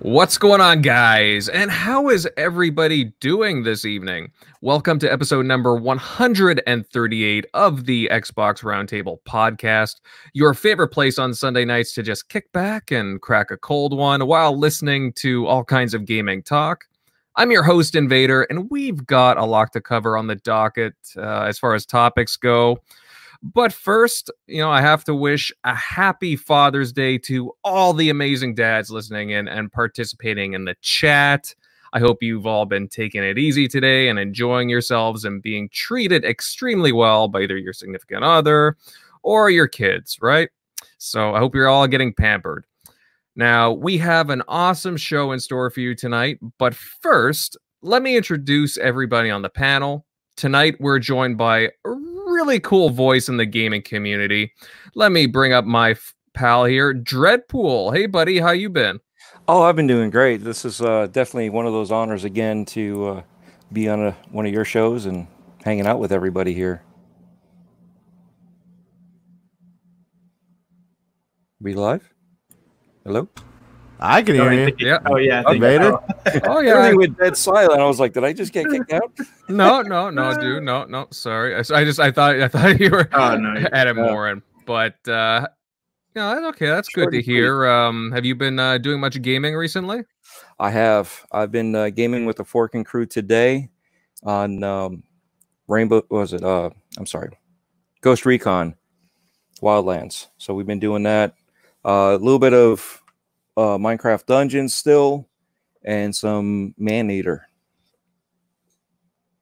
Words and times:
What's 0.00 0.38
going 0.38 0.60
on, 0.60 0.80
guys? 0.80 1.48
And 1.48 1.72
how 1.72 2.08
is 2.08 2.28
everybody 2.36 3.06
doing 3.18 3.64
this 3.64 3.84
evening? 3.84 4.30
Welcome 4.60 5.00
to 5.00 5.12
episode 5.12 5.44
number 5.44 5.74
138 5.74 7.46
of 7.52 7.84
the 7.84 8.08
Xbox 8.12 8.62
Roundtable 8.62 9.16
podcast, 9.26 9.96
your 10.34 10.54
favorite 10.54 10.90
place 10.90 11.18
on 11.18 11.34
Sunday 11.34 11.64
nights 11.64 11.94
to 11.94 12.04
just 12.04 12.28
kick 12.28 12.52
back 12.52 12.92
and 12.92 13.20
crack 13.20 13.50
a 13.50 13.56
cold 13.56 13.92
one 13.92 14.24
while 14.28 14.56
listening 14.56 15.14
to 15.14 15.48
all 15.48 15.64
kinds 15.64 15.94
of 15.94 16.04
gaming 16.04 16.44
talk. 16.44 16.84
I'm 17.34 17.50
your 17.50 17.64
host, 17.64 17.96
Invader, 17.96 18.42
and 18.42 18.70
we've 18.70 19.04
got 19.04 19.36
a 19.36 19.44
lot 19.44 19.72
to 19.72 19.80
cover 19.80 20.16
on 20.16 20.28
the 20.28 20.36
docket 20.36 20.94
uh, 21.16 21.40
as 21.42 21.58
far 21.58 21.74
as 21.74 21.84
topics 21.84 22.36
go. 22.36 22.78
But 23.42 23.72
first, 23.72 24.30
you 24.46 24.60
know, 24.60 24.70
I 24.70 24.80
have 24.80 25.04
to 25.04 25.14
wish 25.14 25.52
a 25.64 25.74
happy 25.74 26.34
Father's 26.34 26.92
Day 26.92 27.18
to 27.18 27.52
all 27.62 27.92
the 27.92 28.10
amazing 28.10 28.54
dads 28.56 28.90
listening 28.90 29.30
in 29.30 29.46
and 29.46 29.70
participating 29.70 30.54
in 30.54 30.64
the 30.64 30.74
chat. 30.80 31.54
I 31.92 32.00
hope 32.00 32.22
you've 32.22 32.46
all 32.46 32.66
been 32.66 32.88
taking 32.88 33.22
it 33.22 33.38
easy 33.38 33.68
today 33.68 34.08
and 34.08 34.18
enjoying 34.18 34.68
yourselves 34.68 35.24
and 35.24 35.40
being 35.40 35.68
treated 35.72 36.24
extremely 36.24 36.92
well 36.92 37.28
by 37.28 37.42
either 37.42 37.56
your 37.56 37.72
significant 37.72 38.24
other 38.24 38.76
or 39.22 39.50
your 39.50 39.68
kids, 39.68 40.18
right? 40.20 40.50
So 40.98 41.34
I 41.34 41.38
hope 41.38 41.54
you're 41.54 41.68
all 41.68 41.86
getting 41.86 42.12
pampered. 42.12 42.64
Now, 43.36 43.70
we 43.70 43.98
have 43.98 44.30
an 44.30 44.42
awesome 44.48 44.96
show 44.96 45.30
in 45.30 45.38
store 45.38 45.70
for 45.70 45.80
you 45.80 45.94
tonight, 45.94 46.38
but 46.58 46.74
first, 46.74 47.56
let 47.82 48.02
me 48.02 48.16
introduce 48.16 48.76
everybody 48.78 49.30
on 49.30 49.42
the 49.42 49.48
panel. 49.48 50.04
Tonight, 50.38 50.76
we're 50.78 51.00
joined 51.00 51.36
by 51.36 51.62
a 51.84 51.90
really 51.90 52.60
cool 52.60 52.90
voice 52.90 53.28
in 53.28 53.38
the 53.38 53.44
gaming 53.44 53.82
community. 53.82 54.52
Let 54.94 55.10
me 55.10 55.26
bring 55.26 55.52
up 55.52 55.64
my 55.64 55.96
pal 56.32 56.64
here, 56.64 56.94
Dreadpool. 56.94 57.92
Hey, 57.92 58.06
buddy, 58.06 58.38
how 58.38 58.52
you 58.52 58.70
been? 58.70 59.00
Oh, 59.48 59.62
I've 59.62 59.74
been 59.74 59.88
doing 59.88 60.10
great. 60.10 60.44
This 60.44 60.64
is 60.64 60.80
uh, 60.80 61.08
definitely 61.08 61.50
one 61.50 61.66
of 61.66 61.72
those 61.72 61.90
honors 61.90 62.22
again 62.22 62.64
to 62.66 63.06
uh, 63.08 63.22
be 63.72 63.88
on 63.88 64.00
a, 64.00 64.12
one 64.30 64.46
of 64.46 64.52
your 64.52 64.64
shows 64.64 65.06
and 65.06 65.26
hanging 65.64 65.88
out 65.88 65.98
with 65.98 66.12
everybody 66.12 66.54
here. 66.54 66.84
We 71.60 71.74
live? 71.74 72.14
Hello? 73.04 73.28
I 74.00 74.22
can 74.22 74.34
hear 74.36 74.52
you. 74.52 74.74
Yeah. 74.78 74.98
Oh 75.06 75.16
yeah, 75.16 75.42
I 75.46 75.50
think 75.52 75.62
Vader? 75.62 75.90
so. 76.32 76.40
Oh 76.44 76.60
yeah. 76.60 76.76
Everything 76.76 76.98
went 76.98 77.18
dead 77.18 77.36
silent. 77.36 77.80
I 77.80 77.84
was 77.84 77.98
like, 78.00 78.12
did 78.12 78.24
I 78.24 78.32
just 78.32 78.52
get 78.52 78.68
kicked 78.68 78.92
out? 78.92 79.12
no, 79.48 79.82
no, 79.82 80.10
no, 80.10 80.34
dude. 80.40 80.62
No, 80.62 80.84
no. 80.84 81.08
Sorry. 81.10 81.54
I, 81.54 81.58
I 81.58 81.84
just 81.84 81.98
I 82.00 82.10
thought 82.10 82.40
I 82.40 82.48
thought 82.48 82.78
you 82.80 82.90
were 82.90 83.08
Oh, 83.12 83.36
no, 83.36 83.54
you're- 83.54 83.68
Adam 83.72 83.96
yeah. 83.98 84.04
Morin, 84.06 84.42
but 84.66 84.96
uh 85.08 85.48
no, 86.14 86.34
that's 86.34 86.46
okay. 86.56 86.66
That's 86.66 86.88
good 86.88 87.10
to 87.12 87.16
and 87.18 87.24
sweet. 87.24 87.32
hear. 87.32 87.66
Um, 87.68 88.10
have 88.12 88.24
you 88.24 88.34
been 88.34 88.58
uh, 88.58 88.78
doing 88.78 88.98
much 88.98 89.20
gaming 89.22 89.54
recently? 89.54 90.02
I 90.58 90.70
have. 90.70 91.24
I've 91.30 91.52
been 91.52 91.74
uh, 91.76 91.90
gaming 91.90 92.26
with 92.26 92.36
the 92.38 92.44
Forking 92.44 92.82
crew 92.82 93.06
today 93.06 93.68
on 94.24 94.64
um, 94.64 95.04
Rainbow. 95.68 95.96
what 96.08 96.10
Was 96.20 96.32
it? 96.32 96.42
Uh, 96.42 96.70
I'm 96.96 97.06
sorry, 97.06 97.38
Ghost 98.00 98.26
Recon 98.26 98.74
Wildlands. 99.62 100.26
So 100.38 100.54
we've 100.54 100.66
been 100.66 100.80
doing 100.80 101.04
that. 101.04 101.34
Uh, 101.84 102.16
a 102.18 102.18
little 102.18 102.38
bit 102.40 102.54
of 102.54 103.00
uh, 103.58 103.76
Minecraft 103.76 104.24
Dungeons 104.26 104.74
still, 104.74 105.28
and 105.84 106.14
some 106.14 106.74
Maneater. 106.78 107.48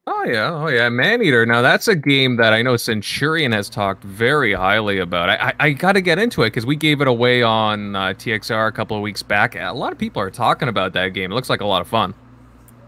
Oh 0.07 0.23
yeah, 0.23 0.51
oh 0.53 0.67
yeah, 0.69 0.89
Maneater. 0.89 1.45
Now 1.45 1.61
that's 1.61 1.87
a 1.87 1.95
game 1.95 2.37
that 2.37 2.51
I 2.51 2.63
know 2.63 2.77
Centurion 2.77 3.51
has 3.51 3.69
talked 3.69 4.03
very 4.03 4.53
highly 4.53 4.97
about. 4.97 5.29
I 5.29 5.35
I, 5.35 5.53
I 5.59 5.71
got 5.71 5.91
to 5.93 6.01
get 6.01 6.17
into 6.17 6.41
it 6.43 6.47
because 6.47 6.65
we 6.65 6.75
gave 6.75 6.99
it 7.01 7.07
away 7.07 7.43
on 7.43 7.95
uh, 7.95 8.13
TXR 8.13 8.69
a 8.69 8.71
couple 8.71 8.97
of 8.97 9.03
weeks 9.03 9.21
back. 9.21 9.55
A 9.55 9.71
lot 9.71 9.91
of 9.91 9.99
people 9.99 10.21
are 10.21 10.31
talking 10.31 10.67
about 10.67 10.93
that 10.93 11.09
game. 11.09 11.31
It 11.31 11.35
looks 11.35 11.49
like 11.49 11.61
a 11.61 11.65
lot 11.65 11.81
of 11.81 11.87
fun. 11.87 12.15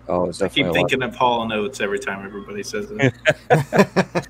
Oh, 0.07 0.29
it's 0.29 0.41
I 0.41 0.49
keep 0.49 0.65
a 0.65 0.69
lot. 0.69 0.73
thinking 0.73 1.03
of 1.03 1.15
Hall 1.15 1.43
and 1.43 1.53
Oates 1.53 1.79
every 1.81 1.99
time 1.99 2.25
everybody 2.25 2.63
says 2.63 2.89
it. 2.89 3.13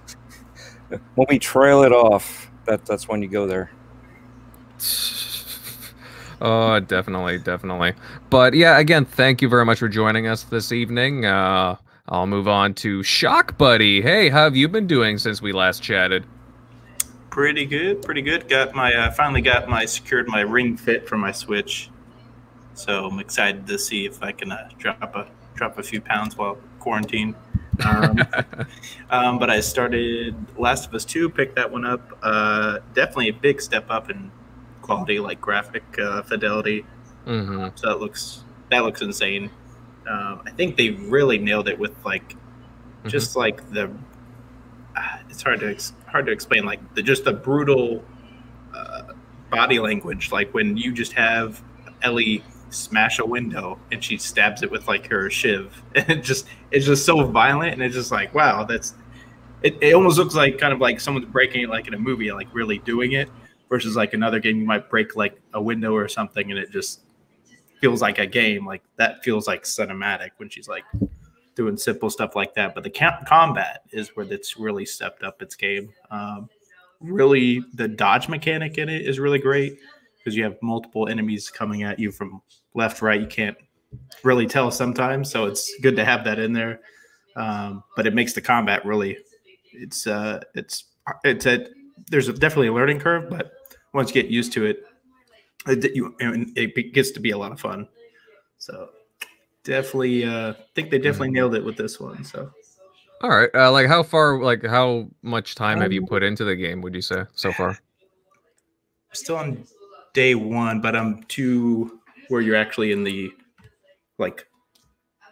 when 1.16 1.28
we 1.30 1.40
trail 1.40 1.84
it 1.84 1.94
off, 1.94 2.52
that 2.66 2.86
that's 2.86 3.08
when 3.08 3.22
you 3.22 3.30
go 3.30 3.48
there. 3.48 3.72
oh, 6.42 6.80
definitely, 6.80 7.38
definitely. 7.40 7.94
But 8.30 8.54
yeah, 8.54 8.80
again, 8.80 9.06
thank 9.06 9.42
you 9.42 9.50
very 9.50 9.66
much 9.66 9.80
for 9.80 9.90
joining 9.90 10.28
us 10.28 10.44
this 10.44 10.72
evening. 10.72 11.26
Uh, 11.26 11.78
I'll 12.08 12.28
move 12.28 12.48
on 12.48 12.74
to 12.76 13.04
Shock 13.04 13.58
Buddy. 13.58 14.02
Hey, 14.02 14.30
how 14.30 14.44
have 14.44 14.56
you 14.56 14.68
been 14.68 14.88
doing 14.88 15.18
since 15.18 15.42
we 15.42 15.52
last 15.52 15.84
chatted? 15.84 16.26
pretty 17.30 17.66
good, 17.66 18.02
pretty 18.02 18.22
good. 18.22 18.50
Got 18.50 18.74
my 18.74 18.94
uh, 18.94 19.12
finally 19.12 19.42
got 19.42 19.70
my 19.70 19.86
secured 19.86 20.28
my 20.28 20.42
Ring 20.42 20.76
Fit 20.76 21.08
for 21.08 21.18
my 21.18 21.32
Switch, 21.32 21.90
so 22.74 23.06
I'm 23.06 23.20
excited 23.20 23.68
to 23.68 23.80
see 23.80 24.06
if 24.06 24.22
I 24.22 24.32
can 24.32 24.52
uh, 24.52 24.70
drop 24.78 25.16
a 25.16 25.28
drop 25.56 25.78
a 25.78 25.84
few 25.84 26.02
pounds 26.02 26.38
while 26.38 26.58
quarantined. 26.80 27.36
Um, 27.86 28.20
um, 29.10 29.40
but 29.40 29.50
I 29.50 29.62
started 29.62 30.36
Last 30.58 30.88
of 30.88 30.94
Us 30.94 31.06
Two, 31.06 31.30
picked 31.30 31.56
that 31.56 31.72
one 31.72 31.86
up. 31.86 32.18
Uh, 32.22 32.80
definitely 32.94 33.30
a 33.30 33.34
big 33.34 33.62
step 33.62 33.86
up 33.90 34.10
in 34.10 34.32
quality, 34.90 35.20
like 35.20 35.40
graphic 35.40 35.84
uh, 36.00 36.24
fidelity. 36.24 36.84
hmm 37.26 37.68
So 37.76 37.90
that 37.90 38.00
looks 38.00 38.44
that 38.72 38.80
looks 38.80 39.02
insane. 39.02 39.52
Um, 40.10 40.42
I 40.46 40.52
think 40.52 40.78
they 40.78 40.90
really 40.90 41.38
nailed 41.38 41.68
it 41.68 41.78
with 41.78 41.94
like 42.04 42.36
just 43.06 43.36
like 43.36 43.70
the. 43.72 43.92
Uh, 44.96 45.18
it's 45.30 45.44
hard 45.44 45.60
to 45.60 45.70
ex- 45.70 45.94
hard 46.08 46.26
to 46.26 46.32
explain 46.32 46.66
like 46.66 46.80
the 46.96 47.04
just 47.04 47.24
the 47.24 47.34
brutal 47.34 48.04
uh, 48.74 49.14
body 49.52 49.80
language. 49.80 50.32
Like 50.32 50.52
when 50.56 50.76
you 50.76 50.92
just 50.92 51.14
have 51.14 51.62
Ellie 52.02 52.44
smash 52.72 53.20
a 53.20 53.26
window 53.26 53.80
and 53.92 54.04
she 54.04 54.18
stabs 54.18 54.64
it 54.64 54.72
with 54.72 54.88
like 54.88 55.08
her 55.12 55.30
shiv, 55.30 55.84
and 55.96 56.10
it 56.10 56.24
just 56.24 56.48
it's 56.72 56.88
just 56.88 57.06
so 57.06 57.24
violent 57.26 57.74
and 57.74 57.84
it's 57.84 57.96
just 57.96 58.12
like 58.12 58.34
wow 58.34 58.64
that's. 58.64 58.96
It, 59.62 59.78
it 59.82 59.94
almost 59.94 60.18
looks 60.18 60.36
like 60.36 60.58
kind 60.58 60.72
of 60.72 60.80
like 60.80 61.02
someone's 61.02 61.28
breaking 61.28 61.64
it 61.64 61.70
like 61.70 61.86
in 61.86 61.94
a 61.94 62.00
movie, 62.00 62.32
like 62.32 62.48
really 62.54 62.78
doing 62.78 63.12
it, 63.12 63.30
versus 63.70 63.96
like 63.96 64.14
another 64.14 64.40
game 64.40 64.60
you 64.60 64.66
might 64.66 64.90
break 64.90 65.16
like 65.16 65.40
a 65.54 65.62
window 65.62 65.94
or 65.94 66.08
something 66.08 66.50
and 66.50 66.60
it 66.60 66.72
just 66.72 67.02
feels 67.80 68.02
like 68.02 68.20
a 68.20 68.26
game. 68.26 68.66
Like 68.66 68.84
that 68.98 69.24
feels 69.24 69.48
like 69.48 69.64
cinematic 69.64 70.32
when 70.38 70.50
she's 70.50 70.68
like 70.68 70.84
doing 71.56 71.78
simple 71.78 72.10
stuff 72.10 72.36
like 72.36 72.54
that. 72.56 72.76
But 72.76 72.84
the 72.84 73.20
combat 73.26 73.84
is 73.92 74.16
where 74.16 74.26
it's 74.32 74.58
really 74.58 74.86
stepped 74.86 75.24
up 75.24 75.42
its 75.42 75.56
game. 75.56 75.92
Um, 76.12 76.50
really, 77.00 77.64
the 77.74 77.88
dodge 77.88 78.28
mechanic 78.28 78.78
in 78.78 78.90
it 78.90 79.08
is 79.08 79.20
really 79.20 79.40
great 79.40 79.80
because 80.18 80.36
you 80.36 80.44
have 80.44 80.58
multiple 80.62 81.08
enemies 81.08 81.50
coming 81.50 81.84
at 81.84 82.00
you 82.00 82.12
from 82.12 82.42
left, 82.76 83.02
right. 83.02 83.20
You 83.20 83.28
can't 83.28 83.58
really 84.24 84.46
tell 84.46 84.70
sometimes, 84.72 85.32
so 85.32 85.46
it's 85.46 85.74
good 85.82 85.96
to 85.96 86.06
have 86.06 86.24
that 86.26 86.40
in 86.40 86.54
there. 86.54 86.82
Um, 87.36 87.84
but 87.96 88.06
it 88.06 88.14
makes 88.14 88.34
the 88.34 88.42
combat 88.42 88.86
really. 88.86 89.18
It's 89.74 90.08
uh, 90.08 90.42
it's 90.56 90.86
it's 91.24 91.46
a 91.46 91.68
there's 92.10 92.28
a, 92.28 92.34
definitely 92.34 92.68
a 92.68 92.74
learning 92.74 93.00
curve, 93.00 93.30
but 93.30 93.52
once 93.94 94.14
you 94.14 94.22
get 94.22 94.32
used 94.32 94.54
to 94.54 94.66
it, 94.66 94.84
it, 95.68 95.96
you, 95.96 96.16
it 96.20 96.94
gets 96.94 97.12
to 97.12 97.20
be 97.20 97.32
a 97.32 97.38
lot 97.38 97.52
of 97.52 97.60
fun. 97.60 97.88
So 98.58 98.90
definitely, 99.64 100.26
uh, 100.26 100.54
think 100.76 100.90
they 100.90 100.98
definitely 100.98 101.32
nailed 101.32 101.56
it 101.56 101.64
with 101.64 101.78
this 101.78 102.00
one. 102.00 102.24
So 102.24 102.52
All 103.22 103.30
right. 103.30 103.50
Uh, 103.54 103.72
like 103.72 103.88
how 103.88 104.04
far? 104.04 104.42
Like 104.42 104.66
how 104.66 105.08
much 105.22 105.56
time 105.56 105.82
have 105.82 105.92
you 105.92 106.02
Um, 106.02 106.08
put 106.08 106.24
into 106.24 106.44
the 106.46 106.56
game? 106.56 106.82
Would 106.82 106.96
you 106.96 107.02
say 107.02 107.26
so 107.34 107.52
far? 107.52 107.70
I'm 107.70 107.78
still 109.14 109.38
on 109.38 109.66
day 110.14 110.36
one, 110.36 110.82
but 110.82 110.96
I'm 110.96 111.24
to 111.24 112.00
where 112.30 112.42
you're 112.42 112.56
actually 112.56 112.92
in 112.92 113.04
the 113.04 113.32
like 114.18 114.46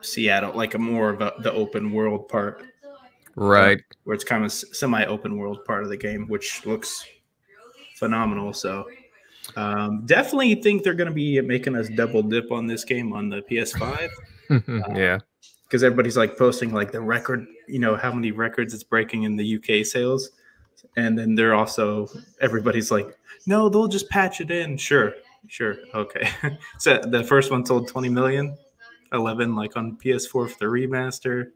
Seattle, 0.01 0.53
like 0.53 0.73
a 0.73 0.77
more 0.79 1.09
of 1.09 1.21
a, 1.21 1.33
the 1.39 1.51
open 1.51 1.91
world 1.91 2.27
part, 2.27 2.63
Right. 3.35 3.79
where 4.03 4.15
it's 4.15 4.23
kind 4.23 4.43
of 4.45 4.51
semi 4.51 5.05
open 5.05 5.37
world 5.37 5.63
part 5.65 5.83
of 5.83 5.89
the 5.89 5.97
game, 5.97 6.27
which 6.27 6.65
looks 6.65 7.05
phenomenal. 7.97 8.53
So 8.53 8.85
um, 9.55 10.05
definitely 10.05 10.55
think 10.55 10.83
they're 10.83 10.93
going 10.93 11.09
to 11.09 11.13
be 11.13 11.39
making 11.41 11.75
us 11.75 11.89
double 11.89 12.21
dip 12.21 12.51
on 12.51 12.67
this 12.67 12.83
game 12.83 13.13
on 13.13 13.29
the 13.29 13.41
PS5. 13.41 14.09
yeah. 14.95 15.19
because 15.63 15.83
everybody's 15.83 16.15
like 16.15 16.37
posting 16.37 16.73
like 16.73 16.91
the 16.91 17.01
record, 17.01 17.45
you 17.67 17.79
know, 17.79 17.95
how 17.95 18.13
many 18.13 18.31
records 18.31 18.73
it's 18.73 18.83
breaking 18.83 19.23
in 19.23 19.35
the 19.35 19.57
UK 19.57 19.85
sales. 19.85 20.29
And 20.95 21.17
then 21.17 21.35
they're 21.35 21.55
also 21.55 22.07
everybody's 22.39 22.91
like, 22.91 23.17
no, 23.45 23.69
they'll 23.69 23.87
just 23.87 24.09
patch 24.09 24.41
it 24.41 24.51
in. 24.51 24.77
Sure, 24.77 25.13
sure, 25.47 25.77
okay. 25.93 26.29
so 26.79 26.99
the 26.99 27.23
first 27.23 27.51
one 27.51 27.65
sold 27.65 27.87
20 27.87 28.09
million, 28.09 28.57
11 29.11 29.55
like 29.55 29.75
on 29.75 29.97
PS4 29.97 30.29
for 30.29 30.47
the 30.47 30.65
remaster, 30.65 31.51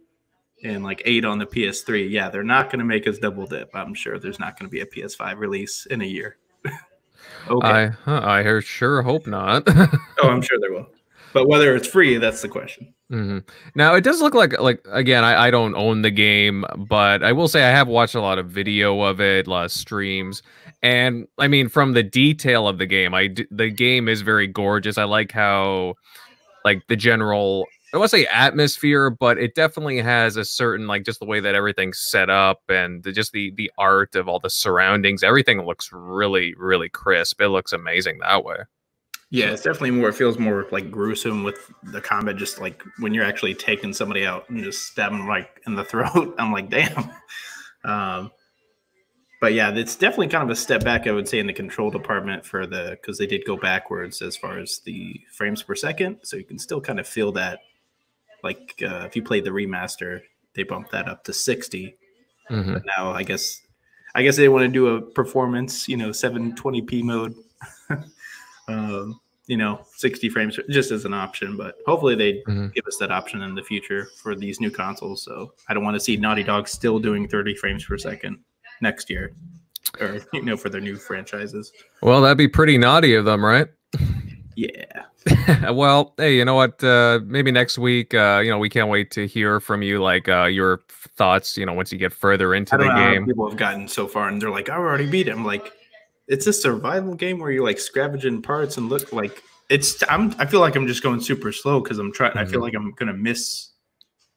and 0.64 0.84
like 0.84 1.02
eight 1.06 1.26
on 1.26 1.40
the 1.40 1.46
PS3. 1.46 2.10
Yeah, 2.10 2.30
they're 2.30 2.44
not 2.44 2.70
going 2.70 2.80
to 2.80 2.86
make 2.86 3.08
us 3.08 3.18
double 3.18 3.46
dip. 3.46 3.70
I'm 3.74 3.94
sure 3.94 4.20
there's 4.20 4.40
not 4.40 4.58
going 4.60 4.70
to 4.70 4.72
be 4.72 4.82
a 4.82 4.86
PS5 4.86 5.38
release 5.38 5.86
in 5.88 6.02
a 6.02 6.06
year. 6.06 6.38
okay. 7.50 7.92
I 8.06 8.40
I 8.40 8.60
sure 8.60 9.02
hope 9.02 9.28
not. 9.28 9.64
oh, 9.68 10.30
I'm 10.30 10.42
sure 10.42 10.60
there 10.60 10.72
will. 10.72 10.88
But 11.34 11.48
whether 11.48 11.76
it's 11.76 11.88
free, 11.88 12.18
that's 12.18 12.42
the 12.42 12.50
question. 12.50 12.94
hmm 13.10 13.40
Now 13.76 13.96
it 13.96 14.02
does 14.02 14.22
look 14.22 14.34
like 14.34 14.60
like 14.60 14.86
again 14.92 15.24
I, 15.24 15.48
I 15.48 15.52
don't 15.52 15.76
own 15.76 16.02
the 16.02 16.12
game, 16.12 16.66
but 16.78 17.24
I 17.24 17.32
will 17.32 17.48
say 17.48 17.64
I 17.64 17.70
have 17.70 17.88
watched 17.88 18.16
a 18.16 18.22
lot 18.22 18.38
of 18.38 18.48
video 18.48 19.02
of 19.02 19.22
it, 19.22 19.48
a 19.48 19.50
lot 19.50 19.66
of 19.66 19.72
streams, 19.72 20.44
and 20.84 21.28
I 21.38 21.48
mean 21.48 21.70
from 21.70 21.94
the 21.94 22.04
detail 22.04 22.68
of 22.68 22.78
the 22.78 22.86
game, 22.86 23.14
I 23.14 23.28
d- 23.28 23.48
the 23.50 23.70
game 23.70 24.10
is 24.10 24.22
very 24.22 24.48
gorgeous. 24.48 24.98
I 24.98 25.06
like 25.06 25.32
how 25.32 25.96
like 26.66 26.86
the 26.88 26.96
general 26.96 27.66
I 27.94 28.00
to 28.00 28.08
say 28.08 28.26
atmosphere, 28.26 29.10
but 29.10 29.38
it 29.38 29.54
definitely 29.54 30.00
has 30.00 30.38
a 30.38 30.46
certain 30.46 30.88
like 30.88 31.04
just 31.04 31.20
the 31.20 31.26
way 31.26 31.42
that 31.42 31.56
everything's 31.56 32.00
set 32.00 32.30
up 32.30 32.62
and 32.70 33.04
the, 33.04 33.12
just 33.12 33.34
the 33.34 33.52
the 33.56 33.72
art 33.78 34.16
of 34.16 34.28
all 34.28 34.40
the 34.40 34.50
surroundings. 34.50 35.24
Everything 35.24 35.62
looks 35.62 35.90
really 35.92 36.54
really 36.56 36.90
crisp. 36.90 37.42
It 37.42 37.50
looks 37.50 37.74
amazing 37.74 38.20
that 38.20 38.46
way. 38.46 38.58
Yeah, 39.30 39.52
it's 39.52 39.62
definitely 39.62 39.92
more. 39.92 40.10
It 40.10 40.16
feels 40.16 40.38
more 40.38 40.68
like 40.72 40.92
gruesome 40.92 41.44
with 41.44 41.72
the 41.84 42.02
combat. 42.02 42.38
Just 42.38 42.60
like 42.60 42.84
when 43.00 43.14
you're 43.14 43.26
actually 43.26 43.56
taking 43.56 43.94
somebody 43.94 44.26
out 44.26 44.50
and 44.50 44.64
just 44.64 44.88
stab 44.88 45.12
them 45.12 45.28
like 45.28 45.62
in 45.66 45.76
the 45.76 45.84
throat. 45.86 46.36
I'm 46.38 46.52
like, 46.52 46.70
damn. 46.70 47.12
Um, 47.84 48.32
but 49.42 49.54
yeah, 49.54 49.72
it's 49.72 49.96
definitely 49.96 50.28
kind 50.28 50.44
of 50.44 50.50
a 50.50 50.56
step 50.56 50.84
back, 50.84 51.08
I 51.08 51.12
would 51.12 51.28
say, 51.28 51.40
in 51.40 51.48
the 51.48 51.54
control 51.54 51.90
department 51.90 52.46
for 52.46 52.68
the 52.68 52.92
because 53.02 53.18
they 53.18 53.26
did 53.26 53.44
go 53.46 53.58
backwards 53.58 54.22
as 54.22 54.38
far 54.38 54.60
as 54.60 54.80
the 54.86 55.20
frames 55.34 55.64
per 55.64 55.76
second. 55.76 56.20
So 56.24 56.38
you 56.38 56.44
can 56.44 56.60
still 56.60 56.80
kind 56.80 57.00
of 57.00 57.08
feel 57.08 57.32
that 57.32 57.60
like 58.44 58.82
uh, 58.84 59.06
if 59.06 59.16
you 59.16 59.24
played 59.24 59.44
the 59.44 59.52
remaster, 59.52 60.22
they 60.56 60.64
bumped 60.64 60.92
that 60.92 61.08
up 61.08 61.24
to 61.26 61.34
60. 61.34 61.98
Mm-hmm. 62.50 62.74
But 62.74 62.84
now 62.86 63.12
I 63.12 63.24
guess 63.24 63.62
I 64.16 64.24
guess 64.24 64.36
they 64.36 64.50
want 64.50 64.64
to 64.64 64.68
do 64.68 64.88
a 64.88 65.02
performance, 65.02 65.88
you 65.88 65.98
know, 65.98 66.10
720p 66.10 67.04
mode. 67.04 67.36
um, 68.68 69.20
you 69.48 69.58
know, 69.58 69.86
60 69.98 70.30
frames 70.30 70.58
just 70.70 70.92
as 70.92 71.04
an 71.04 71.14
option, 71.14 71.58
but 71.58 71.76
hopefully 71.86 72.16
they 72.16 72.34
mm-hmm. 72.48 72.68
give 72.68 72.86
us 72.88 72.98
that 73.00 73.12
option 73.12 73.42
in 73.42 73.54
the 73.54 73.64
future 73.64 74.08
for 74.22 74.34
these 74.34 74.62
new 74.62 74.72
consoles. 74.72 75.24
So 75.24 75.54
I 75.68 75.74
don't 75.74 75.84
want 75.84 75.96
to 75.96 76.00
see 76.00 76.16
Naughty 76.16 76.44
Dog 76.44 76.68
still 76.68 77.00
doing 77.00 77.28
30 77.28 77.56
frames 77.56 77.84
per 77.84 77.98
second 77.98 78.40
next 78.82 79.10
year 79.10 79.34
or 80.00 80.22
you 80.34 80.42
know 80.42 80.56
for 80.56 80.70
their 80.70 80.82
new 80.82 80.96
franchises. 80.96 81.72
Well, 82.02 82.22
that'd 82.22 82.38
be 82.38 82.48
pretty 82.48 82.78
naughty 82.78 83.16
of 83.16 83.26
them, 83.26 83.44
right? 83.44 83.68
Yeah. 84.56 85.72
well, 85.72 86.14
hey, 86.18 86.36
you 86.36 86.46
know 86.46 86.56
what? 86.56 86.84
Uh, 86.84 87.20
maybe 87.26 87.52
next 87.52 87.78
week, 87.78 88.14
uh, 88.14 88.42
you 88.44 88.50
know, 88.50 88.58
we 88.58 88.70
can't 88.70 88.90
wait 88.90 89.12
to 89.12 89.28
hear 89.28 89.60
from 89.60 89.82
you, 89.82 90.02
like 90.02 90.28
uh, 90.28 90.46
your 90.46 90.82
thoughts. 90.90 91.58
You 91.58 91.66
know, 91.66 91.74
once 91.74 91.92
you 91.92 91.98
get 91.98 92.14
further 92.14 92.54
into 92.54 92.78
the 92.78 92.88
game. 92.94 93.26
people 93.26 93.48
have 93.50 93.58
gotten 93.58 93.88
so 93.88 94.08
far, 94.08 94.28
and 94.28 94.42
they're 94.42 94.50
like, 94.50 94.70
"I 94.70 94.76
already 94.76 95.10
beat 95.10 95.28
it." 95.28 95.32
I'm 95.32 95.46
like, 95.46 95.72
it's 96.28 96.48
a 96.48 96.54
survival 96.54 97.16
game 97.16 97.40
where 97.40 97.52
you're 97.52 97.64
like 97.64 97.80
scavenging 97.80 98.42
parts 98.42 98.78
and 98.78 98.90
look 98.90 99.14
like 99.14 99.42
it's. 99.70 100.04
I'm. 100.10 100.36
I 100.40 100.46
feel 100.46 100.60
like 100.60 100.76
I'm 100.76 100.88
just 100.88 101.04
going 101.04 101.22
super 101.22 101.52
slow 101.52 101.82
because 101.82 102.00
I'm 102.00 102.12
trying. 102.12 102.32
Mm-hmm. 102.32 102.40
I 102.40 102.46
feel 102.46 102.54
mm-hmm. 102.54 102.64
like 102.64 102.76
I'm 102.76 102.92
gonna 102.92 103.14
miss, 103.14 103.70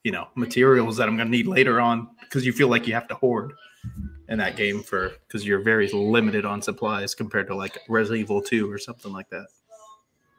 you 0.03 0.13
know, 0.13 0.29
materials 0.35 0.97
that 0.99 1.09
I'm 1.09 1.17
gonna 1.17 1.31
need 1.31 1.47
later 1.47 1.81
on 1.81 2.09
because 2.21 2.45
you 2.45 2.53
feel 2.53 2.69
like 2.69 2.87
you 2.87 2.95
have 2.95 3.09
to 3.09 3.15
hoard 3.15 3.53
in 4.29 4.39
that 4.39 4.57
game 4.57 4.83
for 4.83 5.13
because 5.27 5.47
you're 5.47 5.61
very 5.61 5.89
limited 5.89 6.45
on 6.45 6.63
supplies 6.63 7.15
compared 7.15 7.47
to 7.49 7.55
like 7.55 7.79
Resident 7.89 8.21
Evil 8.21 8.41
2 8.41 8.71
or 8.71 8.79
something 8.79 9.13
like 9.13 9.29
that. 9.31 9.47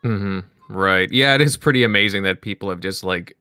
Mm-hmm. 0.06 0.40
Right. 0.70 1.12
Yeah, 1.12 1.36
it 1.36 1.42
is 1.42 1.58
pretty 1.58 1.84
amazing 1.84 2.24
that 2.24 2.42
people 2.42 2.70
have 2.70 2.80
just 2.80 3.04
like, 3.04 3.36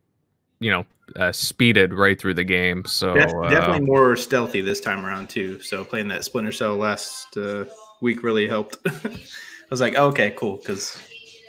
you 0.61 0.71
know, 0.71 0.85
uh, 1.17 1.33
speeded 1.33 1.93
right 1.93 2.19
through 2.19 2.35
the 2.35 2.45
game. 2.45 2.85
So 2.87 3.13
uh, 3.13 3.51
definitely 3.51 3.87
more 3.87 4.17
stealthy 4.17 4.61
this 4.61 4.81
time 4.81 5.05
around 5.05 5.29
too. 5.29 5.61
So 5.61 5.85
playing 5.85 6.09
that 6.09 6.25
Splinter 6.25 6.53
Cell 6.53 6.77
last 6.77 7.37
uh, 7.37 7.67
week 8.01 8.23
really 8.23 8.49
helped. 8.49 8.79
I 8.87 9.19
was 9.71 9.81
like, 9.81 9.95
oh, 9.97 10.09
okay, 10.09 10.35
cool, 10.37 10.57
because 10.57 10.99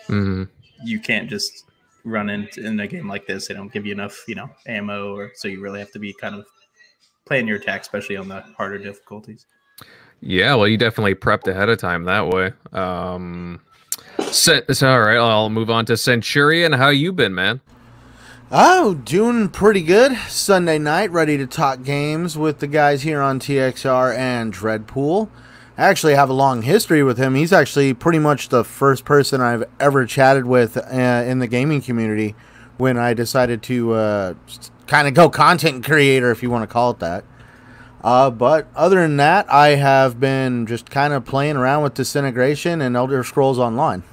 mm-hmm. 0.08 0.44
you 0.84 1.00
can't 1.00 1.30
just 1.30 1.64
run 2.04 2.30
in 2.30 2.48
in 2.58 2.80
a 2.80 2.88
game 2.88 3.08
like 3.08 3.26
this. 3.28 3.48
They 3.48 3.54
don't 3.54 3.72
give 3.72 3.86
you 3.86 3.94
enough, 3.94 4.24
you 4.28 4.36
know, 4.36 4.50
ammo, 4.68 5.16
or 5.16 5.32
so 5.36 5.48
you 5.48 5.62
really 5.62 5.80
have 5.80 5.92
to 5.92 6.00
be 6.00 6.14
kind 6.14 6.36
of 6.36 6.46
playing 7.26 7.48
your 7.48 7.58
attack, 7.58 7.82
especially 7.82 8.18
on 8.18 8.28
the 8.28 8.42
harder 8.58 8.78
difficulties. 8.78 9.46
Yeah, 10.22 10.56
well, 10.56 10.68
you 10.68 10.78
definitely 10.78 11.16
prepped 11.16 11.48
ahead 11.48 11.70
of 11.70 11.78
time 11.78 12.06
that 12.06 12.28
way. 12.28 12.54
Um, 12.72 13.60
all 14.84 15.00
right, 15.00 15.18
I'll 15.18 15.50
move 15.50 15.70
on 15.70 15.86
to 15.86 15.96
Centurion. 15.96 16.74
How 16.74 16.90
you 16.90 17.14
been, 17.14 17.34
man? 17.34 17.62
Oh, 18.52 18.94
doing 18.94 19.48
pretty 19.48 19.82
good. 19.82 20.18
Sunday 20.28 20.78
night, 20.78 21.10
ready 21.12 21.38
to 21.38 21.48
talk 21.48 21.84
games 21.84 22.38
with 22.38 22.60
the 22.60 22.68
guys 22.68 23.04
here 23.04 23.22
on 23.22 23.40
TXR 23.40 24.14
and 24.16 24.54
Dreadpool. 24.54 25.30
I 25.78 25.86
actually 25.86 26.16
have 26.16 26.30
a 26.30 26.34
long 26.34 26.64
history 26.64 27.02
with 27.02 27.18
him. 27.18 27.36
He's 27.36 27.54
actually 27.54 27.94
pretty 27.94 28.20
much 28.20 28.50
the 28.50 28.66
first 28.66 29.06
person 29.06 29.40
I've 29.40 29.64
ever 29.80 30.06
chatted 30.06 30.46
with 30.46 30.76
uh, 30.78 31.24
in 31.26 31.40
the 31.40 31.48
gaming 31.48 31.82
community 31.82 32.36
when 32.78 32.98
I 32.98 33.14
decided 33.14 33.64
to 33.64 33.94
uh, 33.94 34.34
kind 34.86 35.08
of 35.08 35.14
go 35.14 35.30
content 35.30 35.86
creator, 35.86 36.30
if 36.30 36.44
you 36.44 36.50
want 36.50 36.64
to 36.64 36.72
call 36.72 36.92
it 36.92 37.00
that. 37.00 37.24
Uh, 38.04 38.30
but 38.30 38.68
other 38.76 38.98
than 38.98 39.16
that, 39.18 39.52
I 39.52 39.70
have 39.70 40.20
been 40.20 40.68
just 40.68 40.90
kind 40.90 41.14
of 41.14 41.24
playing 41.24 41.56
around 41.56 41.84
with 41.84 41.94
Disintegration 41.94 42.82
and 42.82 42.98
Elder 42.98 43.24
Scrolls 43.24 43.58
Online. 43.58 44.04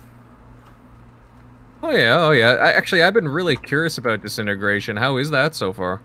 Oh 1.82 1.90
yeah, 1.90 2.24
oh 2.24 2.30
yeah. 2.30 2.52
I, 2.52 2.72
actually, 2.72 3.02
I've 3.02 3.14
been 3.14 3.28
really 3.28 3.56
curious 3.56 3.98
about 3.98 4.22
Disintegration. 4.22 4.96
How 4.96 5.16
is 5.16 5.30
that 5.30 5.54
so 5.54 5.72
far? 5.72 6.00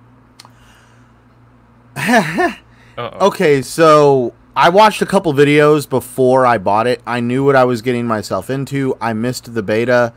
okay, 2.98 3.62
so 3.62 4.34
I 4.56 4.70
watched 4.70 5.02
a 5.02 5.06
couple 5.06 5.34
videos 5.34 5.88
before 5.88 6.46
I 6.46 6.58
bought 6.58 6.88
it. 6.88 7.02
I 7.06 7.20
knew 7.20 7.44
what 7.46 7.56
I 7.56 7.66
was 7.66 7.82
getting 7.82 8.08
myself 8.08 8.50
into. 8.50 8.96
I 9.00 9.14
missed 9.14 9.54
the 9.54 9.64
beta. 9.64 10.14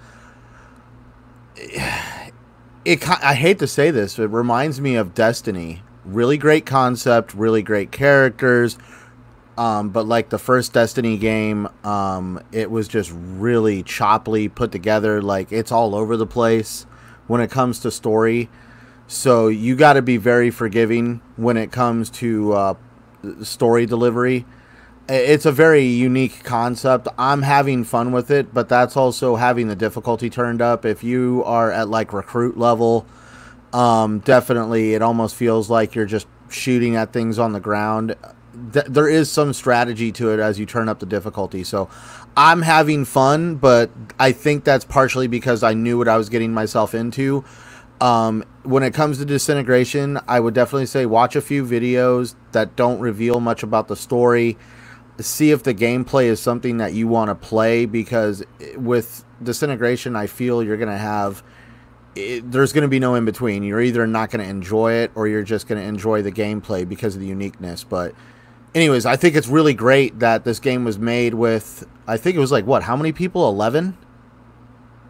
It, 2.85 3.07
I 3.23 3.35
hate 3.35 3.59
to 3.59 3.67
say 3.67 3.91
this, 3.91 4.17
but 4.17 4.25
it 4.25 4.31
reminds 4.31 4.81
me 4.81 4.97
of 4.97 5.15
Destiny 5.15 5.83
really 6.05 6.39
great 6.39 6.67
concept, 6.67 7.35
really 7.35 7.63
great 7.63 7.91
characters. 7.91 8.79
Um, 9.61 9.91
but 9.91 10.07
like 10.07 10.31
the 10.31 10.39
first 10.39 10.73
Destiny 10.73 11.19
game, 11.19 11.69
um, 11.85 12.43
it 12.51 12.71
was 12.71 12.89
just 12.89 13.13
really 13.15 13.83
choppily 13.83 14.53
put 14.53 14.73
together. 14.73 15.21
Like 15.21 15.53
it's 15.53 15.71
all 15.71 15.95
over 15.95 16.17
the 16.17 16.27
place 16.27 16.87
when 17.27 17.43
it 17.43 17.51
comes 17.51 17.79
to 17.81 17.91
story. 17.91 18.49
So 19.07 19.49
you 19.49 19.77
got 19.77 19.95
to 19.95 20.03
be 20.03 20.17
very 20.17 20.51
forgiving 20.51 21.21
when 21.37 21.59
it 21.59 21.73
comes 21.73 22.09
to 22.11 22.55
uh, 22.55 22.75
story 23.43 23.85
delivery. 23.85 24.47
It's 25.11 25.45
a 25.45 25.53
very 25.53 25.85
unique 25.85 26.43
concept. 26.43 27.09
I'm 27.19 27.43
having 27.43 27.85
fun 27.85 28.13
with 28.13 28.31
it, 28.31 28.55
but 28.55 28.71
that's 28.71 28.97
also 28.97 29.37
having 29.37 29.69
the 29.69 29.77
difficulty 29.77 30.31
turned 30.31 30.63
up. 30.63 30.87
If 30.87 31.05
you 31.05 31.43
are 31.45 31.71
at 31.71 31.91
like 31.91 32.15
recruit 32.15 32.57
level, 32.57 33.05
um, 33.75 34.21
definitely, 34.21 34.95
it 34.95 35.03
almost 35.03 35.37
feels 35.37 35.69
like 35.69 35.95
you're 35.95 36.07
just 36.07 36.27
shooting 36.49 36.97
at 36.97 37.13
things 37.13 37.39
on 37.39 37.53
the 37.53 37.61
ground. 37.61 38.17
Th- 38.73 38.87
there 38.87 39.09
is 39.09 39.31
some 39.31 39.53
strategy 39.53 40.13
to 40.13 40.31
it 40.33 40.41
as 40.41 40.59
you 40.59 40.67
turn 40.67 40.89
up 40.89 40.99
the 40.99 41.07
difficulty. 41.07 41.65
So 41.65 41.89
I'm 42.37 42.63
having 42.63 43.05
fun, 43.05 43.57
but 43.57 43.91
I 44.19 44.33
think 44.33 44.65
that's 44.65 44.85
partially 44.85 45.27
because 45.27 45.63
I 45.63 45.75
knew 45.75 45.99
what 45.99 46.09
I 46.09 46.17
was 46.17 46.29
getting 46.29 46.53
myself 46.53 46.95
into. 46.95 47.45
Um, 48.01 48.45
when 48.63 48.83
it 48.83 48.95
comes 48.95 49.19
to 49.19 49.25
disintegration, 49.25 50.19
I 50.27 50.41
would 50.41 50.55
definitely 50.55 50.87
say 50.87 51.07
watch 51.07 51.37
a 51.37 51.41
few 51.41 51.65
videos 51.65 52.35
that 52.53 52.77
don't 52.77 52.99
reveal 52.99 53.41
much 53.41 53.63
about 53.63 53.89
the 53.89 53.97
story. 53.97 54.57
See 55.19 55.51
if 55.51 55.63
the 55.63 55.75
gameplay 55.75 56.25
is 56.25 56.41
something 56.41 56.79
that 56.79 56.95
you 56.95 57.09
want 57.09 57.29
to 57.29 57.35
play 57.35 57.85
because 57.85 58.43
with 58.75 59.25
disintegration, 59.43 60.17
I 60.17 60.27
feel 60.27 60.63
you're 60.63 60.79
going 60.79 60.89
to 60.89 60.97
have 60.97 61.43
it, 62.15 62.51
there's 62.51 62.73
going 62.73 62.83
to 62.83 62.89
be 62.89 62.99
no 62.99 63.15
in 63.15 63.25
between. 63.25 63.63
You're 63.63 63.81
either 63.81 64.07
not 64.07 64.31
going 64.31 64.45
to 64.45 64.51
enjoy 64.51 64.95
it 64.95 65.11
or 65.15 65.29
you're 65.29 65.43
just 65.43 65.69
going 65.69 65.81
to 65.81 65.87
enjoy 65.87 66.23
the 66.23 66.33
gameplay 66.33 66.89
because 66.89 67.15
of 67.15 67.21
the 67.21 67.27
uniqueness. 67.27 67.85
But, 67.85 68.15
anyways, 68.75 69.07
I 69.07 69.17
think 69.17 69.37
it's 69.37 69.49
really 69.49 69.75
great 69.75 70.19
that 70.19 70.45
this 70.45 70.59
game 70.59 70.85
was 70.85 70.99
made 70.99 71.35
with. 71.35 71.87
I 72.07 72.17
think 72.17 72.37
it 72.37 72.41
was 72.41 72.53
like 72.53 72.67
what? 72.67 72.83
How 72.83 72.97
many 72.97 73.13
people? 73.13 73.49
Eleven. 73.49 73.97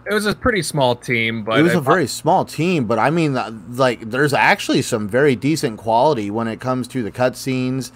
It 0.06 0.14
was 0.14 0.26
a 0.26 0.34
pretty 0.34 0.62
small 0.62 0.96
team, 0.96 1.44
but 1.44 1.58
it 1.58 1.62
was 1.62 1.74
a 1.74 1.80
very 1.80 2.06
small 2.06 2.44
team. 2.44 2.86
But 2.86 2.98
I 2.98 3.10
mean, 3.10 3.36
uh, 3.36 3.56
like, 3.68 4.10
there's 4.10 4.32
actually 4.32 4.82
some 4.82 5.08
very 5.08 5.36
decent 5.36 5.78
quality 5.78 6.30
when 6.30 6.48
it 6.48 6.58
comes 6.58 6.88
to 6.88 7.02
the 7.02 7.12
cutscenes 7.12 7.92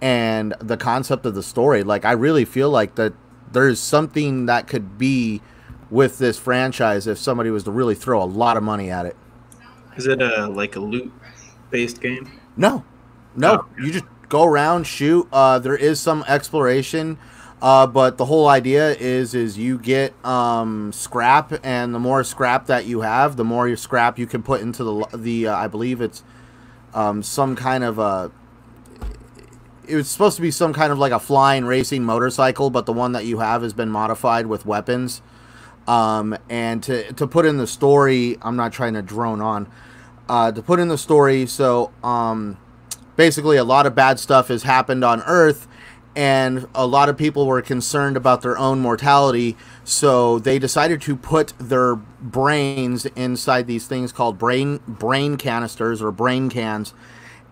and 0.00 0.54
the 0.60 0.76
concept 0.76 1.26
of 1.26 1.34
the 1.34 1.42
story. 1.42 1.82
Like, 1.82 2.04
I 2.04 2.12
really 2.12 2.46
feel 2.46 2.70
like 2.70 2.94
that 2.94 3.12
there's 3.52 3.80
something 3.80 4.46
that 4.46 4.66
could 4.66 4.96
be 4.96 5.42
with 5.90 6.18
this 6.18 6.38
franchise 6.38 7.06
if 7.06 7.18
somebody 7.18 7.50
was 7.50 7.64
to 7.64 7.70
really 7.70 7.94
throw 7.94 8.22
a 8.22 8.24
lot 8.24 8.56
of 8.56 8.62
money 8.62 8.90
at 8.90 9.04
it. 9.04 9.16
Is 9.96 10.06
it 10.06 10.22
a 10.22 10.46
like 10.46 10.76
a 10.76 10.80
loot 10.80 11.12
based 11.70 12.00
game? 12.00 12.30
No, 12.56 12.84
no. 13.34 13.64
Oh, 13.64 13.82
You 13.82 13.92
just 13.92 14.04
go 14.28 14.44
around, 14.44 14.86
shoot. 14.86 15.28
Uh, 15.32 15.58
there 15.58 15.76
is 15.76 16.00
some 16.00 16.24
exploration, 16.28 17.18
uh, 17.60 17.86
but 17.86 18.18
the 18.18 18.24
whole 18.24 18.48
idea 18.48 18.94
is 18.94 19.34
is 19.34 19.58
you 19.58 19.78
get 19.78 20.12
um, 20.24 20.92
scrap, 20.92 21.52
and 21.64 21.94
the 21.94 21.98
more 21.98 22.22
scrap 22.24 22.66
that 22.66 22.86
you 22.86 23.00
have, 23.00 23.36
the 23.36 23.44
more 23.44 23.74
scrap 23.76 24.18
you 24.18 24.26
can 24.26 24.42
put 24.42 24.60
into 24.60 24.84
the 24.84 25.16
the. 25.16 25.48
Uh, 25.48 25.56
I 25.56 25.66
believe 25.66 26.00
it's 26.00 26.22
um, 26.94 27.22
some 27.22 27.56
kind 27.56 27.84
of 27.84 27.98
a. 27.98 28.30
It 29.86 29.96
was 29.96 30.08
supposed 30.08 30.36
to 30.36 30.42
be 30.42 30.50
some 30.50 30.74
kind 30.74 30.92
of 30.92 30.98
like 30.98 31.12
a 31.12 31.18
flying 31.18 31.64
racing 31.64 32.04
motorcycle, 32.04 32.68
but 32.68 32.84
the 32.84 32.92
one 32.92 33.12
that 33.12 33.24
you 33.24 33.38
have 33.38 33.62
has 33.62 33.72
been 33.72 33.88
modified 33.88 34.46
with 34.46 34.66
weapons. 34.66 35.22
Um, 35.86 36.36
and 36.50 36.82
to, 36.82 37.10
to 37.14 37.26
put 37.26 37.46
in 37.46 37.56
the 37.56 37.66
story, 37.66 38.36
I'm 38.42 38.56
not 38.56 38.74
trying 38.74 38.92
to 38.92 39.02
drone 39.02 39.40
on. 39.40 39.66
Uh, 40.28 40.52
to 40.52 40.60
put 40.60 40.78
in 40.78 40.88
the 40.88 40.98
story, 40.98 41.46
so 41.46 41.90
um, 42.04 42.58
basically, 43.18 43.56
a 43.56 43.64
lot 43.64 43.84
of 43.84 43.96
bad 43.96 44.18
stuff 44.20 44.46
has 44.46 44.62
happened 44.62 45.04
on 45.04 45.20
Earth, 45.26 45.66
and 46.14 46.68
a 46.72 46.86
lot 46.86 47.08
of 47.08 47.18
people 47.18 47.46
were 47.46 47.60
concerned 47.60 48.16
about 48.16 48.42
their 48.42 48.56
own 48.56 48.78
mortality, 48.78 49.56
so 49.82 50.38
they 50.38 50.58
decided 50.58 51.02
to 51.02 51.16
put 51.16 51.52
their 51.58 51.96
brains 51.96 53.06
inside 53.16 53.66
these 53.66 53.86
things 53.88 54.12
called 54.12 54.38
brain 54.38 54.80
brain 54.86 55.36
canisters 55.36 56.00
or 56.00 56.12
brain 56.12 56.48
cans, 56.48 56.94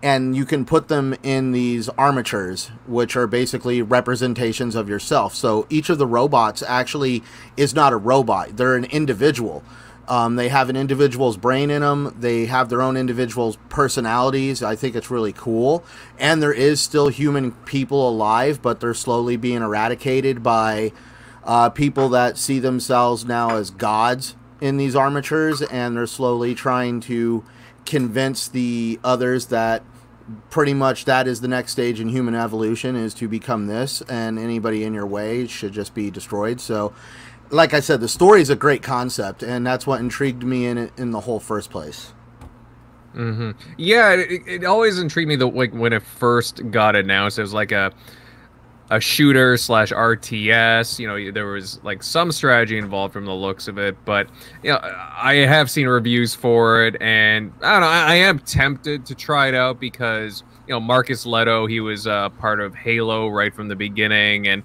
and 0.02 0.36
you 0.36 0.44
can 0.44 0.64
put 0.64 0.86
them 0.86 1.16
in 1.24 1.50
these 1.50 1.88
armatures, 1.90 2.70
which 2.86 3.16
are 3.16 3.26
basically 3.26 3.82
representations 3.82 4.76
of 4.76 4.88
yourself. 4.88 5.34
So 5.34 5.66
each 5.68 5.90
of 5.90 5.98
the 5.98 6.06
robots 6.06 6.62
actually 6.62 7.24
is 7.56 7.74
not 7.74 7.92
a 7.92 7.96
robot; 7.96 8.56
they're 8.56 8.76
an 8.76 8.84
individual. 8.84 9.64
Um, 10.08 10.36
they 10.36 10.48
have 10.48 10.70
an 10.70 10.76
individual's 10.76 11.36
brain 11.36 11.70
in 11.70 11.82
them. 11.82 12.14
They 12.18 12.46
have 12.46 12.68
their 12.68 12.80
own 12.80 12.96
individual 12.96 13.56
personalities. 13.68 14.62
I 14.62 14.76
think 14.76 14.94
it's 14.94 15.10
really 15.10 15.32
cool. 15.32 15.84
And 16.18 16.42
there 16.42 16.52
is 16.52 16.80
still 16.80 17.08
human 17.08 17.52
people 17.52 18.08
alive, 18.08 18.62
but 18.62 18.80
they're 18.80 18.94
slowly 18.94 19.36
being 19.36 19.62
eradicated 19.62 20.42
by 20.42 20.92
uh, 21.44 21.70
people 21.70 22.08
that 22.10 22.38
see 22.38 22.58
themselves 22.58 23.24
now 23.24 23.56
as 23.56 23.70
gods 23.70 24.36
in 24.60 24.76
these 24.76 24.94
armatures. 24.94 25.60
And 25.62 25.96
they're 25.96 26.06
slowly 26.06 26.54
trying 26.54 27.00
to 27.02 27.44
convince 27.84 28.48
the 28.48 29.00
others 29.02 29.46
that 29.46 29.82
pretty 30.50 30.74
much 30.74 31.04
that 31.04 31.28
is 31.28 31.40
the 31.40 31.48
next 31.48 31.72
stage 31.72 32.00
in 32.00 32.08
human 32.08 32.34
evolution 32.34 32.96
is 32.96 33.14
to 33.14 33.28
become 33.28 33.68
this 33.68 34.02
and 34.08 34.38
anybody 34.38 34.82
in 34.82 34.92
your 34.92 35.06
way 35.06 35.46
should 35.46 35.72
just 35.72 35.94
be 35.94 36.10
destroyed 36.10 36.60
so 36.60 36.92
like 37.50 37.74
I 37.74 37.80
said, 37.80 38.00
the 38.00 38.08
story 38.08 38.40
is 38.40 38.50
a 38.50 38.56
great 38.56 38.82
concept, 38.82 39.42
and 39.42 39.66
that's 39.66 39.86
what 39.86 40.00
intrigued 40.00 40.42
me 40.42 40.66
in 40.66 40.90
in 40.96 41.10
the 41.10 41.20
whole 41.20 41.40
first 41.40 41.70
place. 41.70 42.12
Mm-hmm. 43.14 43.52
Yeah, 43.78 44.12
it, 44.12 44.42
it, 44.46 44.64
always 44.64 44.98
intrigued 44.98 45.28
me 45.28 45.36
that 45.36 45.46
like 45.46 45.72
when 45.72 45.94
it 45.94 46.02
first 46.02 46.70
got 46.70 46.94
announced, 46.94 47.38
it 47.38 47.42
was 47.42 47.54
like 47.54 47.72
a 47.72 47.92
a 48.90 49.00
shooter 49.00 49.56
slash 49.56 49.90
RTS. 49.90 50.98
You 50.98 51.08
know, 51.08 51.32
there 51.32 51.46
was 51.46 51.82
like 51.82 52.02
some 52.02 52.30
strategy 52.30 52.78
involved 52.78 53.12
from 53.12 53.24
the 53.24 53.34
looks 53.34 53.68
of 53.68 53.78
it, 53.78 53.96
but 54.04 54.28
you 54.62 54.70
know, 54.70 54.78
I 54.82 55.46
have 55.48 55.70
seen 55.70 55.88
reviews 55.88 56.34
for 56.34 56.84
it, 56.84 56.96
and 57.00 57.52
I 57.62 57.72
don't 57.72 57.80
know. 57.80 57.88
I, 57.88 58.12
I 58.12 58.14
am 58.16 58.38
tempted 58.40 59.06
to 59.06 59.14
try 59.14 59.48
it 59.48 59.54
out 59.54 59.80
because 59.80 60.44
you 60.66 60.74
know 60.74 60.80
Marcus 60.80 61.24
Lehto, 61.24 61.68
he 61.68 61.80
was 61.80 62.06
uh, 62.06 62.28
part 62.30 62.60
of 62.60 62.74
Halo 62.74 63.28
right 63.28 63.54
from 63.54 63.68
the 63.68 63.76
beginning, 63.76 64.46
and 64.46 64.62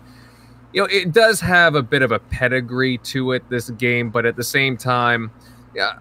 you 0.74 0.82
know, 0.82 0.88
it 0.92 1.12
does 1.12 1.40
have 1.42 1.76
a 1.76 1.82
bit 1.84 2.02
of 2.02 2.12
a 2.12 2.20
pedigree 2.20 2.98
to 3.00 3.34
it, 3.34 3.48
this 3.50 3.70
game, 3.72 4.10
but 4.10 4.26
at 4.26 4.36
the 4.36 4.44
same 4.44 4.78
time, 4.78 5.32
yeah, 5.76 6.00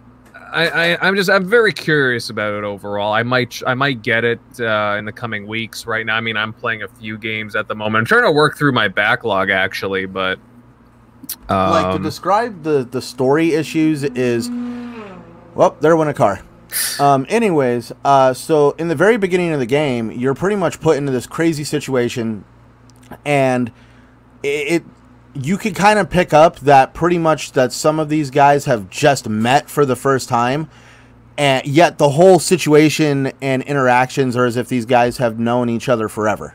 I, 0.53 0.95
I 0.95 1.09
am 1.09 1.17
just 1.17 1.31
I'm 1.31 1.49
very 1.49 1.73
curious 1.73 2.31
about 2.31 2.55
it 2.55 2.65
overall. 2.65 3.13
I 3.13 3.23
might 3.23 3.63
I 3.67 3.75
might 3.75 4.03
get 4.03 4.25
it 4.25 4.41
uh, 4.59 4.97
in 4.99 5.05
the 5.05 5.13
coming 5.13 5.47
weeks. 5.47 5.87
Right 5.87 6.05
now, 6.05 6.17
I 6.17 6.21
mean, 6.21 6.37
I'm 6.37 6.53
playing 6.53 6.83
a 6.83 6.89
few 6.89 7.19
games 7.19 7.55
at 7.55 7.69
the 7.69 7.75
moment. 7.75 8.01
I'm 8.01 8.07
trying 8.07 8.25
to 8.25 8.33
work 8.33 8.57
through 8.57 8.73
my 8.73 8.89
backlog 8.89 9.51
actually, 9.51 10.07
but 10.07 10.39
um, 11.49 11.71
like 11.71 11.85
to 11.85 11.91
um, 11.93 12.03
describe 12.03 12.63
the 12.63 12.85
the 12.91 13.03
story 13.03 13.53
issues 13.55 14.03
is, 14.03 14.51
well, 15.55 15.77
there 15.81 15.97
went 15.97 16.11
a 16.11 16.15
car. 16.15 16.43
Um, 17.01 17.27
anyways, 17.29 17.93
uh, 18.05 18.33
so 18.33 18.73
in 18.73 18.89
the 18.89 18.95
very 18.95 19.17
beginning 19.17 19.53
of 19.53 19.59
the 19.59 19.67
game, 19.67 20.11
you're 20.13 20.35
pretty 20.35 20.57
much 20.57 20.81
put 20.81 20.97
into 20.97 21.11
this 21.13 21.27
crazy 21.27 21.65
situation, 21.65 22.45
and 23.25 23.73
it, 24.43 24.85
you 25.35 25.57
can 25.57 25.75
kind 25.75 25.99
of 25.99 26.11
pick 26.11 26.33
up 26.33 26.59
that 26.61 26.95
pretty 26.95 27.19
much 27.19 27.53
that 27.53 27.73
some 27.73 27.99
of 27.99 28.09
these 28.09 28.31
guys 28.31 28.65
have 28.65 28.91
just 28.91 29.29
met 29.29 29.71
for 29.71 29.87
the 29.87 29.97
first 29.97 30.29
time 30.29 30.69
and 31.39 31.67
yet 31.67 31.99
the 31.99 32.11
whole 32.11 32.39
situation 32.39 33.33
and 33.41 33.63
interactions 33.63 34.37
are 34.37 34.45
as 34.45 34.57
if 34.57 34.69
these 34.69 34.85
guys 34.85 35.19
have 35.19 35.39
known 35.39 35.69
each 35.69 35.89
other 35.89 36.09
forever 36.09 36.55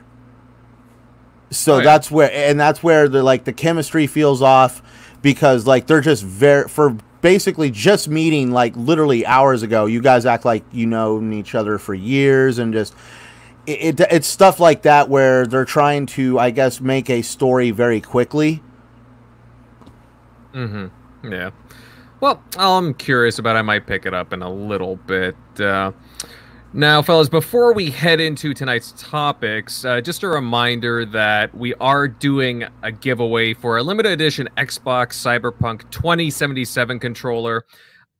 so 1.50 1.74
oh, 1.74 1.78
yeah. 1.78 1.84
that's 1.84 2.10
where 2.10 2.30
and 2.32 2.58
that's 2.58 2.82
where 2.82 3.08
the 3.08 3.22
like 3.22 3.44
the 3.44 3.52
chemistry 3.52 4.06
feels 4.06 4.42
off 4.42 4.82
because 5.22 5.66
like 5.66 5.86
they're 5.86 6.00
just 6.00 6.22
very 6.22 6.68
for 6.68 6.96
basically 7.22 7.70
just 7.70 8.08
meeting 8.08 8.50
like 8.50 8.76
literally 8.76 9.24
hours 9.26 9.62
ago 9.62 9.86
you 9.86 10.00
guys 10.00 10.26
act 10.26 10.44
like 10.44 10.64
you 10.70 10.86
know 10.86 11.22
each 11.32 11.54
other 11.54 11.78
for 11.78 11.94
years 11.94 12.58
and 12.58 12.72
just 12.72 12.94
it, 13.66 14.00
it, 14.00 14.06
it's 14.10 14.26
stuff 14.26 14.60
like 14.60 14.82
that 14.82 15.08
where 15.08 15.46
they're 15.46 15.64
trying 15.64 16.06
to, 16.06 16.38
I 16.38 16.50
guess, 16.50 16.80
make 16.80 17.10
a 17.10 17.22
story 17.22 17.70
very 17.70 18.00
quickly. 18.00 18.62
Mm-hmm. 20.54 21.32
Yeah. 21.32 21.50
Well, 22.20 22.42
I'm 22.56 22.94
curious 22.94 23.38
about. 23.38 23.56
It. 23.56 23.60
I 23.60 23.62
might 23.62 23.86
pick 23.86 24.06
it 24.06 24.14
up 24.14 24.32
in 24.32 24.42
a 24.42 24.50
little 24.50 24.96
bit. 24.96 25.36
Uh, 25.58 25.92
now, 26.72 27.00
fellas, 27.02 27.28
before 27.28 27.72
we 27.72 27.90
head 27.90 28.20
into 28.20 28.52
tonight's 28.52 28.92
topics, 28.98 29.84
uh, 29.84 30.00
just 30.00 30.22
a 30.22 30.28
reminder 30.28 31.04
that 31.06 31.54
we 31.54 31.74
are 31.74 32.08
doing 32.08 32.64
a 32.82 32.92
giveaway 32.92 33.54
for 33.54 33.78
a 33.78 33.82
limited 33.82 34.12
edition 34.12 34.48
Xbox 34.56 35.14
Cyberpunk 35.14 35.90
2077 35.90 36.98
controller. 36.98 37.64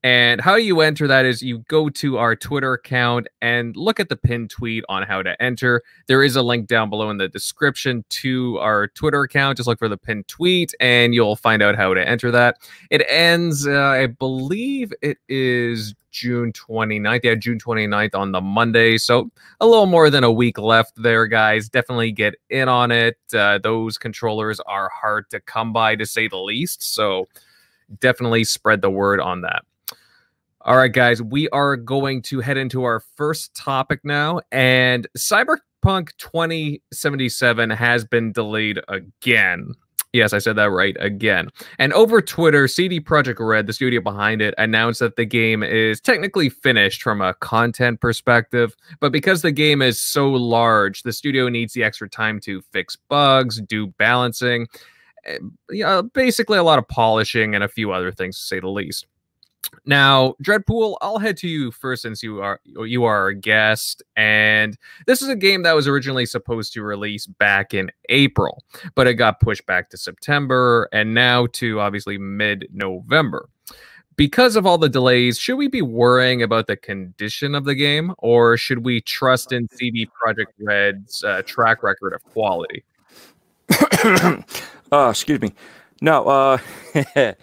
And 0.06 0.40
how 0.40 0.54
you 0.54 0.82
enter 0.82 1.08
that 1.08 1.26
is 1.26 1.42
you 1.42 1.64
go 1.66 1.88
to 1.88 2.16
our 2.18 2.36
Twitter 2.36 2.74
account 2.74 3.26
and 3.42 3.74
look 3.76 3.98
at 3.98 4.08
the 4.08 4.14
pinned 4.14 4.50
tweet 4.50 4.84
on 4.88 5.02
how 5.02 5.20
to 5.20 5.42
enter. 5.42 5.82
There 6.06 6.22
is 6.22 6.36
a 6.36 6.42
link 6.42 6.68
down 6.68 6.90
below 6.90 7.10
in 7.10 7.16
the 7.16 7.26
description 7.26 8.04
to 8.10 8.56
our 8.58 8.86
Twitter 8.86 9.22
account. 9.22 9.56
Just 9.56 9.66
look 9.66 9.80
for 9.80 9.88
the 9.88 9.96
pinned 9.96 10.28
tweet 10.28 10.72
and 10.78 11.12
you'll 11.12 11.34
find 11.34 11.60
out 11.60 11.74
how 11.74 11.92
to 11.92 12.08
enter 12.08 12.30
that. 12.30 12.58
It 12.88 13.04
ends, 13.08 13.66
uh, 13.66 13.72
I 13.72 14.06
believe 14.06 14.92
it 15.02 15.18
is 15.28 15.96
June 16.12 16.52
29th. 16.52 17.24
Yeah, 17.24 17.34
June 17.34 17.58
29th 17.58 18.14
on 18.14 18.30
the 18.30 18.40
Monday. 18.40 18.98
So 18.98 19.28
a 19.58 19.66
little 19.66 19.86
more 19.86 20.08
than 20.08 20.22
a 20.22 20.30
week 20.30 20.56
left 20.56 20.92
there, 21.02 21.26
guys. 21.26 21.68
Definitely 21.68 22.12
get 22.12 22.36
in 22.48 22.68
on 22.68 22.92
it. 22.92 23.18
Uh, 23.34 23.58
those 23.58 23.98
controllers 23.98 24.60
are 24.68 24.88
hard 24.88 25.28
to 25.30 25.40
come 25.40 25.72
by, 25.72 25.96
to 25.96 26.06
say 26.06 26.28
the 26.28 26.38
least. 26.38 26.94
So 26.94 27.26
definitely 27.98 28.44
spread 28.44 28.82
the 28.82 28.90
word 28.90 29.18
on 29.18 29.40
that. 29.40 29.64
All 30.66 30.76
right, 30.76 30.92
guys, 30.92 31.22
we 31.22 31.48
are 31.50 31.76
going 31.76 32.22
to 32.22 32.40
head 32.40 32.56
into 32.56 32.82
our 32.82 32.98
first 32.98 33.54
topic 33.54 34.00
now. 34.02 34.40
And 34.50 35.06
Cyberpunk 35.16 36.08
2077 36.18 37.70
has 37.70 38.04
been 38.04 38.32
delayed 38.32 38.80
again. 38.88 39.74
Yes, 40.12 40.32
I 40.32 40.38
said 40.38 40.56
that 40.56 40.72
right 40.72 40.96
again. 40.98 41.50
And 41.78 41.92
over 41.92 42.20
Twitter, 42.20 42.66
CD 42.66 42.98
Projekt 43.00 43.38
Red, 43.38 43.68
the 43.68 43.72
studio 43.72 44.00
behind 44.00 44.42
it, 44.42 44.54
announced 44.58 44.98
that 44.98 45.14
the 45.14 45.24
game 45.24 45.62
is 45.62 46.00
technically 46.00 46.48
finished 46.48 47.00
from 47.00 47.20
a 47.20 47.34
content 47.34 48.00
perspective, 48.00 48.74
but 48.98 49.12
because 49.12 49.42
the 49.42 49.52
game 49.52 49.80
is 49.80 50.02
so 50.02 50.28
large, 50.32 51.04
the 51.04 51.12
studio 51.12 51.48
needs 51.48 51.74
the 51.74 51.84
extra 51.84 52.08
time 52.08 52.40
to 52.40 52.60
fix 52.72 52.96
bugs, 53.08 53.60
do 53.60 53.86
balancing, 53.98 54.66
eh, 55.26 55.38
yeah, 55.70 56.02
basically 56.12 56.58
a 56.58 56.64
lot 56.64 56.80
of 56.80 56.88
polishing 56.88 57.54
and 57.54 57.62
a 57.62 57.68
few 57.68 57.92
other 57.92 58.10
things 58.10 58.36
to 58.36 58.42
say 58.44 58.58
the 58.58 58.66
least. 58.66 59.06
Now, 59.84 60.34
Dreadpool, 60.42 60.96
I'll 61.00 61.18
head 61.18 61.36
to 61.38 61.48
you 61.48 61.70
first 61.70 62.02
since 62.02 62.22
you 62.22 62.40
are 62.40 62.60
you 62.64 63.04
are 63.04 63.16
our 63.16 63.32
guest, 63.32 64.02
and 64.16 64.76
this 65.06 65.22
is 65.22 65.28
a 65.28 65.36
game 65.36 65.62
that 65.62 65.74
was 65.74 65.86
originally 65.86 66.26
supposed 66.26 66.72
to 66.74 66.82
release 66.82 67.26
back 67.26 67.74
in 67.74 67.90
April, 68.08 68.62
but 68.94 69.06
it 69.06 69.14
got 69.14 69.40
pushed 69.40 69.66
back 69.66 69.90
to 69.90 69.96
September 69.96 70.88
and 70.92 71.14
now 71.14 71.46
to 71.52 71.80
obviously 71.80 72.18
mid-November. 72.18 73.48
Because 74.16 74.56
of 74.56 74.64
all 74.64 74.78
the 74.78 74.88
delays, 74.88 75.38
should 75.38 75.56
we 75.56 75.68
be 75.68 75.82
worrying 75.82 76.42
about 76.42 76.66
the 76.66 76.76
condition 76.76 77.54
of 77.54 77.64
the 77.64 77.74
game, 77.74 78.14
or 78.18 78.56
should 78.56 78.82
we 78.82 79.02
trust 79.02 79.52
in 79.52 79.68
CD 79.72 80.06
Projekt 80.06 80.46
Red's 80.58 81.22
uh, 81.22 81.42
track 81.42 81.82
record 81.82 82.14
of 82.14 82.24
quality? 82.24 82.82
uh, 84.90 85.08
excuse 85.10 85.40
me. 85.40 85.52
No, 86.00 86.24
uh, 86.26 86.58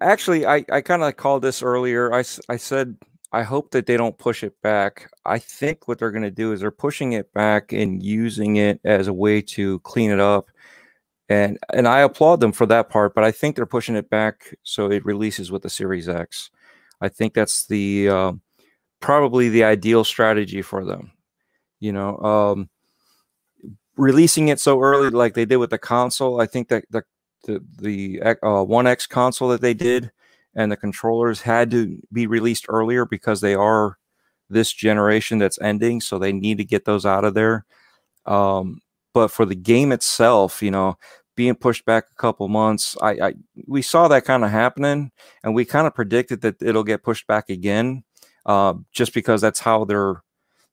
actually, 0.00 0.46
I, 0.46 0.64
I 0.70 0.80
kind 0.80 1.02
of 1.02 1.16
called 1.16 1.42
this 1.42 1.62
earlier. 1.62 2.12
I, 2.12 2.24
I 2.48 2.56
said, 2.56 2.96
I 3.32 3.42
hope 3.42 3.72
that 3.72 3.86
they 3.86 3.96
don't 3.96 4.16
push 4.16 4.42
it 4.42 4.60
back. 4.62 5.10
I 5.24 5.38
think 5.38 5.88
what 5.88 5.98
they're 5.98 6.10
going 6.10 6.22
to 6.22 6.30
do 6.30 6.52
is 6.52 6.60
they're 6.60 6.70
pushing 6.70 7.12
it 7.12 7.32
back 7.32 7.72
and 7.72 8.02
using 8.02 8.56
it 8.56 8.80
as 8.84 9.08
a 9.08 9.12
way 9.12 9.42
to 9.42 9.78
clean 9.80 10.10
it 10.10 10.20
up. 10.20 10.48
And 11.28 11.58
and 11.74 11.88
I 11.88 12.00
applaud 12.00 12.38
them 12.38 12.52
for 12.52 12.66
that 12.66 12.88
part, 12.88 13.12
but 13.14 13.24
I 13.24 13.32
think 13.32 13.56
they're 13.56 13.66
pushing 13.66 13.96
it 13.96 14.08
back 14.08 14.56
so 14.62 14.90
it 14.90 15.04
releases 15.04 15.50
with 15.50 15.62
the 15.62 15.70
Series 15.70 16.08
X. 16.08 16.50
I 17.00 17.08
think 17.08 17.34
that's 17.34 17.66
the 17.66 18.08
uh, 18.08 18.32
probably 19.00 19.48
the 19.48 19.64
ideal 19.64 20.04
strategy 20.04 20.62
for 20.62 20.84
them. 20.84 21.10
You 21.80 21.92
know, 21.92 22.16
um, 22.18 22.70
releasing 23.96 24.48
it 24.48 24.60
so 24.60 24.80
early, 24.80 25.10
like 25.10 25.34
they 25.34 25.44
did 25.44 25.56
with 25.56 25.70
the 25.70 25.78
console, 25.78 26.40
I 26.40 26.46
think 26.46 26.68
that 26.68 26.84
the 26.90 27.02
the 27.46 27.64
the 27.78 28.20
uh, 28.42 28.62
One 28.62 28.86
X 28.86 29.06
console 29.06 29.48
that 29.48 29.62
they 29.62 29.74
did, 29.74 30.12
and 30.54 30.70
the 30.70 30.76
controllers 30.76 31.40
had 31.40 31.70
to 31.70 31.98
be 32.12 32.26
released 32.26 32.66
earlier 32.68 33.06
because 33.06 33.40
they 33.40 33.54
are 33.54 33.96
this 34.50 34.72
generation 34.72 35.38
that's 35.38 35.60
ending, 35.60 36.00
so 36.00 36.18
they 36.18 36.32
need 36.32 36.58
to 36.58 36.64
get 36.64 36.84
those 36.84 37.06
out 37.06 37.24
of 37.24 37.34
there. 37.34 37.64
Um, 38.26 38.80
but 39.14 39.28
for 39.28 39.46
the 39.46 39.54
game 39.54 39.92
itself, 39.92 40.62
you 40.62 40.70
know, 40.70 40.98
being 41.36 41.54
pushed 41.54 41.84
back 41.84 42.04
a 42.10 42.20
couple 42.20 42.48
months, 42.48 42.96
I, 43.00 43.10
I 43.12 43.34
we 43.66 43.82
saw 43.82 44.08
that 44.08 44.24
kind 44.24 44.44
of 44.44 44.50
happening, 44.50 45.10
and 45.42 45.54
we 45.54 45.64
kind 45.64 45.86
of 45.86 45.94
predicted 45.94 46.42
that 46.42 46.60
it'll 46.60 46.84
get 46.84 47.02
pushed 47.02 47.26
back 47.26 47.48
again, 47.48 48.04
uh, 48.44 48.74
just 48.92 49.14
because 49.14 49.40
that's 49.40 49.60
how 49.60 49.84
their 49.84 50.22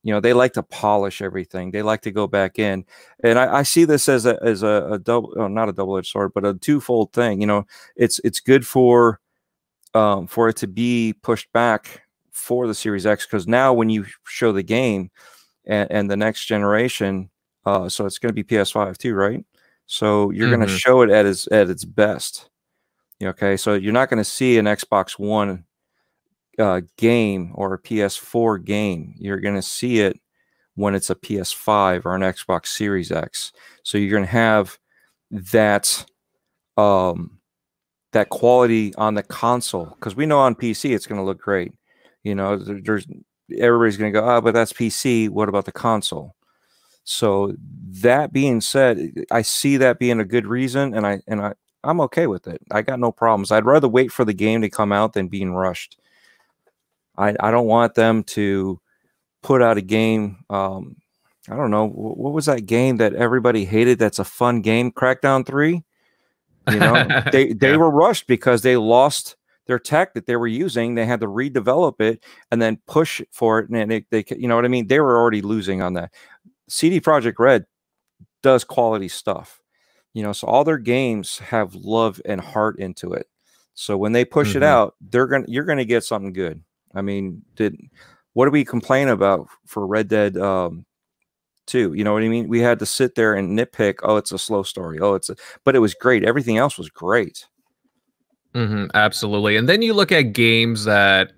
you 0.03 0.13
know 0.13 0.19
they 0.19 0.33
like 0.33 0.53
to 0.53 0.63
polish 0.63 1.21
everything 1.21 1.71
they 1.71 1.81
like 1.81 2.01
to 2.01 2.11
go 2.11 2.27
back 2.27 2.59
in 2.59 2.85
and 3.23 3.39
i, 3.39 3.59
I 3.59 3.63
see 3.63 3.85
this 3.85 4.07
as 4.07 4.25
a 4.25 4.37
as 4.43 4.61
a, 4.61 4.87
a 4.91 4.99
double 4.99 5.33
oh, 5.37 5.47
not 5.47 5.69
a 5.69 5.73
double-edged 5.73 6.11
sword 6.11 6.31
but 6.35 6.45
a 6.45 6.53
twofold 6.53 7.13
thing 7.13 7.41
you 7.41 7.47
know 7.47 7.65
it's 7.95 8.19
it's 8.23 8.39
good 8.39 8.67
for 8.67 9.19
um, 9.95 10.25
for 10.25 10.49
it 10.49 10.57
to 10.57 10.67
be 10.67 11.13
pushed 11.21 11.51
back 11.53 12.01
for 12.31 12.67
the 12.67 12.75
series 12.75 13.05
x 13.05 13.25
because 13.25 13.47
now 13.47 13.73
when 13.73 13.89
you 13.89 14.05
show 14.25 14.51
the 14.51 14.63
game 14.63 15.09
and, 15.65 15.91
and 15.91 16.11
the 16.11 16.17
next 16.17 16.45
generation 16.45 17.29
uh, 17.65 17.87
so 17.87 18.05
it's 18.05 18.19
going 18.19 18.33
to 18.33 18.43
be 18.43 18.43
ps5 18.43 18.97
too 18.97 19.15
right 19.15 19.45
so 19.85 20.31
you're 20.31 20.47
mm-hmm. 20.47 20.57
going 20.57 20.67
to 20.67 20.77
show 20.77 21.01
it 21.01 21.09
at 21.09 21.25
its 21.25 21.47
at 21.51 21.69
its 21.69 21.85
best 21.85 22.49
okay 23.21 23.55
so 23.55 23.75
you're 23.75 23.93
not 23.93 24.09
going 24.09 24.17
to 24.17 24.23
see 24.23 24.57
an 24.57 24.65
xbox 24.65 25.17
one 25.19 25.63
uh, 26.59 26.81
game 26.97 27.51
or 27.55 27.73
a 27.73 27.79
PS4 27.79 28.63
game. 28.63 29.15
You're 29.17 29.39
going 29.39 29.55
to 29.55 29.61
see 29.61 29.99
it 29.99 30.19
when 30.75 30.95
it's 30.95 31.09
a 31.09 31.15
PS5 31.15 32.05
or 32.05 32.15
an 32.15 32.21
Xbox 32.21 32.67
Series 32.67 33.11
X. 33.11 33.51
So 33.83 33.97
you're 33.97 34.11
going 34.11 34.25
to 34.25 34.31
have 34.31 34.77
that 35.31 36.05
um, 36.77 37.39
that 38.11 38.29
quality 38.29 38.93
on 38.95 39.15
the 39.15 39.23
console 39.23 39.85
because 39.85 40.15
we 40.15 40.25
know 40.25 40.39
on 40.39 40.55
PC 40.55 40.93
it's 40.93 41.07
going 41.07 41.19
to 41.19 41.25
look 41.25 41.39
great. 41.39 41.73
You 42.23 42.35
know, 42.35 42.57
there, 42.57 42.79
there's 42.81 43.07
everybody's 43.57 43.97
going 43.97 44.13
to 44.13 44.19
go, 44.19 44.27
oh, 44.27 44.41
but 44.41 44.53
that's 44.53 44.73
PC. 44.73 45.29
What 45.29 45.49
about 45.49 45.65
the 45.65 45.71
console? 45.71 46.35
So 47.03 47.53
that 48.01 48.31
being 48.31 48.61
said, 48.61 49.25
I 49.29 49.41
see 49.41 49.77
that 49.77 49.99
being 49.99 50.19
a 50.19 50.25
good 50.25 50.47
reason, 50.47 50.93
and 50.93 51.05
I 51.05 51.21
and 51.27 51.41
I 51.41 51.53
I'm 51.83 51.99
okay 52.01 52.27
with 52.27 52.47
it. 52.47 52.61
I 52.71 52.81
got 52.81 52.99
no 52.99 53.11
problems. 53.11 53.51
I'd 53.51 53.65
rather 53.65 53.89
wait 53.89 54.11
for 54.11 54.23
the 54.23 54.33
game 54.33 54.61
to 54.61 54.69
come 54.69 54.91
out 54.91 55.13
than 55.13 55.27
being 55.27 55.53
rushed. 55.53 55.97
I, 57.17 57.35
I 57.39 57.51
don't 57.51 57.67
want 57.67 57.95
them 57.95 58.23
to 58.23 58.79
put 59.41 59.61
out 59.61 59.77
a 59.77 59.81
game. 59.81 60.43
Um, 60.49 60.97
I 61.49 61.55
don't 61.55 61.71
know 61.71 61.87
what 61.87 62.33
was 62.33 62.45
that 62.45 62.65
game 62.65 62.97
that 62.97 63.13
everybody 63.13 63.65
hated. 63.65 63.99
That's 63.99 64.19
a 64.19 64.23
fun 64.23 64.61
game, 64.61 64.91
Crackdown 64.91 65.45
Three. 65.45 65.83
You 66.69 66.79
know, 66.79 67.21
they 67.31 67.53
they 67.53 67.71
yeah. 67.71 67.77
were 67.77 67.91
rushed 67.91 68.27
because 68.27 68.61
they 68.61 68.77
lost 68.77 69.35
their 69.67 69.79
tech 69.79 70.13
that 70.13 70.25
they 70.25 70.35
were 70.35 70.47
using. 70.47 70.95
They 70.95 71.05
had 71.05 71.19
to 71.21 71.27
redevelop 71.27 72.01
it 72.01 72.23
and 72.51 72.61
then 72.61 72.79
push 72.87 73.21
for 73.31 73.59
it, 73.59 73.69
and 73.69 73.91
they, 73.91 74.05
they 74.09 74.23
you 74.37 74.47
know 74.47 74.55
what 74.55 74.65
I 74.65 74.69
mean. 74.69 74.87
They 74.87 74.99
were 74.99 75.17
already 75.17 75.41
losing 75.41 75.81
on 75.81 75.93
that. 75.93 76.13
CD 76.69 77.01
Projekt 77.01 77.39
Red 77.39 77.65
does 78.41 78.63
quality 78.63 79.09
stuff, 79.09 79.61
you 80.13 80.23
know. 80.23 80.33
So 80.33 80.47
all 80.47 80.63
their 80.63 80.77
games 80.77 81.39
have 81.39 81.75
love 81.75 82.21
and 82.25 82.39
heart 82.39 82.79
into 82.79 83.13
it. 83.13 83.27
So 83.73 83.97
when 83.97 84.13
they 84.13 84.23
push 84.23 84.49
mm-hmm. 84.49 84.57
it 84.57 84.63
out, 84.63 84.95
they're 85.01 85.27
gonna 85.27 85.45
you're 85.47 85.65
gonna 85.65 85.85
get 85.85 86.03
something 86.03 86.33
good. 86.33 86.63
I 86.93 87.01
mean, 87.01 87.43
did 87.55 87.77
what 88.33 88.45
do 88.45 88.51
we 88.51 88.65
complain 88.65 89.07
about 89.07 89.47
for 89.65 89.85
Red 89.85 90.07
Dead 90.07 90.37
um, 90.37 90.85
2? 91.67 91.93
You 91.93 92.03
know 92.03 92.13
what 92.13 92.23
I 92.23 92.27
mean? 92.27 92.47
We 92.47 92.59
had 92.59 92.79
to 92.79 92.85
sit 92.85 93.15
there 93.15 93.33
and 93.33 93.57
nitpick. 93.57 93.95
Oh, 94.03 94.17
it's 94.17 94.31
a 94.31 94.39
slow 94.39 94.63
story. 94.63 94.99
Oh, 94.99 95.13
it's 95.13 95.29
a, 95.29 95.35
but 95.63 95.75
it 95.75 95.79
was 95.79 95.93
great. 95.93 96.23
Everything 96.23 96.57
else 96.57 96.77
was 96.77 96.89
great. 96.89 97.45
Mm-hmm, 98.53 98.87
absolutely. 98.93 99.55
And 99.55 99.67
then 99.67 99.81
you 99.81 99.93
look 99.93 100.11
at 100.11 100.33
games 100.33 100.85
that 100.85 101.31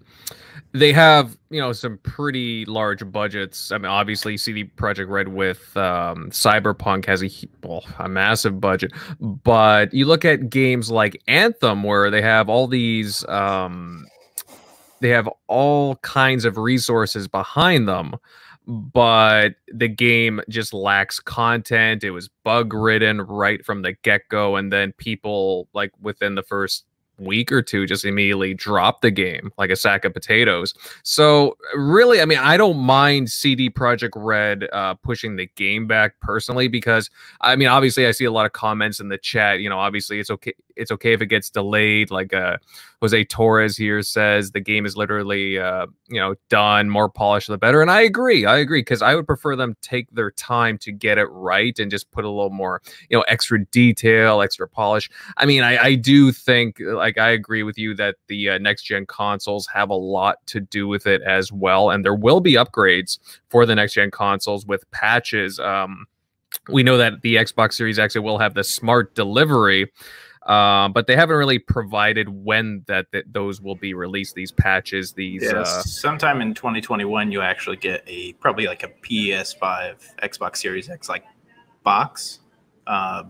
they 0.74 0.92
have, 0.92 1.38
you 1.50 1.62
know, 1.62 1.72
some 1.72 1.98
pretty 2.00 2.66
large 2.66 3.10
budgets. 3.10 3.72
I 3.72 3.78
mean, 3.78 3.86
obviously, 3.86 4.36
CD 4.36 4.66
Projekt 4.66 5.10
Red 5.10 5.30
with 5.30 5.76
um, 5.78 6.30
Cyberpunk 6.32 7.06
has 7.06 7.24
a 7.24 7.30
well, 7.64 7.86
a 8.00 8.10
massive 8.10 8.60
budget, 8.60 8.92
but 9.22 9.94
you 9.94 10.06
look 10.06 10.26
at 10.26 10.50
games 10.50 10.92
like 10.92 11.22
Anthem, 11.28 11.84
where 11.84 12.12
they 12.12 12.22
have 12.22 12.50
all 12.50 12.68
these 12.68 13.26
um, 13.30 14.06
they 15.02 15.10
have 15.10 15.30
all 15.48 15.96
kinds 15.98 16.46
of 16.46 16.58
resources 16.58 17.28
behind 17.28 17.88
them 17.88 18.16
but 18.68 19.56
the 19.68 19.88
game 19.88 20.42
just 20.50 20.74
lacks 20.74 21.20
content 21.20 22.04
it 22.04 22.12
was 22.12 22.30
bug 22.44 22.74
ridden 22.74 23.22
right 23.22 23.64
from 23.64 23.82
the 23.82 23.94
get-go 24.04 24.56
and 24.56 24.74
then 24.74 24.92
people 24.94 25.68
like 25.74 25.92
within 26.02 26.36
the 26.36 26.44
first 26.44 26.86
week 27.18 27.52
or 27.52 27.62
two 27.62 27.86
just 27.86 28.06
immediately 28.06 28.54
drop 28.54 29.02
the 29.02 29.12
game 29.12 29.52
like 29.58 29.70
a 29.70 29.76
sack 29.76 30.06
of 30.06 30.14
potatoes. 30.14 30.74
So 31.04 31.58
really, 31.76 32.22
I 32.22 32.26
mean, 32.26 32.38
I 32.38 32.58
don't 32.58 32.78
mind 32.78 33.30
CD 33.30 33.70
Projekt 33.70 34.14
Red 34.16 34.68
uh, 34.72 34.96
pushing 34.96 35.36
the 35.36 35.48
game 35.56 35.88
back 35.88 36.20
personally 36.20 36.68
because 36.68 37.10
I 37.42 37.56
mean, 37.56 37.68
obviously, 37.68 38.08
I 38.08 38.12
see 38.12 38.26
a 38.26 38.32
lot 38.32 38.46
of 38.46 38.54
comments 38.54 39.00
in 39.00 39.10
the 39.10 39.18
chat. 39.18 39.60
You 39.60 39.70
know, 39.70 39.80
obviously, 39.80 40.20
it's 40.20 40.30
okay. 40.30 40.54
It's 40.76 40.92
okay 40.92 41.14
if 41.14 41.22
it 41.22 41.28
gets 41.28 41.50
delayed. 41.50 42.12
Like 42.12 42.34
uh, 42.34 42.58
Jose 43.02 43.24
Torres 43.26 43.78
here 43.78 44.02
says, 44.02 44.52
the 44.52 44.60
game 44.60 44.86
is 44.86 44.98
literally 44.98 45.60
uh, 45.60 45.88
you 46.08 46.20
know 46.20 46.36
done. 46.50 46.90
More 46.90 47.10
polished, 47.10 47.48
the 47.48 47.58
better. 47.58 47.82
And 47.82 47.92
I 47.92 48.02
agree. 48.02 48.46
I 48.46 48.58
agree 48.58 48.80
because 48.80 49.02
I 49.02 49.16
would 49.16 49.28
prefer 49.28 49.56
them 49.56 49.76
take 49.82 50.10
their 50.12 50.32
time 50.32 50.78
to 50.80 50.92
get 50.92 51.18
it 51.18 51.26
right 51.26 51.78
and 51.80 51.92
just 51.92 52.10
put 52.12 52.26
a 52.26 52.30
little 52.30 52.50
more 52.50 52.82
you 53.10 53.18
know 53.18 53.24
extra 53.28 53.64
detail, 53.66 54.42
extra 54.42 54.68
polish. 54.68 55.10
I 55.38 55.46
mean, 55.46 55.64
I, 55.64 55.78
I 55.78 55.96
do 55.96 56.32
think 56.32 56.80
like 56.80 57.18
I 57.18 57.30
agree 57.30 57.64
with 57.64 57.78
you 57.78 57.96
that 57.96 58.16
the 58.28 58.52
uh, 58.52 58.58
next 58.58 58.84
gen 58.84 59.06
consoles 59.06 59.68
have 59.68 59.90
a 59.90 59.96
lot 59.96 60.46
to 60.48 60.60
do 60.60 60.88
with 60.88 61.08
it 61.08 61.22
as 61.24 61.52
well, 61.52 61.90
and 61.90 62.04
there 62.04 62.16
will 62.16 62.40
be 62.40 62.54
upgrades 62.54 63.20
for 63.50 63.66
the 63.66 63.76
next 63.76 63.94
gen 63.94 64.12
consoles 64.12 64.66
with 64.66 64.90
patches. 64.92 65.60
Um, 65.60 66.08
we 66.70 66.84
know 66.84 66.98
that 66.98 67.22
the 67.22 67.36
Xbox 67.36 67.74
Series 67.74 68.00
X 68.00 68.16
will 68.16 68.40
have 68.40 68.54
the 68.54 68.64
smart 68.64 69.16
delivery. 69.16 69.92
Uh, 70.46 70.90
but 70.90 71.08
they 71.08 71.16
haven't 71.16 71.38
really 71.38 71.58
provided 71.58 72.30
when 72.30 72.84
that, 72.86 73.08
that 73.12 73.34
those 73.34 73.62
will 73.62 73.76
be 73.76 73.96
released. 73.96 74.36
These 74.36 74.52
patches, 74.52 75.12
these 75.14 75.42
yes, 75.42 75.54
uh, 75.54 75.82
sometime 75.82 76.40
in 76.40 76.54
2021, 76.54 77.32
you 77.32 77.42
actually 77.42 77.78
get 77.78 78.04
a 78.06 78.34
probably 78.34 78.68
like 78.68 78.84
a 78.84 78.90
PS5, 78.90 80.16
Xbox 80.22 80.58
Series 80.58 80.88
X 80.88 81.10
like 81.10 81.24
box, 81.84 82.42
because 82.84 83.26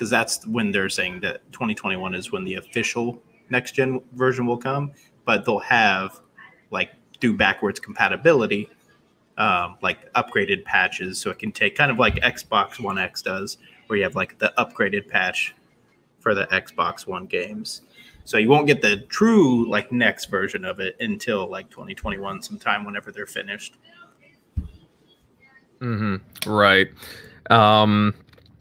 uh, 0.00 0.06
that's 0.08 0.44
when 0.48 0.72
they're 0.72 0.88
saying 0.88 1.20
that 1.20 1.40
2021 1.52 2.16
is 2.16 2.32
when 2.32 2.44
the 2.44 2.54
official 2.54 3.22
next 3.48 3.72
gen 3.72 4.00
version 4.14 4.44
will 4.44 4.58
come, 4.58 4.90
but 5.24 5.44
they'll 5.44 5.60
have 5.60 6.20
like 6.72 6.90
do 7.20 7.32
backwards 7.32 7.78
compatibility, 7.78 8.68
um, 9.38 9.76
like 9.82 10.12
upgraded 10.14 10.64
patches, 10.64 11.20
so 11.20 11.30
it 11.30 11.38
can 11.38 11.52
take 11.52 11.76
kind 11.76 11.92
of 11.92 11.98
like 11.98 12.16
Xbox 12.16 12.80
One 12.80 12.98
X 12.98 13.22
does, 13.22 13.58
where 13.86 13.98
you 13.98 14.02
have 14.02 14.16
like 14.16 14.36
the 14.40 14.52
upgraded 14.58 15.08
patch 15.08 15.54
for 16.26 16.34
the 16.34 16.48
Xbox 16.48 17.06
One 17.06 17.26
games. 17.26 17.82
So 18.24 18.36
you 18.36 18.48
won't 18.48 18.66
get 18.66 18.82
the 18.82 18.96
true 19.02 19.70
like 19.70 19.92
next 19.92 20.24
version 20.24 20.64
of 20.64 20.80
it 20.80 20.96
until 20.98 21.48
like 21.48 21.70
2021 21.70 22.42
sometime 22.42 22.84
whenever 22.84 23.12
they're 23.12 23.26
finished. 23.26 23.76
Mm-hmm. 25.80 26.50
Right. 26.50 26.88
Um, 27.48 28.12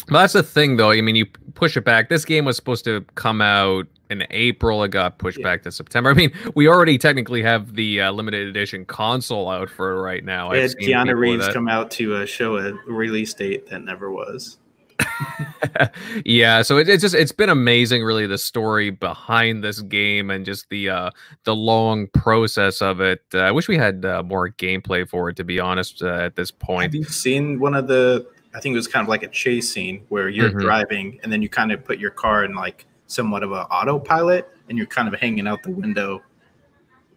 that's 0.09 0.33
the 0.33 0.43
thing 0.43 0.77
though. 0.77 0.91
I 0.91 1.01
mean, 1.01 1.15
you 1.15 1.25
push 1.55 1.75
it 1.75 1.83
back. 1.83 2.07
This 2.07 2.23
game 2.23 2.45
was 2.45 2.55
supposed 2.55 2.85
to 2.85 3.03
come 3.15 3.41
out 3.41 3.87
in 4.11 4.27
April. 4.29 4.83
It 4.83 4.89
got 4.89 5.17
pushed 5.17 5.39
yeah. 5.39 5.45
back 5.45 5.63
to 5.63 5.71
September. 5.71 6.09
I 6.11 6.13
mean, 6.13 6.31
we 6.53 6.67
already 6.67 6.99
technically 6.99 7.41
have 7.41 7.73
the 7.73 7.99
uh, 7.99 8.11
limited 8.11 8.47
edition 8.47 8.85
console 8.85 9.49
out 9.49 9.71
for 9.71 10.03
right 10.03 10.23
now. 10.23 10.53
Yeah, 10.53 10.67
Keanu 10.67 11.17
Reeves 11.17 11.47
come 11.47 11.67
out 11.67 11.89
to 11.91 12.13
uh, 12.13 12.25
show 12.27 12.57
a 12.57 12.73
release 12.85 13.33
date 13.33 13.67
that 13.71 13.83
never 13.83 14.11
was. 14.11 14.59
yeah, 16.25 16.61
so 16.61 16.77
it, 16.77 16.89
it's 16.89 17.01
just 17.01 17.15
it's 17.15 17.31
been 17.31 17.49
amazing, 17.49 18.03
really, 18.03 18.27
the 18.27 18.37
story 18.37 18.89
behind 18.89 19.63
this 19.63 19.81
game 19.81 20.29
and 20.29 20.45
just 20.45 20.69
the 20.69 20.89
uh, 20.89 21.09
the 21.43 21.55
long 21.55 22.07
process 22.07 22.81
of 22.81 23.01
it. 23.01 23.21
Uh, 23.33 23.39
I 23.39 23.51
wish 23.51 23.67
we 23.67 23.77
had 23.77 24.05
uh, 24.05 24.23
more 24.23 24.49
gameplay 24.49 25.07
for 25.07 25.29
it, 25.29 25.35
to 25.37 25.43
be 25.43 25.59
honest. 25.59 26.01
Uh, 26.01 26.13
at 26.13 26.35
this 26.35 26.51
point, 26.51 26.83
have 26.83 26.95
you 26.95 27.03
seen 27.03 27.59
one 27.59 27.73
of 27.73 27.87
the? 27.87 28.27
I 28.53 28.61
think 28.61 28.73
it 28.73 28.77
was 28.77 28.87
kind 28.87 29.03
of 29.03 29.09
like 29.09 29.23
a 29.23 29.27
chase 29.27 29.71
scene 29.71 30.05
where 30.07 30.29
you're 30.29 30.49
mm-hmm. 30.49 30.59
driving 30.59 31.19
and 31.23 31.31
then 31.31 31.41
you 31.41 31.49
kind 31.49 31.73
of 31.73 31.83
put 31.83 31.99
your 31.99 32.11
car 32.11 32.45
in 32.45 32.55
like 32.55 32.85
somewhat 33.07 33.43
of 33.43 33.51
an 33.51 33.65
autopilot 33.69 34.49
and 34.69 34.77
you're 34.77 34.87
kind 34.87 35.13
of 35.13 35.19
hanging 35.19 35.45
out 35.45 35.61
the 35.61 35.71
window 35.71 36.21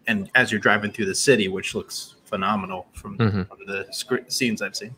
and 0.09 0.31
as 0.35 0.51
you're 0.51 0.61
driving 0.61 0.91
through 0.91 1.07
the 1.07 1.15
city 1.15 1.47
which 1.49 1.77
looks 1.77 2.17
phenomenal 2.25 2.89
from, 2.93 3.17
mm-hmm. 3.17 3.43
from 3.43 3.59
the 3.67 3.87
sc- 3.91 4.29
scenes 4.29 4.61
i've 4.61 4.77
seen 4.77 4.95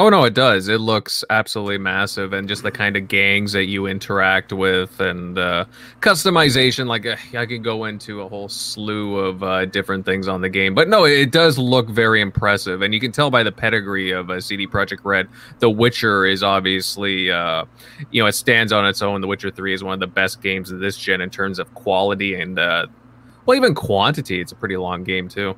Oh 0.00 0.10
no, 0.10 0.22
it 0.22 0.34
does. 0.34 0.68
It 0.68 0.80
looks 0.80 1.24
absolutely 1.28 1.78
massive, 1.78 2.32
and 2.32 2.46
just 2.46 2.62
the 2.62 2.70
kind 2.70 2.96
of 2.96 3.08
gangs 3.08 3.50
that 3.50 3.64
you 3.64 3.86
interact 3.86 4.52
with, 4.52 5.00
and 5.00 5.36
uh, 5.36 5.64
customization. 5.98 6.86
Like 6.86 7.04
uh, 7.04 7.16
I 7.36 7.46
could 7.46 7.64
go 7.64 7.84
into 7.84 8.22
a 8.22 8.28
whole 8.28 8.48
slew 8.48 9.18
of 9.18 9.42
uh, 9.42 9.64
different 9.64 10.06
things 10.06 10.28
on 10.28 10.40
the 10.40 10.48
game, 10.48 10.72
but 10.72 10.88
no, 10.88 11.04
it 11.04 11.32
does 11.32 11.58
look 11.58 11.88
very 11.88 12.20
impressive, 12.20 12.82
and 12.82 12.94
you 12.94 13.00
can 13.00 13.10
tell 13.10 13.28
by 13.28 13.42
the 13.42 13.50
pedigree 13.50 14.12
of 14.12 14.30
uh, 14.30 14.40
CD 14.40 14.68
Projekt 14.68 15.00
Red. 15.02 15.26
The 15.58 15.68
Witcher 15.68 16.26
is 16.26 16.44
obviously, 16.44 17.32
uh, 17.32 17.64
you 18.12 18.22
know, 18.22 18.28
it 18.28 18.32
stands 18.34 18.72
on 18.72 18.86
its 18.86 19.02
own. 19.02 19.20
The 19.20 19.26
Witcher 19.26 19.50
Three 19.50 19.74
is 19.74 19.82
one 19.82 19.94
of 19.94 20.00
the 20.00 20.06
best 20.06 20.40
games 20.40 20.70
of 20.70 20.78
this 20.78 20.96
gen 20.96 21.20
in 21.20 21.30
terms 21.30 21.58
of 21.58 21.74
quality 21.74 22.40
and, 22.40 22.56
well, 22.56 23.56
even 23.56 23.74
quantity. 23.74 24.40
It's 24.40 24.52
a 24.52 24.56
pretty 24.56 24.76
long 24.76 25.02
game 25.02 25.28
too. 25.28 25.56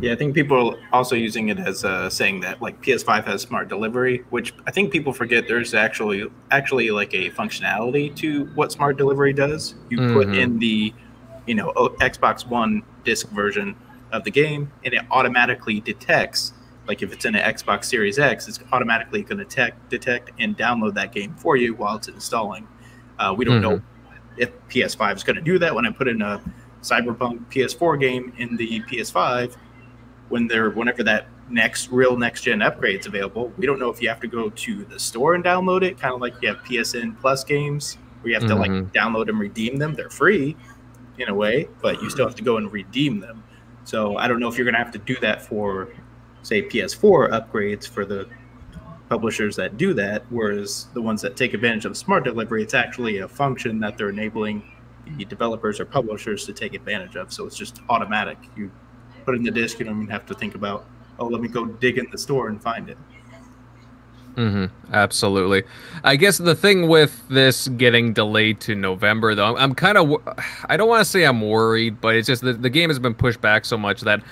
Yeah, 0.00 0.12
I 0.12 0.16
think 0.16 0.34
people 0.34 0.74
are 0.74 0.78
also 0.92 1.16
using 1.16 1.48
it 1.48 1.58
as 1.58 1.84
uh, 1.84 2.10
saying 2.10 2.40
that 2.40 2.60
like 2.60 2.82
PS5 2.82 3.24
has 3.24 3.42
smart 3.42 3.68
delivery, 3.68 4.24
which 4.28 4.52
I 4.66 4.70
think 4.70 4.92
people 4.92 5.12
forget 5.12 5.48
there's 5.48 5.72
actually 5.72 6.30
actually 6.50 6.90
like 6.90 7.14
a 7.14 7.30
functionality 7.30 8.14
to 8.16 8.44
what 8.54 8.72
smart 8.72 8.98
delivery 8.98 9.32
does. 9.32 9.74
You 9.88 9.98
mm-hmm. 9.98 10.14
put 10.14 10.36
in 10.36 10.58
the, 10.58 10.92
you 11.46 11.54
know, 11.54 11.72
Xbox 12.00 12.46
One 12.46 12.82
disc 13.04 13.28
version, 13.30 13.74
of 14.12 14.24
the 14.24 14.30
game, 14.30 14.70
and 14.84 14.94
it 14.94 15.02
automatically 15.10 15.80
detects. 15.80 16.52
Like 16.86 17.02
if 17.02 17.12
it's 17.12 17.24
in 17.24 17.34
an 17.34 17.54
Xbox 17.54 17.84
Series 17.84 18.18
X, 18.18 18.48
it's 18.48 18.60
automatically 18.72 19.22
going 19.22 19.38
to 19.38 19.44
detect, 19.44 19.88
detect 19.90 20.30
and 20.38 20.56
download 20.56 20.94
that 20.94 21.12
game 21.12 21.34
for 21.34 21.56
you 21.56 21.74
while 21.74 21.96
it's 21.96 22.08
installing. 22.08 22.66
Uh, 23.18 23.34
we 23.36 23.44
don't 23.44 23.60
know 23.60 23.82
if 24.36 24.50
PS5 24.68 25.16
is 25.16 25.24
going 25.24 25.36
to 25.36 25.42
do 25.42 25.58
that. 25.58 25.74
When 25.74 25.86
I 25.86 25.90
put 25.90 26.06
in 26.06 26.22
a 26.22 26.40
Cyberpunk 26.82 27.46
PS4 27.50 27.98
game 27.98 28.32
in 28.38 28.56
the 28.56 28.80
PS5, 28.82 29.56
when 30.28 30.46
they're 30.46 30.70
whenever 30.70 31.02
that 31.04 31.26
next 31.48 31.90
real 31.90 32.16
next 32.16 32.42
gen 32.42 32.60
upgrades 32.60 33.06
available, 33.06 33.52
we 33.56 33.66
don't 33.66 33.78
know 33.78 33.90
if 33.90 34.02
you 34.02 34.08
have 34.08 34.20
to 34.20 34.26
go 34.26 34.50
to 34.50 34.84
the 34.86 34.98
store 34.98 35.34
and 35.34 35.44
download 35.44 35.82
it, 35.82 35.98
kind 35.98 36.14
of 36.14 36.20
like 36.20 36.34
you 36.42 36.48
have 36.48 36.58
PSN 36.64 37.18
Plus 37.20 37.44
games 37.44 37.98
where 38.20 38.30
you 38.30 38.34
have 38.34 38.44
Mhm. 38.44 38.48
to 38.48 38.54
like 38.56 38.70
download 38.92 39.28
and 39.28 39.38
redeem 39.38 39.78
them. 39.78 39.94
They're 39.94 40.10
free 40.10 40.56
in 41.18 41.28
a 41.28 41.34
way, 41.34 41.68
but 41.80 42.02
you 42.02 42.10
still 42.10 42.26
have 42.26 42.34
to 42.36 42.42
go 42.42 42.56
and 42.56 42.72
redeem 42.72 43.20
them. 43.20 43.42
So 43.84 44.16
I 44.16 44.26
don't 44.26 44.40
know 44.40 44.48
if 44.48 44.58
you're 44.58 44.64
going 44.64 44.74
to 44.74 44.78
have 44.82 44.92
to 44.92 44.98
do 44.98 45.16
that 45.20 45.40
for, 45.42 45.88
say, 46.42 46.62
PS4 46.62 47.28
upgrades 47.30 47.88
for 47.88 48.04
the 48.04 48.26
publishers 49.08 49.54
that 49.54 49.76
do 49.76 49.94
that, 49.94 50.24
whereas 50.30 50.88
the 50.92 51.00
ones 51.00 51.22
that 51.22 51.36
take 51.36 51.54
advantage 51.54 51.84
of 51.84 51.96
smart 51.96 52.24
delivery, 52.24 52.62
it's 52.62 52.74
actually 52.74 53.18
a 53.18 53.28
function 53.28 53.78
that 53.78 53.96
they're 53.96 54.08
enabling 54.08 54.64
the 55.16 55.24
developers 55.24 55.78
or 55.78 55.84
publishers 55.84 56.44
to 56.44 56.52
take 56.52 56.74
advantage 56.74 57.14
of. 57.14 57.32
So 57.32 57.46
it's 57.46 57.56
just 57.56 57.80
automatic. 57.88 58.38
You 58.56 58.72
put 59.26 59.34
in 59.34 59.42
the 59.42 59.50
disk, 59.50 59.78
you 59.78 59.84
don't 59.84 59.96
even 59.96 60.10
have 60.10 60.24
to 60.26 60.34
think 60.34 60.54
about, 60.54 60.86
oh, 61.18 61.26
let 61.26 61.42
me 61.42 61.48
go 61.48 61.66
dig 61.66 61.98
in 61.98 62.06
the 62.10 62.16
store 62.16 62.48
and 62.48 62.62
find 62.62 62.88
it. 62.88 62.96
hmm 64.36 64.66
Absolutely. 64.92 65.64
I 66.04 66.16
guess 66.16 66.38
the 66.38 66.54
thing 66.54 66.88
with 66.88 67.28
this 67.28 67.68
getting 67.68 68.12
delayed 68.12 68.60
to 68.62 68.74
November, 68.74 69.34
though, 69.34 69.56
I'm, 69.56 69.74
kind 69.74 69.98
of, 69.98 70.16
I 70.66 70.76
don't 70.76 70.88
want 70.88 71.00
to 71.00 71.04
say 71.04 71.24
I'm 71.24 71.40
worried, 71.40 72.00
but 72.00 72.14
it's 72.14 72.28
just 72.28 72.42
that 72.42 72.62
the 72.62 72.70
game 72.70 72.88
has 72.88 72.98
been 72.98 73.14
pushed 73.14 73.40
back 73.40 73.64
so 73.64 73.76
much 73.76 74.02
that 74.02 74.22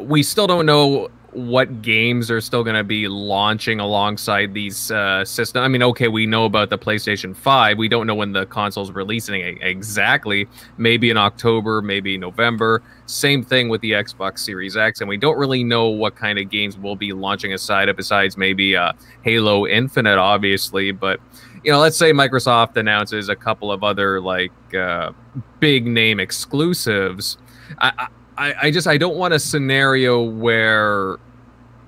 we 0.00 0.22
still 0.22 0.46
don't 0.46 0.66
know 0.66 1.08
what 1.32 1.82
games 1.82 2.30
are 2.30 2.40
still 2.40 2.64
going 2.64 2.76
to 2.76 2.84
be 2.84 3.06
launching 3.06 3.80
alongside 3.80 4.54
these 4.54 4.90
uh, 4.90 5.24
systems. 5.24 5.62
I 5.62 5.68
mean, 5.68 5.82
okay, 5.82 6.08
we 6.08 6.26
know 6.26 6.46
about 6.46 6.70
the 6.70 6.78
PlayStation 6.78 7.36
5. 7.36 7.76
We 7.76 7.88
don't 7.88 8.06
know 8.06 8.14
when 8.14 8.32
the 8.32 8.46
console's 8.46 8.90
releasing 8.90 9.42
exactly. 9.62 10.48
Maybe 10.78 11.10
in 11.10 11.16
October, 11.18 11.82
maybe 11.82 12.16
November. 12.16 12.82
Same 13.06 13.42
thing 13.42 13.68
with 13.68 13.82
the 13.82 13.92
Xbox 13.92 14.38
Series 14.38 14.76
X. 14.76 15.00
And 15.00 15.08
we 15.08 15.18
don't 15.18 15.38
really 15.38 15.62
know 15.64 15.88
what 15.88 16.16
kind 16.16 16.38
of 16.38 16.48
games 16.48 16.78
will 16.78 16.96
be 16.96 17.12
launching 17.12 17.52
aside 17.52 17.88
of 17.88 17.96
besides 17.96 18.36
maybe 18.36 18.74
uh, 18.74 18.92
Halo 19.22 19.66
Infinite, 19.66 20.18
obviously. 20.18 20.92
But, 20.92 21.20
you 21.62 21.70
know, 21.70 21.78
let's 21.78 21.98
say 21.98 22.12
Microsoft 22.12 22.76
announces 22.76 23.28
a 23.28 23.36
couple 23.36 23.70
of 23.70 23.84
other 23.84 24.20
like 24.20 24.52
uh, 24.74 25.12
big 25.60 25.86
name 25.86 26.20
exclusives. 26.20 27.36
I, 27.78 28.08
I 28.38 28.54
I, 28.62 28.70
just 28.70 28.86
I 28.86 28.96
don't 28.98 29.16
want 29.16 29.34
a 29.34 29.38
scenario 29.38 30.22
where 30.22 31.16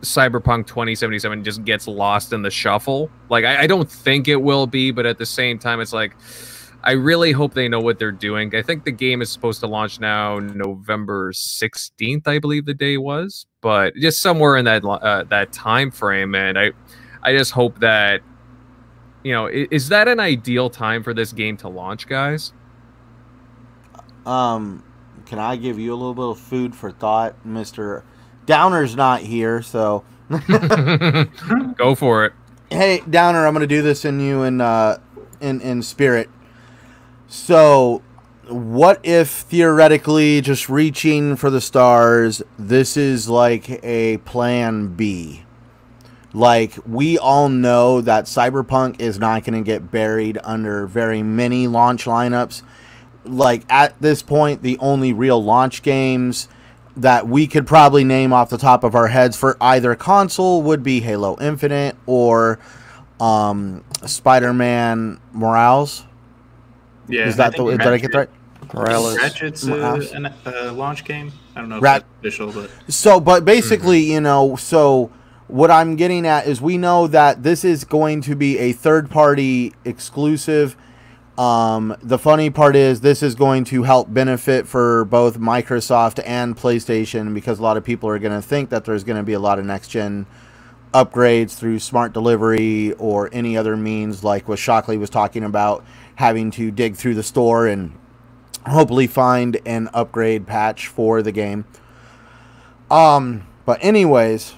Cyberpunk 0.03 0.67
2077 0.67 1.45
just 1.45 1.65
gets 1.65 1.87
lost 1.87 2.33
in 2.33 2.43
the 2.43 2.51
shuffle. 2.51 3.11
Like 3.29 3.45
I, 3.45 3.63
I 3.63 3.67
don't 3.67 3.91
think 3.91 4.29
it 4.29 4.37
will 4.37 4.67
be, 4.67 4.91
but 4.91 5.07
at 5.07 5.19
the 5.19 5.27
same 5.27 5.59
time, 5.59 5.81
it's 5.81 5.93
like 5.93 6.17
I 6.83 6.93
really 6.93 7.33
hope 7.33 7.53
they 7.55 7.69
know 7.69 7.81
what 7.81 7.99
they're 7.99 8.11
doing. 8.13 8.55
I 8.55 8.63
think 8.63 8.85
the 8.85 8.93
game 8.93 9.21
is 9.21 9.31
supposed 9.31 9.61
to 9.61 9.67
launch 9.67 10.01
now 10.01 10.39
November 10.39 11.31
16th, 11.33 12.27
I 12.27 12.39
believe 12.39 12.65
the 12.65 12.73
day 12.75 12.97
was, 12.97 13.47
but 13.61 13.95
just 13.97 14.23
somewhere 14.23 14.57
in 14.57 14.65
that 14.65 14.85
uh, 14.85 15.25
that 15.25 15.53
time 15.53 15.91
frame. 15.91 16.35
And 16.35 16.59
I 16.59 16.73
I 17.23 17.37
just 17.37 17.53
hope 17.53 17.79
that 17.81 18.23
you 19.23 19.33
know 19.33 19.47
i- 19.49 19.69
is 19.71 19.89
that 19.91 20.09
an 20.09 20.19
ideal 20.21 20.71
time 20.71 21.03
for 21.03 21.13
this 21.15 21.33
game 21.33 21.57
to 21.59 21.69
launch, 21.69 22.09
guys? 22.09 22.53
Um, 24.27 24.83
can 25.31 25.39
I 25.39 25.55
give 25.55 25.79
you 25.79 25.95
a 25.95 25.95
little 25.95 26.13
bit 26.13 26.25
of 26.25 26.41
food 26.41 26.75
for 26.75 26.91
thought, 26.91 27.47
Mister 27.47 28.03
Downer's 28.47 28.97
not 28.97 29.21
here, 29.21 29.63
so 29.63 30.03
Go 31.77 31.95
for 31.95 32.25
it. 32.25 32.33
hey 32.69 33.01
Downer, 33.09 33.47
I'm 33.47 33.53
gonna 33.53 33.69
do 33.69 33.81
this 33.81 34.05
in 34.05 34.19
you 34.19 34.43
in 34.43 34.61
uh 34.61 34.99
in 35.41 35.61
in 35.61 35.83
spirit. 35.83 36.29
So, 37.29 38.03
what 38.49 38.99
if 39.05 39.31
theoretically, 39.31 40.41
just 40.41 40.69
reaching 40.69 41.37
for 41.37 41.49
the 41.49 41.61
stars, 41.61 42.43
this 42.59 42.97
is 42.97 43.29
like 43.29 43.85
a 43.85 44.17
plan 44.19 44.95
B? 44.97 45.45
Like 46.33 46.75
we 46.85 47.19
all 47.19 47.49
know 47.49 48.01
that 48.01 48.25
Cyberpunk 48.25 49.01
is 49.01 49.21
not 49.21 49.45
going 49.45 49.63
to 49.63 49.65
get 49.65 49.93
buried 49.93 50.39
under 50.43 50.89
very 50.89 51.23
many 51.23 51.69
launch 51.69 52.07
lineups. 52.07 52.63
Like 53.31 53.65
at 53.71 54.01
this 54.01 54.23
point, 54.23 54.63
the 54.63 54.79
only 54.79 55.13
real 55.13 55.43
launch 55.43 55.83
games 55.83 56.49
that 56.97 57.29
we 57.29 57.47
could 57.47 57.67
probably 57.67 58.05
name 58.05 58.33
off 58.33 58.51
the 58.51 58.59
top 58.59 58.85
of 58.85 58.95
our 58.95 59.09
heads 59.09 59.37
for 59.37 59.57
either 59.61 59.95
console 59.95 60.63
would 60.63 60.83
be 60.83 61.01
Halo 61.01 61.37
Infinite 61.41 61.97
or 62.07 62.59
um, 63.21 63.85
Spider-Man 64.05 65.21
Morales. 65.33 66.05
Yeah, 67.09 67.29
is 67.29 67.37
that 67.37 67.57
the? 67.57 67.65
think 67.65 67.83
Did 67.83 67.89
I 67.89 67.99
get 67.99 68.13
that 68.13 68.19
right? 68.19 68.75
Morales. 68.75 69.17
Ratchet's 69.17 69.65
Mouse. 69.65 70.13
uh, 70.13 70.33
a 70.47 70.69
uh, 70.69 70.73
launch 70.73 71.05
game. 71.05 71.33
I 71.55 71.61
don't 71.61 71.69
know 71.69 71.77
if 71.79 71.83
Rat- 71.83 72.05
that's 72.23 72.37
official, 72.37 72.53
but 72.53 72.71
So, 72.93 73.21
but 73.21 73.45
basically, 73.45 74.01
you 74.01 74.21
know, 74.21 74.57
so 74.57 75.11
what 75.49 75.71
I'm 75.71 75.97
getting 75.97 76.27
at 76.27 76.47
is 76.47 76.61
we 76.61 76.79
know 76.79 77.07
that 77.09 77.43
this 77.43 77.65
is 77.65 77.85
going 77.85 78.21
to 78.23 78.37
be 78.37 78.59
a 78.59 78.73
third 78.73 79.11
party 79.11 79.75
exclusive. 79.85 80.77
Um, 81.39 81.97
the 82.03 82.19
funny 82.19 82.51
part 82.51 82.77
is 82.77 83.01
this 83.01 83.23
is 83.23 83.35
going 83.35 83.65
to 83.65 83.83
help 83.85 84.13
benefit 84.13 84.67
for 84.67 85.05
both 85.07 85.39
Microsoft 85.39 86.23
and 86.27 86.57
PlayStation 86.57 87.33
because 87.33 87.59
a 87.59 87.63
lot 87.63 87.77
of 87.77 87.85
people 87.85 88.09
are 88.11 88.19
going 88.19 88.35
to 88.35 88.47
think 88.47 88.71
that 88.71 88.85
there's 88.85 89.05
going 89.05 89.17
to 89.17 89.23
be 89.23 89.33
a 89.33 89.39
lot 89.39 89.59
of 89.59 89.65
next 89.65 89.89
gen 89.89 90.27
upgrades 90.93 91.57
through 91.57 91.79
smart 91.79 92.13
delivery 92.13 92.93
or 92.95 93.31
any 93.33 93.57
other 93.57 93.77
means 93.77 94.25
like 94.25 94.49
what 94.49 94.59
Shockley 94.59 94.99
was 94.99 95.09
talking 95.09 95.45
about 95.45 95.85
having 96.17 96.51
to 96.51 96.71
dig 96.71 96.97
through 96.97 97.15
the 97.15 97.23
store 97.23 97.67
and 97.67 97.97
hopefully 98.67 99.07
find 99.07 99.59
an 99.65 99.89
upgrade 99.95 100.47
patch 100.47 100.89
for 100.89 101.23
the 101.23 101.33
game. 101.33 101.65
Um, 102.91 103.47
but 103.65 103.79
anyways, 103.83 104.55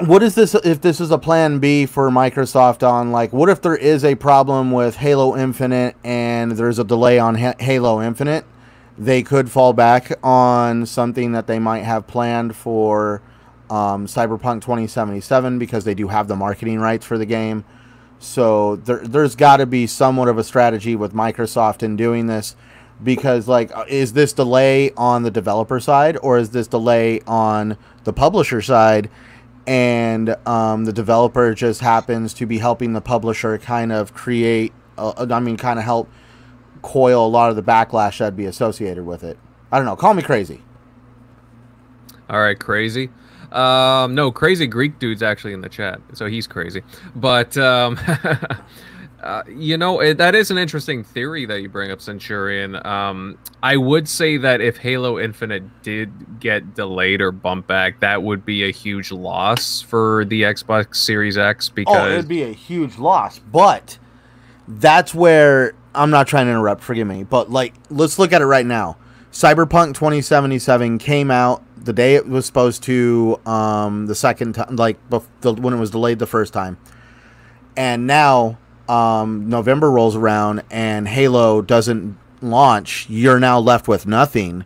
what 0.00 0.22
is 0.22 0.34
this 0.34 0.54
if 0.54 0.80
this 0.80 1.00
is 1.00 1.10
a 1.10 1.18
plan 1.18 1.58
B 1.58 1.86
for 1.86 2.08
Microsoft 2.10 2.86
on 2.86 3.12
like 3.12 3.32
what 3.32 3.48
if 3.48 3.60
there 3.60 3.76
is 3.76 4.04
a 4.04 4.14
problem 4.14 4.72
with 4.72 4.96
Halo 4.96 5.36
Infinite 5.36 5.96
and 6.02 6.52
there's 6.52 6.78
a 6.78 6.84
delay 6.84 7.18
on 7.18 7.36
Ha- 7.36 7.54
Halo 7.58 8.02
Infinite? 8.02 8.44
They 8.98 9.22
could 9.22 9.50
fall 9.50 9.72
back 9.72 10.12
on 10.22 10.86
something 10.86 11.32
that 11.32 11.46
they 11.46 11.58
might 11.58 11.82
have 11.82 12.06
planned 12.06 12.54
for 12.56 13.22
um, 13.70 14.06
Cyberpunk 14.06 14.60
2077 14.62 15.58
because 15.58 15.84
they 15.84 15.94
do 15.94 16.08
have 16.08 16.28
the 16.28 16.36
marketing 16.36 16.78
rights 16.78 17.06
for 17.06 17.16
the 17.16 17.26
game. 17.26 17.64
So 18.18 18.76
there, 18.76 18.98
there's 18.98 19.34
got 19.34 19.56
to 19.58 19.66
be 19.66 19.86
somewhat 19.86 20.28
of 20.28 20.38
a 20.38 20.44
strategy 20.44 20.94
with 20.94 21.12
Microsoft 21.12 21.82
in 21.82 21.96
doing 21.96 22.26
this 22.26 22.54
because 23.02 23.48
like 23.48 23.74
uh, 23.76 23.84
is 23.88 24.12
this 24.12 24.32
delay 24.32 24.92
on 24.96 25.22
the 25.22 25.30
developer 25.30 25.80
side 25.80 26.16
or 26.22 26.38
is 26.38 26.50
this 26.50 26.66
delay 26.66 27.20
on 27.26 27.76
the 28.04 28.12
publisher 28.12 28.62
side 28.62 29.10
and 29.66 30.36
um, 30.46 30.84
the 30.84 30.92
developer 30.92 31.54
just 31.54 31.80
happens 31.80 32.34
to 32.34 32.46
be 32.46 32.58
helping 32.58 32.92
the 32.92 33.00
publisher 33.00 33.58
kind 33.58 33.92
of 33.92 34.12
create 34.14 34.72
uh, 34.98 35.26
i 35.30 35.40
mean 35.40 35.56
kind 35.56 35.78
of 35.78 35.84
help 35.84 36.08
coil 36.82 37.26
a 37.26 37.28
lot 37.28 37.48
of 37.50 37.56
the 37.56 37.62
backlash 37.62 38.18
that'd 38.18 38.36
be 38.36 38.46
associated 38.46 39.04
with 39.06 39.22
it 39.22 39.38
i 39.70 39.76
don't 39.76 39.86
know 39.86 39.96
call 39.96 40.14
me 40.14 40.22
crazy 40.22 40.60
All 42.30 42.40
right, 42.40 42.58
crazy. 42.58 43.10
Um, 43.50 44.14
no, 44.14 44.32
crazy 44.32 44.66
Greek 44.66 44.98
dude's 44.98 45.22
actually 45.22 45.52
in 45.52 45.60
the 45.60 45.68
chat, 45.68 46.00
so 46.14 46.26
he's 46.26 46.46
crazy. 46.46 46.82
But 47.14 47.56
um, 47.58 47.98
uh, 49.22 49.42
you 49.48 49.76
know, 49.76 50.00
it, 50.00 50.18
that 50.18 50.34
is 50.34 50.50
an 50.50 50.58
interesting 50.58 51.04
theory 51.04 51.46
that 51.46 51.62
you 51.62 51.68
bring 51.68 51.90
up, 51.90 52.00
Centurion. 52.00 52.84
Um, 52.86 53.38
I 53.62 53.76
would 53.76 54.08
say 54.08 54.36
that 54.38 54.60
if 54.60 54.76
Halo 54.76 55.18
Infinite 55.18 55.82
did 55.82 56.40
get 56.40 56.74
delayed 56.74 57.20
or 57.20 57.30
bumped 57.32 57.68
back, 57.68 58.00
that 58.00 58.22
would 58.22 58.44
be 58.44 58.64
a 58.64 58.72
huge 58.72 59.12
loss 59.12 59.80
for 59.80 60.24
the 60.24 60.42
Xbox 60.42 60.96
Series 60.96 61.38
X 61.38 61.68
oh 61.70 61.72
because 61.74 62.12
it'd 62.12 62.28
be 62.28 62.42
a 62.42 62.52
huge 62.52 62.98
loss 62.98 63.38
but 63.38 63.98
that's 64.68 65.14
where 65.14 65.74
i'm 65.94 66.10
not 66.10 66.26
trying 66.26 66.46
to 66.46 66.50
interrupt 66.50 66.82
forgive 66.82 67.06
me 67.06 67.24
but 67.24 67.50
like 67.50 67.74
let's 67.90 68.18
look 68.18 68.32
at 68.32 68.40
it 68.40 68.46
right 68.46 68.66
now 68.66 68.96
cyberpunk 69.32 69.94
2077 69.94 70.98
came 70.98 71.30
out 71.30 71.62
the 71.76 71.92
day 71.92 72.14
it 72.14 72.28
was 72.28 72.46
supposed 72.46 72.82
to 72.82 73.38
um 73.46 74.06
the 74.06 74.14
second 74.14 74.54
time 74.54 74.76
like 74.76 74.98
bef- 75.10 75.26
the, 75.40 75.52
when 75.52 75.74
it 75.74 75.78
was 75.78 75.90
delayed 75.90 76.18
the 76.18 76.26
first 76.26 76.52
time 76.52 76.78
and 77.76 78.06
now 78.06 78.58
um 78.92 79.48
november 79.48 79.90
rolls 79.90 80.16
around 80.16 80.62
and 80.70 81.08
halo 81.08 81.62
doesn't 81.62 82.16
launch 82.40 83.06
you're 83.08 83.40
now 83.40 83.58
left 83.58 83.88
with 83.88 84.06
nothing 84.06 84.64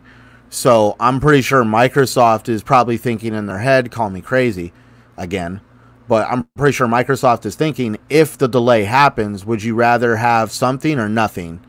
so 0.49 0.95
i'm 0.99 1.19
pretty 1.19 1.41
sure 1.41 1.63
microsoft 1.63 2.49
is 2.49 2.63
probably 2.63 2.97
thinking 2.97 3.33
in 3.33 3.45
their 3.45 3.59
head 3.59 3.91
call 3.91 4.09
me 4.09 4.21
crazy 4.21 4.73
again 5.15 5.61
but 6.07 6.27
I'm 6.29 6.43
pretty 6.55 6.73
sure 6.73 6.87
Microsoft 6.87 7.45
is 7.45 7.55
thinking 7.55 7.97
if 8.09 8.37
the 8.37 8.47
delay 8.47 8.85
happens, 8.85 9.45
would 9.45 9.61
you 9.61 9.75
rather 9.75 10.15
have 10.15 10.51
something 10.51 10.99
or 10.99 11.09
nothing? 11.09 11.59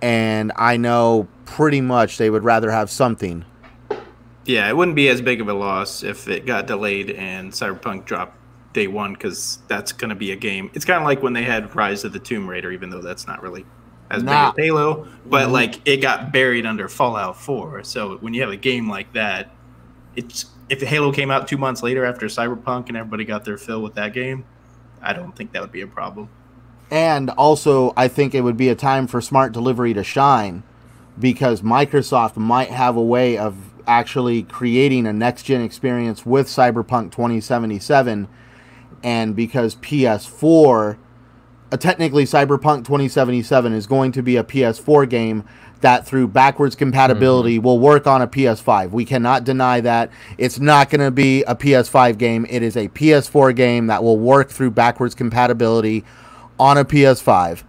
And 0.00 0.52
I 0.56 0.76
know 0.76 1.28
pretty 1.44 1.80
much 1.80 2.18
they 2.18 2.30
would 2.30 2.44
rather 2.44 2.70
have 2.70 2.90
something. 2.90 3.44
Yeah, 4.44 4.68
it 4.68 4.76
wouldn't 4.76 4.96
be 4.96 5.08
as 5.08 5.20
big 5.20 5.40
of 5.40 5.48
a 5.48 5.54
loss 5.54 6.02
if 6.02 6.28
it 6.28 6.46
got 6.46 6.66
delayed 6.66 7.10
and 7.10 7.52
Cyberpunk 7.52 8.04
dropped 8.04 8.36
day 8.72 8.86
one 8.86 9.12
because 9.12 9.58
that's 9.68 9.92
going 9.92 10.08
to 10.10 10.14
be 10.16 10.32
a 10.32 10.36
game. 10.36 10.70
It's 10.74 10.84
kind 10.84 10.98
of 10.98 11.04
like 11.06 11.22
when 11.22 11.32
they 11.32 11.42
had 11.44 11.74
Rise 11.74 12.04
of 12.04 12.12
the 12.12 12.18
Tomb 12.18 12.48
Raider, 12.48 12.72
even 12.72 12.90
though 12.90 13.02
that's 13.02 13.26
not 13.26 13.42
really 13.42 13.64
as 14.10 14.22
Nah. 14.22 14.52
big 14.52 14.60
as 14.60 14.66
Halo, 14.66 15.06
but 15.26 15.48
Mhm. 15.48 15.52
like 15.52 15.80
it 15.86 15.98
got 15.98 16.32
buried 16.32 16.66
under 16.66 16.88
Fallout 16.88 17.36
4. 17.36 17.82
So 17.84 18.18
when 18.20 18.34
you 18.34 18.40
have 18.42 18.50
a 18.50 18.56
game 18.56 18.88
like 18.88 19.12
that, 19.12 19.50
it's 20.16 20.46
if 20.68 20.80
Halo 20.82 21.12
came 21.12 21.30
out 21.30 21.46
two 21.48 21.58
months 21.58 21.82
later 21.82 22.04
after 22.04 22.26
Cyberpunk 22.26 22.88
and 22.88 22.96
everybody 22.96 23.24
got 23.24 23.44
their 23.44 23.58
fill 23.58 23.82
with 23.82 23.94
that 23.94 24.14
game, 24.14 24.44
I 25.02 25.12
don't 25.12 25.34
think 25.36 25.52
that 25.52 25.60
would 25.60 25.72
be 25.72 25.82
a 25.82 25.86
problem. 25.86 26.28
And 26.90 27.30
also, 27.30 27.92
I 27.96 28.08
think 28.08 28.34
it 28.34 28.42
would 28.42 28.56
be 28.56 28.68
a 28.68 28.74
time 28.74 29.06
for 29.06 29.20
smart 29.20 29.52
delivery 29.52 29.92
to 29.94 30.04
shine 30.04 30.62
because 31.18 31.60
Microsoft 31.62 32.36
might 32.36 32.70
have 32.70 32.96
a 32.96 33.02
way 33.02 33.36
of 33.36 33.54
actually 33.86 34.44
creating 34.44 35.06
a 35.06 35.12
next 35.12 35.42
gen 35.42 35.60
experience 35.62 36.24
with 36.24 36.46
Cyberpunk 36.46 37.10
2077. 37.10 38.28
And 39.02 39.34
because 39.34 39.76
PS4, 39.76 40.96
uh, 41.70 41.76
technically, 41.76 42.24
Cyberpunk 42.24 42.84
2077 42.84 43.72
is 43.72 43.86
going 43.86 44.12
to 44.12 44.22
be 44.22 44.36
a 44.36 44.44
PS4 44.44 45.08
game 45.08 45.44
that 45.80 46.06
through 46.06 46.28
backwards 46.28 46.74
compatibility 46.74 47.58
will 47.58 47.78
work 47.78 48.06
on 48.06 48.22
a 48.22 48.26
PS5. 48.26 48.90
We 48.90 49.04
cannot 49.04 49.44
deny 49.44 49.80
that. 49.80 50.10
It's 50.38 50.58
not 50.58 50.90
going 50.90 51.00
to 51.00 51.10
be 51.10 51.42
a 51.42 51.54
PS5 51.54 52.18
game. 52.18 52.46
It 52.48 52.62
is 52.62 52.76
a 52.76 52.88
PS4 52.88 53.54
game 53.54 53.88
that 53.88 54.02
will 54.02 54.18
work 54.18 54.48
through 54.50 54.70
backwards 54.70 55.14
compatibility 55.14 56.04
on 56.58 56.78
a 56.78 56.84
PS5. 56.84 57.64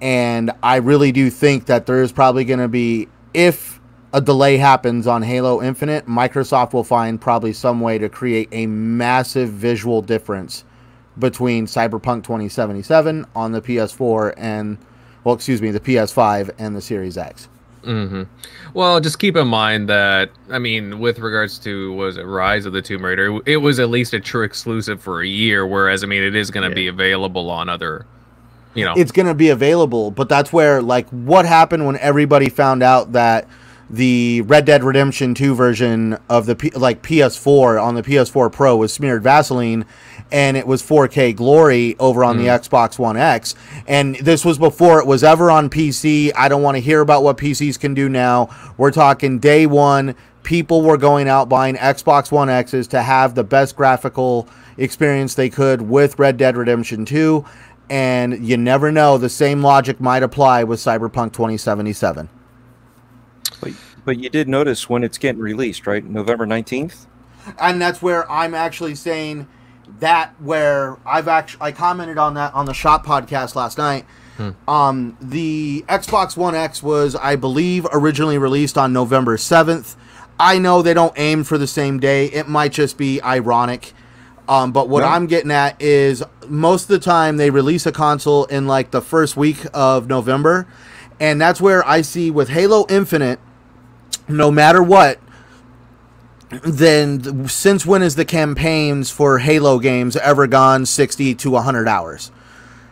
And 0.00 0.52
I 0.62 0.76
really 0.76 1.12
do 1.12 1.30
think 1.30 1.66
that 1.66 1.86
there 1.86 2.02
is 2.02 2.12
probably 2.12 2.44
going 2.44 2.60
to 2.60 2.68
be, 2.68 3.08
if 3.32 3.75
a 4.16 4.20
delay 4.20 4.56
happens 4.56 5.06
on 5.06 5.20
Halo 5.22 5.62
Infinite, 5.62 6.06
Microsoft 6.06 6.72
will 6.72 6.84
find 6.84 7.20
probably 7.20 7.52
some 7.52 7.80
way 7.82 7.98
to 7.98 8.08
create 8.08 8.48
a 8.50 8.66
massive 8.66 9.50
visual 9.50 10.00
difference 10.00 10.64
between 11.18 11.66
Cyberpunk 11.66 12.24
2077 12.24 13.26
on 13.36 13.52
the 13.52 13.60
PS4 13.60 14.32
and, 14.38 14.78
well, 15.22 15.34
excuse 15.34 15.60
me, 15.60 15.70
the 15.70 15.80
PS5 15.80 16.50
and 16.58 16.74
the 16.74 16.80
Series 16.80 17.18
X. 17.18 17.48
hmm 17.84 18.22
Well, 18.72 19.00
just 19.00 19.18
keep 19.18 19.36
in 19.36 19.48
mind 19.48 19.86
that 19.90 20.30
I 20.50 20.58
mean, 20.60 20.98
with 20.98 21.18
regards 21.18 21.58
to 21.60 21.92
was 21.92 22.16
it 22.16 22.22
Rise 22.24 22.64
of 22.64 22.72
the 22.72 22.80
Tomb 22.80 23.04
Raider, 23.04 23.38
it 23.44 23.58
was 23.58 23.78
at 23.78 23.90
least 23.90 24.14
a 24.14 24.20
true 24.20 24.44
exclusive 24.44 25.00
for 25.02 25.20
a 25.20 25.26
year. 25.26 25.66
Whereas 25.66 26.02
I 26.02 26.06
mean, 26.06 26.22
it 26.22 26.34
is 26.34 26.50
going 26.50 26.64
to 26.64 26.70
Yeah. 26.70 26.74
be 26.84 26.88
available 26.88 27.50
on 27.50 27.68
other, 27.68 28.06
you 28.74 28.84
know. 28.86 28.94
it's 28.96 29.12
going 29.12 29.26
to 29.26 29.34
be 29.34 29.50
available. 29.50 30.10
But 30.10 30.30
that's 30.30 30.54
where, 30.54 30.80
like, 30.80 31.06
what 31.10 31.44
happened 31.44 31.84
when 31.86 31.98
everybody 31.98 32.48
found 32.48 32.82
out 32.82 33.12
that 33.12 33.46
the 33.88 34.42
Red 34.42 34.64
Dead 34.64 34.82
Redemption 34.82 35.34
2 35.34 35.54
version 35.54 36.18
of 36.28 36.46
the 36.46 36.56
P- 36.56 36.70
like 36.70 37.02
PS4 37.02 37.82
on 37.82 37.94
the 37.94 38.02
PS4 38.02 38.50
Pro 38.50 38.76
was 38.76 38.92
smeared 38.92 39.22
Vaseline 39.22 39.84
and 40.32 40.56
it 40.56 40.66
was 40.66 40.82
4K 40.82 41.36
glory 41.36 41.96
over 41.98 42.24
on 42.24 42.36
the 42.36 42.46
mm. 42.46 42.58
Xbox 42.58 42.98
One 42.98 43.16
X. 43.16 43.54
And 43.86 44.16
this 44.16 44.44
was 44.44 44.58
before 44.58 44.98
it 44.98 45.06
was 45.06 45.22
ever 45.22 45.50
on 45.50 45.70
PC. 45.70 46.32
I 46.36 46.48
don't 46.48 46.62
want 46.62 46.76
to 46.76 46.80
hear 46.80 47.00
about 47.00 47.22
what 47.22 47.38
PCs 47.38 47.78
can 47.78 47.94
do 47.94 48.08
now. 48.08 48.48
We're 48.76 48.90
talking 48.90 49.38
day 49.38 49.66
one. 49.66 50.16
People 50.42 50.82
were 50.82 50.96
going 50.96 51.28
out 51.28 51.48
buying 51.48 51.76
Xbox 51.76 52.32
One 52.32 52.48
X's 52.48 52.88
to 52.88 53.02
have 53.02 53.34
the 53.34 53.44
best 53.44 53.76
graphical 53.76 54.48
experience 54.76 55.34
they 55.34 55.48
could 55.48 55.82
with 55.82 56.18
Red 56.18 56.36
Dead 56.36 56.56
Redemption 56.56 57.04
2. 57.04 57.44
And 57.88 58.44
you 58.44 58.56
never 58.56 58.90
know, 58.90 59.16
the 59.16 59.28
same 59.28 59.62
logic 59.62 60.00
might 60.00 60.24
apply 60.24 60.64
with 60.64 60.80
Cyberpunk 60.80 61.32
2077. 61.32 62.28
But, 63.60 63.72
but 64.04 64.18
you 64.18 64.28
did 64.28 64.48
notice 64.48 64.88
when 64.88 65.02
it's 65.04 65.18
getting 65.18 65.40
released, 65.40 65.86
right? 65.86 66.04
November 66.04 66.46
19th? 66.46 67.06
and 67.60 67.80
that's 67.80 68.02
where 68.02 68.28
I'm 68.30 68.54
actually 68.54 68.96
saying 68.96 69.46
that 70.00 70.34
where 70.40 70.96
I've 71.06 71.28
actually 71.28 71.62
I 71.62 71.70
commented 71.72 72.18
on 72.18 72.34
that 72.34 72.52
on 72.54 72.66
the 72.66 72.72
shop 72.74 73.06
podcast 73.06 73.54
last 73.54 73.78
night. 73.78 74.04
Um, 74.68 75.16
the 75.20 75.82
Xbox 75.88 76.36
One 76.36 76.54
X 76.54 76.82
was, 76.82 77.14
I 77.14 77.36
believe, 77.36 77.86
originally 77.92 78.36
released 78.36 78.76
on 78.76 78.92
November 78.92 79.36
seventh. 79.38 79.96
I 80.38 80.58
know 80.58 80.82
they 80.82 80.92
don't 80.92 81.14
aim 81.16 81.42
for 81.44 81.56
the 81.56 81.66
same 81.68 81.98
day. 82.00 82.26
It 82.26 82.46
might 82.48 82.72
just 82.72 82.98
be 82.98 83.22
ironic. 83.22 83.92
Um, 84.48 84.72
but 84.72 84.88
what 84.90 85.00
No. 85.00 85.06
I'm 85.06 85.26
getting 85.26 85.50
at 85.50 85.80
is 85.80 86.22
most 86.48 86.82
of 86.82 86.88
the 86.88 86.98
time 86.98 87.36
they 87.38 87.48
release 87.50 87.86
a 87.86 87.92
console 87.92 88.44
in 88.46 88.66
like 88.66 88.90
the 88.90 89.00
first 89.00 89.36
week 89.36 89.64
of 89.72 90.06
November. 90.08 90.66
And 91.18 91.40
that's 91.40 91.60
where 91.60 91.86
I 91.88 92.02
see 92.02 92.30
with 92.30 92.50
Halo 92.50 92.84
Infinite, 92.90 93.38
no 94.28 94.50
matter 94.50 94.82
what, 94.82 95.18
then 96.62 97.48
since 97.48 97.84
when 97.84 98.02
is 98.02 98.16
the 98.16 98.24
campaigns 98.24 99.10
for 99.10 99.38
Halo 99.38 99.78
games 99.78 100.16
ever 100.16 100.46
gone 100.46 100.86
60 100.86 101.34
to 101.34 101.50
100 101.50 101.88
hours? 101.88 102.30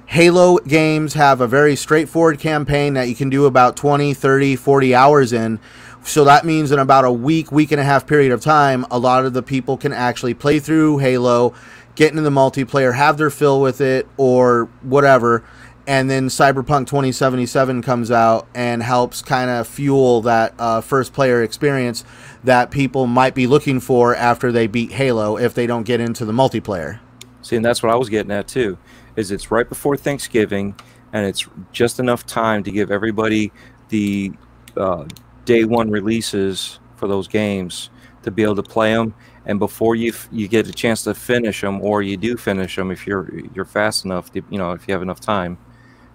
Halo 0.06 0.58
games 0.58 1.14
have 1.14 1.40
a 1.40 1.46
very 1.46 1.76
straightforward 1.76 2.38
campaign 2.38 2.94
that 2.94 3.08
you 3.08 3.14
can 3.14 3.30
do 3.30 3.46
about 3.46 3.76
20, 3.76 4.12
30, 4.12 4.56
40 4.56 4.94
hours 4.94 5.32
in. 5.32 5.58
So 6.02 6.24
that 6.24 6.44
means 6.44 6.70
in 6.70 6.78
about 6.78 7.04
a 7.04 7.12
week, 7.12 7.50
week 7.50 7.72
and 7.72 7.80
a 7.80 7.84
half 7.84 8.06
period 8.06 8.30
of 8.30 8.42
time, 8.42 8.84
a 8.90 8.98
lot 8.98 9.24
of 9.24 9.32
the 9.32 9.42
people 9.42 9.76
can 9.76 9.92
actually 9.92 10.34
play 10.34 10.60
through 10.60 10.98
Halo, 10.98 11.54
get 11.94 12.10
into 12.10 12.22
the 12.22 12.30
multiplayer, 12.30 12.94
have 12.94 13.16
their 13.16 13.30
fill 13.30 13.60
with 13.60 13.80
it, 13.80 14.06
or 14.16 14.68
whatever. 14.82 15.42
And 15.86 16.08
then 16.08 16.28
Cyberpunk 16.28 16.86
2077 16.86 17.82
comes 17.82 18.10
out 18.10 18.46
and 18.54 18.82
helps 18.82 19.20
kind 19.20 19.50
of 19.50 19.66
fuel 19.66 20.22
that 20.22 20.54
uh, 20.58 20.80
first 20.80 21.12
player 21.12 21.42
experience 21.42 22.04
that 22.42 22.70
people 22.70 23.06
might 23.06 23.34
be 23.34 23.46
looking 23.46 23.80
for 23.80 24.14
after 24.14 24.50
they 24.50 24.66
beat 24.66 24.92
Halo 24.92 25.36
if 25.36 25.52
they 25.52 25.66
don't 25.66 25.82
get 25.82 26.00
into 26.00 26.24
the 26.24 26.32
multiplayer. 26.32 27.00
See, 27.42 27.56
and 27.56 27.64
that's 27.64 27.82
what 27.82 27.92
I 27.92 27.96
was 27.96 28.08
getting 28.08 28.32
at 28.32 28.48
too. 28.48 28.78
Is 29.16 29.30
it's 29.30 29.50
right 29.50 29.68
before 29.68 29.96
Thanksgiving, 29.96 30.74
and 31.12 31.26
it's 31.26 31.46
just 31.72 32.00
enough 32.00 32.24
time 32.24 32.62
to 32.64 32.70
give 32.70 32.90
everybody 32.90 33.52
the 33.90 34.32
uh, 34.76 35.04
day 35.44 35.64
one 35.64 35.90
releases 35.90 36.78
for 36.96 37.06
those 37.08 37.28
games 37.28 37.90
to 38.22 38.30
be 38.30 38.42
able 38.42 38.56
to 38.56 38.62
play 38.62 38.94
them. 38.94 39.14
And 39.44 39.58
before 39.58 39.94
you 39.94 40.14
you 40.32 40.48
get 40.48 40.66
a 40.66 40.72
chance 40.72 41.04
to 41.04 41.12
finish 41.12 41.60
them, 41.60 41.82
or 41.82 42.00
you 42.00 42.16
do 42.16 42.38
finish 42.38 42.76
them, 42.76 42.90
if 42.90 43.06
you're 43.06 43.30
you're 43.54 43.66
fast 43.66 44.06
enough, 44.06 44.32
to, 44.32 44.42
you 44.50 44.56
know, 44.56 44.72
if 44.72 44.88
you 44.88 44.94
have 44.94 45.02
enough 45.02 45.20
time, 45.20 45.58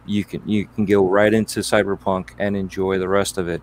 you 0.10 0.24
can 0.26 0.48
you 0.50 0.65
can 0.65 0.86
go 0.86 1.08
right 1.08 1.34
into 1.34 1.60
Cyberpunk 1.60 2.32
and 2.39 2.58
enjoy 2.58 2.98
the 2.98 3.08
rest 3.08 3.38
of 3.38 3.48
it. 3.48 3.62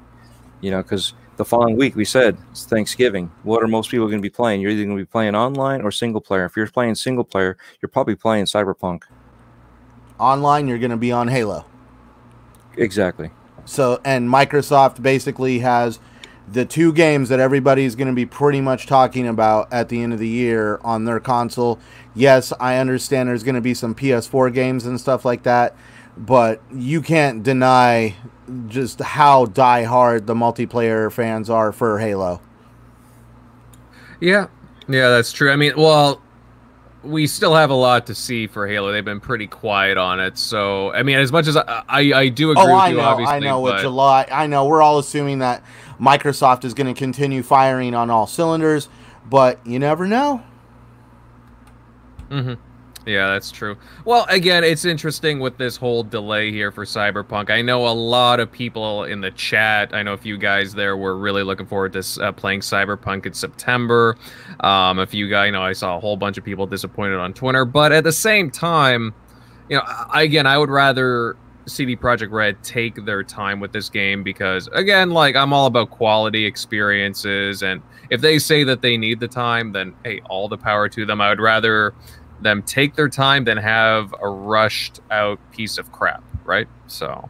You 0.61 0.71
know, 0.71 0.83
because 0.83 1.13
the 1.37 1.45
following 1.45 1.77
week 1.77 1.97
we 1.97 2.05
said 2.05 2.39
it's 2.51 2.65
Thanksgiving. 2.65 3.31
What 3.43 3.63
are 3.63 3.69
most 3.69 3.91
people 3.91 4.07
going 4.07 4.19
to 4.19 4.23
be 4.23 4.31
playing? 4.31 4.61
You're 4.61 4.71
either 4.71 4.85
going 4.85 4.97
to 4.97 5.03
be 5.03 5.07
playing 5.07 5.35
online 5.35 5.83
or 5.83 5.91
single 5.91 6.21
player. 6.21 6.45
If 6.45 6.57
you're 6.57 6.67
playing 6.69 6.95
single 6.95 7.25
player, 7.25 7.59
you're 7.83 7.91
probably 7.91 8.15
playing 8.15 8.47
Cyberpunk. 8.47 9.03
Online, 10.19 10.67
you're 10.67 10.79
going 10.79 10.93
to 10.93 10.97
be 10.97 11.13
on 11.13 11.29
Halo. 11.29 11.67
Exactly. 12.79 13.31
So, 13.67 14.01
and 14.05 14.29
Microsoft 14.29 15.03
basically 15.03 15.59
has 15.59 15.99
the 16.49 16.65
two 16.65 16.93
games 16.93 17.29
that 17.29 17.41
everybody's 17.41 17.97
going 17.97 18.09
to 18.09 18.15
be 18.15 18.25
pretty 18.25 18.61
much 18.61 18.87
talking 18.87 19.27
about 19.27 19.73
at 19.73 19.89
the 19.89 20.01
end 20.01 20.13
of 20.13 20.19
the 20.19 20.29
year 20.29 20.79
on 20.85 21.05
their 21.05 21.19
console. 21.19 21.79
Yes, 22.15 22.53
I 22.61 22.77
understand 22.77 23.29
there's 23.29 23.43
going 23.43 23.57
to 23.57 23.61
be 23.61 23.75
some 23.75 23.95
PS4 23.95 24.55
games 24.55 24.87
and 24.87 25.01
stuff 25.01 25.25
like 25.25 25.43
that, 25.43 25.77
but 26.17 26.63
you 26.73 27.03
can't 27.03 27.43
deny 27.43 28.15
just 28.69 29.01
how 29.01 29.47
die-hard 29.47 30.27
the 30.27 30.35
multiplayer 30.35 31.11
fans 31.13 31.51
are 31.51 31.73
for 31.73 31.99
Halo. 31.99 32.41
Yeah, 34.21 34.47
yeah, 34.89 35.09
that's 35.11 35.33
true. 35.33 35.51
I 35.53 35.57
mean, 35.57 35.75
well, 35.77 36.23
we 37.03 37.27
still 37.27 37.55
have 37.55 37.71
a 37.71 37.75
lot 37.75 38.07
to 38.07 38.15
see 38.15 38.47
for 38.47 38.67
Halo. 38.67 38.91
They've 38.93 39.05
been 39.05 39.21
pretty 39.21 39.47
quiet 39.47 39.99
on 39.99 40.19
it. 40.21 40.39
So, 40.39 40.93
I 40.93 41.03
mean, 41.03 41.19
as 41.19 41.31
much 41.33 41.47
as 41.47 41.57
I, 41.57 41.83
I, 41.89 42.01
I 42.13 42.29
do 42.29 42.51
agree 42.51 42.63
Oh, 42.63 42.67
with 42.67 42.75
I 42.75 42.89
you, 42.89 42.97
know, 42.97 43.03
obviously, 43.03 43.35
I 43.35 43.39
know. 43.41 43.61
With 43.61 43.75
but- 43.75 43.83
July, 43.83 44.27
I 44.31 44.47
know 44.47 44.65
we're 44.67 44.83
all 44.83 44.99
assuming 44.99 45.41
that 45.41 45.63
Microsoft 46.01 46.65
is 46.65 46.73
going 46.75 46.93
to 46.93 46.99
continue 46.99 47.43
firing 47.43 47.95
on 47.95 48.11
all 48.11 48.27
cylinders, 48.27 48.89
but 49.29 49.65
you 49.67 49.79
never 49.79 50.07
know. 50.07 50.43
hmm 52.31 52.55
Yeah, 53.07 53.29
that's 53.29 53.53
true. 53.53 53.77
Well, 54.05 54.27
again, 54.29 54.65
it's 54.65 54.85
interesting 54.85 55.39
with 55.39 55.57
this 55.59 55.77
whole 55.77 56.03
delay 56.03 56.51
here 56.51 56.73
for 56.73 56.85
Cyberpunk. 56.85 57.51
I 57.51 57.63
know 57.63 57.87
a 57.87 57.95
lot 57.95 58.41
of 58.41 58.51
people 58.51 59.05
in 59.05 59.21
the 59.21 59.31
chat. 59.31 59.95
I 59.95 60.03
know 60.03 60.13
a 60.13 60.19
few 60.19 60.37
guys 60.37 60.75
there 60.75 60.97
were 60.97 61.17
really 61.17 61.45
looking 61.45 61.67
forward 61.67 61.93
to 61.93 62.05
uh, 62.21 62.33
playing 62.33 62.61
Cyberpunk 62.61 63.25
in 63.25 63.33
September. 63.33 64.17
Um, 64.59 64.99
a 64.99 65.07
few 65.07 65.31
guys, 65.31 65.47
you 65.47 65.53
know, 65.53 65.63
I 65.63 65.73
saw 65.73 65.97
a 65.97 66.01
whole 66.01 66.17
bunch 66.17 66.37
of 66.37 66.43
people 66.43 66.67
disappointed 66.67 67.19
on 67.19 67.33
Twitter. 67.33 67.65
But 67.65 67.93
at 67.93 68.03
the 68.03 68.13
same 68.13 68.51
time, 68.51 69.15
you 69.69 69.77
know, 69.77 69.85
I, 69.87 70.23
again, 70.23 70.49
I 70.49 70.59
would 70.59 70.71
rather 70.71 71.37
CD 71.67 71.97
Projekt 71.97 72.31
Red 72.31 72.63
take 72.63 73.05
their 73.05 73.23
time 73.23 73.61
with 73.61 73.73
this 73.73 73.89
game 73.89 74.23
because, 74.23 74.69
again, 74.73 75.11
like 75.11 75.37
I'm 75.37 75.53
all 75.53 75.67
about 75.67 75.91
quality 75.91 76.45
experiences, 76.45 77.63
and 77.63 77.83
if 78.11 78.21
they 78.21 78.39
say 78.39 78.65
that 78.65 78.83
they 78.83 78.97
need 78.97 79.21
the 79.21 79.29
time, 79.29 79.73
then 79.73 79.95
hey, 80.05 80.21
all 80.31 80.49
the 80.49 80.59
power 80.59 80.89
to 80.89 81.05
them. 81.05 81.21
I 81.21 81.29
would 81.29 81.41
rather 81.41 81.95
them 82.41 82.63
take 82.63 82.95
their 82.95 83.09
time 83.09 83.45
than 83.45 83.57
have 83.57 84.15
a 84.21 84.29
rushed 84.29 85.01
out 85.11 85.39
piece 85.53 85.79
of 85.79 85.91
crap, 85.93 86.23
right? 86.45 86.69
So, 86.87 87.29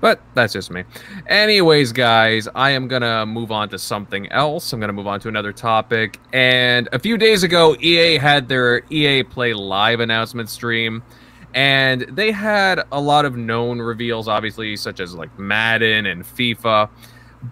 but 0.00 0.20
that's 0.34 0.52
just 0.52 0.70
me. 0.70 0.84
Anyways, 1.26 1.92
guys, 1.92 2.48
I 2.54 2.70
am 2.70 2.88
going 2.88 3.02
to 3.02 3.26
move 3.26 3.50
on 3.50 3.68
to 3.70 3.78
something 3.78 4.30
else. 4.30 4.72
I'm 4.72 4.80
going 4.80 4.88
to 4.88 4.94
move 4.94 5.06
on 5.06 5.20
to 5.20 5.28
another 5.28 5.52
topic. 5.52 6.18
And 6.32 6.88
a 6.92 6.98
few 6.98 7.16
days 7.16 7.42
ago, 7.42 7.76
EA 7.80 8.18
had 8.18 8.48
their 8.48 8.82
EA 8.90 9.22
Play 9.22 9.54
Live 9.54 10.00
announcement 10.00 10.48
stream. 10.48 11.02
And 11.54 12.02
they 12.02 12.32
had 12.32 12.82
a 12.92 13.00
lot 13.00 13.24
of 13.24 13.36
known 13.36 13.80
reveals, 13.80 14.28
obviously, 14.28 14.76
such 14.76 15.00
as 15.00 15.14
like 15.14 15.38
Madden 15.38 16.04
and 16.04 16.22
FIFA. 16.22 16.90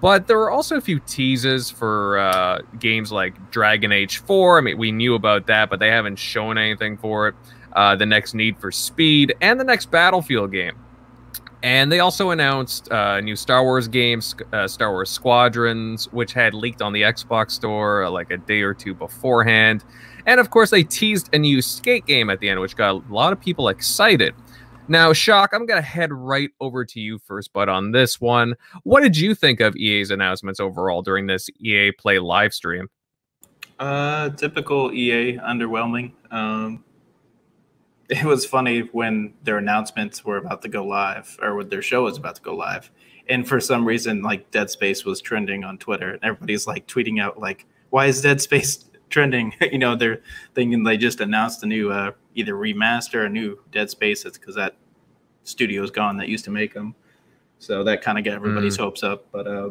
But 0.01 0.27
there 0.27 0.39
were 0.39 0.51
also 0.51 0.77
a 0.77 0.81
few 0.81 0.99
teases 1.01 1.71
for 1.71 2.19
uh, 2.19 2.61
games 2.79 3.13
like 3.13 3.51
Dragon 3.51 3.93
Age 3.93 4.19
4. 4.19 4.59
I 4.59 4.61
mean, 4.63 4.79
we 4.79 4.93
knew 4.93 5.15
about 5.15 5.47
that, 5.47 5.71
but 5.71 5.79
they 5.79 5.89
haven't 5.89 6.17
shown 6.17 6.57
anything 6.57 6.97
for 6.97 7.29
it. 7.29 7.35
Uh, 7.75 7.97
the 7.97 8.07
next 8.07 8.35
Need 8.35 8.57
for 8.59 8.71
Speed 8.71 9.35
and 9.41 9.59
the 9.59 9.65
next 9.65 9.91
Battlefield 9.91 10.53
game. 10.53 10.77
And 11.63 11.91
they 11.91 12.01
also 12.01 12.31
announced 12.31 12.93
uh, 12.93 13.21
new 13.21 13.37
Star 13.37 13.63
Wars 13.63 13.89
games, 13.89 14.35
uh, 14.53 14.69
Star 14.69 14.91
Wars 14.93 15.11
Squadrons, 15.11 16.13
which 16.13 16.35
had 16.35 16.53
leaked 16.55 16.83
on 16.83 16.93
the 16.93 17.03
Xbox 17.03 17.53
Store 17.53 18.05
uh, 18.05 18.11
like 18.11 18.31
a 18.31 18.37
day 18.37 18.61
or 18.61 18.75
two 18.75 18.95
beforehand. 18.95 19.83
And 20.27 20.41
of 20.41 20.51
course, 20.51 20.71
they 20.71 20.83
teased 20.83 21.31
a 21.33 21.39
new 21.39 21.63
skate 21.63 22.07
game 22.07 22.31
at 22.31 22.41
the 22.41 22.49
end, 22.49 22.61
which 22.61 22.77
got 22.77 22.97
a 22.97 23.13
lot 23.13 23.33
of 23.33 23.41
people 23.41 23.69
excited. 23.69 24.35
Now, 24.87 25.13
Shock, 25.13 25.51
I'm 25.53 25.65
going 25.65 25.81
to 25.81 25.87
head 25.87 26.13
right 26.13 26.51
over 26.61 26.85
to 26.85 27.01
you 27.01 27.19
first, 27.19 27.53
but 27.53 27.69
on 27.69 27.93
this 27.93 28.21
one, 28.21 28.55
what 28.83 29.03
did 29.03 29.17
you 29.17 29.35
think 29.35 29.61
of 29.61 29.75
EA's 29.77 30.11
announcements 30.11 30.61
overall 30.61 31.01
during 31.01 31.27
this 31.27 31.49
EA 31.59 31.93
Play 31.93 32.19
live 32.19 32.53
stream? 32.53 32.89
Uh, 33.79 34.29
typical 34.31 34.93
EA, 34.93 35.39
underwhelming. 35.39 36.13
Um, 36.31 36.85
it 38.09 38.25
was 38.25 38.45
funny 38.45 38.81
when 38.93 39.33
their 39.43 39.59
announcements 39.59 40.25
were 40.25 40.37
about 40.37 40.63
to 40.63 40.69
go 40.69 40.85
live 40.85 41.39
or 41.41 41.57
when 41.57 41.69
their 41.69 41.83
show 41.83 42.05
was 42.05 42.19
about 42.19 42.37
to 42.37 42.43
go 42.43 42.55
live 42.55 42.91
and 43.29 43.49
for 43.49 43.61
some 43.61 43.87
reason 43.87 44.23
like 44.23 44.51
dead 44.51 44.71
space 44.71 45.05
was 45.05 45.21
trending 45.21 45.65
on 45.65 45.79
twitter 45.79 46.11
and 46.11 46.23
everybody's 46.23 46.67
like 46.67 46.87
tweeting 46.87 47.21
out 47.21 47.41
like 47.41 47.67
why 47.91 48.07
is 48.07 48.21
dead 48.21 48.41
space 48.41 48.85
trending 49.09 49.55
you 49.73 49.79
know 49.79 49.97
they're 49.97 50.21
thinking 50.55 50.83
they 50.83 50.97
just 50.97 51.21
announced 51.21 51.63
a 51.63 51.67
new 51.67 51.91
uh, 51.91 52.11
either 52.35 52.55
remaster 52.55 53.27
a 53.27 53.29
new 53.29 53.59
dead 53.73 53.91
space 53.91 54.25
it's 54.25 54.39
because 54.39 54.55
that 54.55 54.77
studio's 55.45 55.91
gone 55.91 56.17
that 56.17 56.29
used 56.29 56.45
to 56.45 56.51
make 56.51 56.75
them 56.75 56.95
so 57.59 57.85
that 57.85 58.03
kind 58.03 58.19
of 58.19 58.25
got 58.25 58.35
everybody's 58.35 58.77
mm. 58.77 58.81
hopes 58.81 59.03
up 59.03 59.27
but 59.33 59.47
uh, 59.47 59.71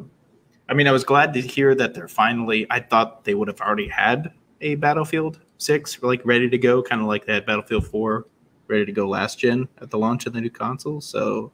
i 0.70 0.74
mean 0.74 0.88
i 0.88 0.92
was 0.92 1.04
glad 1.04 1.34
to 1.34 1.42
hear 1.42 1.76
that 1.76 1.94
they're 1.94 2.08
finally 2.08 2.66
i 2.70 2.80
thought 2.80 3.24
they 3.24 3.34
would 3.34 3.48
have 3.48 3.62
already 3.62 3.88
had 3.88 4.32
a 4.62 4.76
battlefield 4.76 5.40
six 5.64 6.02
like 6.04 6.22
ready 6.26 6.50
to 6.50 6.58
go, 6.58 6.84
kind 6.84 7.02
of 7.02 7.08
like 7.08 7.26
that 7.26 7.46
Battlefield 7.46 7.88
four 7.88 8.28
ready 8.68 8.86
to 8.86 8.92
go 8.92 9.08
last 9.08 9.40
gen 9.40 9.68
at 9.82 9.90
the 9.90 9.98
launch 9.98 10.26
of 10.26 10.34
the 10.34 10.42
new 10.42 10.50
console. 10.50 11.02
So, 11.02 11.52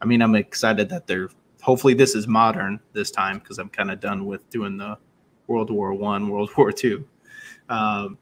I 0.00 0.04
mean, 0.04 0.22
I'm 0.22 0.34
excited 0.34 0.88
that 0.88 1.06
they're 1.06 1.28
hopefully 1.60 1.94
this 1.94 2.14
is 2.14 2.26
modern 2.26 2.80
this 2.92 3.10
time 3.10 3.38
because 3.38 3.58
I'm 3.58 3.68
kind 3.68 3.90
of 3.90 4.00
done 4.00 4.26
with 4.26 4.48
doing 4.50 4.76
the 4.76 4.98
World 5.46 5.70
War 5.70 5.94
One, 5.94 6.28
World 6.28 6.50
War 6.56 6.72
Two. 6.72 7.06
Um, 7.68 8.18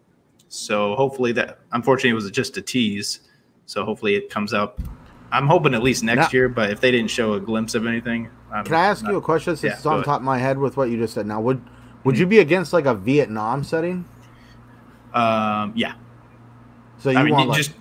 so 0.50 0.96
hopefully 0.96 1.30
that 1.30 1.60
unfortunately 1.70 2.10
it 2.10 2.14
was 2.14 2.28
just 2.32 2.56
a 2.56 2.62
tease. 2.62 3.20
So 3.66 3.84
hopefully 3.84 4.16
it 4.16 4.30
comes 4.30 4.52
out. 4.52 4.78
I'm 5.30 5.46
hoping 5.46 5.74
at 5.74 5.82
least 5.82 6.02
next 6.02 6.32
now, 6.32 6.38
year, 6.38 6.48
but 6.48 6.70
if 6.70 6.80
they 6.80 6.90
didn't 6.90 7.10
show 7.10 7.34
a 7.34 7.40
glimpse 7.40 7.76
of 7.76 7.86
anything, 7.86 8.28
I'm 8.52 8.64
can 8.64 8.74
I 8.74 8.86
ask 8.86 9.04
not, 9.04 9.12
you 9.12 9.16
a 9.16 9.22
question? 9.22 9.56
Since 9.56 9.70
yeah, 9.70 9.76
it's 9.76 9.86
on 9.86 10.02
top 10.02 10.20
of 10.20 10.24
my 10.24 10.38
head 10.38 10.58
with 10.58 10.76
what 10.76 10.90
you 10.90 10.98
just 10.98 11.14
said. 11.14 11.24
Now, 11.24 11.40
would 11.40 11.62
would 12.02 12.16
mm-hmm. 12.16 12.20
you 12.20 12.26
be 12.26 12.38
against 12.40 12.72
like 12.72 12.86
a 12.86 12.94
Vietnam 12.94 13.62
setting? 13.62 14.04
Um, 15.14 15.72
yeah. 15.76 15.94
So 16.98 17.10
you 17.10 17.18
I 17.18 17.22
mean, 17.22 17.34
want 17.34 17.50
like, 17.50 17.58
just 17.58 17.74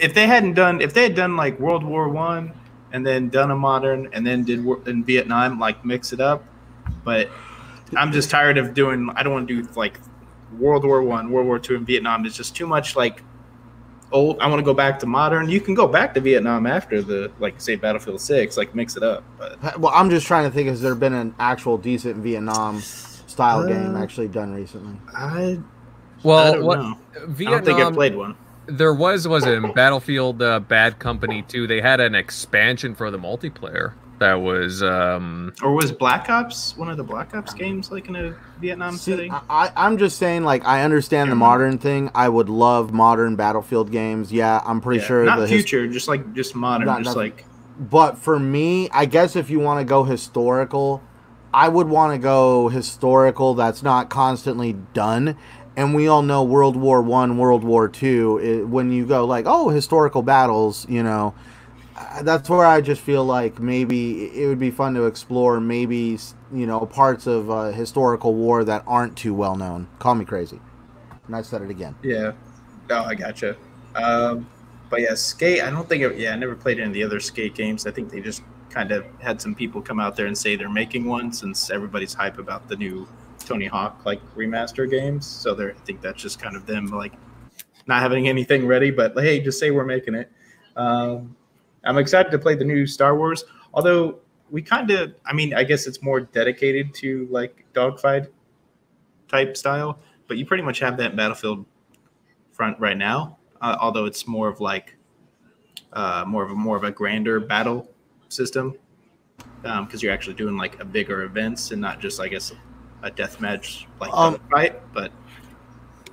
if 0.00 0.14
they 0.14 0.28
hadn't 0.28 0.54
done 0.54 0.80
if 0.80 0.94
they 0.94 1.02
had 1.02 1.16
done 1.16 1.36
like 1.36 1.58
World 1.58 1.82
War 1.82 2.08
One 2.08 2.52
and 2.92 3.04
then 3.04 3.30
done 3.30 3.50
a 3.50 3.56
modern 3.56 4.10
and 4.12 4.24
then 4.24 4.44
did 4.44 4.64
in 4.86 5.02
Vietnam, 5.02 5.58
like 5.58 5.84
mix 5.84 6.12
it 6.12 6.20
up. 6.20 6.44
But 7.02 7.30
I'm 7.96 8.12
just 8.12 8.30
tired 8.30 8.58
of 8.58 8.74
doing. 8.74 9.10
I 9.16 9.24
don't 9.24 9.32
want 9.32 9.48
to 9.48 9.62
do 9.62 9.68
like 9.74 9.98
World 10.58 10.84
War 10.84 11.02
One, 11.02 11.30
World 11.30 11.46
War 11.46 11.58
Two, 11.58 11.76
and 11.76 11.86
Vietnam. 11.86 12.24
is 12.26 12.36
just 12.36 12.56
too 12.56 12.66
much 12.66 12.96
like 12.96 13.22
old. 14.12 14.38
I 14.40 14.46
want 14.46 14.60
to 14.60 14.64
go 14.64 14.74
back 14.74 14.98
to 15.00 15.06
modern. 15.06 15.48
You 15.48 15.60
can 15.60 15.74
go 15.74 15.86
back 15.86 16.14
to 16.14 16.20
Vietnam 16.20 16.66
after 16.66 17.02
the 17.02 17.30
like 17.38 17.60
say 17.60 17.76
Battlefield 17.76 18.20
Six, 18.20 18.56
like 18.56 18.74
mix 18.74 18.96
it 18.96 19.02
up. 19.02 19.24
But 19.38 19.80
well, 19.80 19.92
I'm 19.94 20.10
just 20.10 20.26
trying 20.26 20.48
to 20.48 20.54
think: 20.54 20.68
has 20.68 20.80
there 20.80 20.94
been 20.94 21.14
an 21.14 21.34
actual 21.38 21.78
decent 21.78 22.16
Vietnam 22.16 22.80
style 22.80 23.60
uh, 23.60 23.66
game 23.66 23.96
actually 23.96 24.28
done 24.28 24.54
recently? 24.54 24.96
I 25.14 25.60
well, 26.22 26.54
I 26.54 26.58
what 26.58 26.78
know. 26.78 26.98
Vietnam, 27.26 27.46
I 27.46 27.56
don't 27.56 27.64
think 27.64 27.86
I 27.86 27.92
played 27.92 28.14
one. 28.14 28.36
There 28.66 28.94
was 28.94 29.26
was 29.26 29.46
in 29.46 29.72
Battlefield 29.72 30.42
uh, 30.42 30.60
Bad 30.60 31.00
Company 31.00 31.42
2. 31.42 31.66
They 31.66 31.80
had 31.80 31.98
an 31.98 32.14
expansion 32.14 32.94
for 32.94 33.10
the 33.10 33.18
multiplayer 33.18 33.94
that 34.20 34.34
was 34.34 34.82
um 34.82 35.52
or 35.62 35.74
was 35.74 35.90
Black 35.90 36.28
Ops 36.28 36.76
one 36.76 36.88
of 36.88 36.96
the 36.96 37.02
Black 37.02 37.34
Ops 37.34 37.54
games 37.54 37.90
like 37.90 38.08
in 38.08 38.16
a 38.16 38.36
Vietnam 38.60 38.96
See, 38.96 39.12
setting? 39.12 39.32
I, 39.32 39.72
I'm 39.74 39.98
just 39.98 40.18
saying 40.18 40.44
like 40.44 40.64
I 40.64 40.84
understand 40.84 41.32
the 41.32 41.36
modern 41.36 41.78
thing. 41.78 42.10
I 42.14 42.28
would 42.28 42.48
love 42.48 42.92
modern 42.92 43.34
Battlefield 43.34 43.90
games. 43.90 44.30
Yeah, 44.30 44.62
I'm 44.64 44.80
pretty 44.80 45.00
yeah, 45.00 45.06
sure 45.06 45.24
not 45.24 45.40
the 45.40 45.48
future, 45.48 45.84
his- 45.84 45.94
just 45.94 46.08
like 46.08 46.34
just 46.34 46.54
modern, 46.54 46.86
not, 46.86 46.98
just 47.02 47.16
not, 47.16 47.20
like. 47.20 47.44
But 47.78 48.18
for 48.18 48.38
me, 48.38 48.90
I 48.90 49.06
guess 49.06 49.36
if 49.36 49.48
you 49.48 49.58
want 49.58 49.80
to 49.80 49.86
go 49.86 50.04
historical, 50.04 51.02
I 51.54 51.68
would 51.68 51.88
want 51.88 52.12
to 52.12 52.18
go 52.18 52.68
historical 52.68 53.54
that's 53.54 53.82
not 53.82 54.10
constantly 54.10 54.74
done 54.92 55.36
and 55.76 55.94
we 55.94 56.08
all 56.08 56.20
know 56.20 56.42
World 56.42 56.76
War 56.76 57.00
One, 57.00 57.38
World 57.38 57.64
War 57.64 57.88
Two. 57.88 58.66
When 58.66 58.92
you 58.92 59.06
go 59.06 59.24
like, 59.24 59.46
oh, 59.48 59.70
historical 59.70 60.20
battles, 60.20 60.86
you 60.90 61.02
know, 61.02 61.34
that's 62.22 62.48
where 62.48 62.66
I 62.66 62.80
just 62.80 63.00
feel 63.00 63.24
like 63.24 63.58
maybe 63.58 64.26
it 64.26 64.46
would 64.46 64.58
be 64.58 64.70
fun 64.70 64.94
to 64.94 65.06
explore. 65.06 65.60
Maybe 65.60 66.18
you 66.52 66.66
know 66.66 66.86
parts 66.86 67.26
of 67.26 67.50
uh, 67.50 67.70
historical 67.72 68.34
war 68.34 68.64
that 68.64 68.84
aren't 68.86 69.16
too 69.16 69.34
well 69.34 69.56
known. 69.56 69.88
Call 69.98 70.14
me 70.14 70.24
crazy, 70.24 70.60
and 71.26 71.36
I 71.36 71.42
said 71.42 71.62
it 71.62 71.70
again. 71.70 71.94
Yeah, 72.02 72.32
oh, 72.90 73.04
I 73.04 73.14
gotcha. 73.14 73.56
Um, 73.94 74.46
but 74.88 75.00
yeah, 75.00 75.14
skate. 75.14 75.62
I 75.62 75.70
don't 75.70 75.88
think. 75.88 76.02
It, 76.02 76.18
yeah, 76.18 76.32
I 76.32 76.36
never 76.36 76.54
played 76.54 76.78
any 76.78 76.88
of 76.88 76.94
the 76.94 77.02
other 77.04 77.20
skate 77.20 77.54
games. 77.54 77.86
I 77.86 77.90
think 77.90 78.10
they 78.10 78.20
just 78.20 78.42
kind 78.70 78.92
of 78.92 79.04
had 79.20 79.40
some 79.40 79.54
people 79.54 79.82
come 79.82 79.98
out 79.98 80.16
there 80.16 80.26
and 80.26 80.36
say 80.36 80.56
they're 80.56 80.68
making 80.68 81.04
one 81.04 81.32
since 81.32 81.70
everybody's 81.70 82.14
hype 82.14 82.38
about 82.38 82.68
the 82.68 82.76
new 82.76 83.06
Tony 83.44 83.66
Hawk 83.66 84.02
like 84.04 84.20
remaster 84.34 84.88
games. 84.88 85.26
So 85.26 85.54
they 85.54 85.70
I 85.70 85.72
think 85.84 86.00
that's 86.00 86.22
just 86.22 86.40
kind 86.40 86.56
of 86.56 86.66
them 86.66 86.86
like 86.86 87.12
not 87.86 88.00
having 88.00 88.28
anything 88.28 88.66
ready, 88.66 88.90
but 88.90 89.12
hey, 89.18 89.40
just 89.40 89.58
say 89.58 89.70
we're 89.70 89.84
making 89.84 90.14
it. 90.14 90.30
Um, 90.76 91.36
I'm 91.84 91.98
excited 91.98 92.30
to 92.32 92.38
play 92.38 92.54
the 92.54 92.64
new 92.64 92.86
Star 92.86 93.16
Wars, 93.16 93.44
although 93.72 94.18
we 94.50 94.62
kind 94.62 94.90
of, 94.90 95.14
I 95.24 95.32
mean, 95.32 95.54
I 95.54 95.64
guess 95.64 95.86
it's 95.86 96.02
more 96.02 96.20
dedicated 96.20 96.92
to 96.94 97.26
like 97.30 97.64
dogfight 97.72 98.26
type 99.28 99.56
style, 99.56 99.98
but 100.26 100.36
you 100.36 100.44
pretty 100.44 100.62
much 100.62 100.78
have 100.80 100.96
that 100.98 101.16
Battlefield 101.16 101.64
front 102.52 102.78
right 102.78 102.96
now. 102.96 103.38
Uh, 103.60 103.76
although 103.80 104.06
it's 104.06 104.26
more 104.26 104.48
of 104.48 104.60
like 104.60 104.96
uh, 105.92 106.24
more 106.26 106.42
of 106.42 106.50
a 106.50 106.54
more 106.54 106.76
of 106.76 106.84
a 106.84 106.90
grander 106.90 107.40
battle 107.40 107.88
system 108.28 108.74
because 109.62 109.94
um, 109.94 109.98
you're 109.98 110.12
actually 110.12 110.34
doing 110.34 110.56
like 110.56 110.80
a 110.80 110.84
bigger 110.84 111.24
events 111.24 111.70
and 111.70 111.80
not 111.80 112.00
just 112.00 112.20
I 112.20 112.28
guess 112.28 112.52
a 113.02 113.10
death 113.10 113.40
match 113.40 113.86
like 114.00 114.10
um, 114.12 114.40
fight, 114.50 114.80
but 114.94 115.12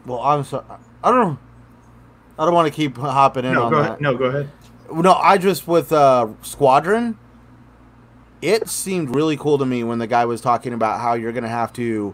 well, 0.06 0.22
I'm 0.22 0.44
sorry. 0.44 0.66
I 1.04 1.12
don't. 1.12 1.40
I 2.40 2.46
don't 2.46 2.54
want 2.54 2.72
to 2.72 2.74
keep 2.74 2.98
hopping 2.98 3.46
in 3.46 3.54
no, 3.54 3.64
on 3.64 3.72
go 3.72 3.82
that. 3.82 3.90
Ahead. 3.90 4.02
No, 4.02 4.16
go 4.16 4.26
ahead. 4.26 4.50
No, 4.92 5.14
I 5.14 5.38
just 5.38 5.68
with 5.68 5.92
uh, 5.92 6.30
Squadron. 6.42 7.18
It 8.42 8.70
seemed 8.70 9.16
really 9.16 9.36
cool 9.36 9.58
to 9.58 9.66
me 9.66 9.84
when 9.84 9.98
the 9.98 10.08
guy 10.08 10.26
was 10.26 10.42
talking 10.42 10.74
about 10.74 11.00
how 11.02 11.14
you're 11.14 11.32
going 11.32 11.44
to 11.44 11.50
have 11.50 11.74
to 11.74 12.14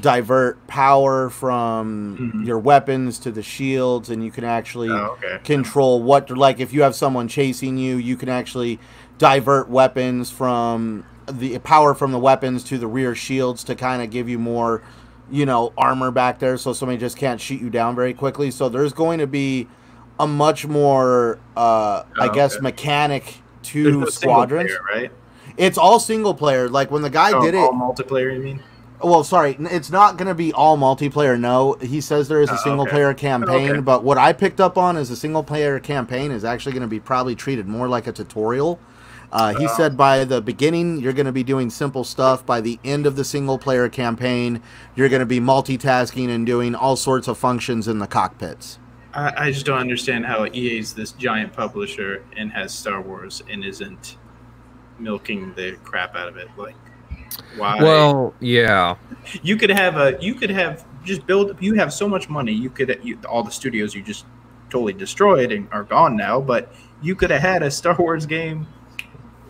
divert 0.00 0.66
power 0.66 1.30
from 1.30 2.18
mm-hmm. 2.18 2.42
your 2.44 2.58
weapons 2.58 3.18
to 3.20 3.30
the 3.30 3.42
shields, 3.42 4.10
and 4.10 4.24
you 4.24 4.30
can 4.30 4.44
actually 4.44 4.90
oh, 4.90 5.16
okay. 5.18 5.38
control 5.44 6.02
what. 6.02 6.30
Like 6.30 6.60
if 6.60 6.72
you 6.72 6.82
have 6.82 6.94
someone 6.94 7.28
chasing 7.28 7.78
you, 7.78 7.96
you 7.96 8.16
can 8.16 8.28
actually 8.28 8.78
divert 9.18 9.68
weapons 9.68 10.30
from 10.30 11.06
the 11.30 11.58
power 11.60 11.94
from 11.94 12.12
the 12.12 12.18
weapons 12.18 12.64
to 12.64 12.78
the 12.78 12.86
rear 12.86 13.14
shields 13.14 13.62
to 13.64 13.74
kind 13.74 14.02
of 14.02 14.10
give 14.10 14.28
you 14.28 14.38
more, 14.38 14.82
you 15.30 15.46
know, 15.46 15.72
armor 15.78 16.10
back 16.10 16.40
there, 16.40 16.56
so 16.56 16.72
somebody 16.72 16.98
just 16.98 17.16
can't 17.16 17.40
shoot 17.40 17.60
you 17.60 17.70
down 17.70 17.94
very 17.94 18.12
quickly. 18.12 18.50
So 18.50 18.68
there's 18.68 18.92
going 18.92 19.20
to 19.20 19.26
be 19.26 19.68
a 20.18 20.26
much 20.26 20.66
more, 20.66 21.38
uh, 21.56 22.04
oh, 22.04 22.22
I 22.22 22.28
guess, 22.32 22.54
okay. 22.54 22.62
mechanic 22.62 23.36
to 23.64 24.00
no 24.00 24.06
squadrons. 24.06 24.70
Player, 24.70 25.02
right? 25.02 25.12
It's 25.56 25.78
all 25.78 26.00
single 26.00 26.34
player. 26.34 26.68
Like 26.68 26.90
when 26.90 27.02
the 27.02 27.10
guy 27.10 27.32
oh, 27.32 27.42
did 27.42 27.54
it, 27.54 27.70
multiplayer. 27.72 28.34
You 28.34 28.40
mean? 28.40 28.62
Well, 29.02 29.24
sorry, 29.24 29.56
it's 29.58 29.90
not 29.90 30.16
going 30.16 30.28
to 30.28 30.34
be 30.34 30.52
all 30.52 30.78
multiplayer. 30.78 31.38
No, 31.38 31.74
he 31.74 32.00
says 32.00 32.28
there 32.28 32.40
is 32.40 32.50
a 32.50 32.54
oh, 32.54 32.62
single 32.62 32.82
okay. 32.82 32.92
player 32.92 33.14
campaign, 33.14 33.70
okay. 33.70 33.80
but 33.80 34.04
what 34.04 34.16
I 34.16 34.32
picked 34.32 34.60
up 34.60 34.78
on 34.78 34.96
is 34.96 35.10
a 35.10 35.16
single 35.16 35.42
player 35.42 35.80
campaign 35.80 36.30
is 36.30 36.44
actually 36.44 36.72
going 36.72 36.82
to 36.82 36.88
be 36.88 37.00
probably 37.00 37.34
treated 37.34 37.66
more 37.66 37.88
like 37.88 38.06
a 38.06 38.12
tutorial 38.12 38.78
uh, 39.32 39.54
he 39.54 39.66
said 39.66 39.96
by 39.96 40.24
the 40.24 40.42
beginning, 40.42 40.98
you're 40.98 41.14
going 41.14 41.26
to 41.26 41.32
be 41.32 41.42
doing 41.42 41.70
simple 41.70 42.04
stuff. 42.04 42.44
By 42.44 42.60
the 42.60 42.78
end 42.84 43.06
of 43.06 43.16
the 43.16 43.24
single 43.24 43.58
player 43.58 43.88
campaign, 43.88 44.62
you're 44.94 45.08
going 45.08 45.20
to 45.20 45.26
be 45.26 45.40
multitasking 45.40 46.28
and 46.28 46.44
doing 46.44 46.74
all 46.74 46.96
sorts 46.96 47.28
of 47.28 47.38
functions 47.38 47.88
in 47.88 47.98
the 47.98 48.06
cockpits. 48.06 48.78
I, 49.14 49.46
I 49.46 49.50
just 49.50 49.66
don't 49.66 49.78
understand 49.78 50.26
how 50.26 50.46
EA 50.46 50.78
is 50.78 50.94
this 50.94 51.12
giant 51.12 51.52
publisher 51.52 52.24
and 52.36 52.50
has 52.52 52.72
Star 52.72 53.00
Wars 53.00 53.42
and 53.50 53.64
isn't 53.64 54.16
milking 54.98 55.52
the 55.54 55.76
crap 55.84 56.14
out 56.14 56.28
of 56.28 56.36
it. 56.36 56.48
Like, 56.56 56.76
why? 57.56 57.82
Well, 57.82 58.34
yeah. 58.40 58.96
you 59.42 59.56
could 59.56 59.70
have 59.70 59.96
a 59.96 60.16
you 60.20 60.34
could 60.34 60.50
have 60.50 60.84
just 61.04 61.26
build. 61.26 61.56
You 61.60 61.74
have 61.74 61.92
so 61.92 62.08
much 62.08 62.28
money. 62.28 62.52
You 62.52 62.70
could 62.70 62.98
you, 63.02 63.18
all 63.28 63.42
the 63.42 63.50
studios 63.50 63.94
you 63.94 64.02
just 64.02 64.24
totally 64.70 64.94
destroyed 64.94 65.52
and 65.52 65.68
are 65.72 65.84
gone 65.84 66.16
now. 66.16 66.40
But 66.40 66.72
you 67.02 67.14
could 67.14 67.30
have 67.30 67.42
had 67.42 67.62
a 67.62 67.70
Star 67.70 67.96
Wars 67.96 68.26
game 68.26 68.66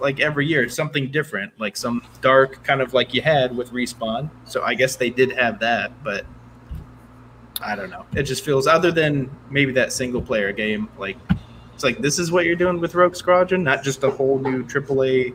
like 0.03 0.19
every 0.19 0.47
year, 0.47 0.69
something 0.69 1.11
different, 1.11 1.53
like 1.61 1.77
some 1.77 2.03
dark 2.21 2.65
kind 2.65 2.83
of 2.83 2.93
like 2.93 3.15
you 3.15 3.23
had 3.23 3.57
with 3.57 3.71
respawn. 3.71 4.29
So 4.45 4.63
I 4.63 4.75
guess 4.75 4.97
they 4.97 5.11
did 5.11 5.31
have 5.33 5.61
that, 5.61 5.93
but 6.03 6.27
I 7.63 7.75
don't 7.77 7.91
know. 7.91 8.05
It 8.15 8.25
just 8.25 8.45
feels 8.45 8.67
other 8.67 8.91
than 8.91 9.31
maybe 9.51 9.73
that 9.73 9.93
single 9.93 10.21
player 10.23 10.53
game, 10.53 10.89
like 10.99 11.17
it's 11.75 11.85
like 11.85 11.99
this 11.99 12.19
is 12.19 12.31
what 12.33 12.45
you're 12.45 12.57
doing 12.57 12.81
with 12.81 12.95
Rogue 12.95 13.17
Squadron, 13.17 13.63
not 13.63 13.83
just 13.83 14.03
a 14.05 14.11
whole 14.11 14.39
new 14.39 14.63
AAA 14.65 15.35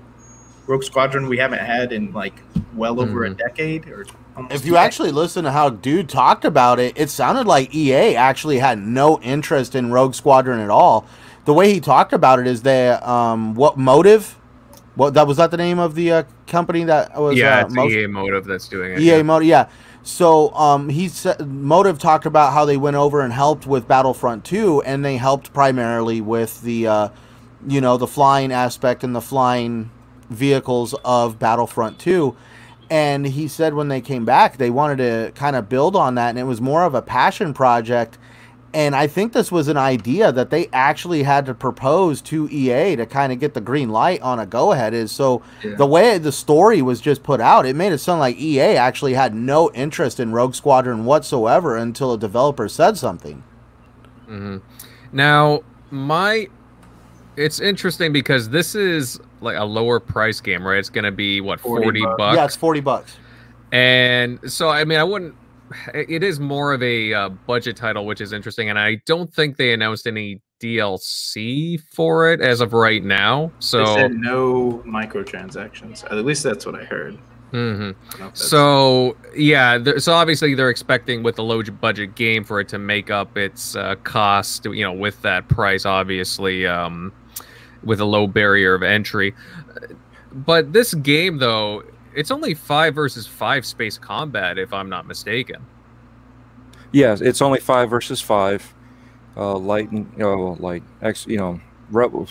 Rogue 0.68 0.84
Squadron 0.84 1.28
we 1.30 1.38
haven't 1.38 1.60
had 1.60 1.94
in 1.94 2.12
like 2.14 2.34
well 2.76 3.00
over 3.02 3.22
Mhm. 3.22 3.32
a 3.32 3.34
decade 3.36 3.88
or 3.88 4.06
almost 4.36 4.54
If 4.54 4.66
you 4.66 4.74
two 4.74 4.78
actually 4.78 5.12
listen 5.12 5.46
to 5.46 5.52
how 5.52 5.70
dude 5.70 6.10
talked 6.10 6.44
about 6.46 6.80
it, 6.80 6.94
it 6.98 7.10
sounded 7.10 7.48
like 7.48 7.74
EA 7.74 8.16
actually 8.16 8.60
had 8.60 8.78
no 8.80 9.20
interest 9.22 9.76
in 9.76 9.92
Rogue 9.92 10.14
Squadron 10.14 10.60
at 10.60 10.70
all. 10.70 11.06
The 11.46 11.54
way 11.54 11.74
he 11.74 11.80
talked 11.80 12.12
about 12.12 12.40
it 12.40 12.48
is 12.48 12.64
that 12.64 13.08
um, 13.08 13.56
what 13.56 13.78
motive? 13.78 14.36
What 14.96 15.14
that 15.14 15.26
was 15.28 15.38
that 15.38 15.52
the 15.52 15.58
name 15.58 15.80
of 15.80 15.96
the 15.96 16.12
uh, 16.12 16.24
company 16.48 16.84
that 16.84 17.16
was 17.22 17.38
yeah, 17.38 17.60
uh, 17.62 17.66
it's 17.66 17.74
most- 17.74 17.94
EA 17.94 18.08
Motive 18.08 18.46
that's 18.46 18.68
doing 18.68 18.94
it. 18.94 19.00
EA 19.00 19.18
yeah. 19.18 19.22
Motive, 19.22 19.48
yeah. 19.48 19.68
So 20.08 20.54
um, 20.54 20.88
he 20.88 21.10
said 21.10 21.46
Motive 21.46 22.00
talked 22.00 22.26
about 22.26 22.54
how 22.54 22.64
they 22.64 22.78
went 22.78 22.96
over 22.96 23.20
and 23.20 23.34
helped 23.34 23.68
with 23.68 23.90
Battlefront 23.90 24.46
2, 24.46 24.82
and 24.84 25.04
they 25.04 25.18
helped 25.18 25.52
primarily 25.52 26.22
with 26.22 26.62
the, 26.62 26.88
uh, 26.88 27.10
you 27.68 27.82
know, 27.82 27.98
the 27.98 28.08
flying 28.08 28.54
aspect 28.54 29.04
and 29.04 29.14
the 29.14 29.20
flying 29.20 29.92
vehicles 30.30 30.96
of 31.04 31.38
Battlefront 31.40 32.00
2. 32.00 32.38
And 32.90 33.28
he 33.28 33.50
said 33.50 33.74
when 33.74 33.90
they 33.90 34.00
came 34.00 34.24
back, 34.24 34.56
they 34.56 34.70
wanted 34.70 35.00
to 35.00 35.34
kind 35.36 35.58
of 35.58 35.68
build 35.68 35.98
on 35.98 36.16
that, 36.16 36.30
and 36.30 36.40
it 36.40 36.46
was 36.46 36.62
more 36.62 36.84
of 36.84 36.96
a 36.96 37.02
passion 37.02 37.54
project. 37.54 38.18
And 38.74 38.96
I 38.96 39.08
think 39.08 39.34
this 39.34 39.52
was 39.52 39.70
an 39.70 39.78
idea 39.78 40.32
that 40.32 40.50
they 40.50 40.68
actually 40.74 41.24
had 41.24 41.46
to 41.48 41.54
propose 41.54 42.22
to 42.24 42.48
EA 42.52 42.96
to 42.98 43.06
kind 43.06 43.32
of 43.32 43.40
get 43.40 43.54
the 43.54 43.62
green 43.62 43.90
light 43.90 44.22
on 44.22 44.40
a 44.40 44.46
go 44.46 44.72
ahead. 44.74 44.94
Is 44.94 45.12
so 45.12 45.42
Yeah. 45.64 45.76
the 45.76 45.86
way 45.86 46.18
the 46.18 46.32
story 46.32 46.82
was 46.82 47.00
just 47.02 47.24
put 47.24 47.40
out, 47.42 47.66
it 47.66 47.76
made 47.76 47.94
it 47.94 48.00
sound 48.00 48.20
like 48.20 48.38
EA 48.38 48.76
actually 48.78 49.14
had 49.14 49.34
no 49.34 49.72
interest 49.74 50.20
in 50.20 50.32
Rogue 50.34 50.54
Squadron 50.54 51.06
whatsoever 51.06 51.76
until 51.78 52.14
a 52.14 52.18
developer 52.18 52.68
said 52.68 52.98
something. 52.98 53.42
Mm-hmm. 54.30 54.58
Now, 55.14 55.62
my 55.90 56.48
it's 57.38 57.60
interesting 57.60 58.12
because 58.12 58.50
this 58.50 58.76
is 58.76 59.20
like 59.42 59.56
a 59.58 59.64
lower 59.64 60.00
price 60.00 60.42
game, 60.42 60.66
right? 60.68 60.80
It's 60.80 60.90
going 60.90 61.06
to 61.06 61.12
be 61.12 61.40
what 61.40 61.60
40 61.60 61.84
40, 61.84 62.02
bucks. 62.02 62.16
bucks. 62.18 62.36
Yeah, 62.38 62.46
it's 62.46 62.56
forty 62.56 62.80
bucks. 62.82 63.18
And 63.72 64.40
so, 64.52 64.70
I 64.70 64.84
mean, 64.86 64.98
I 65.00 65.04
wouldn't. 65.04 65.36
It 65.94 66.24
is 66.24 66.40
more 66.40 66.74
of 66.74 66.82
a 66.82 67.14
uh, 67.14 67.30
budget 67.30 67.76
title, 67.76 68.06
which 68.06 68.22
is 68.22 68.32
interesting, 68.34 68.70
and 68.70 68.80
I 68.80 69.02
don't 69.06 69.34
think 69.34 69.58
they 69.58 69.74
announced 69.74 70.08
any 70.08 70.42
DLC 70.62 71.82
for 71.94 72.32
it 72.32 72.42
as 72.42 72.62
of 72.62 72.74
right 72.74 73.04
now. 73.04 73.48
They 73.48 73.52
So, 73.60 73.86
said 73.96 74.14
no 74.14 74.82
microtransactions. 74.86 76.04
At 76.12 76.24
least 76.26 76.44
that's 76.44 76.66
what 76.66 76.76
I 76.76 76.84
heard. 76.86 77.18
mhm. 77.54 77.54
I 77.54 77.58
don't 77.58 77.80
know 77.80 77.90
if 77.90 78.18
that's- 78.18 78.42
so 78.50 79.16
yeah. 79.36 79.78
So 79.98 80.14
obviously, 80.14 80.54
they're 80.56 80.70
expecting 80.70 81.24
with 81.24 81.38
a 81.40 81.44
low 81.44 81.62
budget 81.64 82.16
game 82.16 82.44
for 82.44 82.60
it 82.60 82.68
to 82.70 82.78
make 82.78 83.10
up 83.10 83.38
its 83.38 83.76
uh, 83.76 83.96
cost. 84.04 84.66
You 84.66 84.84
know, 84.84 84.94
with 84.94 85.22
that 85.22 85.48
price, 85.48 85.86
obviously, 85.86 86.66
um, 86.68 87.12
with 87.84 88.00
a 88.00 88.06
low 88.06 88.28
barrier 88.28 88.74
of 88.74 88.84
entry. 88.84 89.34
But 90.34 90.74
this 90.74 90.94
game, 90.94 91.38
though, 91.38 91.84
it's 92.18 92.32
only 92.32 92.54
five 92.54 92.96
versus 92.96 93.28
five 93.28 93.66
space 93.66 93.98
combat, 93.98 94.58
if 94.58 94.74
I'm 94.74 94.90
not 94.90 95.06
mistaken. 95.08 95.66
Yes, 96.92 97.22
it's 97.22 97.42
only 97.42 97.60
five 97.60 97.90
versus 97.90 98.20
five. 98.20 98.74
Uh, 99.36 99.56
light 99.56 99.92
and 99.92 100.12
you 100.14 100.24
know, 100.24 100.58
light 100.60 100.82
X, 101.02 101.28
you 101.28 101.38
know, 101.38 101.60
Rebel, 101.92 102.28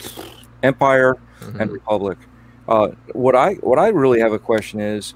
Empire 0.64 1.14
Mhm. 1.40 1.60
and 1.60 1.70
Republic. 1.70 2.18
Uh, 2.68 2.88
what 3.12 3.36
I 3.36 3.54
what 3.54 3.78
I 3.78 3.88
really 3.88 4.18
have 4.18 4.32
a 4.32 4.40
question 4.40 4.80
is, 4.80 5.14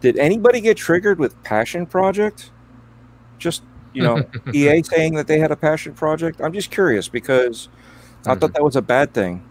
did 0.00 0.18
anybody 0.18 0.60
get 0.60 0.76
triggered 0.76 1.18
with 1.18 1.42
Passion 1.42 1.86
Project? 1.86 2.50
Just 3.38 3.62
you 3.94 4.02
know, 4.02 4.22
EA 4.52 4.82
saying 4.82 5.14
that 5.14 5.26
they 5.28 5.38
had 5.38 5.50
a 5.50 5.56
Passion 5.56 5.94
Project. 5.94 6.40
I'm 6.42 6.52
just 6.52 6.70
curious 6.70 7.08
because 7.08 7.70
I 8.26 8.34
thought 8.34 8.52
that 8.52 8.62
was 8.62 8.76
a 8.76 8.82
bad 8.82 9.14
thing, 9.14 9.42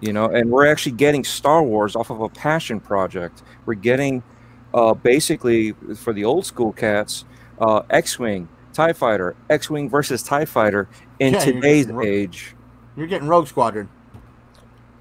you 0.00 0.12
know. 0.12 0.26
And 0.26 0.50
we're 0.50 0.66
actually 0.66 0.92
getting 0.92 1.24
Star 1.24 1.62
Wars 1.62 1.96
off 1.96 2.10
of 2.10 2.20
a 2.20 2.28
Passion 2.28 2.80
Project. 2.80 3.42
We're 3.66 3.74
getting 3.74 4.22
uh, 4.74 4.94
basically 4.94 5.72
for 5.96 6.12
the 6.12 6.24
old 6.24 6.44
school 6.46 6.72
cats, 6.72 7.24
uh, 7.60 7.82
X-wing, 7.90 8.48
Tie 8.72 8.92
Fighter, 8.92 9.34
X-wing 9.50 9.88
versus 9.88 10.22
Tie 10.22 10.44
Fighter 10.44 10.88
in 11.18 11.32
Yeah, 11.34 11.44
you're 11.44 11.54
today's 11.54 11.86
getting 11.86 12.02
age. 12.02 12.54
You're 12.96 13.06
getting 13.06 13.28
Rogue 13.28 13.46
Squadron. 13.46 13.88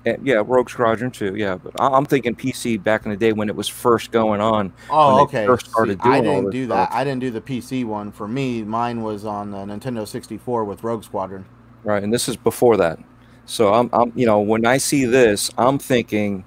Uh, 0.06 0.14
yeah, 0.24 0.42
Rogue 0.46 0.70
Squadron 0.70 1.12
too. 1.12 1.36
Yeah, 1.36 1.56
but 1.58 1.80
I- 1.82 1.90
I'm 1.90 2.06
thinking 2.06 2.34
PC 2.34 2.82
back 2.82 3.04
in 3.06 3.12
the 3.12 3.18
day 3.18 3.34
when 3.34 3.50
it 3.50 3.56
was 3.56 3.68
first 3.68 4.12
going 4.12 4.40
on. 4.40 4.72
Oh, 4.90 5.16
When 5.16 5.24
okay. 5.26 5.46
first 5.46 5.70
started 5.70 6.02
See, 6.02 6.10
I 6.10 6.22
doing 6.22 6.30
all 6.36 6.42
didn't 6.44 6.52
do 6.52 6.68
that. 6.68 6.88
stuff. 6.90 6.98
I 6.98 7.04
didn't 7.04 7.20
do 7.20 7.32
the 7.32 7.42
PC 7.42 7.84
one. 7.84 8.12
For 8.14 8.28
me, 8.28 8.64
mine 8.64 9.02
was 9.02 9.26
on 9.26 9.52
the 9.52 9.58
Nintendo 9.58 10.08
64 10.08 10.64
with 10.64 10.84
Rogue 10.84 11.04
Squadron. 11.04 11.46
right? 11.84 12.02
And 12.02 12.14
this 12.14 12.30
is 12.30 12.38
before 12.38 12.78
that. 12.78 13.00
So 13.48 13.74
I'm, 13.74 13.90
I'm, 13.94 14.14
you 14.16 14.28
know, 14.28 14.42
when 14.42 14.66
I 14.68 14.78
see 14.78 15.06
this, 15.06 15.52
I'm 15.58 15.80
thinking 15.80 16.46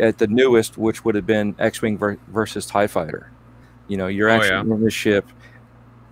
at 0.00 0.18
the 0.18 0.28
newest, 0.28 0.78
which 0.78 1.04
would 1.04 1.16
have 1.16 1.26
been 1.26 1.56
X-wing 1.58 1.98
ver- 1.98 2.18
versus 2.28 2.66
Tie 2.66 2.86
Fighter. 2.88 3.32
You 3.88 3.98
know, 3.98 4.08
you're 4.08 4.30
Oh, 4.30 4.34
actually 4.34 4.50
yeah. 4.50 4.74
in 4.74 4.84
the 4.84 4.90
ship, 4.90 5.26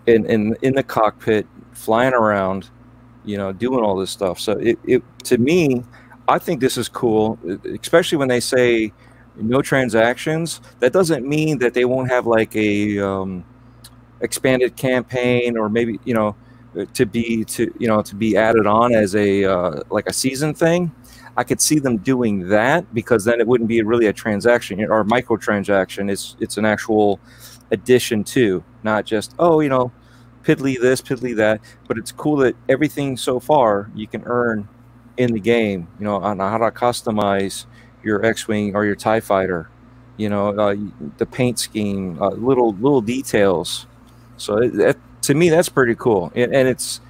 in 0.07 0.27
in 0.27 0.57
in 0.63 0.75
the 0.75 0.83
cockpit, 0.83 1.47
flying 1.73 2.15
around, 2.15 2.71
you 3.25 3.37
know, 3.39 3.53
doing 3.53 3.85
all 3.85 3.97
this 3.97 4.11
stuff. 4.11 4.41
So 4.41 4.53
it, 4.53 4.79
it 4.85 5.03
to 5.25 5.39
me, 5.39 5.85
I 6.29 6.39
think 6.39 6.61
this 6.61 6.79
is 6.79 6.89
cool, 6.89 7.39
especially 7.83 8.19
when 8.19 8.29
they 8.29 8.41
say 8.41 8.93
no 9.37 9.63
transactions. 9.63 10.61
That 10.81 10.93
doesn't 10.93 11.27
mean 11.27 11.59
that 11.59 11.75
they 11.75 11.85
won't 11.85 12.11
have 12.11 12.27
like 12.27 12.57
a 12.57 12.99
um, 13.01 13.45
expanded 14.21 14.77
campaign 14.77 15.57
or 15.59 15.69
maybe 15.69 16.01
you 16.05 16.15
know 16.15 16.37
to 16.93 17.07
be 17.07 17.45
to 17.45 17.73
you 17.79 17.87
know 17.87 18.03
to 18.03 18.15
be 18.15 18.37
added 18.37 18.67
on 18.67 18.93
as 18.93 19.15
a 19.15 19.45
uh, 19.45 19.83
like 19.91 20.09
a 20.09 20.13
season 20.13 20.55
thing 20.55 20.91
i 21.37 21.45
could 21.45 21.61
see 21.61 21.79
them 21.79 21.97
doing 21.99 22.49
that 22.49 22.93
because 22.95 23.25
then 23.25 23.41
it 23.41 23.47
wouldn't 23.47 23.69
be 23.69 23.83
really 23.83 24.07
a 24.07 24.13
transaction 24.13 24.81
or 24.85 25.05
microtransaction. 25.05 26.11
It's 26.11 26.37
it's 26.41 26.59
an 26.59 26.65
actual 26.65 27.19
addition 27.71 28.23
to 28.25 28.63
not 28.83 29.05
just 29.05 29.35
oh 29.39 29.61
you 29.61 29.69
know 29.69 29.91
piddly 30.45 30.79
this 30.81 31.01
piddly 31.01 31.35
that 31.37 31.61
but 31.89 31.97
it's 31.97 32.13
cool 32.13 32.37
that 32.37 32.55
everything 32.69 33.17
so 33.17 33.41
far 33.41 33.91
you 33.95 34.07
can 34.07 34.23
earn 34.27 34.69
in 35.17 35.33
the 35.33 35.41
game 35.41 35.89
you 35.99 36.05
know 36.05 36.17
on 36.17 36.39
how 36.39 36.59
to 36.59 36.71
customize 36.71 37.65
your 38.03 38.25
x-wing 38.25 38.77
or 38.77 38.85
your 38.85 38.95
tie 38.95 39.21
fighter 39.21 39.71
you 40.17 40.29
know 40.29 40.49
uh, 40.59 40.77
the 41.19 41.27
paint 41.27 41.59
scheme 41.59 42.21
uh, 42.23 42.31
little 42.31 42.75
little 42.75 43.01
details. 43.01 43.87
So 44.37 44.69
that, 44.69 44.97
to 45.27 45.35
me, 45.35 45.49
that's 45.51 45.69
pretty 45.69 45.95
cool. 45.95 46.33
And, 46.35 46.55
and 46.55 46.69
it's 46.69 47.01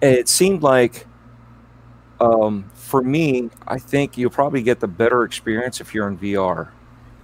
and 0.00 0.14
it 0.14 0.28
seemed 0.28 0.62
like 0.62 1.06
um, 2.20 2.70
for 2.74 3.02
me, 3.02 3.50
I 3.66 3.78
think 3.78 4.16
you'll 4.16 4.30
probably 4.30 4.62
get 4.62 4.80
the 4.80 4.88
better 4.88 5.24
experience 5.24 5.80
if 5.80 5.94
you're 5.94 6.08
in 6.08 6.16
VR. 6.18 6.68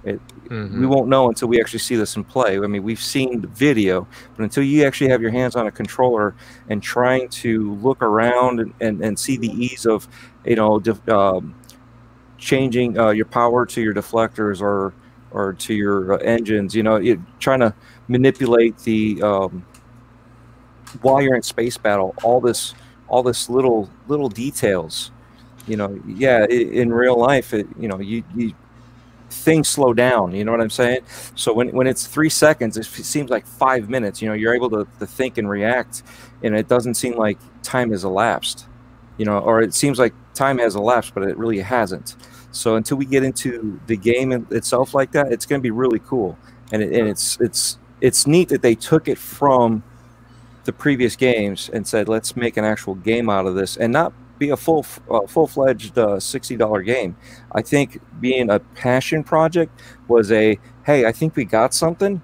It, 0.05 0.21
Mhm. 0.49 0.81
We 0.81 0.87
won't 0.87 1.09
know 1.09 1.29
until 1.29 1.49
we 1.49 1.61
actually 1.61 1.81
see 1.81 1.95
this 1.97 2.17
in 2.17 2.25
play. 2.25 2.57
I 2.59 2.67
mean, 2.67 2.83
we've 2.83 3.03
seen 3.03 3.43
the 3.43 3.49
video, 3.49 4.07
but 4.35 4.45
until 4.45 4.63
you 4.63 4.85
actually 4.87 5.11
have 5.11 5.21
your 5.21 5.31
hands 5.31 5.57
on 5.57 5.67
a 5.67 5.71
controller 5.71 6.35
and 6.71 6.83
trying 6.83 7.29
to 7.29 7.75
look 7.75 8.01
around 8.03 8.61
and, 8.61 8.73
and, 8.81 9.03
and 9.05 9.19
see 9.19 9.37
the 9.37 9.49
ease 9.49 9.85
of, 9.85 10.09
you 10.47 10.57
know, 10.57 10.79
def, 10.81 11.07
um, 11.11 11.55
changing 12.39 12.99
uh, 12.99 13.11
your 13.11 13.27
power 13.27 13.67
to 13.67 13.81
your 13.83 13.95
deflectors 13.95 14.61
or 14.63 14.95
or 15.31 15.53
to 15.53 15.75
your 15.75 16.15
uh, 16.15 16.17
engines, 16.19 16.75
you 16.75 16.83
know, 16.83 16.97
you 16.97 17.23
trying 17.39 17.61
to 17.61 17.75
manipulate 18.09 18.79
the 18.79 19.21
um, 19.23 19.65
while 21.03 21.21
you're 21.23 21.37
in 21.37 21.43
space 21.43 21.77
battle, 21.77 22.15
all 22.23 22.41
this 22.41 22.75
all 23.09 23.23
this 23.23 23.49
little 23.49 23.89
little 24.07 24.29
details. 24.29 25.11
You 25.67 25.77
know, 25.77 26.01
yeah, 26.07 26.47
i 26.49 26.53
in 26.53 26.93
real 26.93 27.19
life, 27.19 27.53
it, 27.53 27.67
you 27.79 27.89
know, 27.89 27.99
you, 28.01 28.25
you 28.35 28.55
things 29.31 29.69
slow 29.69 29.93
down. 29.93 30.33
You 30.33 30.45
know 30.45 30.53
what 30.53 30.61
I'm 30.61 30.71
saying? 30.71 31.01
So 31.35 31.53
when, 31.53 31.69
when 31.73 31.87
it's 31.87 32.07
three 32.07 32.31
seconds, 32.31 32.77
it 32.77 32.85
seems 32.85 33.31
like 33.31 33.47
five 33.47 33.91
minutes. 33.91 34.23
You 34.23 34.29
know, 34.29 34.35
you're 34.35 34.55
able 34.55 34.71
to, 34.71 34.87
to 34.99 35.07
think 35.07 35.39
and 35.39 35.49
react, 35.49 36.03
and 36.43 36.57
it 36.57 36.69
doesn't 36.69 36.95
seem 36.95 37.17
like 37.17 37.39
time 37.63 37.91
has 37.91 38.05
elapsed. 38.05 38.67
You 39.19 39.25
know, 39.25 39.39
or 39.39 39.61
it 39.61 39.75
seems 39.75 39.99
like 39.99 40.15
time 40.35 40.59
has 40.59 40.77
elapsed, 40.77 41.13
but 41.15 41.25
it 41.25 41.37
really 41.37 41.59
hasn't. 41.59 42.17
So 42.51 42.77
until 42.77 42.97
we 42.97 43.05
get 43.05 43.23
into 43.23 43.79
the 43.87 43.97
game 43.97 44.33
itself 44.51 44.95
like 44.95 45.13
that, 45.13 45.33
it's 45.33 45.45
going 45.45 45.61
to 45.61 45.63
be 45.63 45.71
really 45.71 45.99
cool, 46.01 46.39
and, 46.73 46.83
it, 46.83 46.93
and 46.99 47.09
it's 47.09 47.39
it's 47.41 47.79
it's 48.01 48.27
neat 48.27 48.49
that 48.49 48.63
they 48.63 48.75
took 48.75 49.09
it 49.09 49.19
from 49.19 49.83
the 50.69 50.73
previous 50.75 51.17
games 51.17 51.71
and 51.73 51.87
said 51.87 52.11
let's 52.11 52.37
make 52.37 52.59
an 52.59 52.65
actual 52.67 52.95
game 52.97 53.31
out 53.31 53.47
of 53.47 53.55
this 53.55 53.79
and 53.79 53.91
not 53.91 54.13
be 54.39 54.51
a 54.51 54.57
full 54.57 54.85
uh, 55.11 55.27
full 55.27 55.47
fledged 55.47 55.97
uh, 55.97 56.21
sixty 56.21 56.59
dollar 56.59 56.83
game. 56.83 57.17
I 57.53 57.63
think 57.63 57.99
being 58.21 58.51
a 58.51 58.59
passion 58.59 59.25
project 59.25 59.81
was 60.09 60.31
a 60.31 60.59
hey, 60.85 61.07
I 61.07 61.13
think 61.13 61.37
we 61.37 61.47
got 61.47 61.73
something, 61.73 62.21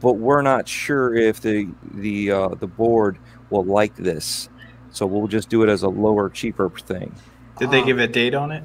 but 0.00 0.14
we're 0.14 0.42
not 0.42 0.66
sure 0.66 1.14
if 1.14 1.40
the 1.40 1.68
the 1.94 2.32
uh, 2.32 2.48
the 2.56 2.66
board 2.66 3.18
will 3.50 3.64
like 3.64 3.94
this, 3.94 4.48
so 4.90 5.06
we'll 5.06 5.28
just 5.28 5.48
do 5.48 5.62
it 5.62 5.68
as 5.68 5.84
a 5.84 5.88
lower, 5.88 6.28
cheaper 6.28 6.70
thing. 6.70 7.14
Did 7.60 7.70
they 7.70 7.82
Um, 7.82 7.86
give 7.86 8.00
a 8.00 8.08
date 8.08 8.34
on 8.34 8.50
it? 8.50 8.64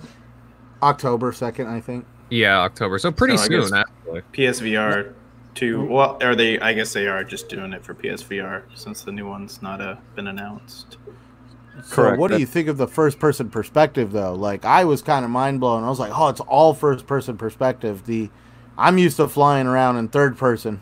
October 0.81 1.31
second, 1.31 1.67
I 1.67 1.79
think. 1.79 2.05
Yeah, 2.31 2.57
October. 2.61 2.97
So 2.97 3.11
pretty 3.11 3.37
So 3.37 3.43
soon. 3.45 3.61
guess- 3.61 3.71
actually. 3.71 4.21
PSVR 4.33 5.13
two. 5.55 5.85
Well, 5.85 6.17
are 6.21 6.35
they? 6.35 6.59
I 6.59 6.73
guess 6.73 6.93
they 6.93 7.07
are 7.07 7.23
just 7.23 7.49
doing 7.49 7.73
it 7.73 7.83
for 7.83 7.93
PSVR 7.95 8.63
since 8.75 9.03
the 9.03 9.11
new 9.11 9.27
one's 9.27 9.61
not 9.61 9.81
uh, 9.81 9.95
been 10.15 10.27
announced. 10.27 10.97
So 11.83 11.95
Correct. 11.95 12.19
what 12.19 12.31
do 12.31 12.37
you 12.39 12.45
think 12.45 12.67
of 12.69 12.77
the 12.77 12.87
first 12.87 13.19
person 13.19 13.49
perspective 13.49 14.11
though? 14.11 14.33
Like 14.33 14.63
I 14.63 14.85
was 14.85 15.01
kind 15.01 15.25
of 15.25 15.31
mind 15.31 15.59
blown. 15.59 15.83
I 15.83 15.89
was 15.89 15.99
like, 15.99 16.11
"Oh, 16.17 16.27
it's 16.29 16.39
all 16.41 16.73
first 16.73 17.05
person 17.07 17.37
perspective." 17.37 18.05
The 18.05 18.29
I'm 18.77 18.97
used 18.97 19.17
to 19.17 19.27
flying 19.27 19.67
around 19.67 19.97
in 19.97 20.07
third 20.09 20.37
person. 20.37 20.81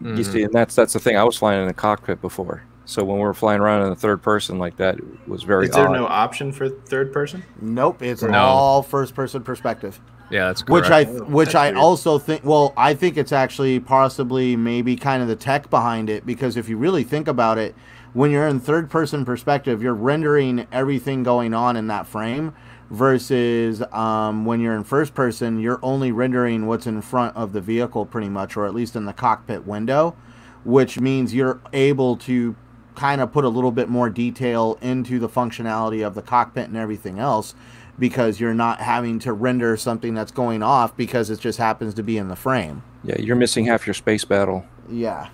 You 0.00 0.08
Mhm. 0.08 0.24
see, 0.32 0.42
and 0.42 0.52
that's 0.52 0.74
that's 0.74 0.92
the 0.92 0.98
thing. 0.98 1.16
I 1.16 1.24
was 1.24 1.36
flying 1.36 1.62
in 1.62 1.68
a 1.68 1.72
cockpit 1.74 2.20
before, 2.20 2.64
so 2.84 3.04
when 3.04 3.18
we 3.18 3.22
were 3.22 3.32
flying 3.34 3.60
around 3.60 3.82
in 3.84 3.88
the 3.90 3.94
third 3.96 4.20
person 4.20 4.58
like 4.58 4.76
that, 4.78 4.98
it 4.98 5.04
was 5.28 5.44
very 5.44 5.66
Is 5.66 5.70
there 5.74 5.88
odd. 5.88 5.92
no 5.94 6.06
option 6.06 6.52
for 6.52 6.68
third 6.68 7.12
person? 7.12 7.42
Nope, 7.60 8.02
it's 8.02 8.22
No. 8.22 8.36
all 8.38 8.82
first 8.82 9.14
person 9.14 9.42
perspective. 9.42 10.00
Yeah, 10.32 10.46
that's 10.46 10.66
Which. 10.66 10.86
I 10.86 11.04
Oh, 11.04 11.24
which 11.24 11.48
that's 11.48 11.54
I 11.56 11.66
weird. 11.68 11.76
also 11.76 12.18
think 12.18 12.44
well, 12.44 12.72
I 12.76 12.94
think 12.94 13.16
it's 13.18 13.32
actually 13.32 13.78
possibly 13.80 14.56
maybe 14.56 14.96
kind 14.96 15.22
of 15.22 15.28
the 15.28 15.36
tech 15.36 15.68
behind 15.68 16.08
it 16.08 16.24
because 16.24 16.56
if 16.56 16.68
you 16.68 16.78
really 16.78 17.04
think 17.04 17.28
about 17.28 17.58
it, 17.58 17.74
when 18.14 18.30
you're 18.30 18.48
in 18.48 18.58
third 18.58 18.90
person 18.90 19.24
perspective, 19.26 19.82
you're 19.82 19.94
rendering 19.94 20.66
everything 20.72 21.22
going 21.22 21.52
on 21.52 21.76
in 21.76 21.86
that 21.88 22.06
frame 22.06 22.54
versus 22.90 23.82
um, 23.92 24.44
when 24.46 24.60
you're 24.60 24.74
in 24.74 24.84
first 24.84 25.14
person, 25.14 25.60
you're 25.60 25.80
only 25.82 26.12
rendering 26.12 26.66
what's 26.66 26.86
in 26.86 27.02
front 27.02 27.36
of 27.36 27.52
the 27.52 27.60
vehicle 27.60 28.06
pretty 28.06 28.28
much 28.28 28.56
or 28.56 28.66
at 28.66 28.74
least 28.74 28.96
in 28.96 29.04
the 29.04 29.12
cockpit 29.12 29.66
window, 29.66 30.16
which 30.64 30.98
means 30.98 31.34
you're 31.34 31.60
able 31.74 32.16
to 32.16 32.56
kind 32.94 33.20
of 33.20 33.32
put 33.32 33.44
a 33.44 33.48
little 33.48 33.72
bit 33.72 33.88
more 33.88 34.10
detail 34.10 34.78
into 34.82 35.18
the 35.18 35.28
functionality 35.28 36.06
of 36.06 36.14
the 36.14 36.22
cockpit 36.22 36.68
and 36.68 36.76
everything 36.76 37.18
else 37.18 37.54
because 38.02 38.40
you're 38.40 38.52
not 38.52 38.80
having 38.80 39.20
to 39.20 39.32
render 39.32 39.76
something 39.76 40.12
that's 40.12 40.32
going 40.32 40.60
off 40.60 40.96
because 40.96 41.30
it 41.30 41.38
just 41.38 41.56
happens 41.56 41.94
to 41.94 42.02
be 42.02 42.18
in 42.18 42.26
the 42.26 42.34
frame. 42.34 42.82
Yeah, 43.04 43.14
you're 43.20 43.36
missing 43.36 43.64
half 43.64 43.86
your 43.86 43.94
space 43.94 44.24
battle. 44.24 44.66
Yeah. 44.90 45.28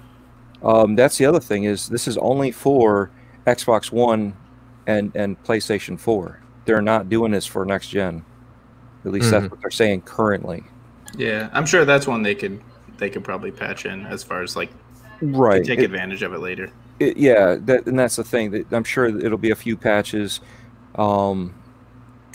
Um, 0.63 0.95
that's 0.95 1.17
the 1.17 1.25
other 1.25 1.41
thing 1.41 1.65
is 1.65 1.89
this 1.89 2.07
is 2.07 2.19
only 2.19 2.51
for 2.51 3.11
Xbox 3.47 3.91
One 3.91 4.37
and 4.87 5.11
and 5.17 5.43
PlayStation 5.45 5.99
Four. 5.99 6.41
They're 6.67 6.83
not 6.83 7.09
doing 7.09 7.33
this 7.33 7.47
for 7.47 7.65
next 7.65 7.89
gen. 7.89 8.23
At 9.07 9.13
least 9.13 9.31
that's 9.31 9.51
what 9.51 9.63
they're 9.63 9.71
saying 9.71 10.03
currently. 10.03 10.63
Yeah, 11.17 11.49
I'm 11.55 11.65
sure 11.65 11.87
that's 11.87 12.07
one 12.07 12.23
they 12.23 12.35
could 12.35 12.61
they 12.99 13.09
could 13.09 13.25
probably 13.25 13.51
patch 13.51 13.87
in 13.87 14.05
as 14.05 14.23
far 14.23 14.43
as 14.43 14.57
like 14.57 14.71
Right. 15.23 15.65
take 15.65 15.79
It- 15.79 15.85
advantage 15.87 16.23
of 16.23 16.35
it 16.35 16.41
later. 16.41 16.71
it- 17.01 17.17
yeah, 17.17 17.57
that, 17.61 17.87
and 17.87 17.99
that's 17.99 18.17
the 18.17 18.25
thing. 18.25 18.51
That 18.51 18.71
I'm 18.73 18.85
sure 18.85 19.07
it'll 19.07 19.39
be 19.39 19.53
a 19.53 19.57
few 19.57 19.75
patches 19.75 20.41
um, 20.97 21.55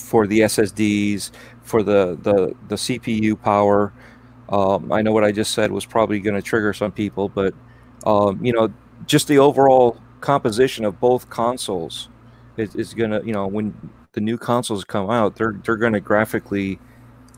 for 0.04 0.26
the 0.26 0.40
SSDs, 0.40 1.30
for 1.62 1.82
the 1.82 2.18
the 2.22 2.54
the 2.68 2.76
CPU 2.76 3.40
power. 3.40 3.92
Um, 4.50 4.92
I 4.92 5.00
know 5.02 5.12
what 5.12 5.24
I 5.24 5.32
just 5.32 5.52
said 5.52 5.72
was 5.72 5.86
probably 5.86 6.20
going 6.20 6.36
to 6.36 6.42
trigger 6.42 6.72
some 6.74 6.92
people, 6.92 7.28
but 7.28 7.54
um, 8.06 8.44
you 8.44 8.52
know, 8.52 8.72
just 9.06 9.26
the 9.28 9.38
overall 9.38 9.96
composition 10.20 10.84
of 10.84 11.00
both 11.00 11.28
consoles 11.30 12.08
is, 12.56 12.74
is 12.74 12.94
going 12.94 13.10
to, 13.10 13.22
you 13.26 13.32
know, 13.32 13.46
when 13.46 13.74
the 14.12 14.20
new 14.20 14.36
consoles 14.36 14.84
come 14.84 15.10
out, 15.10 15.36
they're 15.36 15.56
they're 15.64 15.76
going 15.76 15.94
to 15.94 16.00
graphically 16.00 16.78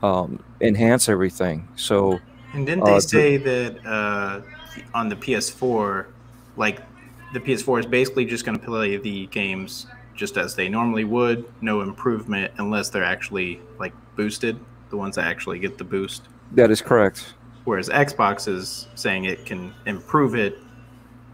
um, 0.03 0.43
enhance 0.61 1.07
everything. 1.09 1.67
So 1.75 2.19
And 2.53 2.65
didn't 2.65 2.83
Uh, 2.83 2.85
they 2.87 2.93
the- 2.95 2.99
say 2.99 3.37
that 3.37 3.85
uh, 3.85 4.41
on 4.93 5.07
the 5.09 5.15
PS4, 5.15 6.07
like 6.57 6.81
the 7.33 7.39
PS4 7.39 7.79
is 7.79 7.85
basically 7.85 8.25
just 8.25 8.45
going 8.45 8.59
to 8.59 8.63
play 8.65 8.97
the 8.97 9.27
games 9.27 9.87
just 10.17 10.35
as 10.35 10.55
they 10.55 10.67
normally 10.67 11.05
would, 11.05 11.45
no 11.61 11.81
improvement 11.81 12.51
unless 12.57 12.89
they're 12.89 13.03
actually 13.03 13.61
like 13.79 13.93
boosted, 14.17 14.59
the 14.89 14.97
ones 14.97 15.15
that 15.15 15.25
actually 15.25 15.59
get 15.59 15.77
the 15.77 15.83
boost. 15.85 16.23
that 16.51 16.69
is 16.71 16.81
correct. 16.81 17.35
Whereas 17.63 17.89
Xbox 17.89 18.47
is 18.47 18.87
saying 18.95 19.25
it 19.25 19.45
can 19.45 19.73
improve 19.85 20.35
it 20.35 20.57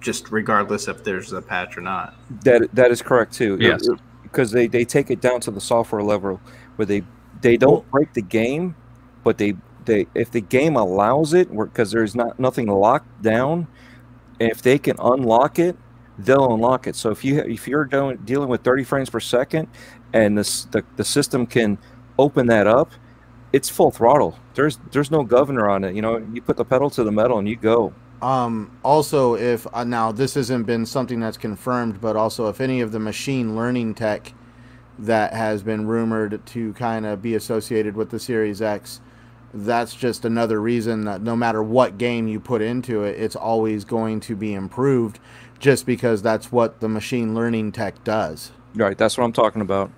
just 0.02 0.32
regardless 0.32 0.88
if 0.88 1.04
there's 1.04 1.32
a 1.32 1.42
patch 1.42 1.78
or 1.78 1.82
not. 1.82 2.16
That 2.44 2.68
that 2.74 2.92
is 2.92 3.02
correct 3.02 3.34
too. 3.34 3.58
Yes. 3.60 3.88
because 4.24 4.52
they, 4.52 4.68
they 4.68 4.84
take 4.84 5.10
it 5.10 5.22
down 5.22 5.40
to 5.42 5.52
the 5.52 5.62
software 5.62 6.04
level 6.04 6.42
where 6.76 6.86
they 6.86 7.04
they 7.42 7.58
don't 7.58 7.90
break 7.92 8.14
the 8.14 8.22
game, 8.22 8.76
but 9.24 9.38
they 9.38 9.54
they 9.86 10.08
if 10.14 10.32
the 10.32 10.42
game 10.42 10.76
allows 10.76 11.34
it, 11.34 11.56
because 11.56 11.92
there's 11.92 12.16
not 12.16 12.40
nothing 12.40 12.68
locked 12.68 13.22
down, 13.22 13.68
if 14.40 14.62
they 14.62 14.78
can 14.78 14.98
unlock 15.00 15.60
it, 15.60 15.76
they'll 16.18 16.54
unlock 16.54 16.88
it. 16.88 16.96
So 16.96 17.10
if 17.10 17.24
you 17.24 17.40
if 17.40 17.68
you're 17.68 17.86
doing 17.86 18.18
dealing 18.24 18.50
with 18.50 18.62
30 18.62 18.84
frames 18.84 19.10
per 19.10 19.20
second, 19.20 19.68
and 20.14 20.38
this 20.38 20.66
the, 20.66 20.84
the 20.96 21.04
system 21.04 21.46
can 21.46 21.78
open 22.18 22.48
that 22.48 22.68
up, 22.68 22.92
it's 23.52 23.70
full 23.70 23.92
throttle. 23.92 24.38
There's 24.56 24.80
there's 24.92 25.12
no 25.12 25.24
governor 25.24 25.70
on 25.70 25.84
it. 25.84 25.96
You 25.96 26.02
know, 26.02 26.18
you 26.34 26.42
put 26.42 26.58
the 26.58 26.66
pedal 26.66 26.90
to 26.92 27.04
the 27.04 27.12
metal 27.12 27.40
and 27.40 27.48
you 27.48 27.56
go. 27.56 27.94
Um, 28.22 28.72
also, 28.84 29.36
if 29.36 29.68
uh, 29.74 29.84
now 29.84 30.12
this 30.12 30.36
hasn't 30.36 30.66
been 30.66 30.86
something 30.86 31.20
that's 31.20 31.38
confirmed, 31.38 32.00
but 32.00 32.16
also 32.16 32.48
if 32.48 32.62
any 32.62 32.80
of 32.80 32.92
the 32.92 33.00
machine 33.00 33.56
learning 33.56 33.96
tech 33.96 34.34
that 35.00 35.34
has 35.34 35.62
been 35.62 35.88
rumored 35.88 36.46
to 36.46 36.74
kind 36.74 37.06
of 37.06 37.22
be 37.22 37.36
associated 37.36 37.96
with 37.98 38.12
the 38.12 38.20
Series 38.20 38.62
X, 38.62 39.02
that's 39.54 39.94
just 39.94 40.26
another 40.26 40.62
reason 40.62 41.04
that 41.06 41.22
no 41.22 41.36
matter 41.36 41.62
what 41.62 41.98
game 41.98 42.28
you 42.28 42.40
put 42.40 42.62
into 42.62 43.04
it, 43.04 43.20
it's 43.20 43.36
always 43.36 43.84
going 43.84 44.20
to 44.22 44.36
be 44.36 44.54
improved 44.54 45.20
just 45.64 45.86
because 45.86 46.22
that's 46.22 46.52
what 46.52 46.82
the 46.82 46.90
machine 46.90 47.34
learning 47.34 47.72
tech 47.72 48.04
does. 48.04 48.52
Right, 48.76 48.98
that's 48.98 49.18
what 49.18 49.24
I'm 49.24 49.32
talking 49.32 49.62
about. 49.62 49.90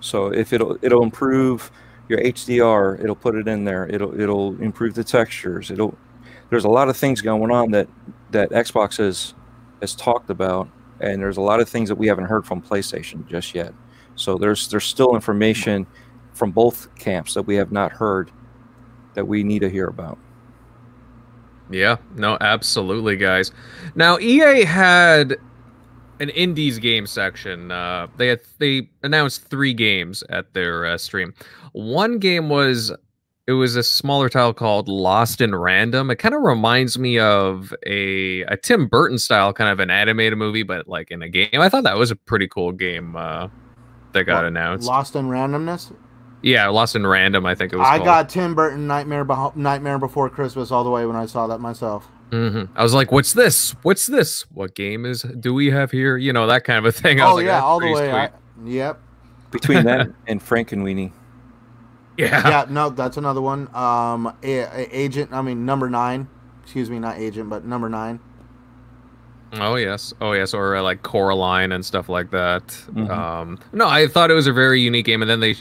So 0.00 0.32
if 0.32 0.54
it'll 0.54 0.78
it'll 0.80 1.02
improve 1.02 1.70
your 2.08 2.20
HDR, 2.20 2.98
it'll 3.04 3.16
put 3.16 3.34
it 3.34 3.48
in 3.48 3.64
there. 3.64 3.86
It'll 3.86 4.18
it'll 4.18 4.60
improve 4.62 4.94
the 4.94 5.04
textures. 5.04 5.70
It'll 5.70 5.96
there's 6.48 6.64
a 6.64 6.70
lot 6.70 6.88
of 6.88 6.96
things 6.96 7.20
going 7.20 7.50
on 7.50 7.70
that 7.72 7.86
that 8.30 8.48
Xbox 8.50 8.96
has 8.96 9.34
has 9.82 9.94
talked 9.94 10.30
about, 10.30 10.68
and 11.00 11.20
there's 11.20 11.36
a 11.36 11.42
lot 11.42 11.60
of 11.60 11.68
things 11.68 11.90
that 11.90 11.96
we 11.96 12.06
haven't 12.06 12.24
heard 12.24 12.46
from 12.46 12.62
PlayStation 12.62 13.28
just 13.28 13.54
yet. 13.54 13.74
So 14.14 14.38
there's 14.38 14.68
there's 14.68 14.86
still 14.86 15.14
information 15.14 15.86
from 16.32 16.50
both 16.50 16.88
camps 16.94 17.34
that 17.34 17.42
we 17.42 17.56
have 17.56 17.72
not 17.72 17.92
heard 17.92 18.30
that 19.12 19.28
we 19.28 19.44
need 19.44 19.58
to 19.58 19.68
hear 19.68 19.88
about. 19.88 20.18
Yeah, 21.70 21.96
no, 22.14 22.38
absolutely, 22.40 23.16
guys. 23.16 23.50
Now, 23.94 24.18
EA 24.18 24.64
had 24.64 25.36
an 26.20 26.30
indies 26.30 26.78
game 26.78 27.06
section. 27.06 27.70
Uh, 27.70 28.06
they 28.16 28.28
had 28.28 28.40
they 28.58 28.88
announced 29.02 29.48
three 29.50 29.74
games 29.74 30.22
at 30.30 30.52
their 30.54 30.86
uh, 30.86 30.98
stream. 30.98 31.34
One 31.72 32.18
game 32.18 32.48
was 32.48 32.92
it 33.46 33.52
was 33.52 33.76
a 33.76 33.82
smaller 33.82 34.28
title 34.28 34.54
called 34.54 34.88
Lost 34.88 35.40
in 35.40 35.54
Random. 35.54 36.10
It 36.10 36.16
kind 36.16 36.34
of 36.34 36.42
reminds 36.42 36.98
me 36.98 37.18
of 37.18 37.74
a 37.86 38.42
a 38.42 38.56
Tim 38.56 38.88
Burton 38.88 39.18
style 39.18 39.52
kind 39.52 39.70
of 39.70 39.80
an 39.80 39.90
animated 39.90 40.38
movie, 40.38 40.62
but 40.62 40.88
like 40.88 41.10
in 41.10 41.22
a 41.22 41.28
game. 41.28 41.48
I 41.54 41.68
thought 41.68 41.84
that 41.84 41.96
was 41.96 42.10
a 42.10 42.16
pretty 42.16 42.48
cool 42.48 42.72
game 42.72 43.16
uh, 43.16 43.48
that 44.12 44.24
got 44.24 44.42
Lo- 44.42 44.48
announced. 44.48 44.86
Lost 44.86 45.16
in 45.16 45.26
randomness. 45.26 45.92
Yeah, 46.42 46.68
Lost 46.68 46.94
in 46.96 47.06
Random. 47.06 47.44
I 47.46 47.54
think 47.54 47.72
it 47.72 47.76
was. 47.76 47.86
I 47.86 47.96
called. 47.96 48.04
got 48.06 48.28
Tim 48.28 48.54
Burton 48.54 48.86
Nightmare 48.86 49.24
Beho- 49.24 49.56
Nightmare 49.56 49.98
Before 49.98 50.28
Christmas 50.30 50.70
all 50.70 50.84
the 50.84 50.90
way 50.90 51.06
when 51.06 51.16
I 51.16 51.26
saw 51.26 51.46
that 51.48 51.58
myself. 51.58 52.06
hmm 52.30 52.64
I 52.74 52.82
was 52.82 52.94
like, 52.94 53.10
"What's 53.12 53.32
this? 53.32 53.72
What's 53.82 54.06
this? 54.06 54.42
What 54.52 54.74
game 54.74 55.04
is 55.06 55.22
do 55.22 55.52
we 55.54 55.70
have 55.70 55.90
here? 55.90 56.16
You 56.16 56.32
know 56.32 56.46
that 56.46 56.64
kind 56.64 56.78
of 56.78 56.84
a 56.84 56.92
thing." 56.92 57.20
I 57.20 57.24
was 57.24 57.32
Oh 57.32 57.36
like, 57.36 57.46
yeah, 57.46 57.60
all 57.62 57.80
the 57.80 57.90
way. 57.92 58.10
I, 58.12 58.30
yep. 58.64 59.00
Between 59.50 59.84
that 59.84 60.08
and 60.26 60.40
Frankenweenie, 60.44 61.12
yeah. 62.18 62.48
yeah, 62.48 62.66
no, 62.68 62.90
that's 62.90 63.16
another 63.16 63.40
one. 63.40 63.68
Um, 63.74 64.26
a- 64.42 64.58
a- 64.60 64.88
agent. 64.92 65.32
I 65.32 65.40
mean, 65.42 65.64
number 65.64 65.88
nine. 65.88 66.28
Excuse 66.64 66.90
me, 66.90 66.98
not 66.98 67.16
agent, 67.18 67.48
but 67.48 67.64
number 67.64 67.88
nine. 67.88 68.18
Oh 69.52 69.76
yes. 69.76 70.12
Oh 70.20 70.32
yes. 70.32 70.52
Or 70.52 70.74
uh, 70.76 70.82
like 70.82 71.02
Coraline 71.04 71.70
and 71.72 71.86
stuff 71.86 72.08
like 72.08 72.30
that. 72.32 72.66
Mhm. 72.92 73.08
Um, 73.08 73.58
no, 73.72 73.86
I 73.88 74.08
thought 74.08 74.30
it 74.30 74.34
was 74.34 74.48
a 74.48 74.52
very 74.52 74.80
unique 74.80 75.06
game, 75.06 75.22
and 75.22 75.30
then 75.30 75.38
they, 75.40 75.54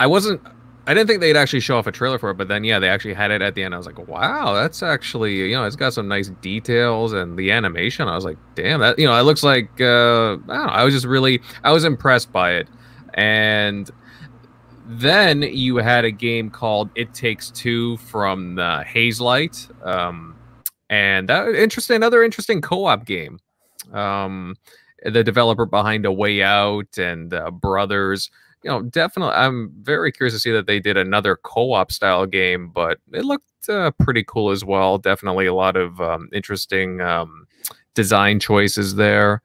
I 0.00 0.06
wasn't. 0.06 0.40
I 0.86 0.94
didn't 0.94 1.06
think 1.06 1.20
they'd 1.20 1.36
actually 1.36 1.60
show 1.60 1.76
off 1.76 1.86
a 1.86 1.92
trailer 1.92 2.18
for 2.18 2.30
it, 2.30 2.38
but 2.38 2.48
then 2.48 2.64
yeah, 2.64 2.78
they 2.78 2.88
actually 2.88 3.12
had 3.12 3.30
it 3.30 3.42
at 3.42 3.54
the 3.54 3.62
end. 3.62 3.74
I 3.74 3.76
was 3.76 3.86
like, 3.86 3.98
wow, 4.08 4.54
that's 4.54 4.82
actually 4.82 5.36
you 5.36 5.54
know, 5.54 5.64
it's 5.64 5.76
got 5.76 5.92
some 5.92 6.08
nice 6.08 6.28
details 6.40 7.12
and 7.12 7.38
the 7.38 7.50
animation. 7.50 8.08
I 8.08 8.14
was 8.14 8.24
like, 8.24 8.38
damn, 8.54 8.80
that 8.80 8.98
you 8.98 9.06
know, 9.06 9.18
it 9.18 9.22
looks 9.22 9.42
like 9.42 9.68
uh, 9.80 10.32
I 10.32 10.36
don't 10.36 10.46
know. 10.48 10.72
I 10.72 10.84
was 10.84 10.94
just 10.94 11.04
really, 11.04 11.42
I 11.62 11.72
was 11.72 11.84
impressed 11.84 12.32
by 12.32 12.52
it, 12.52 12.68
and 13.14 13.90
then 14.86 15.42
you 15.42 15.76
had 15.76 16.06
a 16.06 16.10
game 16.10 16.48
called 16.48 16.88
It 16.94 17.12
Takes 17.12 17.50
Two 17.50 17.98
from 17.98 18.54
the 18.54 18.82
Hazelight, 18.88 19.86
um, 19.86 20.36
and 20.88 21.28
that 21.28 21.48
interesting, 21.54 21.96
another 21.96 22.22
interesting 22.22 22.62
co-op 22.62 23.04
game. 23.04 23.38
Um, 23.92 24.56
the 25.04 25.22
developer 25.22 25.66
behind 25.66 26.06
A 26.06 26.12
Way 26.12 26.42
Out 26.42 26.96
and 26.96 27.32
uh, 27.32 27.50
Brothers. 27.50 28.30
You 28.62 28.70
know, 28.70 28.82
definitely, 28.82 29.34
I'm 29.34 29.72
very 29.82 30.10
curious 30.10 30.34
to 30.34 30.40
see 30.40 30.50
that 30.50 30.66
they 30.66 30.80
did 30.80 30.96
another 30.96 31.36
co-op 31.36 31.92
style 31.92 32.26
game, 32.26 32.70
but 32.70 32.98
it 33.12 33.24
looked 33.24 33.68
uh, 33.68 33.92
pretty 34.00 34.24
cool 34.24 34.50
as 34.50 34.64
well. 34.64 34.98
Definitely 34.98 35.46
a 35.46 35.54
lot 35.54 35.76
of 35.76 36.00
um, 36.00 36.28
interesting 36.32 37.00
um, 37.00 37.46
design 37.94 38.40
choices 38.40 38.96
there. 38.96 39.42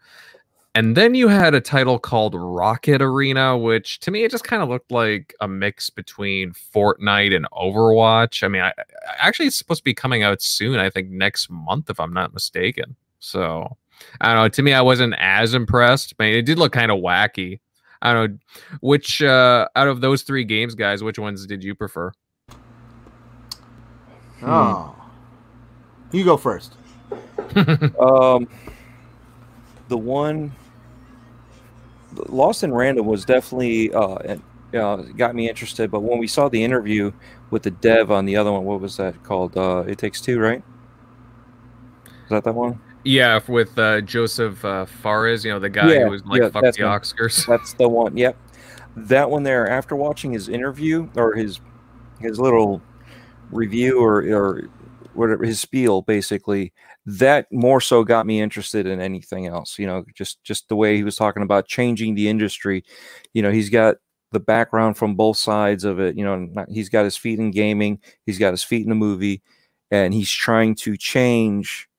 And 0.76 0.98
then 0.98 1.14
you 1.14 1.28
had 1.28 1.54
a 1.54 1.62
title 1.62 2.00
called 2.00 2.34
Rocket 2.36 3.00
Arena, 3.00 3.56
which 3.56 4.00
to 4.00 4.10
me 4.10 4.24
it 4.24 4.32
just 4.32 4.44
kind 4.44 4.64
of 4.64 4.70
looked 4.70 4.92
like 4.92 5.36
a 5.40 5.48
mix 5.48 5.92
between 5.92 6.52
Fortnite 6.52 7.36
and 7.36 7.46
Overwatch. 7.52 8.42
I 8.42 8.48
mean, 8.48 8.64
I, 8.64 8.74
actually 9.20 9.46
it's 9.46 9.56
supposed 9.56 9.82
to 9.82 9.84
be 9.84 9.94
coming 9.94 10.24
out 10.24 10.42
soon. 10.42 10.80
I 10.80 10.90
think 10.90 11.10
next 11.12 11.48
month, 11.52 11.92
if 11.92 12.00
I'm 12.00 12.14
not 12.14 12.34
mistaken. 12.34 12.96
So 13.20 13.78
I 14.20 14.34
don't 14.34 14.44
know. 14.44 14.50
To 14.50 14.64
me, 14.64 14.74
I 14.74 14.82
wasn't 14.82 15.14
as 15.20 15.54
impressed. 15.54 16.16
I 16.20 16.24
mean, 16.24 16.36
it 16.36 16.46
did 16.46 16.58
look 16.58 16.72
kind 16.74 16.92
of 16.92 17.00
wacky. 17.00 17.60
I 18.04 18.14
don't 18.14 18.32
know 18.32 18.38
which 18.82 19.24
uh, 19.24 19.68
out 19.76 19.88
of 19.88 20.02
those 20.02 20.24
three 20.24 20.44
games, 20.44 20.76
guys. 20.76 21.02
Which 21.02 21.18
ones 21.18 21.48
did 21.48 21.64
you 21.64 21.74
prefer? 21.74 22.12
Oh, 24.44 24.94
you 26.12 26.26
go 26.26 26.36
first. 26.36 26.76
um, 28.00 28.48
the 29.88 29.98
one 29.98 30.52
Lost 32.28 32.64
in 32.64 32.74
Random 32.74 33.06
was 33.06 33.24
definitely 33.24 33.94
uh, 33.94 34.36
uh, 34.74 34.98
got 35.18 35.34
me 35.34 35.48
interested. 35.48 35.90
But 35.90 36.02
when 36.02 36.20
we 36.20 36.28
saw 36.28 36.50
the 36.50 36.62
interview 36.62 37.12
with 37.52 37.64
the 37.64 37.72
dev 37.72 38.12
on 38.12 38.26
the 38.26 38.36
other 38.36 38.52
one, 38.52 38.66
what 38.66 38.82
was 38.82 38.98
that 38.98 39.24
called? 39.24 39.58
Uh, 39.58 39.86
it 39.88 39.98
Takes 39.98 40.20
Two, 40.20 40.40
right? 40.40 40.62
Is 42.06 42.30
that 42.30 42.44
that 42.44 42.54
one? 42.54 42.82
Yeah, 43.04 43.40
with 43.48 43.78
uh, 43.78 44.02
Josef 44.02 44.64
uh, 44.64 44.86
Fares, 44.86 45.44
you 45.44 45.52
know, 45.52 45.60
the 45.60 45.70
guy 45.70 45.94
Yeah, 45.94 46.06
who 46.06 46.12
was 46.12 46.24
like, 46.26 46.42
yeah, 46.42 46.50
fuck 46.50 46.74
the 46.74 46.84
one. 46.84 47.00
Oscars. 47.00 47.46
That's 47.48 47.74
the 47.74 47.90
one. 47.90 48.16
Yep, 48.16 48.38
that 48.96 49.30
one 49.30 49.44
there. 49.44 49.70
After 49.70 49.96
watching 49.96 50.32
his 50.32 50.50
interview 50.50 51.10
or 51.16 51.34
his 51.34 51.60
his 52.20 52.40
little 52.40 52.82
review 53.52 54.00
or 54.02 54.24
or 54.34 54.70
whatever 55.14 55.44
his 55.46 55.60
spiel, 55.60 56.02
basically, 56.02 56.72
that 57.06 57.48
more 57.52 57.82
so 57.82 58.04
got 58.04 58.26
me 58.26 58.42
interested 58.42 58.86
in 58.86 59.02
anything 59.02 59.48
else. 59.48 59.78
You 59.78 59.88
know, 59.88 60.06
just 60.16 60.42
just 60.44 60.70
the 60.70 60.76
way 60.76 60.96
he 60.96 61.04
was 61.04 61.16
talking 61.18 61.44
about 61.44 61.68
changing 61.68 62.16
the 62.16 62.30
industry. 62.30 62.86
You 63.34 63.42
know, 63.42 63.52
he's 63.52 63.70
got 63.70 63.98
the 64.32 64.40
background 64.40 64.98
from 64.98 65.16
both 65.16 65.38
sides 65.38 65.84
of 65.84 66.00
it. 66.00 66.16
You 66.18 66.24
know, 66.24 66.38
not- 66.38 66.70
he's 66.70 66.90
got 66.90 67.04
his 67.04 67.18
feet 67.18 67.40
in 67.40 67.52
gaming, 67.52 68.00
he's 68.26 68.40
got 68.40 68.52
his 68.52 68.64
feet 68.64 68.84
in 68.84 68.90
the 68.90 68.96
movie, 68.96 69.42
and 69.92 70.14
he's 70.14 70.32
trying 70.32 70.76
to 70.76 70.96
change 70.96 71.90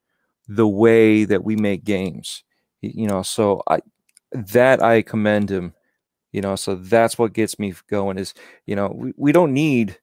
the 0.48 0.68
way 0.68 1.24
that 1.24 1.44
we 1.44 1.56
make 1.56 1.84
games. 1.84 2.44
You 2.80 3.06
know, 3.06 3.22
so 3.22 3.62
I 3.68 3.80
that 4.32 4.82
I 4.82 5.02
commend 5.02 5.50
him. 5.50 5.74
You 6.32 6.42
know, 6.42 6.56
so 6.56 6.76
that's 6.76 7.18
what 7.18 7.32
gets 7.34 7.58
me 7.58 7.74
going. 7.90 8.18
Is 8.18 8.34
you 8.66 8.76
know 8.76 8.88
we, 8.94 9.12
we 9.16 9.32
don't 9.32 9.54
need. 9.54 9.98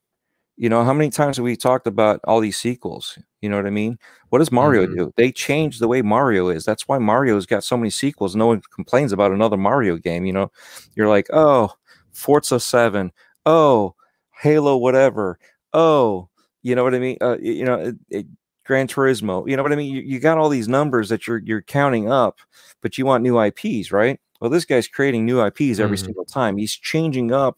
You 0.57 0.69
know, 0.69 0.83
how 0.83 0.93
many 0.93 1.09
times 1.09 1.37
have 1.37 1.43
we 1.43 1.55
talked 1.55 1.87
about 1.87 2.19
all 2.25 2.39
these 2.39 2.57
sequels? 2.57 3.17
You 3.41 3.49
know 3.49 3.55
what 3.57 3.65
I 3.65 3.71
mean? 3.71 3.97
What 4.29 4.39
does 4.39 4.51
Mario 4.51 4.85
Mhm. 4.85 4.95
do? 4.97 5.13
They 5.17 5.31
changed 5.31 5.79
the 5.81 5.87
way 5.87 6.01
Mario 6.03 6.49
is. 6.49 6.65
That's 6.65 6.87
why 6.87 6.99
Mario's 6.99 7.47
got 7.47 7.63
so 7.63 7.77
many 7.77 7.89
sequels. 7.89 8.35
No 8.35 8.47
one 8.47 8.61
complains 8.73 9.11
about 9.11 9.31
another 9.31 9.57
Mario 9.57 9.97
game. 9.97 10.25
You 10.25 10.33
know, 10.33 10.51
you're 10.95 11.09
like, 11.09 11.27
oh, 11.33 11.73
Forza 12.11 12.59
7. 12.59 13.11
Oh, 13.45 13.95
Halo, 14.41 14.77
whatever. 14.77 15.39
Oh, 15.73 16.29
you 16.61 16.75
know 16.75 16.83
what 16.83 16.93
I 16.95 16.99
mean? 16.99 17.17
Uh, 17.21 17.37
you 17.41 17.65
know, 17.65 17.75
it, 17.79 17.95
it, 18.09 18.25
Gran 18.71 18.87
Turismo. 18.87 19.47
You 19.49 19.57
know 19.57 19.63
what 19.63 19.73
I 19.73 19.75
mean? 19.75 19.93
You, 19.93 20.01
you 20.01 20.19
got 20.19 20.37
all 20.37 20.47
these 20.49 20.69
numbers 20.69 21.09
that 21.09 21.27
you're 21.27 21.39
you're 21.39 21.61
counting 21.61 22.09
up, 22.09 22.39
but 22.81 22.97
you 22.97 23.05
want 23.05 23.21
new 23.23 23.37
IPs, 23.37 23.91
right? 23.91 24.17
Well, 24.39 24.49
this 24.49 24.63
guy's 24.65 24.87
creating 24.87 25.25
new 25.25 25.41
IPs 25.45 25.79
every 25.79 25.97
Mhm. 25.97 26.05
single 26.05 26.25
time. 26.25 26.55
He's 26.57 26.73
changing 26.75 27.31
up 27.33 27.57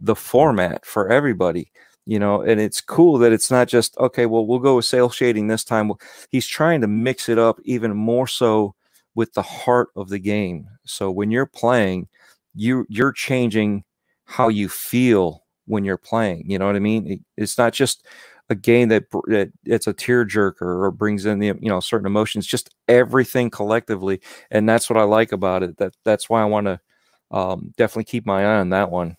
the 0.00 0.16
format 0.16 0.86
for 0.86 1.10
everybody 1.10 1.70
you 2.06 2.18
know 2.18 2.40
and 2.40 2.60
it's 2.60 2.80
cool 2.80 3.18
that 3.18 3.32
it's 3.32 3.50
not 3.50 3.68
just 3.68 3.96
okay 3.98 4.26
well 4.26 4.46
we'll 4.46 4.60
go 4.60 4.76
with 4.76 4.84
cel 4.84 5.10
shading 5.10 5.48
this 5.48 5.64
time 5.64 5.90
he's 6.30 6.46
trying 6.46 6.80
to 6.80 6.86
mix 6.88 7.28
it 7.28 7.38
up 7.38 7.58
even 7.64 7.94
more 7.94 8.26
so 8.28 8.74
with 9.16 9.32
the 9.34 9.42
heart 9.42 9.88
of 9.96 10.08
the 10.08 10.18
game 10.20 10.66
so 10.86 11.10
when 11.10 11.30
you're 11.32 11.46
playing 11.46 12.08
you 12.54 12.86
you're 12.88 13.12
changing 13.12 13.84
how 14.24 14.48
you 14.48 14.68
feel 14.68 15.44
when 15.66 15.84
you're 15.84 15.98
playing 16.12 16.44
you 16.50 16.58
know 16.58 16.66
what 16.66 16.76
i 16.76 16.80
mean 16.80 17.06
It- 17.06 17.20
it's 17.36 17.58
not 17.58 17.72
just 17.74 18.06
a 18.50 18.54
game 18.54 18.88
that, 18.88 19.10
that 19.26 19.52
it's 19.64 19.86
a 19.86 19.94
tearjerker 19.94 20.62
or 20.62 20.90
brings 20.90 21.26
in 21.26 21.38
the 21.38 21.46
you 21.46 21.68
know 21.68 21.80
certain 21.80 22.06
emotions 22.06 22.46
just 22.46 22.74
everything 22.88 23.50
collectively 23.50 24.20
and 24.50 24.68
that's 24.68 24.88
what 24.88 24.96
i 24.96 25.02
like 25.02 25.32
about 25.32 25.62
it 25.62 25.76
that 25.78 25.94
that's 26.04 26.30
why 26.30 26.42
i 26.42 26.46
want 26.46 26.66
to 26.66 26.80
um, 27.30 27.72
definitely 27.76 28.04
keep 28.04 28.24
my 28.24 28.42
eye 28.42 28.58
on 28.60 28.70
that 28.70 28.90
one 28.90 29.16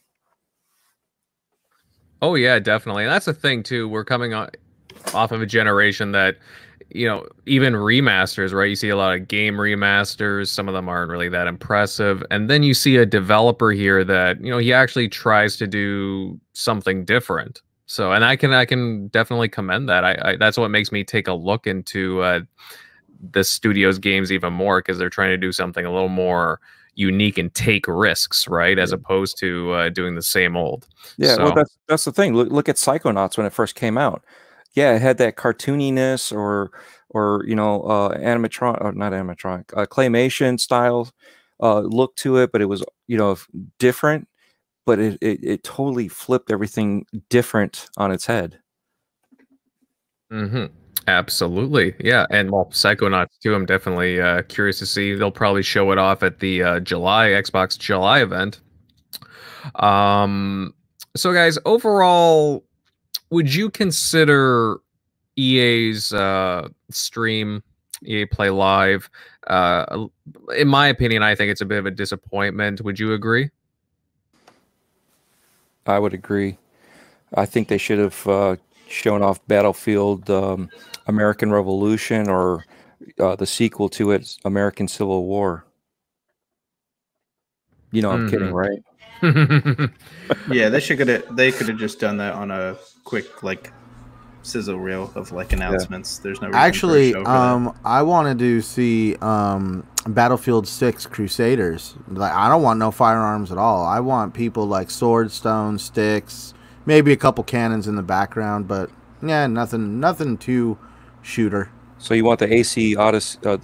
Oh 2.21 2.35
yeah, 2.35 2.59
definitely. 2.59 3.03
And 3.03 3.11
that's 3.11 3.25
the 3.25 3.33
thing 3.33 3.63
too. 3.63 3.87
We're 3.87 4.03
coming 4.03 4.33
on, 4.33 4.49
off 5.13 5.31
of 5.31 5.41
a 5.41 5.45
generation 5.45 6.11
that, 6.11 6.37
you 6.89 7.07
know, 7.07 7.25
even 7.45 7.73
remasters, 7.73 8.51
right? 8.51 8.69
You 8.69 8.75
see 8.75 8.89
a 8.89 8.97
lot 8.97 9.15
of 9.15 9.27
game 9.27 9.55
remasters. 9.55 10.47
Some 10.47 10.67
of 10.67 10.73
them 10.73 10.89
aren't 10.89 11.11
really 11.11 11.29
that 11.29 11.47
impressive. 11.47 12.23
And 12.31 12.49
then 12.49 12.63
you 12.63 12.73
see 12.73 12.97
a 12.97 13.05
developer 13.05 13.71
here 13.71 14.03
that, 14.03 14.43
you 14.43 14.51
know, 14.51 14.57
he 14.57 14.73
actually 14.73 15.07
tries 15.07 15.55
to 15.57 15.67
do 15.67 16.39
something 16.53 17.05
different. 17.05 17.61
So, 17.89 18.11
and 18.11 18.23
I 18.23 18.35
can, 18.35 18.53
I 18.53 18.65
can 18.65 19.07
definitely 19.07 19.49
commend 19.49 19.89
that. 19.89 20.05
I, 20.05 20.17
I 20.23 20.35
that's 20.37 20.57
what 20.59 20.69
makes 20.69 20.91
me 20.91 21.03
take 21.03 21.27
a 21.27 21.33
look 21.33 21.65
into 21.65 22.21
uh, 22.21 22.41
the 23.31 23.43
studio's 23.43 23.97
games 23.97 24.31
even 24.31 24.53
more 24.53 24.79
because 24.79 24.99
they're 24.99 25.09
trying 25.09 25.31
to 25.31 25.37
do 25.37 25.51
something 25.51 25.85
a 25.85 25.91
little 25.91 26.07
more 26.07 26.59
unique 26.93 27.39
and 27.39 27.51
take 27.55 27.87
risks, 27.87 28.47
right? 28.47 28.77
As 28.77 28.91
opposed 28.91 29.39
to 29.39 29.71
uh, 29.71 29.89
doing 29.89 30.13
the 30.13 30.21
same 30.21 30.55
old. 30.55 30.87
Yeah, 31.17 31.33
So- 31.35 31.45
well, 31.45 31.55
that's 31.55 31.77
that's 31.87 32.05
the 32.05 32.11
thing. 32.11 32.35
Look, 32.35 32.49
look 32.51 32.69
at 32.69 32.75
Psychonauts 32.75 33.37
when 33.37 33.47
it 33.47 33.53
first 33.53 33.73
came 33.73 33.97
out. 33.97 34.23
Yeah, 34.73 34.93
it 34.95 35.01
had 35.01 35.17
that 35.17 35.35
cartooniness 35.35 36.31
or 36.31 36.69
or 37.09 37.43
you 37.47 37.55
know 37.55 37.81
uh, 37.81 38.15
animatronic 38.19 38.81
or 38.81 38.91
not 38.91 39.13
animatronic 39.13 39.65
uh, 39.75 39.87
claymation 39.87 40.59
style 40.59 41.11
uh, 41.59 41.79
look 41.79 42.15
to 42.17 42.37
it, 42.37 42.51
but 42.51 42.61
it 42.61 42.65
was 42.65 42.83
you 43.07 43.17
know 43.17 43.35
different. 43.79 44.27
But 44.85 44.99
it, 44.99 45.17
it 45.21 45.39
it 45.43 45.63
totally 45.63 46.07
flipped 46.07 46.51
everything 46.51 47.05
different 47.29 47.89
on 47.97 48.11
its 48.11 48.25
head. 48.25 48.59
hmm 50.31 50.65
Absolutely, 51.07 51.95
yeah, 51.99 52.27
and 52.29 52.51
well, 52.51 52.65
Psychonauts 52.71 53.39
too. 53.41 53.55
I'm 53.55 53.65
definitely 53.65 54.21
uh, 54.21 54.43
curious 54.43 54.77
to 54.79 54.85
see. 54.85 55.15
They'll 55.15 55.31
probably 55.31 55.63
show 55.63 55.91
it 55.91 55.97
off 55.97 56.21
at 56.21 56.39
the 56.39 56.61
uh, 56.61 56.79
July 56.81 57.29
Xbox 57.29 57.79
July 57.79 58.21
event. 58.21 58.59
Um, 59.75 60.73
so 61.15 61.33
guys, 61.33 61.57
overall, 61.65 62.63
would 63.31 63.53
you 63.53 63.71
consider 63.71 64.77
EA's 65.35 66.13
uh, 66.13 66.67
stream, 66.91 67.63
EA 68.05 68.25
Play 68.25 68.51
Live? 68.51 69.09
Uh, 69.47 70.07
in 70.55 70.67
my 70.67 70.87
opinion, 70.89 71.23
I 71.23 71.33
think 71.33 71.51
it's 71.51 71.61
a 71.61 71.65
bit 71.65 71.79
of 71.79 71.87
a 71.87 71.91
disappointment. 71.91 72.81
Would 72.81 72.99
you 72.99 73.13
agree? 73.13 73.49
I 75.89 75.99
would 75.99 76.13
agree. 76.13 76.57
I 77.33 77.45
think 77.45 77.67
they 77.67 77.77
should 77.77 77.99
have 77.99 78.27
uh, 78.27 78.55
shown 78.87 79.21
off 79.21 79.45
Battlefield 79.47 80.29
um, 80.29 80.69
American 81.07 81.51
Revolution 81.51 82.29
or 82.29 82.65
uh, 83.19 83.35
the 83.35 83.45
sequel 83.45 83.89
to 83.89 84.11
it, 84.11 84.37
American 84.45 84.87
Civil 84.87 85.25
War. 85.25 85.65
You 87.91 88.01
know, 88.03 88.11
I'm 88.11 88.29
kidding, 88.29 88.49
Mhm. 88.49 88.53
right? 88.53 88.83
Yeah, 90.51 90.69
they 90.69 90.79
should 90.79 90.99
have. 91.07 91.35
They 91.35 91.51
could 91.51 91.67
have 91.67 91.77
just 91.77 91.99
done 91.99 92.17
that 92.17 92.33
on 92.33 92.51
a 92.51 92.77
quick 93.03 93.41
like 93.43 93.73
sizzle 94.43 94.79
reel 94.79 95.11
of 95.15 95.31
like 95.31 95.53
announcements. 95.53 96.19
There's 96.19 96.39
no 96.41 96.47
reason 96.47 96.59
for 96.59 96.65
a 96.65 96.67
Actually, 96.67 97.11
show 97.13 97.19
for 97.19 97.23
that. 97.25 97.31
um, 97.31 97.79
I 97.83 98.01
wanted 98.03 98.39
to 98.39 98.61
see 98.61 99.15
um, 99.17 99.85
Battlefield 100.07 100.67
Six 100.67 101.05
Crusaders. 101.05 101.95
Like, 102.07 102.31
I 102.31 102.47
don't 102.49 102.61
want 102.61 102.79
no 102.79 102.91
firearms 102.91 103.51
at 103.51 103.57
all. 103.57 103.85
I 103.85 103.99
want 103.99 104.33
people 104.33 104.65
like 104.65 104.89
swords, 104.89 105.33
stones, 105.33 105.83
sticks, 105.83 106.53
maybe 106.85 107.11
a 107.11 107.17
couple 107.17 107.43
cannons 107.43 107.87
in 107.87 107.95
the 107.95 108.03
background, 108.03 108.67
but 108.67 108.89
yeah, 109.21 109.47
nothing, 109.47 109.99
nothing 109.99 110.37
too 110.37 110.77
shooter. 111.21 111.71
So 111.97 112.13
you 112.13 112.23
want 112.23 112.39
the 112.39 112.51
AC 112.51 112.95
Odyssey, 112.95 113.39
uh, 113.45 113.57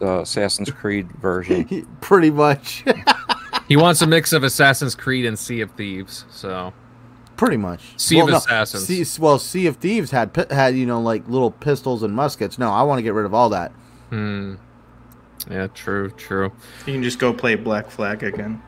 uh, 0.00 0.20
Assassin's 0.22 0.70
Creed 0.70 1.10
version? 1.12 1.86
Pretty 2.00 2.30
much, 2.30 2.84
he 3.68 3.76
wants 3.76 4.00
a 4.00 4.06
mix 4.06 4.32
of 4.32 4.44
Assassin's 4.44 4.94
Creed 4.94 5.26
and 5.26 5.36
Sea 5.36 5.60
of 5.60 5.72
Thieves. 5.72 6.24
So 6.30 6.72
pretty 7.40 7.56
much. 7.56 7.80
Sea 7.96 8.20
of 8.20 8.28
Assassins. 8.28 8.86
Sea, 8.86 9.20
well, 9.20 9.38
Sea 9.38 9.66
of 9.66 9.76
Thieves 9.76 10.10
had 10.10 10.46
had 10.50 10.76
you 10.76 10.84
know 10.86 11.00
like 11.00 11.26
little 11.26 11.50
pistols 11.50 12.02
and 12.02 12.14
muskets. 12.14 12.58
No, 12.58 12.70
I 12.70 12.82
want 12.82 12.98
to 12.98 13.02
get 13.02 13.14
rid 13.14 13.24
of 13.24 13.34
all 13.34 13.48
that. 13.48 13.72
Hmm. 14.10 14.56
Yeah, 15.50 15.66
true, 15.68 16.10
true. 16.10 16.52
you 16.86 16.92
can 16.94 17.02
just 17.02 17.18
go 17.18 17.32
play 17.32 17.56
Black 17.56 17.90
Flag 17.90 18.22
again. 18.22 18.62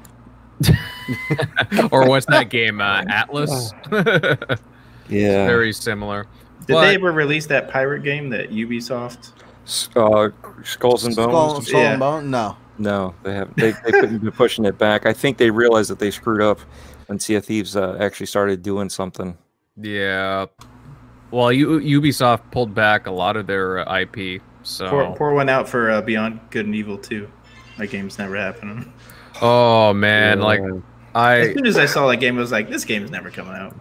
or 1.93 2.09
what's 2.09 2.26
that 2.26 2.51
game? 2.51 2.80
Uh, 2.80 3.05
Atlas. 3.09 3.72
Yeah. 5.09 5.47
Very 5.47 5.72
similar. 5.72 6.26
Did 6.66 6.74
But- 6.74 6.83
they 6.83 6.95
ever 6.95 7.12
release 7.12 7.45
that 7.47 7.68
pirate 7.68 8.03
game 8.03 8.30
that 8.30 8.51
Ubisoft? 8.51 9.33
Uh, 9.95 10.30
Skulls 10.64 11.05
and 11.05 11.14
Bones. 11.14 11.28
Skull, 11.33 11.61
Skull 11.62 11.80
Yeah. 11.80 11.91
and 11.91 12.01
Bone? 12.01 12.30
No. 12.30 12.57
No, 12.78 13.14
they 13.22 13.35
haven't. 13.35 13.57
They, 13.59 13.72
they 13.72 13.91
couldn't 13.91 14.18
be 14.20 14.30
pushing 14.30 14.64
it 14.64 14.78
back. 14.78 15.05
I 15.05 15.12
think 15.12 15.37
they 15.37 15.51
realized 15.51 15.91
that 15.91 15.99
they 15.99 16.11
screwed 16.11 16.41
up 16.41 16.61
when 17.07 17.18
Sea 17.20 17.35
of 17.35 17.45
Thieves 17.45 17.76
uh, 17.76 17.97
actually 18.01 18.26
started 18.26 18.62
doing 18.62 18.89
something. 18.89 19.37
Yeah. 19.76 20.47
Well, 21.30 21.53
U- 21.53 22.01
Ubisoft 22.01 22.51
pulled 22.51 22.74
back 22.74 23.07
a 23.07 23.11
lot 23.12 23.37
of 23.37 23.47
their 23.47 23.87
uh, 23.87 23.99
IP. 24.01 24.41
So 24.63 24.89
Pour, 24.89 25.17
pour 25.17 25.35
one 25.35 25.49
out 25.49 25.69
for 25.69 25.91
uh, 25.91 26.03
Beyond 26.03 26.41
Good 26.51 26.67
and 26.67 26.75
Evil 26.75 26.99
too. 26.99 27.31
That 27.79 27.89
game's 27.89 28.19
never 28.19 28.37
happening. 28.37 28.93
Oh 29.41 29.93
man, 29.93 30.41
like 30.41 30.61
I 31.15 31.39
As 31.39 31.55
soon 31.55 31.67
as 31.67 31.79
I 31.79 31.87
saw 31.87 32.07
that 32.09 32.17
game, 32.17 32.37
I 32.37 32.41
was 32.41 32.53
like, 32.53 32.69
this 32.69 32.85
game's 32.85 33.11
never 33.11 33.31
coming 33.31 33.55
out. 33.55 33.75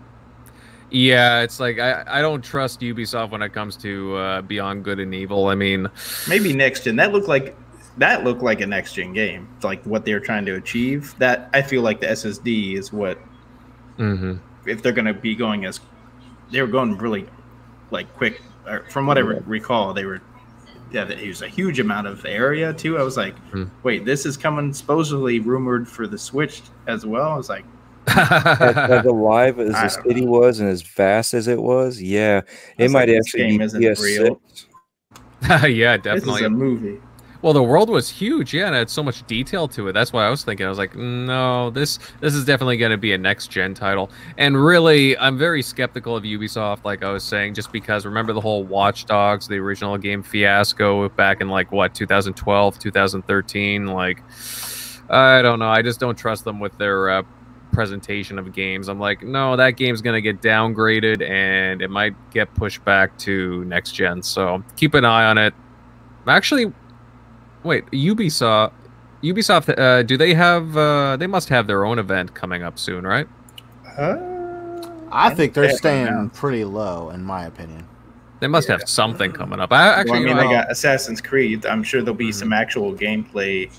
yeah, 0.89 1.41
it's 1.41 1.59
like 1.59 1.79
I 1.79 2.03
I 2.07 2.21
don't 2.21 2.43
trust 2.43 2.81
Ubisoft 2.81 3.31
when 3.31 3.41
it 3.41 3.53
comes 3.53 3.77
to 3.77 4.15
uh, 4.15 4.41
Beyond 4.41 4.83
Good 4.83 4.99
and 4.99 5.13
Evil. 5.13 5.47
I 5.47 5.55
mean, 5.55 5.89
Maybe 6.27 6.53
next 6.53 6.83
gen. 6.83 6.95
That 6.95 7.11
looked 7.11 7.27
like 7.27 7.55
that 7.97 8.23
looked 8.23 8.41
like 8.41 8.61
a 8.61 8.67
next 8.67 8.93
gen 8.93 9.13
game. 9.13 9.47
Like 9.63 9.83
what 9.83 10.05
they're 10.05 10.19
trying 10.19 10.45
to 10.45 10.55
achieve. 10.55 11.15
That 11.19 11.49
I 11.53 11.61
feel 11.61 11.81
like 11.81 11.99
the 11.99 12.07
SSD 12.07 12.77
is 12.77 12.91
what 12.91 13.19
mhm. 13.97 14.39
if 14.65 14.81
they're 14.81 14.93
going 14.93 15.05
to 15.05 15.13
be 15.13 15.35
going 15.35 15.65
as 15.65 15.79
they 16.51 16.61
were 16.61 16.67
going 16.67 16.97
really 16.97 17.27
like 17.91 18.13
quick. 18.15 18.41
Or 18.67 18.85
from 18.89 19.07
what 19.07 19.17
I 19.17 19.21
re- 19.21 19.41
recall, 19.45 19.93
they 19.93 20.05
were 20.05 20.21
yeah. 20.91 21.07
It 21.07 21.27
was 21.27 21.41
a 21.41 21.47
huge 21.47 21.79
amount 21.79 22.07
of 22.07 22.25
area 22.25 22.73
too. 22.73 22.97
I 22.97 23.03
was 23.03 23.17
like, 23.17 23.37
Hmm. 23.51 23.65
wait, 23.83 24.05
this 24.05 24.25
is 24.25 24.37
coming 24.37 24.73
supposedly 24.73 25.39
rumored 25.39 25.87
for 25.87 26.07
the 26.07 26.17
Switch 26.17 26.61
as 26.87 27.05
well. 27.05 27.29
I 27.31 27.37
was 27.37 27.49
like, 27.49 27.65
as, 28.07 28.77
as 28.77 29.05
alive 29.05 29.59
as 29.59 29.75
I 29.75 29.87
the 29.87 29.93
don't 29.95 30.03
city 30.07 30.25
was 30.25 30.59
and 30.59 30.69
as 30.69 30.81
vast 30.81 31.33
as 31.33 31.47
it 31.47 31.61
was, 31.61 32.01
yeah, 32.01 32.39
it 32.39 32.45
That's 32.77 32.93
might 32.93 32.99
like 32.99 33.07
this 33.09 33.27
actually 33.27 33.47
game 33.47 33.57
be 33.59 33.63
isn't 33.65 33.81
PS6. 33.81 34.03
real. 34.03 34.41
yeah, 35.69 35.97
this 35.97 36.15
is 36.15 36.21
definitely. 36.21 36.43
a 36.45 36.49
movie. 36.49 36.99
Well, 37.41 37.53
the 37.53 37.63
world 37.63 37.89
was 37.89 38.07
huge, 38.07 38.53
yeah, 38.53 38.67
and 38.67 38.75
it 38.75 38.79
had 38.79 38.89
so 38.89 39.01
much 39.01 39.25
detail 39.25 39.67
to 39.69 39.87
it. 39.87 39.93
That's 39.93 40.13
why 40.13 40.27
I 40.27 40.29
was 40.29 40.43
thinking. 40.43 40.65
I 40.67 40.69
was 40.69 40.77
like, 40.77 40.95
no, 40.95 41.71
this 41.71 41.97
this 42.19 42.35
is 42.35 42.45
definitely 42.45 42.77
going 42.77 42.91
to 42.91 42.97
be 42.97 43.13
a 43.13 43.17
next 43.17 43.47
gen 43.47 43.73
title. 43.73 44.11
And 44.37 44.63
really, 44.63 45.17
I'm 45.17 45.39
very 45.39 45.63
skeptical 45.63 46.15
of 46.15 46.23
Ubisoft, 46.23 46.85
like 46.85 47.03
I 47.03 47.11
was 47.11 47.23
saying, 47.23 47.55
just 47.55 47.71
because 47.71 48.05
remember 48.05 48.33
the 48.33 48.41
whole 48.41 48.63
Watch 48.63 49.05
Dogs, 49.05 49.47
the 49.47 49.57
original 49.57 49.97
game 49.97 50.21
fiasco 50.21 51.09
back 51.09 51.41
in 51.41 51.49
like 51.49 51.71
what 51.71 51.95
2012, 51.95 52.77
2013. 52.77 53.87
Like, 53.87 54.21
I 55.09 55.41
don't 55.41 55.57
know. 55.57 55.69
I 55.69 55.81
just 55.81 55.99
don't 55.99 56.17
trust 56.17 56.43
them 56.45 56.59
with 56.59 56.77
their 56.77 57.09
uh, 57.09 57.23
presentation 57.71 58.37
of 58.37 58.53
games. 58.53 58.87
I'm 58.87 58.99
like, 58.99 59.23
no, 59.23 59.55
that 59.55 59.71
game's 59.71 60.03
going 60.03 60.15
to 60.15 60.21
get 60.21 60.41
downgraded, 60.43 61.27
and 61.27 61.81
it 61.81 61.89
might 61.89 62.13
get 62.29 62.53
pushed 62.53 62.85
back 62.85 63.17
to 63.19 63.65
next 63.65 63.93
gen. 63.93 64.21
So 64.21 64.63
keep 64.75 64.93
an 64.93 65.05
eye 65.05 65.25
on 65.25 65.39
it. 65.39 65.55
Actually, 66.27 66.71
Wait, 67.63 67.85
Ubisoft. 67.91 68.71
Ubisoft. 69.23 69.77
Uh, 69.77 70.01
do 70.03 70.17
they 70.17 70.33
have? 70.33 70.75
Uh, 70.75 71.15
they 71.17 71.27
must 71.27 71.49
have 71.49 71.67
their 71.67 71.85
own 71.85 71.99
event 71.99 72.33
coming 72.33 72.63
up 72.63 72.79
soon, 72.79 73.05
right? 73.05 73.27
Uh, 73.97 74.17
I 75.11 75.33
think 75.35 75.53
they're 75.53 75.65
Yeah, 75.65 75.75
staying 75.75 76.29
pretty 76.31 76.63
low, 76.63 77.09
in 77.09 77.23
my 77.23 77.45
opinion. 77.45 77.85
They 78.39 78.47
must 78.47 78.67
Yeah. 78.67 78.77
have 78.79 78.89
something 78.89 79.31
coming 79.31 79.59
up. 79.59 79.71
I 79.71 79.87
actually, 79.89 80.11
well, 80.11 80.19
I 80.21 80.23
mean, 80.23 80.37
you 80.37 80.49
they 80.49 80.55
got 80.55 80.71
Assassin's 80.71 81.21
Creed. 81.21 81.65
I'm 81.65 81.83
sure 81.83 82.01
there'll 82.01 82.15
be 82.15 82.29
Mhm. 82.29 82.33
some 82.33 82.53
actual 82.53 82.93
gameplay, 82.93 83.69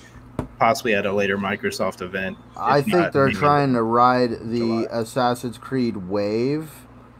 possibly 0.60 0.94
at 0.94 1.04
a 1.06 1.12
later 1.12 1.36
Microsoft 1.36 2.02
event. 2.02 2.36
I 2.56 2.82
think 2.82 2.96
not, 2.96 3.12
they're 3.12 3.30
trying 3.30 3.72
to 3.72 3.82
ride 3.82 4.30
the 4.44 4.58
July. 4.58 4.86
Assassin's 4.92 5.58
Creed 5.58 6.08
wave 6.08 6.70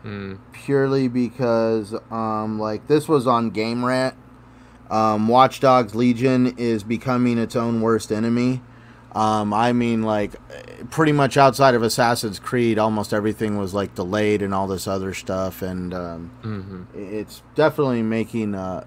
Hmm. 0.05 0.35
purely 0.53 1.09
because, 1.09 1.95
um, 2.13 2.61
like 2.61 2.87
this 2.87 3.09
was 3.09 3.27
on 3.27 3.51
Game 3.51 3.85
Rant. 3.85 4.15
Um, 4.93 5.27
Watch 5.27 5.61
Dogs 5.61 5.95
Legion 5.95 6.55
is 6.59 6.85
becoming 6.85 7.39
its 7.39 7.57
own 7.57 7.81
worst 7.81 8.13
enemy. 8.13 8.61
Um, 9.13 9.53
I 9.55 9.73
mean, 9.73 10.03
like, 10.03 10.33
pretty 10.91 11.13
much 11.13 11.37
outside 11.37 11.75
of 11.75 11.83
Assassin's 11.83 12.39
Creed, 12.39 12.79
almost 12.79 13.15
everything 13.15 13.59
was 13.59 13.73
like 13.75 13.95
delayed 13.95 14.43
and 14.43 14.55
all 14.55 14.67
this 14.67 14.87
other 14.87 15.15
stuff, 15.15 15.63
and 15.63 15.93
um, 15.95 16.31
mhm. 16.43 16.87
it's 16.95 17.43
definitely 17.55 18.03
making 18.03 18.55
uh, 18.55 18.85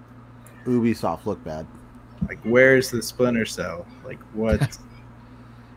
Ubisoft 0.64 1.26
look 1.26 1.42
bad. 1.44 1.66
Like, 2.28 2.38
where's 2.44 2.90
the 2.90 3.02
Splinter 3.02 3.44
Cell? 3.44 3.86
Like, 4.04 4.18
what? 4.32 4.60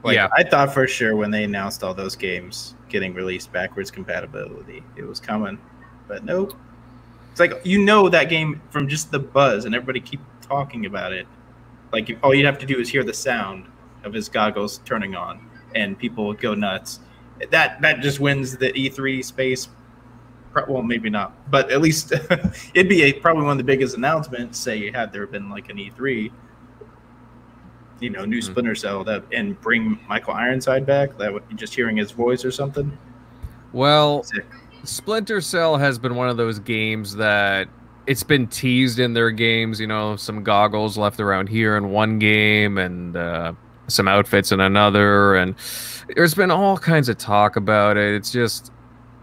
like, 0.03 0.15
Yeah. 0.15 0.30
I 0.36 0.43
thought 0.43 0.73
for 0.73 0.88
sure 0.88 1.15
when 1.15 1.32
they 1.32 1.43
announced 1.43 1.84
all 1.84 1.93
those 1.93 2.15
games 2.15 2.75
getting 2.88 3.13
released 3.13 3.51
backwards 3.51 3.91
compatibility, 3.91 4.84
it 4.95 5.03
was 5.03 5.19
coming, 5.19 5.59
but 6.07 6.23
nope. 6.23 6.53
It's 7.39 7.53
like 7.53 7.65
you 7.65 7.79
know 7.81 8.09
that 8.09 8.29
game 8.29 8.61
from 8.69 8.89
just 8.89 9.11
the 9.11 9.19
buzz, 9.19 9.63
and 9.63 9.73
everybody 9.73 10.01
keep 10.01 10.19
talking 10.41 10.85
about 10.85 11.13
it. 11.13 11.25
Like, 11.93 12.19
all 12.21 12.35
you'd 12.35 12.45
have 12.45 12.59
to 12.59 12.65
do 12.65 12.77
is 12.79 12.89
hear 12.89 13.03
the 13.03 13.13
sound 13.13 13.65
of 14.03 14.11
his 14.13 14.27
goggles 14.27 14.79
turning 14.83 15.15
on, 15.15 15.49
and 15.73 15.97
people 15.97 16.27
would 16.27 16.39
go 16.41 16.53
nuts. 16.53 16.99
That 17.49 17.81
that 17.81 18.01
just 18.01 18.19
wins 18.19 18.57
the 18.57 18.73
E3 18.73 19.23
space. 19.23 19.69
Well, 20.67 20.81
maybe 20.81 21.09
not, 21.09 21.49
but 21.49 21.71
at 21.71 21.79
least 21.79 22.11
it'd 22.73 22.89
be 22.89 23.03
a, 23.03 23.13
probably 23.13 23.43
one 23.43 23.53
of 23.53 23.57
the 23.57 23.63
biggest 23.63 23.95
announcements. 23.95 24.59
Say, 24.59 24.91
had 24.91 25.13
there 25.13 25.25
been 25.25 25.49
like 25.49 25.69
an 25.69 25.77
E3, 25.77 26.29
you 28.01 28.09
know, 28.09 28.25
new 28.25 28.39
Mhm. 28.39 28.43
Splinter 28.43 28.75
Cell 28.75 29.05
that 29.05 29.23
and 29.31 29.59
bring 29.61 29.97
Michael 30.09 30.33
Ironside 30.33 30.85
back. 30.85 31.17
That 31.17 31.31
would 31.31 31.43
just 31.55 31.73
hearing 31.73 31.95
his 31.95 32.11
voice 32.11 32.43
or 32.43 32.51
something. 32.51 32.97
Well, 33.71 34.23
Sick. 34.23 34.45
Splinter 34.84 35.41
Cell 35.41 35.77
has 35.77 35.99
been 35.99 36.15
one 36.15 36.30
of 36.30 36.38
those 36.38 36.59
games 36.59 37.15
that 37.15 37.67
it's 38.07 38.23
been 38.23 38.47
teased 38.47 38.99
in 38.99 39.13
their 39.13 39.32
games. 39.32 39.80
You 39.80 39.88
know, 39.88 40.15
some 40.15 40.43
goggles 40.43 40.97
left 40.97 41.19
around 41.19 41.49
here 41.49 41.77
in 41.77 41.91
one 41.91 42.19
game, 42.19 42.77
and 42.77 43.15
uh, 43.15 43.53
some 43.88 44.07
outfits 44.07 44.51
in 44.51 44.59
another, 44.59 45.36
and 45.36 45.55
there's 46.15 46.34
been 46.34 46.51
all 46.51 46.77
kinds 46.77 47.09
of 47.09 47.17
talk 47.17 47.55
about 47.55 47.97
it. 47.97 48.13
It's 48.15 48.32
just, 48.32 48.71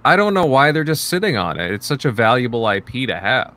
I 0.05 0.17
don't 0.17 0.35
know 0.35 0.47
why 0.47 0.73
they're 0.73 0.85
just 0.85 1.07
sitting 1.07 1.37
on 1.37 1.59
it. 1.59 1.71
It's 1.73 1.87
such 1.87 2.05
a 2.05 2.13
valuable 2.13 2.69
IP 2.69 3.07
to 3.09 3.19
have. 3.19 3.55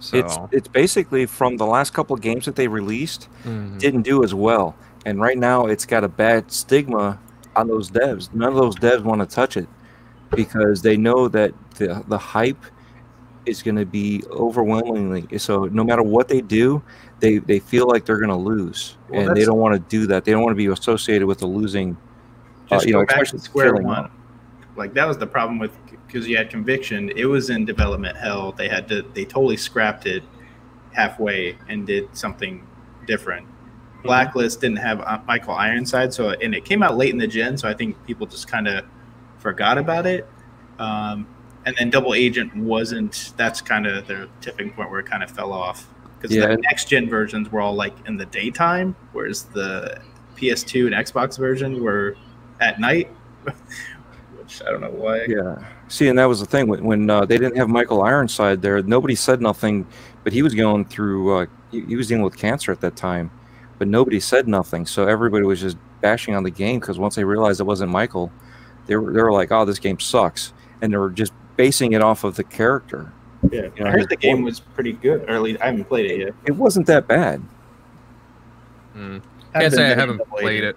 So, 0.00 0.16
It's 0.16 0.38
it's 0.52 0.68
basically 0.68 1.26
from 1.26 1.56
the 1.56 1.66
last 1.66 1.92
couple 1.92 2.14
of 2.14 2.22
games 2.22 2.44
that 2.44 2.54
they 2.54 2.68
released 2.68 3.28
mhm. 3.42 3.78
didn't 3.80 4.02
do 4.02 4.22
as 4.22 4.32
well, 4.32 4.76
and 5.04 5.20
right 5.20 5.36
now 5.36 5.66
it's 5.66 5.84
got 5.84 6.04
a 6.04 6.08
bad 6.08 6.52
stigma 6.52 7.18
on 7.56 7.66
those 7.66 7.90
devs. 7.90 8.32
None 8.32 8.50
of 8.50 8.54
those 8.54 8.76
devs 8.76 9.02
want 9.02 9.20
to 9.20 9.26
touch 9.26 9.56
it 9.56 9.68
because 10.30 10.82
they 10.82 10.96
know 10.96 11.28
that 11.28 11.52
the 11.76 12.04
the 12.08 12.18
hype 12.18 12.64
is 13.46 13.62
going 13.62 13.76
to 13.76 13.86
be 13.86 14.22
overwhelmingly. 14.30 15.38
So 15.38 15.64
no 15.66 15.82
matter 15.84 16.02
what 16.02 16.28
they 16.28 16.40
do, 16.40 16.82
they 17.20 17.38
they 17.38 17.58
feel 17.58 17.86
like 17.88 18.04
they're 18.04 18.18
going 18.18 18.28
to 18.28 18.36
lose, 18.36 18.96
Well, 19.08 19.28
and 19.28 19.36
they 19.36 19.44
don't 19.44 19.58
want 19.58 19.74
to 19.74 19.80
do 19.88 20.06
that. 20.08 20.24
They 20.24 20.32
don't 20.32 20.42
want 20.42 20.52
to 20.52 20.56
be 20.56 20.66
associated 20.66 21.26
with 21.26 21.42
a 21.42 21.46
losing. 21.46 21.96
uh, 22.70 22.76
Just 22.76 22.86
you 22.86 22.92
go 22.92 23.00
know, 23.00 23.06
back 23.06 23.26
to 23.28 23.38
square 23.38 23.74
one. 23.74 23.86
up. 24.04 24.10
Like 24.76 24.94
that 24.94 25.06
was 25.08 25.18
the 25.18 25.26
problem 25.26 25.58
with 25.58 25.72
because 26.06 26.28
you 26.28 26.36
had 26.36 26.50
Conviction. 26.50 27.10
It 27.16 27.24
was 27.24 27.50
in 27.50 27.64
development 27.64 28.16
hell. 28.16 28.52
They 28.52 28.68
had 28.68 28.86
to. 28.88 29.02
They 29.14 29.24
totally 29.24 29.56
scrapped 29.56 30.06
it 30.06 30.22
halfway 30.92 31.56
and 31.68 31.86
did 31.86 32.16
something 32.16 32.66
different. 33.06 33.46
Blacklist 34.04 34.60
didn't 34.60 34.76
have 34.78 35.00
uh, 35.00 35.20
Michael 35.26 35.54
Ironside, 35.54 36.14
so 36.14 36.30
and 36.30 36.54
it 36.54 36.64
came 36.64 36.82
out 36.82 36.96
late 36.96 37.10
in 37.10 37.18
the 37.18 37.26
gen, 37.26 37.56
so 37.58 37.68
I 37.68 37.74
think 37.74 37.96
people 38.06 38.26
just 38.26 38.46
kind 38.46 38.68
of 38.68 38.84
forgot 39.38 39.78
about 39.78 40.06
it. 40.06 40.26
Um, 40.78 41.26
and 41.66 41.76
then 41.78 41.90
Double 41.90 42.14
Agent 42.14 42.54
wasn't. 42.56 43.34
That's 43.36 43.60
kind 43.60 43.86
of 43.86 44.06
the 44.06 44.28
tipping 44.40 44.70
point 44.70 44.90
where 44.90 45.00
it 45.00 45.06
kind 45.06 45.22
of 45.22 45.30
fell 45.30 45.52
off 45.52 45.88
because 46.18 46.34
Yeah, 46.34 46.46
the 46.46 46.56
next 46.56 46.88
gen 46.88 47.08
versions 47.08 47.50
were 47.50 47.60
all 47.60 47.74
like 47.74 47.94
in 48.06 48.16
the 48.16 48.26
daytime, 48.26 48.96
whereas 49.12 49.44
the 49.44 50.00
PS2 50.36 50.86
and 50.86 50.94
Xbox 50.94 51.38
version 51.38 51.82
were 51.82 52.16
at 52.60 52.80
night. 52.80 53.08
Which 54.38 54.62
I 54.62 54.70
don't 54.70 54.80
know 54.80 54.90
why. 54.90 55.24
Yeah. 55.28 55.62
See, 55.88 56.08
and 56.08 56.18
that 56.18 56.26
was 56.26 56.40
the 56.40 56.46
thing 56.46 56.68
when, 56.68 56.84
when 56.84 57.10
uh, 57.10 57.24
they 57.24 57.38
didn't 57.38 57.56
have 57.56 57.68
Michael 57.68 58.02
Ironside 58.02 58.62
there. 58.62 58.82
Nobody 58.82 59.14
said 59.14 59.40
nothing, 59.40 59.86
but 60.24 60.32
he 60.32 60.42
was 60.42 60.54
going 60.54 60.84
through. 60.86 61.36
Uh, 61.36 61.46
he, 61.70 61.82
he 61.82 61.96
was 61.96 62.08
dealing 62.08 62.24
with 62.24 62.36
cancer 62.36 62.72
at 62.72 62.80
that 62.80 62.96
time, 62.96 63.30
but 63.78 63.88
nobody 63.88 64.20
said 64.20 64.48
nothing. 64.48 64.86
So 64.86 65.06
everybody 65.06 65.44
was 65.44 65.60
just 65.60 65.76
bashing 66.00 66.34
on 66.34 66.44
the 66.44 66.50
game 66.50 66.80
because 66.80 66.98
once 66.98 67.14
they 67.14 67.24
realized 67.24 67.60
it 67.60 67.64
wasn't 67.64 67.90
Michael, 67.90 68.32
they 68.88 68.96
were 68.96 69.12
they 69.12 69.22
were 69.22 69.30
like, 69.32 69.52
"Oh, 69.52 69.64
this 69.64 69.78
game 69.78 70.00
sucks," 70.00 70.52
and 70.82 70.92
they 70.92 70.96
were 70.96 71.10
just 71.10 71.32
basing 71.56 71.92
it 71.92 72.02
off 72.02 72.24
of 72.24 72.34
the 72.34 72.42
character. 72.44 73.12
Yeah, 73.52 73.68
You 73.76 73.84
know, 73.84 73.86
I 73.86 73.92
heard 73.92 74.08
the 74.08 74.16
game 74.16 74.42
was 74.42 74.58
pretty 74.58 74.92
good. 74.94 75.22
Or 75.22 75.36
at 75.36 75.42
least 75.42 75.60
I 75.62 75.66
haven't 75.66 75.84
played 75.84 76.10
it 76.10 76.18
yet. 76.18 76.34
It 76.46 76.56
wasn't 76.56 76.86
that 76.88 77.06
bad. 77.06 77.40
Mm. 78.96 79.22
Haven't 79.52 79.60
Can't 79.60 79.74
say 79.74 79.92
I 79.92 79.94
haven't 79.94 80.20
played 80.28 80.64
agent. 80.64 80.76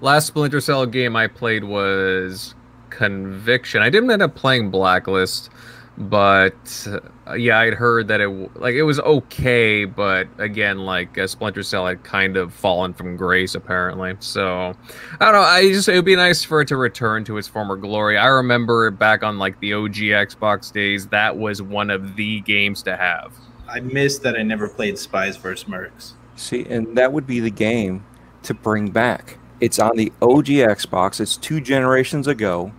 Last 0.00 0.26
Splinter 0.28 0.60
Cell 0.60 0.86
game 0.86 1.16
I 1.16 1.26
played 1.26 1.64
was 1.64 2.54
Conviction. 2.90 3.82
I 3.82 3.90
didn't 3.90 4.10
end 4.10 4.22
up 4.22 4.34
playing 4.36 4.70
Blacklist, 4.70 5.50
but 5.98 6.86
uh, 7.26 7.34
yeah, 7.34 7.58
I'd 7.58 7.74
heard 7.74 8.06
that 8.08 8.20
it 8.20 8.28
like 8.60 8.74
it 8.74 8.84
was 8.84 9.00
okay, 9.00 9.84
but 9.84 10.28
again, 10.38 10.78
like 10.78 11.18
uh, 11.18 11.26
Splinter 11.26 11.64
Cell 11.64 11.86
had 11.86 12.04
kind 12.04 12.36
of 12.36 12.54
fallen 12.54 12.94
from 12.94 13.16
grace 13.16 13.56
apparently. 13.56 14.14
So 14.20 14.74
I 15.20 15.24
don't 15.24 15.34
know. 15.34 15.40
I 15.40 15.68
just 15.72 15.88
it 15.88 15.96
would 15.96 16.04
be 16.04 16.14
nice 16.14 16.44
for 16.44 16.60
it 16.60 16.68
to 16.68 16.76
return 16.76 17.24
to 17.24 17.36
its 17.36 17.48
former 17.48 17.76
glory. 17.76 18.16
I 18.16 18.26
remember 18.26 18.90
back 18.92 19.24
on 19.24 19.38
like 19.38 19.58
the 19.58 19.72
OG 19.72 19.94
Xbox 19.94 20.72
days, 20.72 21.08
that 21.08 21.36
was 21.36 21.62
one 21.62 21.90
of 21.90 22.14
the 22.14 22.40
games 22.42 22.82
to 22.84 22.96
have. 22.96 23.32
I 23.68 23.80
missed 23.80 24.22
that 24.22 24.36
I 24.36 24.42
never 24.42 24.68
played 24.68 24.98
Spies 24.98 25.36
vs. 25.36 25.68
Mercs. 25.68 26.12
See, 26.36 26.64
and 26.66 26.96
that 26.96 27.12
would 27.12 27.26
be 27.26 27.40
the 27.40 27.50
game 27.50 28.06
to 28.44 28.54
bring 28.54 28.90
back. 28.90 29.36
It's 29.60 29.80
on 29.80 29.96
the 29.96 30.12
OG 30.22 30.46
Xbox. 30.46 31.20
It's 31.20 31.36
two 31.36 31.60
generations 31.60 32.28
ago. 32.28 32.72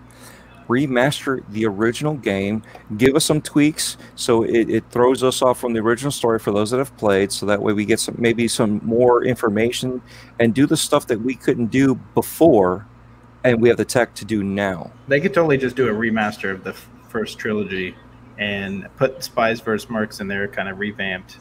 Remaster 0.70 1.44
the 1.50 1.66
original 1.66 2.14
game, 2.14 2.62
give 2.98 3.16
us 3.16 3.26
some 3.26 3.42
tweaks 3.42 3.98
so 4.16 4.44
it, 4.44 4.70
it 4.70 4.84
throws 4.92 5.24
us 5.24 5.42
off 5.42 5.60
from 5.60 5.74
the 5.74 5.80
original 5.80 6.12
story 6.12 6.38
for 6.38 6.52
those 6.52 6.70
that 6.70 6.78
have 6.78 6.96
played, 6.98 7.32
so 7.32 7.46
that 7.48 7.60
way 7.62 7.74
we 7.74 7.86
get 7.86 8.00
some 8.00 8.16
maybe 8.20 8.48
some 8.48 8.80
more 8.84 9.24
information 9.26 10.00
and 10.40 10.54
do 10.54 10.68
the 10.68 10.78
stuff 10.78 11.08
that 11.08 11.20
we 11.20 11.34
couldn't 11.34 11.68
do 11.72 11.96
before, 12.14 12.86
and 13.44 13.60
we 13.60 13.68
have 13.68 13.78
the 13.78 13.86
tech 13.86 14.14
to 14.16 14.26
do 14.26 14.44
now. 14.44 14.92
They 15.08 15.20
could 15.20 15.34
totally 15.34 15.58
just 15.58 15.76
do 15.76 15.88
a 15.88 15.92
remaster 15.92 16.52
of 16.52 16.64
the 16.64 16.72
f- 16.72 16.88
first 17.10 17.40
trilogy 17.40 17.96
and 18.38 18.88
put 18.98 19.24
Spies 19.24 19.60
vs. 19.62 19.90
Mercs 19.90 20.22
in 20.22 20.28
there, 20.28 20.48
kind 20.48 20.70
of 20.70 20.78
revamped. 20.78 21.38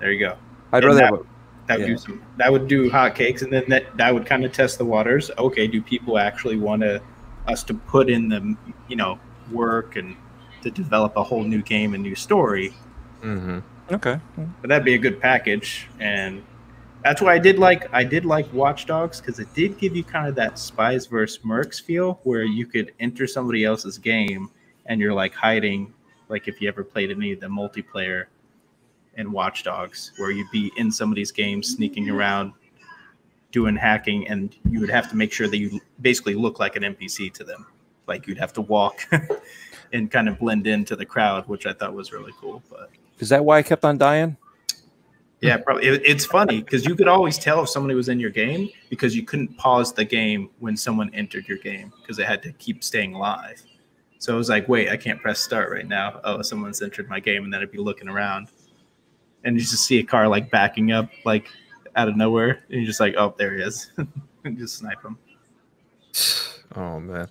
There 0.00 0.10
you 0.10 0.18
go. 0.18 0.36
I'd 0.72 0.82
And 0.84 0.86
rather 0.96 1.16
that- 1.16 1.26
That 1.66 1.78
would 1.78 1.86
Yeah. 1.88 1.94
do 1.94 1.98
some. 1.98 2.22
That 2.38 2.50
would 2.50 2.66
do 2.66 2.90
hotcakes, 2.90 3.42
and 3.42 3.52
then 3.52 3.62
that 3.68 3.96
that 3.96 4.12
would 4.12 4.26
kind 4.26 4.44
of 4.44 4.50
test 4.50 4.76
the 4.78 4.84
waters. 4.84 5.30
Okay, 5.38 5.68
do 5.68 5.80
people 5.80 6.18
actually 6.18 6.56
want 6.56 6.82
to 6.82 7.00
us 7.46 7.62
to 7.64 7.74
put 7.74 8.10
in 8.10 8.28
the 8.28 8.56
you 8.88 8.96
know 8.96 9.18
work 9.50 9.96
and 9.96 10.16
to 10.62 10.70
develop 10.70 11.16
a 11.16 11.22
whole 11.22 11.42
new 11.42 11.62
game 11.62 11.94
and 11.94 12.02
new 12.02 12.14
story? 12.14 12.74
Mm-hmm. 13.22 13.58
okay. 13.92 14.18
But 14.60 14.68
that'd 14.68 14.84
be 14.84 14.94
a 14.94 14.98
good 14.98 15.20
package, 15.20 15.88
and 15.98 16.42
that's 17.02 17.22
why 17.22 17.34
I 17.34 17.38
did 17.38 17.58
like 17.58 17.92
I 17.92 18.04
did 18.04 18.24
like 18.24 18.52
Watch 18.52 18.86
Dogs 18.86 19.20
because 19.20 19.38
it 19.38 19.52
did 19.54 19.78
give 19.78 19.96
you 19.96 20.04
kind 20.04 20.28
of 20.28 20.34
that 20.36 20.58
Spies 20.58 21.06
versus 21.06 21.42
Mercs 21.44 21.80
feel, 21.80 22.20
where 22.24 22.44
you 22.44 22.66
could 22.66 22.92
enter 23.00 23.26
somebody 23.26 23.64
else's 23.64 23.98
game 23.98 24.50
and 24.86 25.00
you're 25.00 25.14
like 25.14 25.34
hiding, 25.34 25.92
like 26.28 26.48
if 26.48 26.60
you 26.60 26.68
ever 26.68 26.84
played 26.84 27.10
any 27.10 27.32
of 27.32 27.40
the 27.40 27.46
multiplayer 27.46 28.26
in 29.16 29.32
Watch 29.32 29.64
Dogs, 29.64 30.12
where 30.16 30.30
you'd 30.30 30.50
be 30.50 30.72
in 30.76 30.90
somebody's 30.90 31.32
game 31.32 31.62
sneaking 31.62 32.08
around 32.10 32.52
doing 33.52 33.76
hacking, 33.76 34.28
and 34.28 34.54
you 34.68 34.80
would 34.80 34.90
have 34.90 35.08
to 35.10 35.16
make 35.16 35.32
sure 35.32 35.48
that 35.48 35.58
you 35.58 35.80
basically 36.00 36.34
look 36.34 36.58
like 36.58 36.76
an 36.76 36.82
NPC 36.82 37.32
to 37.34 37.44
them, 37.44 37.66
like 38.06 38.26
you'd 38.26 38.38
have 38.38 38.52
to 38.54 38.60
walk 38.60 39.08
and 39.92 40.10
kind 40.10 40.28
of 40.28 40.38
blend 40.38 40.66
into 40.66 40.96
the 40.96 41.04
crowd, 41.04 41.46
which 41.48 41.66
I 41.66 41.72
thought 41.72 41.94
was 41.94 42.12
really 42.12 42.32
cool, 42.40 42.62
but. 42.70 42.90
Is 43.18 43.28
that 43.28 43.44
why 43.44 43.58
I 43.58 43.62
kept 43.62 43.84
on 43.84 43.98
dying? 43.98 44.36
Yeah, 45.40 45.56
probably. 45.56 45.86
It, 45.86 46.02
it's 46.04 46.24
funny 46.24 46.62
because 46.62 46.84
you 46.84 46.94
could 46.94 47.08
always 47.08 47.38
tell 47.38 47.62
if 47.62 47.70
somebody 47.70 47.94
was 47.94 48.08
in 48.08 48.20
your 48.20 48.30
game 48.30 48.68
because 48.90 49.16
you 49.16 49.22
couldn't 49.22 49.56
pause 49.56 49.92
the 49.92 50.04
game 50.04 50.50
when 50.58 50.76
someone 50.76 51.10
entered 51.14 51.48
your 51.48 51.58
game 51.58 51.92
because 52.00 52.18
it 52.18 52.26
had 52.26 52.42
to 52.42 52.52
keep 52.52 52.84
staying 52.84 53.12
live. 53.12 53.62
So 54.18 54.34
it 54.34 54.36
was 54.36 54.50
like, 54.50 54.68
wait, 54.68 54.90
I 54.90 54.98
can't 54.98 55.20
press 55.20 55.40
start 55.40 55.70
right 55.70 55.88
now. 55.88 56.20
Oh, 56.24 56.42
someone's 56.42 56.82
entered 56.82 57.08
my 57.08 57.20
game, 57.20 57.44
and 57.44 57.52
then 57.52 57.62
I'd 57.62 57.72
be 57.72 57.78
looking 57.78 58.08
around, 58.08 58.48
and 59.44 59.56
you 59.56 59.62
just 59.62 59.86
see 59.86 59.98
a 59.98 60.04
car 60.04 60.28
like 60.28 60.50
backing 60.50 60.92
up 60.92 61.08
like 61.24 61.50
out 61.96 62.08
of 62.08 62.16
nowhere, 62.16 62.64
and 62.68 62.80
you're 62.80 62.86
just 62.86 63.00
like, 63.00 63.14
oh, 63.16 63.34
there 63.38 63.54
he 63.54 63.62
is, 63.62 63.90
and 64.44 64.58
just 64.58 64.78
snipe 64.78 65.02
him. 65.04 65.18
Oh 66.76 67.00
man. 67.00 67.26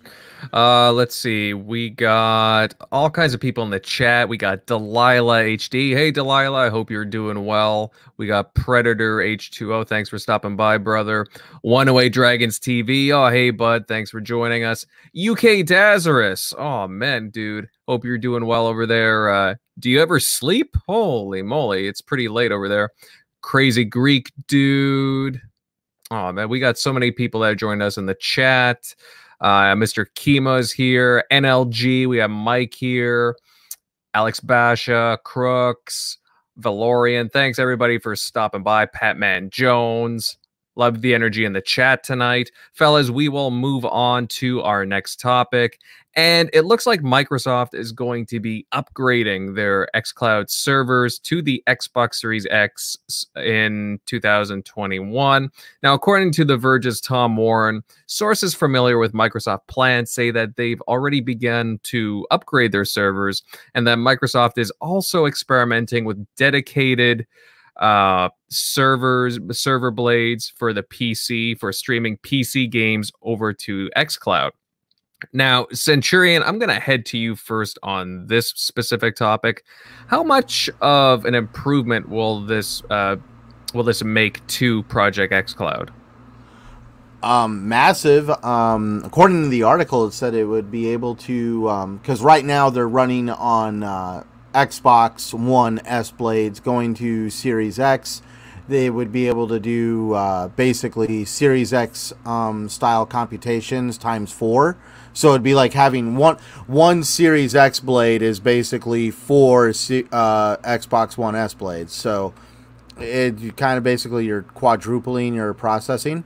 Uh 0.51 0.91
let's 0.91 1.15
see. 1.15 1.53
We 1.53 1.89
got 1.89 2.73
all 2.91 3.09
kinds 3.09 3.33
of 3.33 3.39
people 3.39 3.63
in 3.63 3.69
the 3.69 3.79
chat. 3.79 4.27
We 4.27 4.35
got 4.35 4.65
Delilah 4.65 5.43
HD. 5.43 5.93
Hey 5.93 6.11
Delilah, 6.11 6.65
I 6.65 6.69
hope 6.69 6.91
you're 6.91 7.05
doing 7.05 7.45
well. 7.45 7.93
We 8.17 8.27
got 8.27 8.53
Predator 8.53 9.19
H2O. 9.19 9.87
Thanks 9.87 10.09
for 10.09 10.19
stopping 10.19 10.57
by, 10.57 10.77
brother. 10.77 11.25
One 11.61 11.87
Away 11.87 12.09
Dragons 12.09 12.59
TV. 12.59 13.11
Oh 13.11 13.29
hey 13.29 13.51
bud, 13.51 13.85
thanks 13.87 14.09
for 14.11 14.19
joining 14.19 14.65
us. 14.65 14.85
UK 15.15 15.63
Dazarus. 15.65 16.53
Oh 16.57 16.89
man, 16.89 17.29
dude. 17.29 17.69
Hope 17.87 18.03
you're 18.03 18.17
doing 18.17 18.45
well 18.45 18.67
over 18.67 18.85
there. 18.85 19.29
Uh 19.29 19.55
do 19.79 19.89
you 19.89 20.01
ever 20.01 20.19
sleep? 20.19 20.75
Holy 20.85 21.41
moly, 21.41 21.87
it's 21.87 22.01
pretty 22.01 22.27
late 22.27 22.51
over 22.51 22.67
there. 22.67 22.89
Crazy 23.41 23.85
Greek 23.85 24.31
dude. 24.47 25.41
Oh 26.11 26.31
man, 26.31 26.49
we 26.49 26.59
got 26.59 26.77
so 26.77 26.91
many 26.91 27.11
people 27.11 27.41
that 27.41 27.57
joined 27.57 27.81
us 27.81 27.97
in 27.97 28.05
the 28.05 28.15
chat. 28.15 28.95
Uh, 29.41 29.73
Mr. 29.75 30.05
Kima's 30.15 30.71
here. 30.71 31.23
NLG. 31.31 32.07
We 32.07 32.17
have 32.17 32.29
Mike 32.29 32.73
here. 32.73 33.35
Alex 34.13 34.39
Basha, 34.39 35.19
Crooks, 35.23 36.17
Valorian. 36.59 37.31
Thanks 37.31 37.59
everybody 37.59 37.99
for 37.99 38.15
stopping 38.15 38.63
by. 38.63 38.85
Patman 38.87 39.49
Jones. 39.49 40.37
Love 40.75 41.01
the 41.01 41.13
energy 41.13 41.45
in 41.45 41.53
the 41.53 41.61
chat 41.61 42.03
tonight. 42.03 42.51
Fellas, 42.73 43.09
we 43.09 43.29
will 43.29 43.51
move 43.51 43.85
on 43.85 44.27
to 44.27 44.61
our 44.61 44.85
next 44.85 45.19
topic. 45.19 45.79
And 46.19 46.49
it 46.51 46.65
looks 46.65 46.85
like 46.85 46.99
Microsoft 46.99 47.73
is 47.73 47.93
going 47.93 48.25
to 48.25 48.41
be 48.41 48.67
upgrading 48.73 49.55
their 49.55 49.87
xCloud 49.95 50.49
servers 50.49 51.17
to 51.19 51.41
the 51.41 51.63
Xbox 51.65 52.15
Series 52.15 52.45
X 52.51 52.97
in 53.37 54.01
2021. 54.05 55.49
Now, 55.81 55.93
according 55.93 56.33
to 56.33 56.43
The 56.43 56.57
Verge's 56.57 56.99
Tom 56.99 57.37
Warren, 57.37 57.83
sources 58.07 58.53
familiar 58.53 58.97
with 58.97 59.13
Microsoft 59.13 59.67
plans 59.69 60.11
say 60.11 60.29
that 60.29 60.57
they've 60.57 60.81
already 60.89 61.21
begun 61.21 61.79
to 61.83 62.27
upgrade 62.31 62.73
their 62.73 62.83
servers 62.83 63.41
and 63.73 63.87
that 63.87 63.97
Microsoft 63.97 64.57
is 64.57 64.73
also 64.81 65.25
experimenting 65.25 66.03
with 66.03 66.27
dedicated 66.35 67.25
uh 67.77 68.27
servers 68.49 69.39
server 69.51 69.89
blades 69.89 70.51
for 70.57 70.73
the 70.73 70.83
PC 70.83 71.57
for 71.57 71.71
streaming 71.71 72.17
PC 72.17 72.69
games 72.69 73.09
over 73.21 73.53
to 73.53 73.89
xCloud. 73.95 74.51
Now, 75.33 75.67
Centurion, 75.73 76.43
I'm 76.43 76.59
going 76.59 76.69
to 76.69 76.79
head 76.79 77.05
to 77.07 77.17
you 77.17 77.35
first 77.35 77.77
on 77.83 78.27
this 78.27 78.49
specific 78.49 79.15
topic. 79.15 79.63
How 80.07 80.23
much 80.23 80.69
of 80.81 81.25
an 81.25 81.35
improvement 81.35 82.09
will 82.09 82.41
this 82.41 82.81
uh, 82.89 83.17
will 83.73 83.83
this 83.83 84.03
make 84.03 84.45
to 84.47 84.83
Project 84.83 85.33
xCloud? 85.33 85.89
um, 87.23 87.67
massive. 87.67 88.29
Um, 88.43 89.01
according 89.05 89.43
to 89.43 89.49
the 89.49 89.63
article, 89.63 90.05
it 90.07 90.13
said 90.13 90.33
it 90.33 90.45
would 90.45 90.71
be 90.71 90.89
able 90.89 91.15
to 91.15 91.97
because 92.01 92.21
right 92.21 92.45
now 92.45 92.69
they're 92.69 92.87
running 92.87 93.29
on 93.29 93.83
uh, 93.83 94.23
Xbox 94.53 95.33
One 95.33 95.79
S 95.85 96.11
blades, 96.11 96.59
going 96.59 96.93
to 96.95 97.29
Series 97.29 97.79
X. 97.79 98.21
They 98.67 98.89
would 98.89 99.11
be 99.11 99.27
able 99.27 99.47
to 99.47 99.59
do 99.59 100.13
uh, 100.13 100.49
basically 100.49 101.25
Series 101.25 101.73
X 101.73 102.13
um, 102.25 102.69
style 102.69 103.05
computations 103.05 103.97
times 103.97 104.31
four. 104.31 104.77
So 105.13 105.29
it'd 105.29 105.43
be 105.43 105.55
like 105.55 105.73
having 105.73 106.15
one 106.15 106.37
one 106.67 107.03
Series 107.03 107.55
X 107.55 107.79
blade 107.79 108.21
is 108.21 108.39
basically 108.39 109.11
four 109.11 109.69
uh, 109.69 109.71
Xbox 110.57 111.17
One 111.17 111.35
S 111.35 111.53
blades. 111.53 111.93
So 111.93 112.33
it 112.99 113.39
you 113.39 113.51
kind 113.51 113.77
of 113.77 113.83
basically 113.83 114.25
you're 114.25 114.43
quadrupling 114.43 115.33
your 115.33 115.53
processing. 115.53 116.23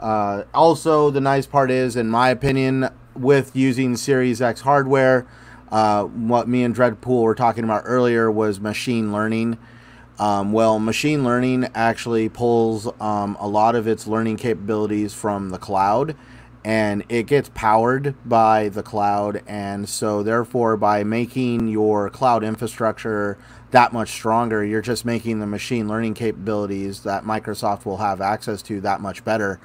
Uh, 0.00 0.44
also, 0.54 1.10
the 1.10 1.20
nice 1.20 1.46
part 1.46 1.70
is, 1.70 1.96
in 1.96 2.08
my 2.08 2.30
opinion, 2.30 2.88
with 3.14 3.54
using 3.56 3.96
Series 3.96 4.40
X 4.40 4.60
hardware, 4.60 5.26
uh, 5.72 6.04
what 6.04 6.48
me 6.48 6.62
and 6.62 6.74
Dreadpool 6.74 7.22
were 7.22 7.34
talking 7.34 7.64
about 7.64 7.82
earlier 7.84 8.30
was 8.30 8.60
machine 8.60 9.12
learning. 9.12 9.58
Um, 10.18 10.52
well, 10.52 10.78
machine 10.78 11.24
learning 11.24 11.68
actually 11.74 12.28
pulls 12.28 12.88
um, 13.00 13.36
a 13.38 13.46
lot 13.46 13.74
of 13.74 13.86
its 13.86 14.06
learning 14.06 14.36
capabilities 14.36 15.14
from 15.14 15.50
the 15.50 15.58
cloud, 15.58 16.16
and 16.68 17.02
it 17.08 17.26
gets 17.26 17.50
powered 17.54 18.14
by 18.28 18.68
the 18.68 18.82
cloud. 18.82 19.42
And 19.46 19.88
so, 19.88 20.22
therefore, 20.22 20.76
by 20.76 21.02
making 21.02 21.68
your 21.68 22.10
cloud 22.10 22.44
infrastructure 22.44 23.38
that 23.70 23.94
much 23.94 24.10
stronger, 24.10 24.62
you're 24.62 24.82
just 24.82 25.06
making 25.06 25.40
the 25.40 25.46
machine 25.46 25.88
learning 25.88 26.12
capabilities 26.12 27.04
that 27.04 27.24
Microsoft 27.24 27.86
will 27.86 27.96
have 27.96 28.20
access 28.20 28.60
to 28.60 28.82
that 28.82 29.00
much 29.00 29.24
better. 29.24 29.58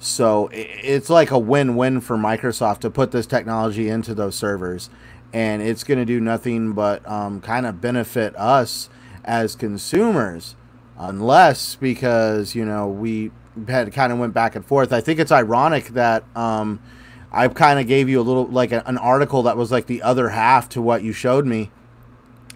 So 0.00 0.50
it's 0.52 1.08
like 1.08 1.30
a 1.30 1.38
win-win 1.38 2.00
for 2.00 2.16
Microsoft 2.16 2.80
to 2.80 2.90
put 2.90 3.12
this 3.12 3.26
technology 3.26 3.88
into 3.88 4.12
those 4.12 4.34
servers, 4.34 4.90
and 5.32 5.62
it's 5.62 5.84
going 5.84 6.00
to 6.00 6.04
do 6.04 6.20
nothing 6.20 6.72
but 6.72 7.08
um, 7.08 7.40
kind 7.42 7.64
of 7.64 7.80
benefit 7.80 8.34
us 8.34 8.90
as 9.24 9.54
consumers, 9.54 10.56
unless 10.98 11.76
because 11.76 12.56
you 12.56 12.64
know 12.64 12.88
we 12.88 13.30
had 13.68 13.92
kind 13.92 14.12
of 14.12 14.18
went 14.18 14.34
back 14.34 14.56
and 14.56 14.64
forth. 14.64 14.92
I 14.92 15.00
think 15.00 15.20
it's 15.20 15.32
ironic 15.32 15.88
that 15.88 16.24
um, 16.36 16.80
I 17.32 17.48
kind 17.48 17.80
of 17.80 17.86
gave 17.86 18.08
you 18.08 18.20
a 18.20 18.22
little 18.22 18.46
like 18.46 18.72
a, 18.72 18.82
an 18.86 18.98
article 18.98 19.42
that 19.44 19.56
was 19.56 19.72
like 19.72 19.86
the 19.86 20.02
other 20.02 20.30
half 20.30 20.68
to 20.70 20.82
what 20.82 21.02
you 21.02 21.12
showed 21.12 21.46
me, 21.46 21.70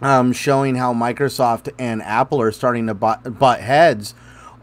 um, 0.00 0.32
showing 0.32 0.76
how 0.76 0.92
Microsoft 0.94 1.72
and 1.78 2.02
Apple 2.02 2.40
are 2.40 2.52
starting 2.52 2.86
to 2.86 2.94
butt, 2.94 3.38
butt 3.38 3.60
heads 3.60 4.14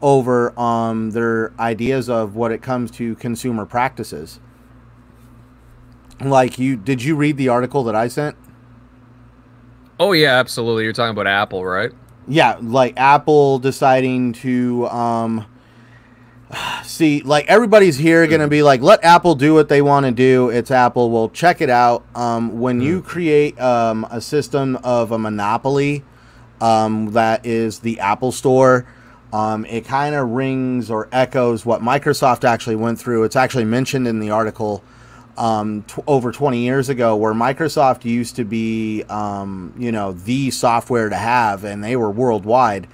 over 0.02 0.58
um, 0.60 1.12
their 1.12 1.54
ideas 1.60 2.10
of 2.10 2.36
what 2.36 2.52
it 2.52 2.62
comes 2.62 2.92
to 2.92 3.16
consumer 3.16 3.66
practices. 3.66 4.40
Like 6.22 6.58
you, 6.60 6.76
did 6.76 7.04
you 7.04 7.16
read 7.16 7.38
the 7.38 7.50
article 7.50 7.84
that 7.86 7.96
I 7.96 8.08
sent? 8.08 8.38
Oh 10.00 10.12
yeah, 10.12 10.36
absolutely. 10.36 10.84
You're 10.84 10.94
talking 10.94 11.12
about 11.12 11.28
Apple, 11.28 11.66
right? 11.66 11.92
Yeah, 12.28 12.58
like 12.62 12.94
Apple 12.98 13.60
deciding 13.60 14.34
to 14.34 14.88
um, 14.88 15.46
see, 16.84 17.22
like 17.22 17.46
everybody's 17.48 17.98
here 17.98 18.26
gonna 18.28 18.48
be 18.48 18.64
like, 18.64 18.82
let 18.82 19.04
Apple 19.04 19.36
do 19.36 19.54
what 19.54 19.70
they 19.70 19.82
want 19.82 20.06
to 20.06 20.12
do. 20.12 20.50
It's 20.50 20.72
Apple. 20.72 21.12
Well, 21.12 21.30
check 21.30 21.62
it 21.62 21.70
out. 21.70 22.06
Um, 22.16 22.60
when 22.60 22.82
you 22.82 23.02
create 23.02 23.60
um, 23.60 24.06
a 24.10 24.22
system 24.22 24.78
of 24.84 25.12
a 25.12 25.18
monopoly, 25.18 26.04
um, 26.62 27.12
that 27.12 27.46
is 27.46 27.80
the 27.80 28.00
Apple 28.00 28.32
Store. 28.32 28.86
Um, 29.34 29.66
it 29.66 29.86
kind 29.86 30.16
of 30.16 30.30
rings 30.30 30.90
or 30.90 31.10
echoes 31.12 31.66
what 31.66 31.82
Microsoft 31.82 32.46
actually 32.46 32.78
went 32.78 33.00
through. 33.00 33.24
It's 33.24 33.36
actually 33.36 33.66
mentioned 33.66 34.08
in 34.08 34.20
the 34.20 34.30
article 34.30 34.82
um, 35.38 35.84
t- 35.84 36.02
over 36.08 36.32
20 36.32 36.60
years 36.60 36.88
ago, 36.88 37.16
where 37.18 37.34
Microsoft 37.34 38.06
used 38.06 38.38
to 38.38 38.46
be, 38.46 39.04
um, 39.10 39.74
you 39.78 39.92
know, 39.92 40.14
the 40.14 40.52
software 40.52 41.10
to 41.10 41.18
have, 41.18 41.66
and 41.66 41.84
they 41.84 41.98
were 41.98 42.10
worldwide. 42.10 42.88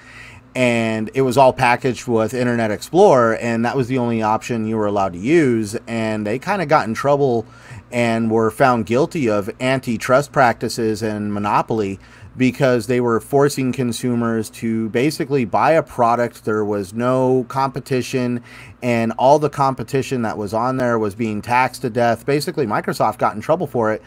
And 0.54 1.10
it 1.14 1.22
was 1.22 1.38
all 1.38 1.54
packaged 1.54 2.08
with 2.08 2.34
Internet 2.34 2.72
Explorer, 2.72 3.38
and 3.38 3.64
that 3.64 3.78
was 3.78 3.88
the 3.88 3.97
only 3.97 4.22
option 4.22 4.68
you 4.68 4.76
were 4.76 4.86
allowed 4.86 5.14
to 5.14 5.20
use. 5.20 5.78
And 5.88 6.28
they 6.28 6.39
kind 6.39 6.62
of 6.62 6.68
got 6.68 6.88
in 6.88 6.93
trouble 6.93 7.45
and 7.91 8.30
were 8.30 8.52
found 8.52 8.86
guilty 8.86 9.30
of 9.30 9.49
antitrust 9.62 10.32
practices 10.32 11.02
and 11.02 11.34
monopoly 11.34 11.99
because 12.38 12.88
they 12.88 13.02
were 13.02 13.20
forcing 13.20 13.72
consumers 13.74 14.49
to 14.49 14.89
basically 14.89 15.45
buy 15.45 15.72
a 15.72 15.84
product. 15.84 16.45
There 16.45 16.64
was 16.64 16.93
no 16.93 17.45
competition, 17.47 18.43
and 18.82 19.12
all 19.18 19.39
the 19.39 19.49
competition 19.49 20.22
that 20.22 20.38
was 20.38 20.54
on 20.54 20.78
there 20.78 20.97
was 20.97 21.16
being 21.16 21.41
taxed 21.41 21.82
to 21.82 21.89
death. 21.89 22.26
Basically, 22.26 22.66
Microsoft 22.66 23.18
got 23.18 23.36
in 23.36 23.41
trouble 23.41 23.68
for 23.68 23.91
it. 23.91 24.02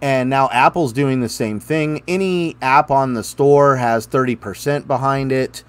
And 0.00 0.30
now 0.30 0.48
Apple's 0.50 0.92
doing 0.92 1.20
the 1.20 1.28
same 1.28 1.58
thing. 1.58 2.02
Any 2.06 2.56
app 2.62 2.90
on 2.90 3.14
the 3.14 3.24
store 3.24 3.76
has 3.76 4.06
30% 4.06 4.86
behind 4.86 5.32
it 5.32 5.64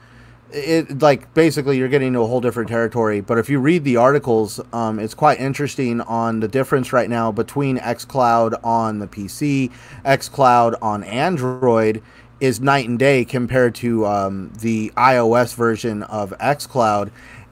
it 0.52 1.02
like 1.02 1.34
basically 1.34 1.78
you're 1.78 1.90
getting 1.90 2.14
to 2.14 2.22
a 2.22 2.28
whole 2.28 2.42
different 2.42 2.70
territory. 2.70 3.22
But 3.22 3.38
if 3.38 3.50
you 3.50 3.60
read 3.60 3.84
the 3.84 3.98
articles, 3.98 4.60
um, 4.74 5.00
it's 5.00 5.14
quite 5.14 5.40
interesting 5.40 6.02
on 6.02 6.40
the 6.40 6.48
difference 6.48 6.92
right 6.92 7.10
now 7.10 7.32
between 7.32 7.78
xCloud 7.78 8.60
on 8.64 9.00
the 9.00 9.08
PC, 9.08 9.72
xCloud 10.06 10.76
on 10.82 11.04
Android 11.04 12.02
is 12.40 12.62
night 12.62 12.88
and 12.88 12.98
day 12.98 13.26
compared 13.26 13.76
to 13.76 14.06
um, 14.06 14.52
the 14.60 14.92
iOS 14.96 15.56
version 15.56 16.04
of 16.04 16.32
xCloud. 16.40 17.12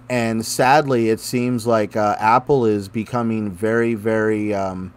And 0.09 0.45
sadly, 0.45 1.09
it 1.09 1.19
seems 1.19 1.67
like 1.67 1.97
uh, 1.97 2.15
Apple 2.17 2.65
is 2.65 2.87
becoming 2.87 3.51
very, 3.51 3.93
very 3.93 4.53
um, 4.53 4.93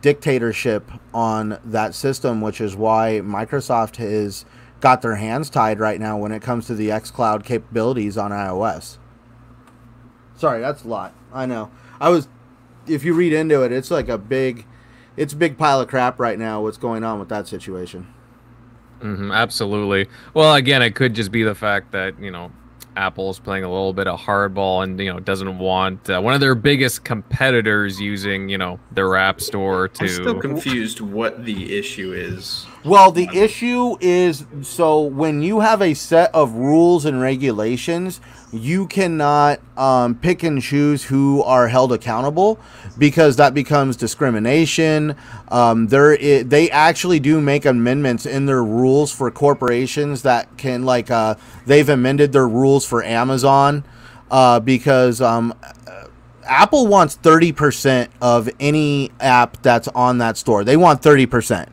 dictatorship 0.00 0.90
on 1.12 1.58
that 1.66 1.94
system, 1.94 2.40
which 2.40 2.60
is 2.60 2.74
why 2.74 3.20
Microsoft 3.22 4.02
is 4.02 4.46
got 4.84 5.00
their 5.00 5.14
hands 5.14 5.48
tied 5.48 5.80
right 5.80 5.98
now 5.98 6.14
when 6.18 6.30
it 6.30 6.42
comes 6.42 6.66
to 6.66 6.74
the 6.74 6.90
xCloud 6.90 7.42
capabilities 7.42 8.18
on 8.18 8.32
iOS. 8.32 8.98
Sorry, 10.36 10.60
that's 10.60 10.84
a 10.84 10.88
lot. 10.88 11.14
I 11.32 11.46
know. 11.46 11.70
I 11.98 12.10
was 12.10 12.28
if 12.86 13.02
you 13.02 13.14
read 13.14 13.32
into 13.32 13.62
it, 13.62 13.72
it's 13.72 13.90
like 13.90 14.10
a 14.10 14.18
big 14.18 14.66
it's 15.16 15.32
a 15.32 15.36
big 15.36 15.56
pile 15.56 15.80
of 15.80 15.88
crap 15.88 16.20
right 16.20 16.38
now 16.38 16.60
what's 16.60 16.76
going 16.76 17.02
on 17.02 17.18
with 17.18 17.30
that 17.30 17.48
situation. 17.48 18.12
Mm-hmm, 19.00 19.32
absolutely. 19.32 20.06
Well, 20.34 20.54
again, 20.54 20.82
it 20.82 20.94
could 20.94 21.14
just 21.14 21.32
be 21.32 21.44
the 21.44 21.54
fact 21.54 21.92
that, 21.92 22.20
you 22.20 22.30
know, 22.30 22.52
Apple's 22.94 23.38
playing 23.38 23.64
a 23.64 23.70
little 23.70 23.94
bit 23.94 24.06
of 24.06 24.20
hardball 24.20 24.84
and 24.84 25.00
you 25.00 25.10
know 25.10 25.18
doesn't 25.18 25.58
want 25.58 26.10
uh, 26.10 26.20
one 26.20 26.34
of 26.34 26.40
their 26.40 26.54
biggest 26.54 27.04
competitors 27.04 27.98
using 27.98 28.50
you 28.50 28.58
know 28.58 28.78
their 28.92 29.16
app 29.16 29.40
store 29.40 29.88
to. 29.88 30.04
I'm 30.04 30.10
still 30.10 30.40
confused 30.40 31.00
what 31.00 31.46
the 31.46 31.76
issue 31.78 32.12
is. 32.12 32.66
Well, 32.84 33.12
the 33.12 33.30
issue 33.32 33.96
is 33.98 34.44
so 34.60 35.00
when 35.00 35.40
you 35.40 35.60
have 35.60 35.80
a 35.80 35.94
set 35.94 36.34
of 36.34 36.52
rules 36.52 37.06
and 37.06 37.18
regulations, 37.18 38.20
you 38.52 38.86
cannot 38.86 39.60
um, 39.78 40.16
pick 40.16 40.42
and 40.42 40.60
choose 40.60 41.04
who 41.04 41.42
are 41.44 41.68
held 41.68 41.94
accountable 41.94 42.60
because 42.98 43.36
that 43.36 43.54
becomes 43.54 43.96
discrimination. 43.96 45.16
Um, 45.48 45.86
there, 45.86 46.44
they 46.44 46.70
actually 46.70 47.20
do 47.20 47.40
make 47.40 47.64
amendments 47.64 48.26
in 48.26 48.44
their 48.44 48.62
rules 48.62 49.10
for 49.10 49.30
corporations 49.30 50.20
that 50.22 50.54
can, 50.58 50.84
like, 50.84 51.10
uh, 51.10 51.36
they've 51.64 51.88
amended 51.88 52.32
their 52.32 52.46
rules 52.46 52.84
for 52.84 53.02
Amazon 53.02 53.82
uh, 54.30 54.60
because 54.60 55.22
um, 55.22 55.54
Apple 56.44 56.86
wants 56.86 57.16
30% 57.16 58.08
of 58.20 58.50
any 58.60 59.10
app 59.20 59.62
that's 59.62 59.88
on 59.88 60.18
that 60.18 60.36
store. 60.36 60.64
They 60.64 60.76
want 60.76 61.00
30%. 61.00 61.68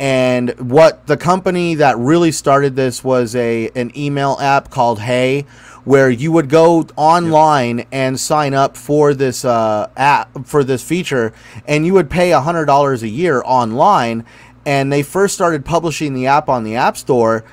And 0.00 0.58
what 0.58 1.06
the 1.06 1.18
company 1.18 1.74
that 1.74 1.98
really 1.98 2.32
started 2.32 2.74
this 2.74 3.04
was 3.04 3.36
a 3.36 3.68
an 3.76 3.92
email 3.94 4.38
app 4.40 4.70
called 4.70 5.00
Hey, 5.00 5.42
where 5.84 6.08
you 6.08 6.32
would 6.32 6.48
go 6.48 6.86
online 6.96 7.78
yep. 7.78 7.88
and 7.92 8.18
sign 8.18 8.54
up 8.54 8.78
for 8.78 9.12
this 9.12 9.44
uh, 9.44 9.90
app 9.98 10.46
for 10.46 10.64
this 10.64 10.82
feature, 10.82 11.34
and 11.66 11.84
you 11.84 11.92
would 11.92 12.08
pay 12.08 12.30
hundred 12.30 12.64
dollars 12.64 13.02
a 13.02 13.08
year 13.08 13.42
online. 13.44 14.24
And 14.64 14.90
they 14.90 15.02
first 15.02 15.34
started 15.34 15.66
publishing 15.66 16.14
the 16.14 16.26
app 16.26 16.48
on 16.48 16.64
the 16.64 16.76
App 16.76 16.96
Store, 16.96 17.44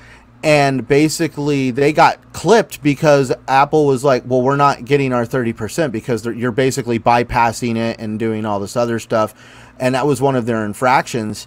and 0.42 0.88
basically 0.88 1.72
they 1.72 1.92
got 1.92 2.32
clipped 2.32 2.82
because 2.82 3.34
Apple 3.50 3.86
was 3.88 4.06
like, 4.06 4.24
"Well, 4.26 4.42
we're 4.42 4.56
not 4.56 4.86
getting 4.86 5.12
our 5.12 5.26
thirty 5.26 5.52
percent 5.52 5.92
because 5.92 6.26
you're 6.26 6.52
basically 6.54 6.98
bypassing 6.98 7.76
it 7.76 8.00
and 8.00 8.18
doing 8.18 8.46
all 8.46 8.62
this 8.62 8.78
other 8.78 9.00
stuff," 9.00 9.34
and 9.78 9.96
that 9.96 10.08
was 10.08 10.22
one 10.22 10.38
of 10.38 10.46
their 10.46 10.64
infractions. 10.64 11.46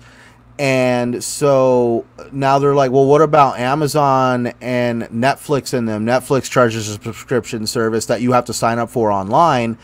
And 0.61 1.25
so 1.25 2.05
now 2.33 2.59
they're 2.59 2.75
like, 2.75 2.91
well, 2.91 3.07
what 3.07 3.23
about 3.23 3.59
Amazon 3.59 4.53
and 4.61 5.05
Netflix 5.05 5.73
and 5.73 5.89
them? 5.89 6.05
Netflix 6.05 6.51
charges 6.51 6.87
a 6.91 7.03
subscription 7.03 7.67
service 7.67 8.05
that 8.05 8.21
you 8.21 8.33
have 8.33 8.45
to 8.45 8.53
sign 8.53 8.79
up 8.79 8.91
for 8.91 9.11
online. 9.11 9.79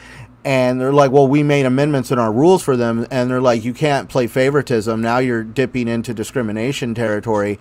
And 0.45 0.79
they're 0.79 0.93
like, 0.93 1.12
well, 1.12 1.27
we 1.27 1.43
made 1.43 1.64
amendments 1.64 2.11
in 2.11 2.18
our 2.18 2.31
rules 2.31 2.62
for 2.62 2.77
them. 2.77 3.07
And 3.11 3.31
they're 3.31 3.41
like, 3.41 3.64
you 3.64 3.72
can't 3.72 4.11
play 4.11 4.27
favoritism. 4.27 5.01
Now 5.01 5.16
you're 5.16 5.43
dipping 5.43 5.89
into 5.89 6.12
discrimination 6.12 6.95
territory. 6.95 7.59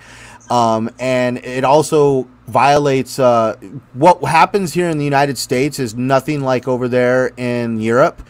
Um, 0.49 0.89
and 0.99 1.38
it 1.38 1.63
also 1.63 2.28
violates 2.47 3.18
uh, 3.18 3.55
what 3.93 4.22
happens 4.26 4.74
here 4.74 4.89
in 4.89 4.97
the 4.97 5.05
United 5.05 5.38
States 5.38 5.80
is 5.80 5.95
nothing 5.95 6.41
like 6.41 6.68
over 6.68 6.89
there 6.89 7.32
in 7.38 7.80
Europe. 7.80 8.22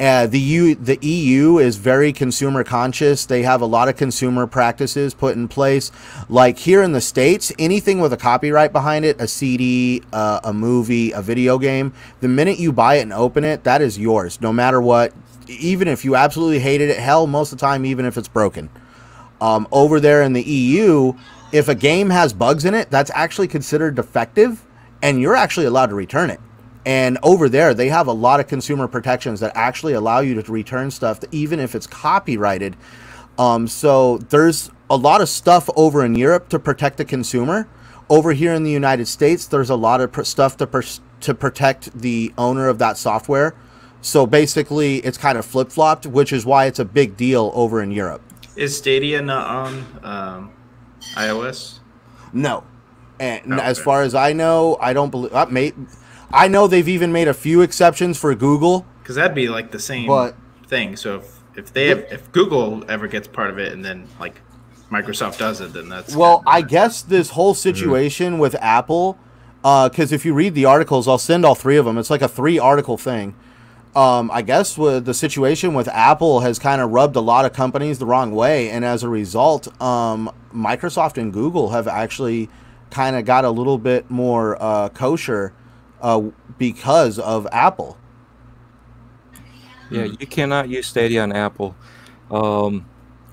Uh, 0.00 0.26
the 0.26 0.40
U, 0.40 0.74
the 0.74 0.98
EU 1.06 1.58
is 1.58 1.76
very 1.76 2.10
consumer 2.10 2.64
conscious. 2.64 3.26
They 3.26 3.42
have 3.42 3.60
a 3.60 3.66
lot 3.66 3.88
of 3.88 3.96
consumer 3.96 4.46
practices 4.46 5.12
put 5.12 5.36
in 5.36 5.46
place. 5.46 5.92
Like 6.30 6.58
here 6.58 6.82
in 6.82 6.92
the 6.92 7.02
states, 7.02 7.52
anything 7.58 8.00
with 8.00 8.14
a 8.14 8.16
copyright 8.16 8.72
behind 8.72 9.04
it, 9.04 9.20
a 9.20 9.28
CD, 9.28 10.02
uh, 10.10 10.40
a 10.42 10.54
movie, 10.54 11.12
a 11.12 11.20
video 11.20 11.58
game, 11.58 11.92
the 12.20 12.28
minute 12.28 12.58
you 12.58 12.72
buy 12.72 12.94
it 12.94 13.02
and 13.02 13.12
open 13.12 13.44
it, 13.44 13.64
that 13.64 13.82
is 13.82 13.98
yours, 13.98 14.40
no 14.40 14.54
matter 14.54 14.80
what. 14.80 15.12
Even 15.48 15.86
if 15.86 16.02
you 16.02 16.16
absolutely 16.16 16.60
hated 16.60 16.88
it, 16.88 16.98
hell, 16.98 17.26
most 17.26 17.52
of 17.52 17.58
the 17.58 17.66
time, 17.66 17.84
even 17.84 18.06
if 18.06 18.16
it's 18.16 18.28
broken. 18.28 18.70
Um, 19.42 19.68
over 19.70 20.00
there 20.00 20.22
in 20.22 20.32
the 20.32 20.42
EU, 20.42 21.12
if 21.52 21.68
a 21.68 21.74
game 21.74 22.08
has 22.08 22.32
bugs 22.32 22.64
in 22.64 22.72
it, 22.72 22.90
that's 22.90 23.10
actually 23.14 23.48
considered 23.48 23.96
defective, 23.96 24.64
and 25.02 25.20
you're 25.20 25.36
actually 25.36 25.66
allowed 25.66 25.88
to 25.88 25.94
return 25.94 26.30
it. 26.30 26.40
And 26.86 27.18
over 27.22 27.48
there, 27.48 27.74
they 27.74 27.88
have 27.88 28.06
a 28.06 28.12
lot 28.12 28.40
of 28.40 28.46
consumer 28.46 28.88
protections 28.88 29.40
that 29.40 29.52
actually 29.54 29.92
allow 29.92 30.20
you 30.20 30.40
to 30.40 30.52
return 30.52 30.90
stuff, 30.90 31.20
even 31.30 31.60
if 31.60 31.74
it's 31.74 31.86
copyrighted. 31.86 32.76
Um, 33.38 33.68
so 33.68 34.18
there's 34.18 34.70
a 34.88 34.96
lot 34.96 35.20
of 35.20 35.28
stuff 35.28 35.68
over 35.76 36.04
in 36.04 36.14
Europe 36.14 36.48
to 36.50 36.58
protect 36.58 36.96
the 36.96 37.04
consumer. 37.04 37.68
Over 38.08 38.32
here 38.32 38.52
in 38.54 38.64
the 38.64 38.70
United 38.70 39.06
States, 39.06 39.46
there's 39.46 39.70
a 39.70 39.76
lot 39.76 40.00
of 40.00 40.12
pr- 40.12 40.24
stuff 40.24 40.56
to 40.58 41.00
to 41.20 41.34
protect 41.34 41.92
the 41.98 42.32
owner 42.38 42.68
of 42.68 42.78
that 42.78 42.96
software. 42.96 43.54
So 44.02 44.26
basically, 44.26 44.96
it's 44.98 45.18
kind 45.18 45.36
of 45.36 45.44
flip 45.44 45.70
flopped, 45.70 46.06
which 46.06 46.32
is 46.32 46.46
why 46.46 46.64
it's 46.64 46.78
a 46.78 46.84
big 46.84 47.16
deal 47.16 47.52
over 47.54 47.82
in 47.82 47.92
Europe. 47.92 48.22
Is 48.56 48.76
Stadia 48.76 49.20
not 49.22 49.46
on 49.46 50.00
um, 50.02 50.52
iOS? 51.14 51.78
No, 52.32 52.64
and 53.20 53.54
oh, 53.54 53.58
as 53.58 53.78
far 53.78 54.02
as 54.02 54.14
I 54.14 54.32
know, 54.32 54.76
I 54.80 54.92
don't 54.92 55.10
believe. 55.10 55.32
Uh, 55.32 55.46
may, 55.50 55.72
I 56.32 56.48
know 56.48 56.66
they've 56.66 56.88
even 56.88 57.12
made 57.12 57.28
a 57.28 57.34
few 57.34 57.60
exceptions 57.60 58.18
for 58.18 58.34
Google. 58.34 58.86
Because 59.02 59.16
that'd 59.16 59.34
be 59.34 59.48
like 59.48 59.70
the 59.70 59.78
same 59.78 60.06
but, 60.06 60.36
thing. 60.66 60.96
So 60.96 61.16
if 61.16 61.40
if 61.56 61.72
they 61.72 61.88
have, 61.88 61.98
if 62.10 62.30
Google 62.32 62.84
ever 62.88 63.08
gets 63.08 63.26
part 63.28 63.50
of 63.50 63.58
it, 63.58 63.72
and 63.72 63.84
then 63.84 64.06
like 64.18 64.40
Microsoft 64.90 65.38
does 65.38 65.60
it, 65.60 65.72
then 65.72 65.88
that's 65.88 66.14
well. 66.14 66.42
I 66.46 66.62
guess 66.62 67.02
this 67.02 67.30
whole 67.30 67.54
situation 67.54 68.34
mm-hmm. 68.34 68.40
with 68.40 68.54
Apple, 68.56 69.18
because 69.56 70.12
uh, 70.12 70.14
if 70.14 70.24
you 70.24 70.32
read 70.34 70.54
the 70.54 70.64
articles, 70.64 71.08
I'll 71.08 71.18
send 71.18 71.44
all 71.44 71.54
three 71.54 71.76
of 71.76 71.84
them. 71.84 71.98
It's 71.98 72.10
like 72.10 72.22
a 72.22 72.28
three 72.28 72.58
article 72.58 72.96
thing. 72.96 73.34
Um, 73.96 74.30
I 74.32 74.42
guess 74.42 74.78
with 74.78 75.04
the 75.04 75.14
situation 75.14 75.74
with 75.74 75.88
Apple 75.88 76.40
has 76.40 76.60
kind 76.60 76.80
of 76.80 76.92
rubbed 76.92 77.16
a 77.16 77.20
lot 77.20 77.44
of 77.44 77.52
companies 77.52 77.98
the 77.98 78.06
wrong 78.06 78.30
way, 78.30 78.70
and 78.70 78.84
as 78.84 79.02
a 79.02 79.08
result, 79.08 79.66
um, 79.82 80.30
Microsoft 80.54 81.18
and 81.18 81.32
Google 81.32 81.70
have 81.70 81.88
actually 81.88 82.48
kind 82.90 83.16
of 83.16 83.24
got 83.24 83.44
a 83.44 83.50
little 83.50 83.78
bit 83.78 84.08
more 84.08 84.56
uh, 84.62 84.88
kosher 84.90 85.52
uh, 86.00 86.20
because 86.58 87.18
of 87.18 87.46
Apple. 87.52 87.96
Yeah, 89.90 90.04
you 90.04 90.26
cannot 90.26 90.68
use 90.68 90.86
Stadia 90.86 91.22
on 91.22 91.32
Apple. 91.32 91.74
Um, 92.30 92.86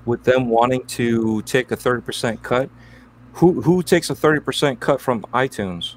with 0.04 0.24
them 0.24 0.48
wanting 0.48 0.84
to 0.86 1.42
take 1.42 1.70
a 1.70 1.76
30% 1.76 2.42
cut, 2.42 2.68
who 3.34 3.62
who 3.62 3.82
takes 3.82 4.10
a 4.10 4.14
30% 4.14 4.80
cut 4.80 5.00
from 5.00 5.22
iTunes? 5.34 5.94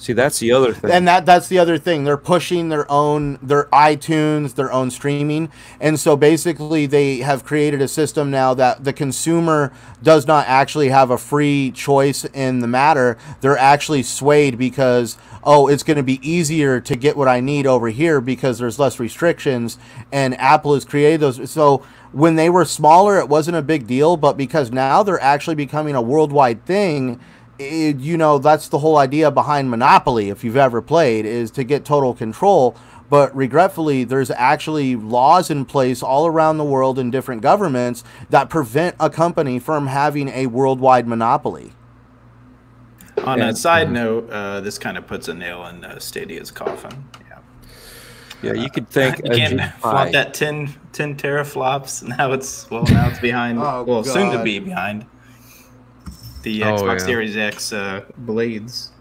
See, 0.00 0.14
that's 0.14 0.38
the 0.38 0.50
other 0.50 0.72
thing. 0.72 0.90
and 0.90 1.06
that 1.06 1.26
that's 1.26 1.48
the 1.48 1.58
other 1.58 1.76
thing. 1.76 2.04
They're 2.04 2.16
pushing 2.16 2.70
their 2.70 2.90
own 2.90 3.38
their 3.42 3.64
itunes 3.64 4.54
their 4.54 4.72
own 4.72 4.90
streaming. 4.90 5.52
And 5.78 6.00
so 6.00 6.16
basically 6.16 6.86
they 6.86 7.18
have 7.18 7.44
created 7.44 7.82
a 7.82 7.88
system 7.88 8.30
now 8.30 8.54
that 8.54 8.84
the 8.84 8.94
consumer 8.94 9.74
does 10.02 10.26
not 10.26 10.46
actually 10.48 10.88
have 10.88 11.10
a 11.10 11.18
free 11.18 11.70
choice 11.72 12.24
in 12.24 12.60
the 12.60 12.66
matter. 12.66 13.18
They're 13.42 13.58
actually 13.58 14.02
swayed 14.02 14.56
because 14.56 15.18
oh 15.44 15.68
it's 15.68 15.82
going 15.82 15.98
to 15.98 16.02
be 16.02 16.18
easier 16.26 16.80
to 16.80 16.94
get 16.96 17.16
what 17.16 17.26
i 17.26 17.40
need 17.40 17.66
over 17.66 17.88
here 17.88 18.20
because 18.20 18.58
there's 18.58 18.78
less 18.78 19.00
restrictions 19.00 19.78
and 20.12 20.38
apple 20.38 20.74
has 20.74 20.84
created 20.84 21.20
those. 21.20 21.50
So 21.50 21.82
when 22.12 22.36
they 22.36 22.50
were 22.50 22.66
smaller 22.66 23.18
it 23.18 23.28
wasn't 23.28 23.56
a 23.56 23.62
big 23.62 23.86
deal 23.86 24.16
but 24.18 24.36
because 24.36 24.70
now 24.70 25.02
they're 25.02 25.20
actually 25.20 25.54
becoming 25.56 25.94
a 25.94 26.02
worldwide 26.02 26.64
thing 26.66 27.18
it, 27.60 27.96
you 27.98 28.16
know 28.16 28.38
that's 28.38 28.68
the 28.68 28.78
whole 28.78 28.96
idea 28.96 29.30
behind 29.30 29.70
monopoly 29.70 30.30
if 30.30 30.42
you've 30.42 30.56
ever 30.56 30.80
played 30.80 31.26
is 31.26 31.50
to 31.50 31.64
get 31.64 31.84
total 31.84 32.14
control 32.14 32.76
but 33.10 33.34
regretfully 33.36 34.04
there's 34.04 34.30
actually 34.30 34.96
laws 34.96 35.50
in 35.50 35.64
place 35.64 36.02
all 36.02 36.26
around 36.26 36.56
the 36.58 36.64
world 36.64 36.98
in 36.98 37.10
different 37.10 37.42
governments 37.42 38.02
that 38.30 38.48
prevent 38.48 38.96
a 38.98 39.10
company 39.10 39.58
from 39.58 39.88
having 39.88 40.28
a 40.30 40.46
worldwide 40.46 41.06
monopoly 41.06 41.72
On 43.24 43.40
a 43.40 43.54
side 43.54 43.92
note, 43.92 44.30
uh, 44.30 44.60
this 44.62 44.78
kind 44.78 44.96
of 44.96 45.06
puts 45.06 45.28
a 45.28 45.34
nail 45.34 45.66
in 45.66 45.84
uh, 45.84 45.98
Stadia's 45.98 46.50
coffin. 46.50 47.04
Yeah. 47.28 47.38
yeah, 48.42 48.52
you 48.54 48.70
could 48.70 48.88
think 48.88 49.18
you 49.24 49.30
can't 49.30 49.74
flaunt 49.74 50.12
that 50.12 50.32
10, 50.32 50.74
10 50.92 51.16
teraflops. 51.16 52.02
Now 52.16 52.32
it's 52.32 52.70
well, 52.70 52.84
now 52.84 53.10
it's 53.10 53.20
behind. 53.20 53.58
Oh, 53.62 53.82
well, 53.82 54.04
soon 54.04 54.32
to 54.32 54.42
be 54.42 54.58
behind 54.58 55.04
the 56.42 56.62
Oh, 56.64 56.72
Xbox 56.74 57.00
yeah. 57.00 57.06
Series 57.06 57.36
X 57.36 57.72
uh, 57.72 58.04
blades 58.18 58.92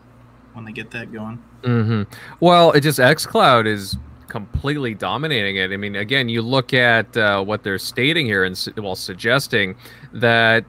when 0.54 0.66
they 0.66 0.72
get 0.72 0.92
that 0.92 1.12
going. 1.12 1.38
hmm 1.64 2.04
Well, 2.40 2.72
it 2.72 2.82
just 2.82 3.00
XCloud 3.00 3.66
is 3.68 3.98
completely 4.28 4.94
dominating 4.94 5.56
it. 5.58 5.72
I 5.72 5.78
mean, 5.78 5.96
again, 5.96 6.30
you 6.30 6.42
look 6.42 6.74
at 6.74 7.16
uh, 7.18 7.44
what 7.44 7.64
they're 7.64 7.80
stating 7.80 8.26
here 8.26 8.44
and 8.44 8.58
su- 8.58 8.74
well, 8.78 8.96
suggesting 8.96 9.76
that 10.14 10.66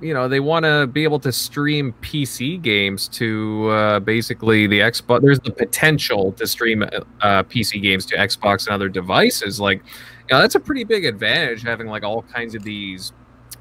you 0.00 0.12
know 0.12 0.26
they 0.28 0.40
want 0.40 0.64
to 0.64 0.86
be 0.88 1.04
able 1.04 1.20
to 1.20 1.30
stream 1.32 1.94
PC 2.02 2.60
games 2.60 3.06
to 3.08 3.68
uh, 3.70 4.00
basically 4.00 4.66
the 4.66 4.80
Xbox. 4.80 5.22
There's 5.22 5.40
the 5.40 5.52
potential 5.52 6.32
to 6.32 6.46
stream 6.46 6.82
uh, 6.82 7.42
PC 7.44 7.80
games 7.80 8.04
to 8.06 8.16
Xbox 8.16 8.66
and 8.66 8.74
other 8.74 8.88
devices. 8.88 9.60
Like, 9.60 9.78
you 10.28 10.36
know, 10.36 10.40
that's 10.40 10.56
a 10.56 10.60
pretty 10.60 10.82
big 10.84 11.04
advantage 11.04 11.62
having 11.62 11.86
like 11.86 12.02
all 12.04 12.22
kinds 12.22 12.54
of 12.54 12.62
these. 12.64 13.12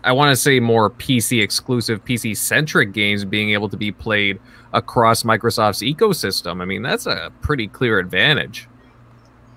I 0.03 0.11
want 0.11 0.31
to 0.31 0.35
say 0.35 0.59
more 0.59 0.89
PC 0.89 1.41
exclusive, 1.41 2.03
PC 2.03 2.35
centric 2.35 2.91
games 2.91 3.23
being 3.23 3.51
able 3.51 3.69
to 3.69 3.77
be 3.77 3.91
played 3.91 4.39
across 4.73 5.23
Microsoft's 5.23 5.81
ecosystem. 5.81 6.61
I 6.61 6.65
mean, 6.65 6.81
that's 6.81 7.05
a 7.05 7.31
pretty 7.41 7.67
clear 7.67 7.99
advantage. 7.99 8.67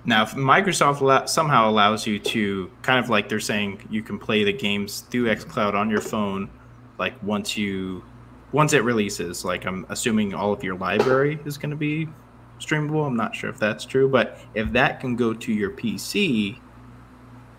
Now, 0.05 0.23
if 0.23 0.33
Microsoft 0.33 1.29
somehow 1.29 1.71
allows 1.71 2.07
you 2.07 2.19
to 2.19 2.71
kind 2.83 3.03
of 3.03 3.09
like 3.09 3.29
they're 3.29 3.41
saying 3.41 3.87
you 3.89 4.03
can 4.03 4.19
play 4.19 4.45
the 4.45 4.53
games 4.53 5.01
through 5.11 5.35
XCloud 5.35 5.75
on 5.75 5.89
your 5.89 6.03
phone, 6.03 6.51
like 6.99 7.15
once 7.23 7.57
you 7.57 8.05
once 8.55 8.73
it 8.73 8.85
releases. 8.85 9.45
Like 9.45 9.67
I'm 9.67 9.85
assuming 9.89 10.33
all 10.33 10.53
of 10.53 10.63
your 10.63 10.77
library 10.77 11.41
is 11.45 11.59
going 11.59 11.71
to 11.71 11.77
be 11.77 12.09
streamable. 12.61 13.05
I'm 13.07 13.17
not 13.17 13.35
sure 13.35 13.51
if 13.51 13.59
that's 13.59 13.85
true, 13.85 14.09
but 14.09 14.39
if 14.55 14.73
that 14.73 15.01
can 15.01 15.17
go 15.17 15.35
to 15.35 15.53
your 15.53 15.71
PC, 15.71 16.59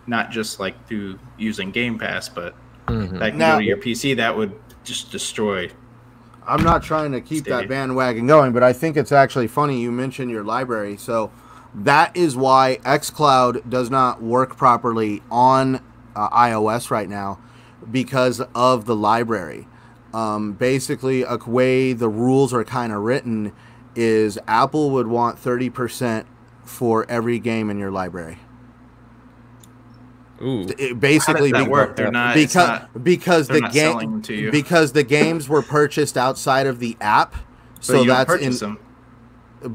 not 0.08 0.32
just 0.32 0.60
like 0.60 0.88
through 0.88 1.20
using 1.38 1.70
Game 1.70 2.00
Pass, 2.00 2.30
but 2.30 2.56
Mhm. 2.88 3.20
that 3.20 3.30
can 3.32 3.38
Now- 3.40 3.54
go 3.56 3.60
to 3.60 3.66
your 3.66 3.78
PC, 3.78 4.14
that 4.16 4.38
would 4.38 4.54
just 4.84 5.12
destroy. 5.12 5.70
I'm 6.48 6.64
not 6.64 6.84
trying 6.84 7.12
to 7.14 7.22
keep 7.22 7.40
Stadia. 7.46 7.58
that 7.62 7.70
bandwagon 7.70 8.28
going, 8.28 8.52
but 8.54 8.62
I 8.62 8.72
think 8.74 8.98
it's 8.98 9.12
actually 9.12 9.48
funny 9.48 9.82
you 9.82 9.92
mentioned 9.92 10.30
your 10.30 10.44
library. 10.44 10.96
So 10.98 11.32
that 11.74 12.16
is 12.16 12.36
why 12.38 12.78
xCloud 12.86 13.68
does 13.70 13.90
not 13.90 14.22
work 14.22 14.56
properly 14.56 15.22
on 15.32 15.80
uh, 16.16 16.30
iOS 16.30 16.90
right 16.92 17.10
now 17.10 17.40
because 17.92 18.42
of 18.54 18.86
the 18.86 18.96
library. 18.96 19.68
Um, 20.14 20.54
basically, 20.54 21.24
a 21.24 21.38
way 21.46 21.92
the 21.92 22.08
rules 22.08 22.54
are 22.54 22.64
kind 22.64 22.94
of 22.94 23.02
written 23.02 23.52
is 23.96 24.38
Apple 24.48 24.92
would 24.92 25.08
want 25.08 25.38
30% 25.38 26.26
for 26.64 27.06
every 27.10 27.38
game 27.40 27.70
in 27.70 27.78
your 27.78 27.92
library. 27.92 28.38
Ooh. 30.42 30.68
It 30.78 31.00
basically 31.00 31.52
be-? 31.54 31.66
They're 31.96 32.12
not 32.12 32.36
because 32.36 32.56
not- 32.68 33.04
because 33.04 33.48
the 33.48 33.62
game 33.72 34.22
because 34.52 34.92
the 34.92 35.04
games 35.04 35.48
were 35.48 35.62
purchased 35.62 36.18
outside 36.18 36.68
of 36.68 36.80
the 36.80 36.98
app. 37.00 37.32
but 37.76 37.84
So 37.86 38.04
that's 38.04 38.34
in 38.34 38.54
them. 38.58 38.80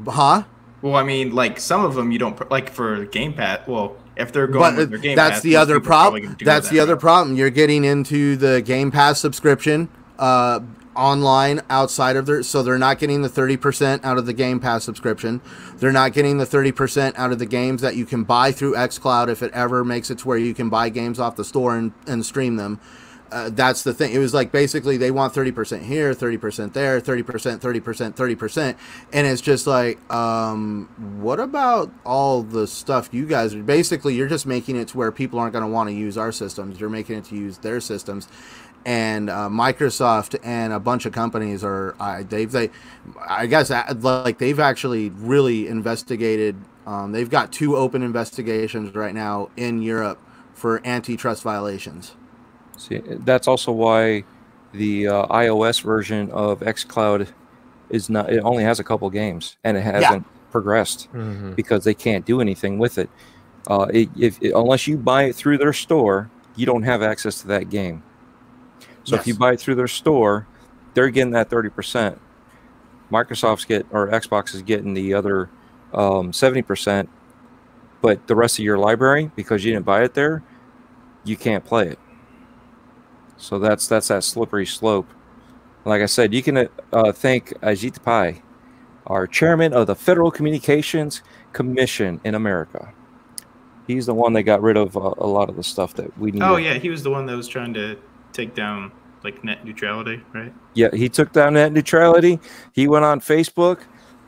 huh? 0.07 0.43
Well, 0.81 0.95
I 0.95 1.03
mean, 1.03 1.33
like 1.33 1.59
some 1.59 1.83
of 1.85 1.95
them 1.95 2.11
you 2.11 2.19
don't 2.19 2.49
like 2.51 2.69
for 2.69 3.05
Game 3.05 3.33
Pass. 3.33 3.67
Well, 3.67 3.95
if 4.15 4.31
they're 4.31 4.47
going 4.47 4.75
with 4.75 4.89
their 4.89 4.97
But 4.99 5.03
Game 5.03 5.15
that's 5.15 5.35
Pass, 5.37 5.41
the 5.43 5.55
other 5.55 5.79
people 5.79 5.93
are 5.93 5.95
probably 5.95 6.21
problem. 6.21 6.37
That's 6.45 6.67
that 6.69 6.73
the 6.73 6.79
other 6.79 6.95
problem. 6.97 7.35
You're 7.35 7.49
getting 7.49 7.83
into 7.83 8.35
the 8.35 8.61
Game 8.61 8.91
Pass 8.91 9.19
subscription 9.19 9.89
uh, 10.19 10.59
online 10.95 11.61
outside 11.69 12.15
of 12.15 12.25
their, 12.25 12.43
so 12.43 12.63
they're 12.63 12.77
not 12.77 12.99
getting 12.99 13.21
the 13.21 13.29
thirty 13.29 13.57
percent 13.57 14.03
out 14.05 14.17
of 14.17 14.25
the 14.25 14.33
Game 14.33 14.59
Pass 14.59 14.83
subscription. 14.83 15.41
They're 15.77 15.91
not 15.91 16.13
getting 16.13 16.37
the 16.37 16.45
thirty 16.45 16.71
percent 16.71 17.17
out 17.17 17.31
of 17.31 17.39
the 17.39 17.45
games 17.45 17.81
that 17.81 17.95
you 17.95 18.05
can 18.05 18.23
buy 18.23 18.51
through 18.51 18.75
XCloud 18.75 19.29
if 19.29 19.41
it 19.41 19.51
ever 19.53 19.83
makes 19.83 20.09
it 20.09 20.19
to 20.19 20.27
where 20.27 20.37
you 20.37 20.53
can 20.53 20.69
buy 20.69 20.89
games 20.89 21.19
off 21.19 21.35
the 21.35 21.45
store 21.45 21.75
and, 21.77 21.93
and 22.07 22.25
stream 22.25 22.55
them. 22.55 22.79
Uh, 23.31 23.49
that's 23.49 23.83
the 23.83 23.93
thing. 23.93 24.11
It 24.11 24.17
was 24.17 24.33
like 24.33 24.51
basically 24.51 24.97
they 24.97 25.09
want 25.09 25.33
30% 25.33 25.83
here, 25.83 26.13
30% 26.13 26.73
there, 26.73 26.99
30%, 26.99 27.59
30%, 27.59 28.13
30%. 28.13 28.75
And 29.13 29.25
it's 29.25 29.41
just 29.41 29.67
like, 29.67 29.97
um, 30.11 30.89
what 31.21 31.39
about 31.39 31.91
all 32.05 32.43
the 32.43 32.67
stuff 32.67 33.09
you 33.13 33.25
guys 33.25 33.55
are 33.55 33.63
basically 33.63 34.15
you're 34.15 34.27
just 34.27 34.45
making 34.45 34.75
it 34.75 34.89
to 34.89 34.97
where 34.97 35.13
people 35.13 35.39
aren't 35.39 35.53
going 35.53 35.63
to 35.63 35.71
want 35.71 35.87
to 35.87 35.95
use 35.95 36.17
our 36.17 36.33
systems. 36.33 36.79
You're 36.79 36.89
making 36.89 37.19
it 37.19 37.25
to 37.25 37.35
use 37.35 37.57
their 37.59 37.79
systems. 37.79 38.27
And 38.85 39.29
uh, 39.29 39.47
Microsoft 39.49 40.39
and 40.43 40.73
a 40.73 40.79
bunch 40.79 41.05
of 41.05 41.13
companies 41.13 41.63
are, 41.63 41.95
I 41.99 42.23
they've, 42.23 42.51
they, 42.51 42.71
I 43.27 43.45
guess, 43.45 43.69
uh, 43.69 43.93
like 43.99 44.39
they've 44.39 44.59
actually 44.59 45.09
really 45.11 45.67
investigated. 45.67 46.55
Um, 46.87 47.11
they've 47.11 47.29
got 47.29 47.51
two 47.51 47.75
open 47.75 48.01
investigations 48.01 48.95
right 48.95 49.13
now 49.13 49.49
in 49.55 49.81
Europe 49.83 50.19
for 50.53 50.81
antitrust 50.85 51.43
violations. 51.43 52.15
See, 52.77 53.01
that's 53.05 53.47
also 53.47 53.71
why 53.71 54.23
the 54.73 55.07
uh, 55.07 55.25
iOS 55.27 55.83
version 55.83 56.31
of 56.31 56.61
xCloud 56.61 57.27
is 57.89 58.09
not. 58.09 58.31
It 58.31 58.39
only 58.39 58.63
has 58.63 58.79
a 58.79 58.83
couple 58.83 59.07
games, 59.11 59.57
and 59.63 59.77
it 59.77 59.81
hasn't 59.81 60.25
progressed 60.51 61.07
Mhm. 61.13 61.55
because 61.55 61.83
they 61.83 61.93
can't 61.93 62.25
do 62.25 62.41
anything 62.41 62.79
with 62.79 62.97
it. 62.97 63.09
Uh, 63.67 63.85
it 63.93 64.09
if 64.17 64.41
unless 64.41 64.87
you 64.87 64.97
buy 64.97 65.23
it 65.23 65.35
through 65.35 65.57
their 65.59 65.73
store, 65.73 66.29
you 66.55 66.65
don't 66.65 66.83
have 66.83 67.01
access 67.03 67.41
to 67.41 67.47
that 67.47 67.69
game. 67.69 68.01
So 69.03 69.15
if 69.15 69.25
you 69.25 69.35
buy 69.35 69.53
it 69.53 69.59
through 69.59 69.75
their 69.75 69.87
store, 69.87 70.47
they're 70.93 71.09
getting 71.09 71.31
that 71.31 71.49
thirty 71.49 71.69
percent. 71.69 72.19
Microsoft's 73.11 73.65
get 73.65 73.85
or 73.91 74.07
Xbox 74.07 74.55
is 74.55 74.61
getting 74.61 74.93
the 74.93 75.13
other 75.13 75.49
um, 75.93 76.31
seventy 76.33 76.61
percent, 76.61 77.09
but 78.01 78.27
the 78.27 78.35
rest 78.35 78.59
of 78.59 78.65
your 78.65 78.77
library 78.77 79.31
because 79.35 79.65
you 79.65 79.73
didn't 79.73 79.85
buy 79.85 80.03
it 80.03 80.13
there, 80.13 80.43
you 81.23 81.35
can't 81.35 81.65
play 81.65 81.87
it. 81.87 81.99
So 83.37 83.59
that's 83.59 83.87
that's 83.87 84.09
that 84.09 84.23
slippery 84.23 84.65
slope. 84.65 85.07
Like 85.83 86.01
I 86.01 86.05
said, 86.05 86.33
you 86.33 86.43
can 86.43 86.69
uh, 86.93 87.11
thank 87.11 87.49
Ajit 87.61 88.03
Pai, 88.03 88.43
our 89.07 89.25
chairman 89.25 89.73
of 89.73 89.87
the 89.87 89.95
Federal 89.95 90.29
Communications 90.29 91.23
Commission 91.53 92.21
in 92.23 92.35
America. 92.35 92.93
He's 93.87 94.05
the 94.05 94.13
one 94.13 94.33
that 94.33 94.43
got 94.43 94.61
rid 94.61 94.77
of 94.77 94.95
uh, 94.95 95.15
a 95.17 95.25
lot 95.25 95.49
of 95.49 95.55
the 95.55 95.63
stuff 95.63 95.95
that 95.95 96.15
we 96.19 96.31
need. 96.31 96.43
Oh 96.43 96.57
yeah, 96.57 96.75
he 96.75 96.89
was 96.89 97.01
the 97.01 97.09
one 97.09 97.25
that 97.25 97.35
was 97.35 97.47
trying 97.47 97.73
to 97.73 97.97
take 98.31 98.53
down 98.53 98.91
like 99.23 99.43
net 99.43 99.63
neutrality, 99.65 100.21
right? 100.33 100.53
Yeah, 100.73 100.89
he 100.93 101.09
took 101.09 101.31
down 101.31 101.53
net 101.53 101.71
neutrality. 101.73 102.39
He 102.73 102.87
went 102.87 103.05
on 103.05 103.19
Facebook 103.19 103.81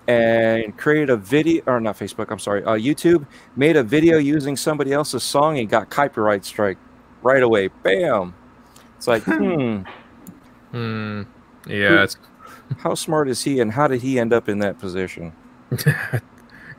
and 0.07 0.77
created 0.77 1.09
a 1.09 1.17
video, 1.17 1.63
or 1.65 1.79
not 1.79 1.97
Facebook, 1.97 2.29
I'm 2.29 2.39
sorry, 2.39 2.63
uh, 2.63 2.73
YouTube, 2.73 3.25
made 3.55 3.77
a 3.77 3.83
video 3.83 4.17
using 4.17 4.57
somebody 4.57 4.91
else's 4.91 5.23
song 5.23 5.57
and 5.59 5.69
got 5.69 5.89
copyright 5.89 6.43
strike 6.43 6.77
right 7.21 7.41
away. 7.41 7.69
Bam. 7.83 8.35
It's 8.97 9.07
like, 9.07 9.23
hmm, 9.23 9.83
Hmm. 10.73 11.21
Yeah, 11.67 12.03
it's 12.03 12.17
how 12.79 12.95
smart 12.95 13.29
is 13.29 13.43
he 13.43 13.59
and 13.59 13.71
how 13.71 13.87
did 13.87 14.01
he 14.01 14.19
end 14.19 14.33
up 14.33 14.49
in 14.49 14.57
that 14.59 14.79
position? 14.79 15.31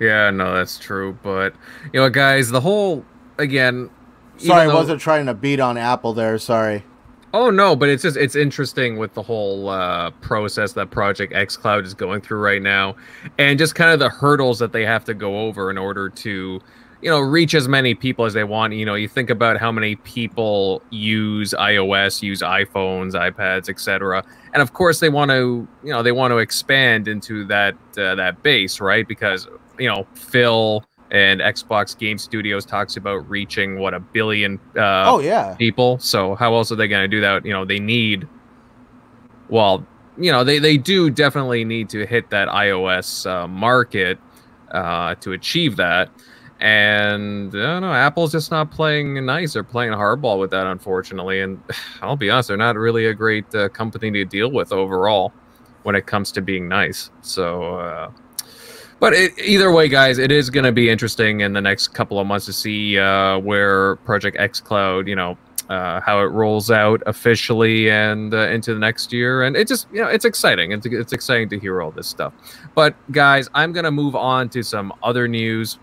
yeah, 0.00 0.30
no, 0.30 0.52
that's 0.52 0.78
true. 0.78 1.16
But 1.22 1.54
you 1.92 2.00
know, 2.00 2.10
guys, 2.10 2.50
the 2.50 2.60
whole 2.60 3.04
again. 3.38 3.88
even 4.36 4.46
Sorry, 4.48 4.68
I 4.68 4.74
wasn't 4.74 5.00
trying 5.00 5.26
to 5.26 5.34
beat 5.34 5.60
on 5.60 5.78
Apple 5.78 6.12
there. 6.12 6.36
Sorry. 6.38 6.84
Oh 7.34 7.50
no, 7.50 7.74
but 7.74 7.88
it's 7.88 8.04
just 8.04 8.16
it's 8.16 8.36
interesting 8.36 8.96
with 8.96 9.12
the 9.14 9.22
whole 9.22 9.68
uh, 9.68 10.12
process 10.20 10.72
that 10.74 10.92
Project 10.92 11.32
X 11.32 11.56
Cloud 11.56 11.84
is 11.84 11.92
going 11.92 12.20
through 12.20 12.38
right 12.38 12.62
now, 12.62 12.94
and 13.38 13.58
just 13.58 13.74
kind 13.74 13.90
of 13.90 13.98
the 13.98 14.08
hurdles 14.08 14.60
that 14.60 14.70
they 14.70 14.84
have 14.86 15.04
to 15.06 15.14
go 15.14 15.40
over 15.40 15.68
in 15.68 15.76
order 15.76 16.08
to, 16.08 16.60
you 17.02 17.10
know 17.10 17.18
reach 17.18 17.54
as 17.54 17.66
many 17.66 17.92
people 17.92 18.24
as 18.24 18.34
they 18.34 18.44
want. 18.44 18.72
You 18.74 18.86
know 18.86 18.94
you 18.94 19.08
think 19.08 19.30
about 19.30 19.58
how 19.58 19.72
many 19.72 19.96
people 19.96 20.80
use 20.90 21.52
ios 21.58 22.22
use 22.22 22.40
iphones 22.40 23.14
ipads 23.14 23.68
etc 23.68 24.24
and 24.52 24.62
of 24.62 24.72
course 24.72 25.00
they 25.00 25.08
want 25.08 25.32
to 25.32 25.66
you 25.82 25.90
know 25.90 26.04
they 26.04 26.12
want 26.12 26.30
to 26.30 26.38
expand 26.38 27.08
into 27.08 27.44
that 27.46 27.74
uh, 27.98 28.14
that 28.14 28.44
base 28.44 28.80
right? 28.80 29.08
Because 29.08 29.48
you 29.76 29.88
know 29.88 30.06
phil 30.14 30.84
and 31.14 31.40
xbox 31.40 31.96
game 31.96 32.18
studios 32.18 32.66
talks 32.66 32.96
about 32.96 33.28
reaching 33.30 33.78
what 33.78 33.94
a 33.94 34.00
billion 34.00 34.58
uh, 34.76 35.04
oh 35.06 35.20
yeah 35.20 35.54
people 35.54 35.98
so 35.98 36.34
how 36.34 36.54
else 36.54 36.70
are 36.70 36.76
they 36.76 36.88
going 36.88 37.02
to 37.02 37.08
do 37.08 37.20
that 37.20 37.46
you 37.46 37.52
know 37.52 37.64
they 37.64 37.78
need 37.78 38.28
well 39.48 39.86
you 40.18 40.30
know 40.30 40.44
they, 40.44 40.58
they 40.58 40.76
do 40.76 41.08
definitely 41.08 41.64
need 41.64 41.88
to 41.88 42.04
hit 42.04 42.28
that 42.30 42.48
ios 42.48 43.26
uh, 43.30 43.48
market 43.48 44.18
uh, 44.72 45.14
to 45.16 45.32
achieve 45.32 45.76
that 45.76 46.10
and 46.60 47.54
I 47.54 47.58
don't 47.58 47.82
know, 47.82 47.92
Apple's 47.92 48.32
just 48.32 48.50
not 48.50 48.70
playing 48.70 49.24
nice. 49.26 49.52
They're 49.52 49.62
playing 49.62 49.92
hardball 49.92 50.38
with 50.38 50.50
that, 50.52 50.66
unfortunately. 50.66 51.40
And 51.40 51.60
I'll 52.02 52.16
be 52.16 52.30
honest, 52.30 52.48
they're 52.48 52.56
not 52.56 52.76
really 52.76 53.06
a 53.06 53.14
great 53.14 53.54
uh, 53.54 53.68
company 53.68 54.10
to 54.12 54.24
deal 54.24 54.50
with 54.50 54.72
overall 54.72 55.32
when 55.82 55.94
it 55.94 56.06
comes 56.06 56.32
to 56.32 56.40
being 56.40 56.66
nice. 56.66 57.10
So, 57.20 57.74
uh, 57.76 58.10
but 59.00 59.12
it, 59.12 59.38
either 59.38 59.72
way, 59.72 59.88
guys, 59.88 60.18
it 60.18 60.32
is 60.32 60.50
going 60.50 60.64
to 60.64 60.72
be 60.72 60.88
interesting 60.90 61.40
in 61.40 61.52
the 61.52 61.60
next 61.60 61.88
couple 61.88 62.18
of 62.18 62.26
months 62.26 62.46
to 62.46 62.52
see 62.52 62.98
uh, 62.98 63.38
where 63.38 63.96
Project 63.96 64.36
X 64.38 64.60
Cloud, 64.60 65.08
you 65.08 65.16
know, 65.16 65.36
uh, 65.68 66.00
how 66.00 66.20
it 66.20 66.26
rolls 66.26 66.70
out 66.70 67.02
officially 67.06 67.90
and 67.90 68.34
uh, 68.34 68.48
into 68.48 68.74
the 68.74 68.80
next 68.80 69.12
year. 69.12 69.42
And 69.42 69.56
it 69.56 69.66
just, 69.66 69.86
you 69.92 70.00
know, 70.00 70.08
it's 70.08 70.24
exciting. 70.24 70.72
It's, 70.72 70.86
it's 70.86 71.12
exciting 71.12 71.48
to 71.50 71.58
hear 71.58 71.80
all 71.80 71.90
this 71.90 72.06
stuff. 72.06 72.32
But 72.74 72.94
guys, 73.12 73.48
I'm 73.54 73.72
going 73.72 73.84
to 73.84 73.90
move 73.90 74.14
on 74.14 74.48
to 74.50 74.62
some 74.62 74.92
other 75.02 75.26
news. 75.26 75.78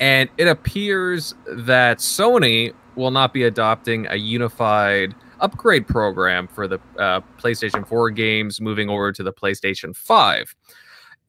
And 0.00 0.28
it 0.36 0.48
appears 0.48 1.34
that 1.46 1.98
Sony 1.98 2.72
will 2.94 3.10
not 3.10 3.32
be 3.32 3.44
adopting 3.44 4.06
a 4.10 4.16
unified 4.16 5.14
upgrade 5.40 5.86
program 5.86 6.48
for 6.48 6.66
the 6.66 6.80
uh, 6.98 7.20
PlayStation 7.38 7.86
4 7.86 8.10
games 8.10 8.60
moving 8.60 8.88
over 8.88 9.12
to 9.12 9.22
the 9.22 9.32
PlayStation 9.32 9.94
5. 9.94 10.54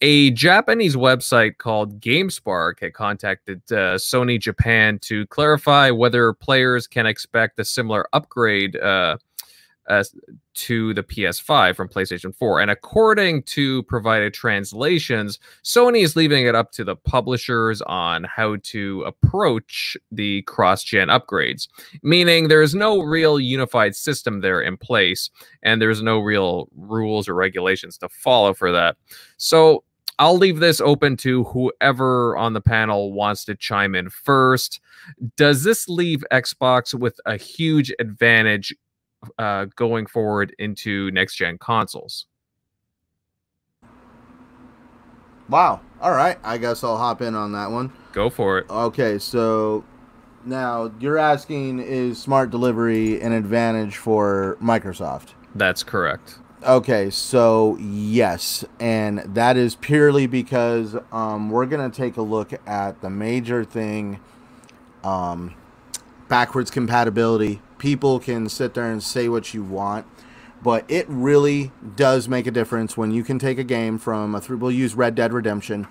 A 0.01 0.31
Japanese 0.31 0.95
website 0.95 1.57
called 1.57 1.99
GameSpark 1.99 2.79
had 2.79 2.93
contacted 2.93 3.61
uh, 3.69 3.95
Sony 3.95 4.39
Japan 4.39 4.97
to 4.99 5.27
clarify 5.27 5.91
whether 5.91 6.31
players 6.31 6.87
can 6.87 7.05
expect 7.05 7.59
a 7.59 7.65
similar 7.65 8.07
upgrade 8.13 8.77
uh, 8.77 9.17
to 10.53 10.93
the 10.93 11.03
PS5 11.03 11.75
from 11.75 11.89
PlayStation 11.89 12.35
4. 12.35 12.61
And 12.61 12.71
according 12.71 13.43
to 13.43 13.83
provided 13.83 14.33
translations, 14.33 15.39
Sony 15.63 16.03
is 16.03 16.15
leaving 16.15 16.45
it 16.45 16.55
up 16.55 16.71
to 16.73 16.83
the 16.83 16.95
publishers 16.95 17.81
on 17.81 18.23
how 18.23 18.57
to 18.63 19.01
approach 19.03 19.97
the 20.11 20.43
cross 20.43 20.83
gen 20.83 21.07
upgrades, 21.07 21.67
meaning 22.03 22.47
there's 22.47 22.75
no 22.75 23.01
real 23.01 23.39
unified 23.39 23.95
system 23.95 24.41
there 24.41 24.61
in 24.61 24.77
place, 24.77 25.29
and 25.63 25.81
there's 25.81 26.01
no 26.01 26.19
real 26.19 26.69
rules 26.75 27.27
or 27.27 27.33
regulations 27.33 27.97
to 27.97 28.09
follow 28.09 28.53
for 28.53 28.71
that. 28.71 28.95
So 29.37 29.83
I'll 30.19 30.37
leave 30.37 30.59
this 30.59 30.79
open 30.79 31.17
to 31.17 31.45
whoever 31.45 32.37
on 32.37 32.53
the 32.53 32.61
panel 32.61 33.13
wants 33.13 33.45
to 33.45 33.55
chime 33.55 33.95
in 33.95 34.09
first. 34.09 34.81
Does 35.37 35.63
this 35.63 35.89
leave 35.89 36.23
Xbox 36.31 36.93
with 36.93 37.19
a 37.25 37.37
huge 37.37 37.91
advantage 37.99 38.75
uh, 39.37 39.65
going 39.75 40.05
forward 40.05 40.55
into 40.59 41.11
next 41.11 41.35
gen 41.35 41.57
consoles. 41.57 42.25
Wow. 45.49 45.81
All 46.01 46.11
right. 46.11 46.37
I 46.43 46.57
guess 46.57 46.83
I'll 46.83 46.97
hop 46.97 47.21
in 47.21 47.35
on 47.35 47.51
that 47.53 47.71
one. 47.71 47.91
Go 48.11 48.29
for 48.29 48.59
it. 48.59 48.69
Okay. 48.69 49.17
So 49.17 49.83
now 50.45 50.91
you're 50.99 51.17
asking 51.17 51.79
is 51.79 52.21
smart 52.21 52.51
delivery 52.51 53.19
an 53.21 53.31
advantage 53.31 53.97
for 53.97 54.57
Microsoft? 54.61 55.29
That's 55.55 55.83
correct. 55.83 56.39
Okay, 56.61 57.09
so 57.09 57.77
yes, 57.79 58.65
and 58.79 59.19
that 59.19 59.55
is 59.55 59.75
purely 59.75 60.27
because 60.27 60.97
um, 61.11 61.49
we're 61.49 61.65
gonna 61.65 61.89
take 61.89 62.17
a 62.17 62.21
look 62.21 62.51
at 62.67 63.01
the 63.01 63.09
major 63.09 63.63
thing, 63.63 64.19
um, 65.03 65.55
backwards 66.27 66.69
compatibility 66.69 67.61
people 67.79 68.19
can 68.19 68.47
sit 68.47 68.75
there 68.75 68.91
and 68.91 69.01
say 69.01 69.27
what 69.27 69.53
you 69.53 69.63
want, 69.63 70.05
but 70.61 70.85
it 70.87 71.07
really 71.09 71.71
does 71.95 72.27
make 72.27 72.45
a 72.45 72.51
difference 72.51 72.95
when 72.95 73.11
you 73.11 73.23
can 73.23 73.39
take 73.39 73.57
a 73.57 73.63
game 73.63 73.97
from 73.97 74.35
a 74.35 74.41
three. 74.41 74.57
We'll 74.57 74.71
use 74.71 74.93
Red 74.93 75.15
Dead 75.15 75.33
Redemption. 75.33 75.87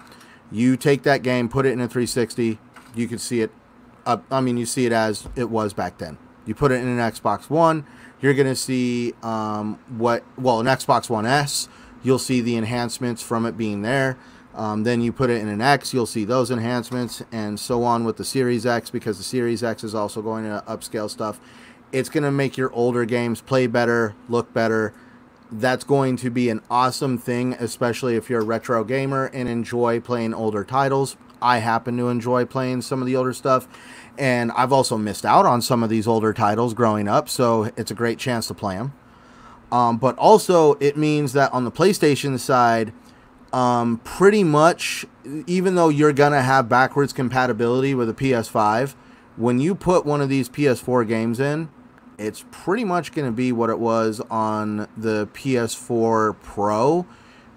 You 0.53 0.77
take 0.77 1.03
that 1.03 1.23
game, 1.23 1.49
put 1.49 1.67
it 1.67 1.73
in 1.73 1.81
a 1.81 1.89
360. 1.89 2.59
You 2.95 3.09
can 3.09 3.19
see 3.19 3.41
it. 3.41 3.51
Up, 4.07 4.25
I 4.31 4.41
mean, 4.41 4.57
you 4.57 4.65
see 4.65 4.87
it 4.87 4.93
as 4.93 5.29
it 5.35 5.51
was 5.51 5.75
back 5.75 5.99
then. 5.99 6.17
You 6.49 6.55
put 6.55 6.73
it 6.73 6.81
in 6.81 6.89
an 6.89 6.99
Xbox 6.99 7.51
One. 7.51 7.85
You're 8.23 8.35
gonna 8.35 8.57
see 8.57 9.13
um, 9.23 9.79
what 9.99 10.25
well 10.39 10.61
an 10.61 10.67
Xbox 10.67 11.11
One 11.11 11.27
S. 11.27 11.69
You'll 12.03 12.19
see 12.19 12.41
the 12.41 12.57
enhancements 12.57 13.23
from 13.23 13.45
it 13.45 13.57
being 13.57 13.83
there. 13.83 14.17
Um, 14.55 14.83
then 14.83 15.01
you 15.03 15.13
put 15.13 15.31
it 15.31 15.41
in 15.41 15.47
an 15.47 15.61
X, 15.61 15.95
you'll 15.95 16.07
see 16.07 16.25
those 16.25 16.51
enhancements, 16.51 17.23
and 17.31 17.61
so 17.61 17.85
on 17.85 18.05
with 18.05 18.17
the 18.17 18.25
Series 18.25 18.67
X 18.67 18.91
because 18.91 19.17
the 19.17 19.23
Series 19.23 19.63
X 19.63 19.85
is 19.85 19.95
also 19.95 20.21
going 20.21 20.45
to 20.45 20.65
upscale 20.67 21.09
stuff. 21.09 21.39
It's 21.93 22.09
going 22.09 22.25
to 22.25 22.33
make 22.33 22.57
your 22.57 22.73
older 22.73 23.05
games 23.05 23.41
play 23.41 23.69
better, 23.69 24.17
look 24.29 24.53
better. 24.53 24.93
That's 25.53 25.85
going 25.85 26.17
to 26.17 26.31
be 26.31 26.51
an 26.51 26.61
awesome 26.69 27.19
thing, 27.19 27.55
especially 27.55 28.17
if 28.17 28.29
you're 28.29 28.41
a 28.41 28.45
retro 28.45 28.83
gamer 28.83 29.27
and 29.27 29.49
enjoy 29.49 30.01
playing 30.01 30.35
older 30.35 30.65
titles. 30.65 31.17
I 31.41 31.59
happen 31.59 31.97
to 31.99 32.09
enjoy 32.09 32.45
playing 32.45 32.83
some 32.83 33.01
of 33.01 33.07
the 33.07 33.15
older 33.15 33.33
stuff, 33.33 33.69
and 34.19 34.53
I've 34.53 34.73
also 34.73 34.99
missed 34.99 35.25
out 35.25 35.47
on 35.47 35.63
some 35.63 35.83
of 35.83 35.91
these 35.91 36.07
older 36.07 36.33
titles 36.33 36.75
growing 36.75 37.09
up, 37.09 37.29
so 37.29 37.71
it's 37.77 37.91
a 37.91 37.95
great 37.95 38.19
chance 38.19 38.49
to 38.49 38.55
play 38.55 38.77
them. 38.77 38.93
Um, 39.71 39.99
but 39.99 40.17
also, 40.19 40.75
it 40.75 40.97
means 40.97 41.33
that 41.35 41.53
on 41.53 41.65
the 41.65 41.71
PlayStation 41.71 42.39
side, 42.39 42.93
um, 43.53 43.99
pretty 44.05 44.45
much, 44.45 45.07
even 45.47 45.75
though 45.75 45.89
you're 45.89 46.13
going 46.13 46.33
to 46.33 46.43
have 46.43 46.69
backwards 46.69 47.13
compatibility 47.13 47.95
with 47.95 48.09
a 48.09 48.15
PS5, 48.15 48.95
when 49.37 49.61
you 49.61 49.75
put 49.75 50.05
one 50.05 50.21
of 50.21 50.29
these 50.29 50.49
PS4 50.49 51.07
games 51.07 51.39
in, 51.39 51.69
it's 52.19 52.45
pretty 52.51 52.85
much 52.85 53.13
going 53.13 53.27
to 53.27 53.33
be 53.33 53.53
what 53.53 53.71
it 53.71 53.79
was 53.79 54.21
on 54.31 54.89
the 54.97 55.29
PS4 55.29 56.37
Pro 56.43 57.07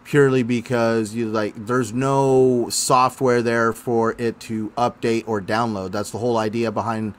purely 0.04 0.44
because 0.44 1.14
you 1.14 1.28
like 1.28 1.54
there's 1.66 1.94
no 1.94 2.68
software 2.70 3.42
there 3.42 3.74
for 3.74 4.16
it 4.18 4.40
to 4.42 4.70
update 4.72 5.24
or 5.28 5.42
download. 5.42 5.92
That's 5.92 6.12
the 6.12 6.18
whole 6.18 6.38
idea 6.38 6.72
behind 6.72 7.16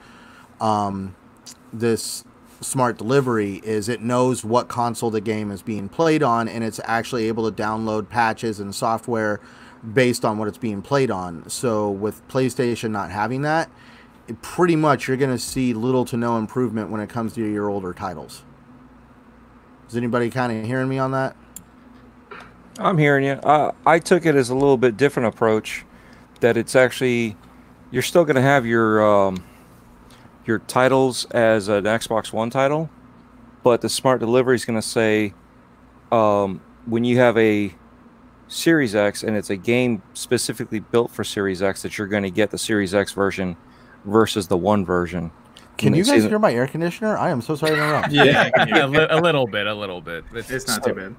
um, 0.60 1.14
this 1.72 2.24
smart 2.60 2.96
delivery 2.96 3.60
is 3.64 3.88
it 3.88 4.00
knows 4.00 4.44
what 4.44 4.68
console 4.68 5.10
the 5.10 5.20
game 5.20 5.50
is 5.50 5.62
being 5.62 5.88
played 5.88 6.22
on 6.22 6.48
and 6.48 6.62
it's 6.62 6.80
actually 6.84 7.26
able 7.26 7.50
to 7.50 7.62
download 7.62 8.08
patches 8.08 8.60
and 8.60 8.74
software 8.74 9.40
based 9.92 10.24
on 10.24 10.38
what 10.38 10.46
it's 10.46 10.58
being 10.58 10.80
played 10.80 11.10
on. 11.10 11.48
So 11.48 11.90
with 11.90 12.26
PlayStation 12.28 12.90
not 12.90 13.10
having 13.10 13.42
that, 13.42 13.68
pretty 14.42 14.76
much 14.76 15.08
you're 15.08 15.16
going 15.16 15.32
to 15.32 15.38
see 15.38 15.74
little 15.74 16.04
to 16.06 16.16
no 16.16 16.38
improvement 16.38 16.90
when 16.90 17.00
it 17.00 17.08
comes 17.08 17.34
to 17.34 17.44
your 17.44 17.68
older 17.68 17.92
titles. 17.92 18.44
Is 19.88 19.96
anybody 19.96 20.30
kind 20.30 20.56
of 20.56 20.64
hearing 20.64 20.88
me 20.88 20.98
on 20.98 21.10
that? 21.10 21.36
I'm 22.78 22.98
hearing 22.98 23.24
you. 23.24 23.32
Uh, 23.32 23.72
I 23.86 23.98
took 23.98 24.26
it 24.26 24.34
as 24.34 24.50
a 24.50 24.54
little 24.54 24.76
bit 24.76 24.96
different 24.96 25.28
approach. 25.28 25.84
That 26.40 26.56
it's 26.56 26.74
actually 26.74 27.36
you're 27.90 28.02
still 28.02 28.24
going 28.24 28.36
to 28.36 28.42
have 28.42 28.66
your 28.66 29.04
um, 29.04 29.44
your 30.44 30.58
titles 30.60 31.24
as 31.26 31.68
an 31.68 31.84
Xbox 31.84 32.32
One 32.32 32.50
title, 32.50 32.90
but 33.62 33.80
the 33.80 33.88
smart 33.88 34.20
delivery 34.20 34.56
is 34.56 34.64
going 34.64 34.80
to 34.80 34.86
say 34.86 35.34
um, 36.10 36.60
when 36.86 37.04
you 37.04 37.18
have 37.18 37.38
a 37.38 37.74
Series 38.48 38.94
X 38.94 39.22
and 39.22 39.36
it's 39.36 39.50
a 39.50 39.56
game 39.56 40.02
specifically 40.14 40.80
built 40.80 41.10
for 41.10 41.24
Series 41.24 41.62
X 41.62 41.82
that 41.82 41.96
you're 41.96 42.06
going 42.06 42.22
to 42.22 42.30
get 42.30 42.50
the 42.50 42.58
Series 42.58 42.94
X 42.94 43.12
version 43.12 43.56
versus 44.04 44.48
the 44.48 44.56
one 44.56 44.84
version. 44.84 45.30
Can 45.78 45.94
you 45.94 46.04
guys 46.04 46.24
hear 46.24 46.38
my 46.38 46.52
air 46.52 46.66
conditioner? 46.66 47.16
I 47.16 47.30
am 47.30 47.40
so 47.40 47.54
sorry 47.54 47.76
to 47.76 47.82
interrupt. 47.82 48.12
yeah, 48.12 48.50
a, 48.54 48.86
li- 48.86 49.06
a, 49.10 49.20
little 49.20 49.46
bit, 49.46 49.66
a 49.66 49.74
little 49.74 50.00
bit. 50.00 50.24
It's, 50.32 50.50
it's 50.50 50.66
not 50.68 50.84
so, 50.84 50.92
too 50.92 51.00
bad. 51.00 51.16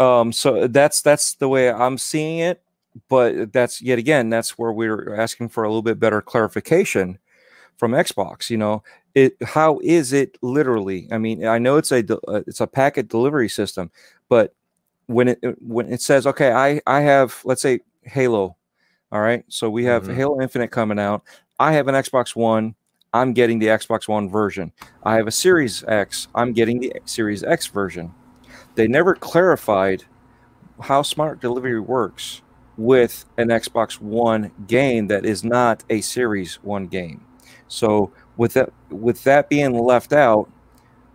Um, 0.00 0.32
so 0.32 0.66
that's 0.66 1.02
that's 1.02 1.34
the 1.34 1.48
way 1.48 1.70
I'm 1.70 1.98
seeing 1.98 2.38
it, 2.38 2.62
but 3.10 3.52
that's 3.52 3.82
yet 3.82 3.98
again 3.98 4.30
that's 4.30 4.58
where 4.58 4.72
we're 4.72 5.14
asking 5.14 5.50
for 5.50 5.62
a 5.62 5.68
little 5.68 5.82
bit 5.82 6.00
better 6.00 6.22
clarification 6.22 7.18
from 7.76 7.92
Xbox. 7.92 8.48
You 8.48 8.56
know, 8.56 8.82
it 9.14 9.36
how 9.44 9.78
is 9.82 10.14
it 10.14 10.38
literally? 10.40 11.06
I 11.12 11.18
mean, 11.18 11.46
I 11.46 11.58
know 11.58 11.76
it's 11.76 11.92
a 11.92 12.02
uh, 12.28 12.42
it's 12.46 12.62
a 12.62 12.66
packet 12.66 13.08
delivery 13.08 13.50
system, 13.50 13.90
but 14.30 14.54
when 15.06 15.28
it 15.28 15.38
when 15.60 15.92
it 15.92 16.00
says 16.00 16.26
okay, 16.26 16.50
I 16.50 16.80
I 16.86 17.00
have 17.00 17.42
let's 17.44 17.60
say 17.60 17.80
Halo, 18.02 18.56
all 19.12 19.20
right, 19.20 19.44
so 19.48 19.68
we 19.68 19.84
have 19.84 20.04
mm-hmm. 20.04 20.14
Halo 20.14 20.40
Infinite 20.40 20.68
coming 20.68 20.98
out. 20.98 21.22
I 21.58 21.72
have 21.72 21.88
an 21.88 21.94
Xbox 21.94 22.34
One. 22.34 22.74
I'm 23.12 23.34
getting 23.34 23.58
the 23.58 23.66
Xbox 23.66 24.08
One 24.08 24.30
version. 24.30 24.72
I 25.02 25.16
have 25.16 25.26
a 25.26 25.32
Series 25.32 25.84
X. 25.84 26.28
I'm 26.34 26.54
getting 26.54 26.80
the 26.80 26.94
Series 27.04 27.44
X 27.44 27.66
version. 27.66 28.14
They 28.80 28.88
never 28.88 29.14
clarified 29.14 30.04
how 30.80 31.02
smart 31.02 31.42
delivery 31.42 31.78
works 31.78 32.40
with 32.78 33.26
an 33.36 33.48
Xbox 33.48 34.00
One 34.00 34.50
game 34.66 35.08
that 35.08 35.26
is 35.26 35.44
not 35.44 35.84
a 35.90 36.00
Series 36.00 36.54
One 36.62 36.86
game. 36.86 37.22
So 37.68 38.10
with 38.38 38.54
that 38.54 38.72
with 38.88 39.22
that 39.24 39.50
being 39.50 39.74
left 39.74 40.14
out, 40.14 40.50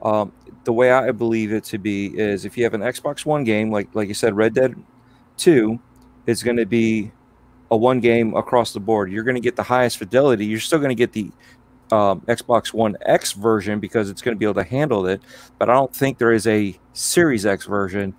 um, 0.03 0.31
the 0.63 0.73
way 0.73 0.91
I 0.91 1.09
believe 1.09 1.51
it 1.51 1.63
to 1.63 1.79
be 1.79 2.15
is 2.15 2.45
if 2.45 2.55
you 2.55 2.63
have 2.65 2.75
an 2.75 2.81
Xbox 2.81 3.25
One 3.25 3.43
game, 3.43 3.71
like 3.71 3.89
like 3.95 4.09
you 4.09 4.13
said, 4.13 4.37
Red 4.37 4.53
Dead 4.53 4.75
Two, 5.35 5.79
is 6.27 6.43
going 6.43 6.57
to 6.57 6.67
be 6.67 7.11
a 7.71 7.75
one 7.75 7.99
game 7.99 8.35
across 8.35 8.73
the 8.73 8.79
board. 8.79 9.11
You're 9.11 9.23
going 9.23 9.33
to 9.33 9.41
get 9.41 9.55
the 9.55 9.63
highest 9.63 9.97
fidelity. 9.97 10.45
You're 10.45 10.59
still 10.59 10.77
going 10.77 10.89
to 10.89 10.93
get 10.93 11.13
the 11.13 11.31
um, 11.91 12.21
Xbox 12.27 12.73
One 12.73 12.95
X 13.01 13.31
version 13.31 13.79
because 13.79 14.11
it's 14.11 14.21
going 14.21 14.35
to 14.35 14.39
be 14.39 14.45
able 14.45 14.61
to 14.61 14.69
handle 14.69 15.07
it. 15.07 15.23
But 15.57 15.71
I 15.71 15.73
don't 15.73 15.95
think 15.95 16.19
there 16.19 16.31
is 16.31 16.45
a 16.45 16.79
Series 16.95 17.45
X 17.45 17.65
version, 17.65 18.13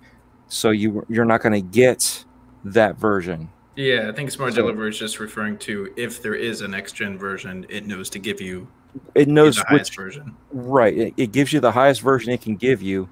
so 0.47 0.69
you 0.69 1.05
you're 1.09 1.25
not 1.25 1.41
going 1.41 1.53
to 1.53 1.61
get 1.61 2.23
that 2.63 2.97
version. 2.97 3.49
Yeah, 3.75 4.09
I 4.09 4.11
think 4.11 4.31
Smart 4.31 4.53
So- 4.53 4.61
Delivery 4.61 4.89
is 4.89 4.97
just 4.97 5.19
referring 5.19 5.57
to 5.59 5.91
if 5.97 6.21
there 6.21 6.35
is 6.35 6.61
a 6.61 6.67
next 6.67 6.93
gen 6.93 7.17
version, 7.17 7.65
it 7.69 7.85
knows 7.85 8.09
to 8.11 8.19
give 8.19 8.39
you 8.41 8.67
It 9.15 9.27
knows 9.27 9.55
the 9.57 9.61
which 9.71 9.79
highest 9.79 9.95
version. 9.95 10.35
right. 10.51 10.97
It, 10.97 11.13
it 11.17 11.31
gives 11.31 11.51
you 11.53 11.59
the 11.59 11.71
highest 11.71 12.01
version 12.01 12.31
it 12.31 12.41
can 12.41 12.55
give 12.55 12.81
you 12.81 13.09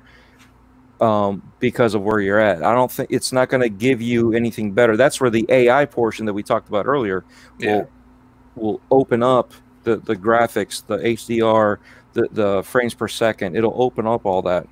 um, 1.02 1.42
because 1.60 1.94
of 1.94 2.02
where 2.04 2.20
you're 2.20 2.40
at. 2.40 2.64
I 2.64 2.74
don't 2.74 2.92
think 2.92 3.10
it's 3.12 3.32
not 3.32 3.50
going 3.50 3.62
to 3.62 3.70
give 3.70 4.02
you 4.02 4.34
anything 4.34 4.72
better. 4.72 4.96
That's 4.96 5.20
where 5.20 5.30
the 5.30 5.46
AI 5.50 5.86
portion 5.86 6.26
that 6.26 6.34
we 6.34 6.42
talked 6.44 6.70
about 6.70 6.86
earlier 6.86 7.26
Yeah. 7.60 7.78
will 7.78 7.90
will 8.56 8.82
open 8.92 9.22
up 9.24 9.52
the 9.84 9.98
the 9.98 10.16
graphics, 10.16 10.86
the 10.86 10.98
HDR, 10.98 11.78
the 12.14 12.28
the 12.32 12.64
frames 12.64 12.94
per 12.94 13.08
second. 13.08 13.56
It'll 13.58 13.80
open 13.82 14.08
up 14.08 14.26
all 14.26 14.42
that. 14.44 14.68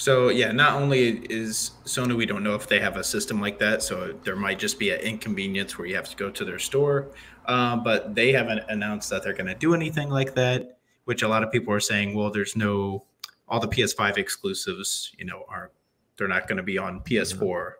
So 0.00 0.30
yeah, 0.30 0.50
not 0.50 0.80
only 0.80 1.18
is 1.28 1.72
Sony, 1.84 2.16
we 2.16 2.24
don't 2.24 2.42
know 2.42 2.54
if 2.54 2.66
they 2.66 2.80
have 2.80 2.96
a 2.96 3.04
system 3.04 3.38
like 3.38 3.58
that, 3.58 3.82
so 3.82 4.14
there 4.24 4.34
might 4.34 4.58
just 4.58 4.78
be 4.78 4.92
an 4.92 5.00
inconvenience 5.00 5.76
where 5.76 5.86
you 5.86 5.94
have 5.94 6.08
to 6.08 6.16
go 6.16 6.30
to 6.30 6.42
their 6.42 6.58
store. 6.58 7.10
Um, 7.44 7.84
but 7.84 8.14
they 8.14 8.32
haven't 8.32 8.62
announced 8.70 9.10
that 9.10 9.22
they're 9.22 9.34
going 9.34 9.48
to 9.48 9.54
do 9.54 9.74
anything 9.74 10.08
like 10.08 10.34
that, 10.36 10.78
which 11.04 11.20
a 11.20 11.28
lot 11.28 11.42
of 11.42 11.52
people 11.52 11.74
are 11.74 11.80
saying, 11.80 12.14
well, 12.14 12.30
there's 12.30 12.56
no 12.56 13.04
all 13.46 13.60
the 13.60 13.68
PS5 13.68 14.16
exclusives, 14.16 15.12
you 15.18 15.26
know, 15.26 15.44
are 15.50 15.70
they're 16.16 16.28
not 16.28 16.48
going 16.48 16.56
to 16.56 16.62
be 16.62 16.78
on 16.78 17.00
PS4. 17.00 17.72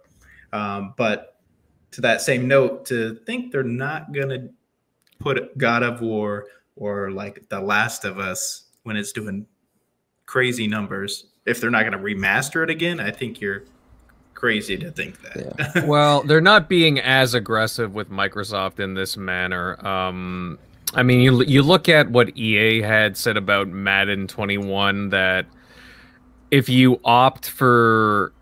Um, 0.53 0.93
but 0.99 1.41
to 1.93 2.03
that 2.03 2.21
same 2.21 2.47
note, 2.47 2.85
to 2.87 3.15
think 3.25 3.51
they're 3.51 3.63
not 3.63 4.13
going 4.13 4.29
to 4.29 4.51
put 5.21 5.57
God 5.57 5.83
of 5.83 6.03
War 6.03 6.49
or 6.77 7.13
like 7.13 7.49
The 7.49 7.63
Last 7.63 8.05
of 8.05 8.19
Us 8.19 8.65
when 8.83 8.99
it's 8.99 9.13
doing 9.13 9.47
crazy 10.27 10.67
numbers 10.67 11.30
if 11.47 11.61
they're 11.61 11.71
not 11.71 11.83
going 11.83 11.93
to 11.93 11.99
remaster 11.99 12.63
it 12.63 12.71
again 12.71 13.01
i 13.01 13.11
think 13.11 13.41
you're 13.41 13.65
crazy 14.41 14.75
to 14.75 14.91
think 14.91 15.21
that 15.21 15.85
well, 15.87 16.23
they're 16.23 16.41
not 16.41 16.67
being 16.67 16.99
as 16.99 17.35
aggressive 17.35 17.95
with 17.95 18.09
Microsoft 18.11 18.81
in 18.81 18.95
this 18.95 19.19
manner. 19.19 19.87
Um, 19.87 20.59
I 20.95 21.03
mean, 21.03 21.21
you 21.21 21.43
you 21.43 21.63
look 21.63 21.91
at 21.91 22.11
what 22.11 22.37
EA 22.37 22.81
had 22.81 23.19
said 23.19 23.37
about 23.37 23.69
Madden 23.69 24.27
21 24.27 25.11
that 25.11 25.45
if 26.51 26.71
you 26.71 26.99
opt 27.05 27.51
for 27.51 28.33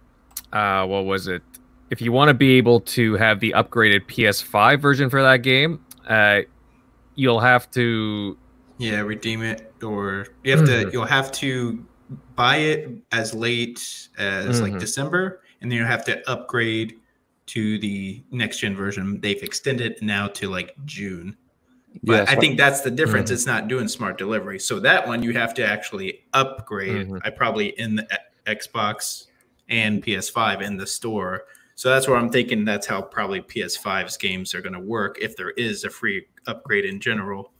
uh, 0.53 0.87
what 0.87 1.05
was 1.05 1.27
it? 1.27 1.43
If 1.91 2.01
you 2.01 2.12
want 2.12 2.29
to 2.29 2.35
be 2.35 2.53
able 2.59 2.81
to 2.81 3.15
have 3.15 3.41
the 3.41 3.53
upgraded 3.57 4.07
PS5 4.07 4.81
version 4.81 5.11
for 5.11 5.20
that 5.23 5.39
game, 5.39 5.85
uh, 6.07 6.43
you'll 7.16 7.41
have 7.41 7.69
to 7.73 8.39
yeah 8.79 9.01
redeem 9.01 9.43
it 9.43 9.73
or 9.83 10.29
you 10.45 10.57
have 10.57 10.65
to 10.65 10.89
you'll 10.93 11.05
have 11.05 11.33
to 11.33 11.85
buy 12.36 12.56
it 12.56 12.89
as 13.12 13.35
late 13.35 14.09
as 14.18 14.60
like 14.60 14.72
Mhm. 14.74 14.80
december 14.80 15.43
and 15.60 15.70
then 15.70 15.78
you 15.78 15.85
have 15.85 16.05
to 16.05 16.30
upgrade 16.30 16.94
to 17.47 17.78
the 17.78 18.22
next 18.30 18.59
gen 18.60 18.74
version 18.76 19.20
they've 19.20 19.43
extended 19.43 19.93
it 19.93 20.02
now 20.02 20.26
to 20.28 20.48
like 20.48 20.74
june 20.85 21.36
but 22.02 22.12
Yes, 22.12 22.28
I 22.28 22.32
like- 22.32 22.40
think 22.40 22.59
that's 22.59 22.82
the 22.82 22.90
difference. 22.90 23.30
It's 23.30 23.47
not 23.47 23.66
doing 23.66 23.89
smart 23.89 24.18
delivery. 24.18 24.59
So 24.60 24.78
that 24.80 25.09
one 25.09 25.22
you 25.22 25.32
have 25.32 25.55
to 25.55 25.64
actually 25.66 26.22
upgrade. 26.35 27.09
Mhm. 27.09 27.20
I 27.24 27.30
probably 27.30 27.68
in 27.80 27.97
the 27.97 28.02
E- 28.05 28.55
Xbox 28.55 29.24
and 29.70 30.02
PS5 30.02 30.60
in 30.60 30.76
the 30.76 30.86
store. 30.86 31.44
So 31.76 31.89
that's 31.89 32.06
where 32.06 32.16
I'm 32.18 32.28
thinking 32.30 32.64
that's 32.66 32.86
how 32.86 33.01
probably 33.01 33.40
PS5's 33.40 34.18
games 34.18 34.55
are 34.55 34.60
going 34.60 34.74
to 34.74 34.80
work. 34.80 35.16
If 35.20 35.35
there 35.36 35.51
is 35.52 35.82
a 35.85 35.90
free 35.90 36.26
upgrade 36.47 36.85
in 36.85 37.01
general, 37.01 37.52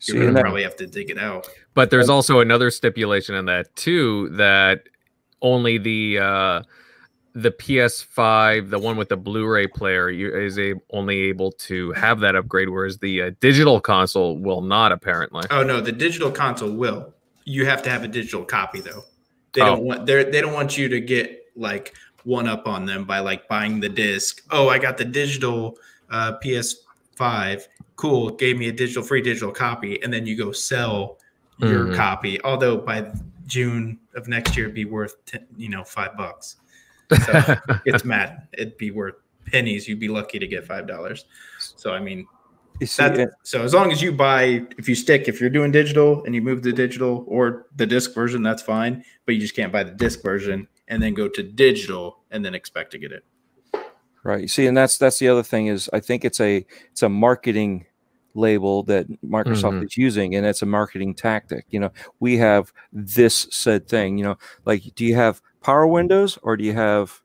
you're 0.00 0.20
gonna 0.20 0.32
that- 0.34 0.42
probably 0.42 0.62
have 0.62 0.76
to 0.76 0.86
dig 0.86 1.10
it 1.10 1.18
out. 1.18 1.48
But 1.74 1.90
there's 1.90 2.08
also 2.08 2.40
another 2.40 2.70
stipulation 2.70 3.34
in 3.34 3.44
that 3.46 3.74
too 3.76 4.30
that 4.30 4.84
only 5.42 5.78
the 5.78 6.18
uh, 6.18 6.62
the 7.34 7.50
PS5, 7.50 8.70
the 8.70 8.78
one 8.78 8.96
with 8.96 9.10
the 9.10 9.16
Blu-ray 9.18 9.66
player, 9.66 10.08
you, 10.08 10.34
is 10.34 10.58
a, 10.58 10.72
only 10.90 11.20
able 11.24 11.52
to 11.52 11.92
have 11.92 12.20
that 12.20 12.34
upgrade, 12.34 12.70
whereas 12.70 12.96
the 12.98 13.20
uh, 13.22 13.30
digital 13.40 13.78
console 13.78 14.38
will 14.38 14.62
not. 14.62 14.90
Apparently, 14.92 15.42
Oh 15.50 15.62
no, 15.62 15.80
the 15.82 15.92
digital 15.92 16.30
console 16.30 16.72
will. 16.72 17.12
You 17.44 17.66
have 17.66 17.82
to 17.82 17.90
have 17.90 18.02
a 18.04 18.08
digital 18.08 18.42
copy 18.44 18.80
though. 18.80 19.02
They 19.52 19.60
Oh. 19.60 19.66
don't 19.66 19.82
want 19.84 20.06
they 20.06 20.24
they 20.24 20.40
don't 20.40 20.54
want 20.54 20.78
you 20.78 20.88
to 20.88 21.00
get 21.00 21.42
like 21.54 21.94
one 22.24 22.48
up 22.48 22.66
on 22.66 22.86
them 22.86 23.04
by 23.04 23.18
like 23.20 23.46
buying 23.48 23.80
the 23.80 23.88
disc. 23.88 24.42
Oh, 24.50 24.68
I 24.68 24.78
got 24.78 24.96
the 24.96 25.04
digital 25.04 25.78
uh, 26.10 26.38
PS5. 26.42 27.66
Cool, 27.96 28.30
gave 28.30 28.58
me 28.58 28.68
a 28.68 28.72
digital 28.72 29.02
free 29.02 29.22
digital 29.22 29.50
copy, 29.52 30.02
and 30.02 30.12
then 30.12 30.26
you 30.26 30.36
go 30.36 30.52
sell 30.52 31.18
your 31.58 31.86
Mhm. 31.86 31.96
copy. 31.96 32.40
Although 32.42 32.76
by 32.78 33.10
June 33.46 33.98
of 34.14 34.28
next 34.28 34.56
year, 34.56 34.66
it'd 34.66 34.74
be 34.74 34.84
worth 34.84 35.24
10, 35.24 35.46
you 35.56 35.68
know 35.70 35.82
five 35.84 36.16
bucks. 36.16 36.56
So 37.24 37.56
it's 37.86 38.04
mad. 38.04 38.48
It'd 38.52 38.76
be 38.76 38.90
worth 38.90 39.14
pennies. 39.46 39.88
You'd 39.88 40.00
be 40.00 40.08
lucky 40.08 40.38
to 40.38 40.46
get 40.46 40.66
five 40.66 40.86
dollars. 40.86 41.24
So 41.58 41.92
I 41.94 42.00
mean, 42.00 42.26
you 42.80 42.86
see, 42.86 43.02
that, 43.02 43.18
and- 43.18 43.30
so 43.44 43.62
as 43.62 43.72
long 43.72 43.90
as 43.92 44.02
you 44.02 44.12
buy, 44.12 44.66
if 44.76 44.88
you 44.88 44.94
stick, 44.94 45.28
if 45.28 45.40
you're 45.40 45.48
doing 45.48 45.70
digital 45.72 46.22
and 46.24 46.34
you 46.34 46.42
move 46.42 46.60
to 46.62 46.72
digital 46.72 47.24
or 47.26 47.66
the 47.76 47.86
disc 47.86 48.12
version, 48.14 48.42
that's 48.42 48.60
fine. 48.62 49.02
But 49.24 49.36
you 49.36 49.40
just 49.40 49.54
can't 49.56 49.72
buy 49.72 49.84
the 49.84 49.92
disc 49.92 50.22
version 50.22 50.68
and 50.88 51.02
then 51.02 51.14
go 51.14 51.28
to 51.28 51.42
digital 51.42 52.24
and 52.30 52.44
then 52.44 52.54
expect 52.54 52.90
to 52.92 52.98
get 52.98 53.12
it. 53.12 53.24
Right. 54.26 54.42
You 54.42 54.48
see, 54.48 54.66
and 54.66 54.76
that's 54.76 54.98
that's 54.98 55.18
the 55.20 55.28
other 55.28 55.42
thing 55.44 55.68
is 55.68 55.88
I 55.92 56.00
think 56.00 56.24
it's 56.24 56.40
a 56.40 56.66
it's 56.90 57.02
a 57.02 57.08
marketing 57.08 57.86
label 58.34 58.82
that 58.84 59.06
Microsoft 59.22 59.80
Mhm. 59.80 59.84
is 59.84 59.96
using, 59.96 60.34
and 60.34 60.44
it's 60.44 60.62
a 60.62 60.66
marketing 60.66 61.14
tactic. 61.14 61.64
You 61.70 61.80
know, 61.80 61.92
we 62.20 62.36
have 62.38 62.72
this 62.92 63.46
said 63.50 63.88
thing. 63.88 64.18
You 64.18 64.24
know, 64.24 64.38
like 64.64 64.82
do 64.96 65.04
you 65.04 65.14
have 65.14 65.40
power 65.62 65.86
windows 65.86 66.38
or 66.42 66.56
do 66.56 66.64
you 66.64 66.72
have 66.74 67.22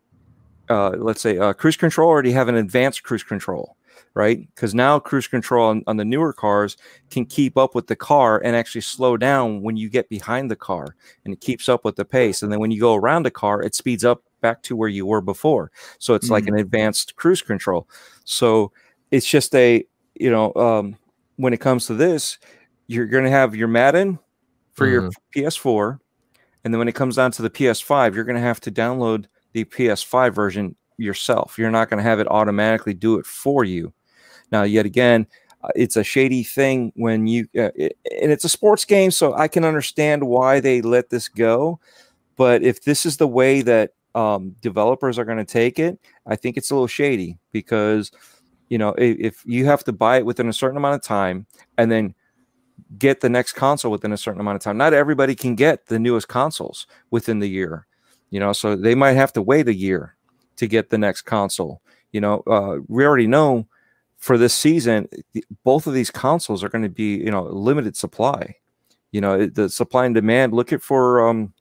uh, 0.69 0.91
let's 0.97 1.21
say 1.21 1.37
uh, 1.37 1.53
cruise 1.53 1.77
control 1.77 2.09
or 2.09 2.21
do 2.21 2.29
you 2.29 2.35
have 2.35 2.47
an 2.49 2.55
advanced 2.55 3.03
cruise 3.03 3.23
control? 3.23 3.77
Right, 4.13 4.47
because 4.55 4.75
now 4.75 4.99
cruise 4.99 5.27
control 5.27 5.69
on, 5.69 5.83
on 5.87 5.95
the 5.97 6.03
newer 6.05 6.33
cars 6.33 6.75
can 7.09 7.25
keep 7.25 7.57
up 7.57 7.73
with 7.75 7.87
the 7.87 7.95
car 7.95 8.41
and 8.43 8.55
actually 8.57 8.81
slow 8.81 9.15
down 9.17 9.61
when 9.61 9.77
you 9.77 9.89
get 9.89 10.09
behind 10.09 10.51
the 10.51 10.55
car, 10.57 10.95
and 11.23 11.33
it 11.33 11.39
keeps 11.41 11.69
up 11.69 11.85
with 11.85 11.95
the 11.95 12.03
pace. 12.05 12.43
And 12.43 12.51
then 12.51 12.59
when 12.59 12.71
you 12.71 12.79
go 12.81 12.95
around 12.95 13.23
the 13.23 13.31
car, 13.31 13.61
it 13.61 13.73
speeds 13.73 14.03
up 14.03 14.23
back 14.41 14.61
to 14.63 14.75
where 14.75 14.89
you 14.89 15.05
were 15.05 15.21
before. 15.21 15.71
So 15.99 16.13
it's 16.13 16.29
like 16.29 16.47
an 16.47 16.57
advanced 16.57 17.15
cruise 17.15 17.41
control. 17.41 17.87
So 18.25 18.71
it's 19.11 19.27
just 19.27 19.53
a, 19.55 19.85
you 20.15 20.29
know, 20.29 20.53
um, 20.55 20.97
when 21.37 21.53
it 21.53 21.59
comes 21.59 21.85
to 21.87 21.93
this, 21.93 22.37
you're 22.87 23.05
going 23.05 23.23
to 23.23 23.29
have 23.29 23.55
your 23.55 23.67
Madden 23.67 24.19
for 24.73 24.87
your 24.87 25.09
PS4. 25.35 25.99
And 26.63 26.73
then 26.73 26.79
when 26.79 26.87
it 26.87 26.95
comes 26.95 27.15
down 27.15 27.31
to 27.31 27.41
the 27.41 27.49
PS5, 27.49 28.15
you're 28.15 28.23
going 28.23 28.35
to 28.35 28.41
have 28.41 28.59
to 28.61 28.71
download 28.71 29.25
the 29.53 29.65
PS5 29.65 30.33
version 30.33 30.75
yourself. 30.97 31.57
You're 31.57 31.71
not 31.71 31.89
going 31.89 31.97
to 31.97 32.09
have 32.09 32.19
it 32.19 32.27
automatically 32.27 32.93
do 32.93 33.17
it 33.17 33.25
for 33.25 33.63
you. 33.63 33.93
Now, 34.51 34.63
yet 34.63 34.85
again, 34.85 35.27
uh, 35.63 35.69
it's 35.75 35.95
a 35.95 36.03
shady 36.03 36.43
thing 36.43 36.91
when 36.95 37.27
you, 37.27 37.47
uh, 37.57 37.71
it, 37.75 37.97
and 38.21 38.31
it's 38.31 38.45
a 38.45 38.49
sports 38.49 38.85
game. 38.85 39.11
So 39.11 39.33
I 39.33 39.47
can 39.47 39.65
understand 39.65 40.27
why 40.27 40.59
they 40.59 40.81
let 40.81 41.09
this 41.09 41.27
go. 41.27 41.79
But 42.35 42.63
if 42.63 42.83
this 42.83 43.05
is 43.05 43.17
the 43.17 43.27
way 43.27 43.61
that 43.61 43.91
um, 44.15 44.55
developers 44.61 45.17
are 45.17 45.25
going 45.25 45.37
to 45.37 45.45
take 45.45 45.79
it, 45.79 45.99
I 46.25 46.35
think 46.35 46.57
it's 46.57 46.71
a 46.71 46.75
little 46.75 46.87
shady 46.87 47.39
because, 47.51 48.11
you 48.69 48.77
know, 48.77 48.89
if, 48.97 49.17
if 49.19 49.43
you 49.45 49.65
have 49.65 49.83
to 49.85 49.93
buy 49.93 50.17
it 50.17 50.25
within 50.25 50.49
a 50.49 50.53
certain 50.53 50.77
amount 50.77 50.95
of 50.95 51.03
time 51.03 51.45
and 51.77 51.91
then 51.91 52.13
get 52.97 53.21
the 53.21 53.29
next 53.29 53.53
console 53.53 53.91
within 53.91 54.11
a 54.11 54.17
certain 54.17 54.41
amount 54.41 54.55
of 54.55 54.61
time, 54.61 54.77
not 54.77 54.93
everybody 54.93 55.35
can 55.35 55.55
get 55.55 55.85
the 55.87 55.99
newest 55.99 56.27
consoles 56.27 56.87
within 57.09 57.39
the 57.39 57.49
year, 57.49 57.87
you 58.29 58.39
know, 58.39 58.53
so 58.53 58.75
they 58.75 58.95
might 58.95 59.13
have 59.13 59.33
to 59.33 59.41
wait 59.41 59.67
a 59.67 59.73
year 59.73 60.15
to 60.57 60.67
get 60.67 60.89
the 60.89 60.97
next 60.97 61.23
console. 61.23 61.81
You 62.11 62.21
know, 62.21 62.43
uh, 62.47 62.77
we 62.87 63.05
already 63.05 63.27
know 63.27 63.67
for 64.17 64.37
this 64.37 64.53
season, 64.53 65.07
both 65.63 65.87
of 65.87 65.93
these 65.93 66.11
consoles 66.11 66.63
are 66.63 66.69
going 66.69 66.83
to 66.83 66.89
be, 66.89 67.15
you 67.15 67.31
know, 67.31 67.43
limited 67.43 67.97
supply. 67.97 68.55
You 69.11 69.19
know, 69.19 69.47
the 69.47 69.67
supply 69.67 70.05
and 70.05 70.15
demand. 70.15 70.53
Look 70.53 70.71
at 70.71 70.81
for 70.81 71.27
um, 71.27 71.53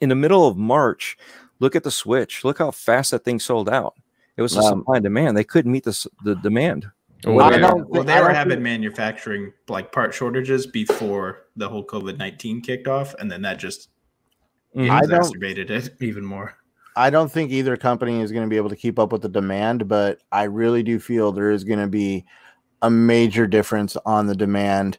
in 0.00 0.10
the 0.10 0.14
middle 0.14 0.46
of 0.46 0.56
March. 0.56 1.16
Look 1.58 1.74
at 1.76 1.84
the 1.84 1.90
Switch. 1.90 2.44
Look 2.44 2.58
how 2.58 2.70
fast 2.70 3.10
that 3.12 3.24
thing 3.24 3.38
sold 3.40 3.68
out. 3.68 3.94
It 4.36 4.42
was 4.42 4.56
a 4.56 4.60
Um, 4.60 4.80
supply 4.80 4.96
and 4.96 5.04
demand. 5.04 5.36
They 5.36 5.44
couldn't 5.44 5.72
meet 5.72 5.84
the 5.84 6.06
the 6.24 6.34
demand. 6.36 6.86
Oh, 7.24 7.38
I 7.38 7.52
yeah. 7.52 7.58
don't 7.58 7.88
Well, 7.88 8.04
they 8.04 8.12
I 8.12 8.20
were 8.22 8.28
having 8.32 8.52
think- 8.52 8.62
manufacturing 8.62 9.52
like 9.68 9.90
part 9.90 10.12
shortages 10.14 10.66
before 10.66 11.46
the 11.56 11.68
whole 11.68 11.84
COVID 11.84 12.18
19 12.18 12.60
kicked 12.60 12.86
off. 12.86 13.14
And 13.18 13.30
then 13.32 13.42
that 13.42 13.58
just 13.58 13.88
Mhm. 14.76 14.90
I 14.90 15.00
don't- 15.00 15.10
exacerbated 15.14 15.70
it 15.70 15.94
even 16.00 16.24
more. 16.24 16.54
I 16.94 17.10
don't 17.10 17.30
think 17.32 17.50
either 17.50 17.76
company 17.76 18.20
is 18.20 18.32
going 18.32 18.44
to 18.46 18.50
be 18.50 18.56
able 18.56 18.68
to 18.70 18.76
keep 18.76 18.98
up 18.98 19.12
with 19.12 19.22
the 19.22 19.28
demand, 19.28 19.86
but 19.88 20.20
I 20.32 20.44
really 20.44 20.82
do 20.82 20.98
feel 20.98 21.32
there 21.32 21.50
is 21.50 21.64
going 21.64 21.78
to 21.80 21.86
be 21.86 22.24
a 22.82 22.90
major 22.90 23.46
difference 23.46 23.96
on 24.06 24.26
the 24.26 24.34
demand 24.34 24.98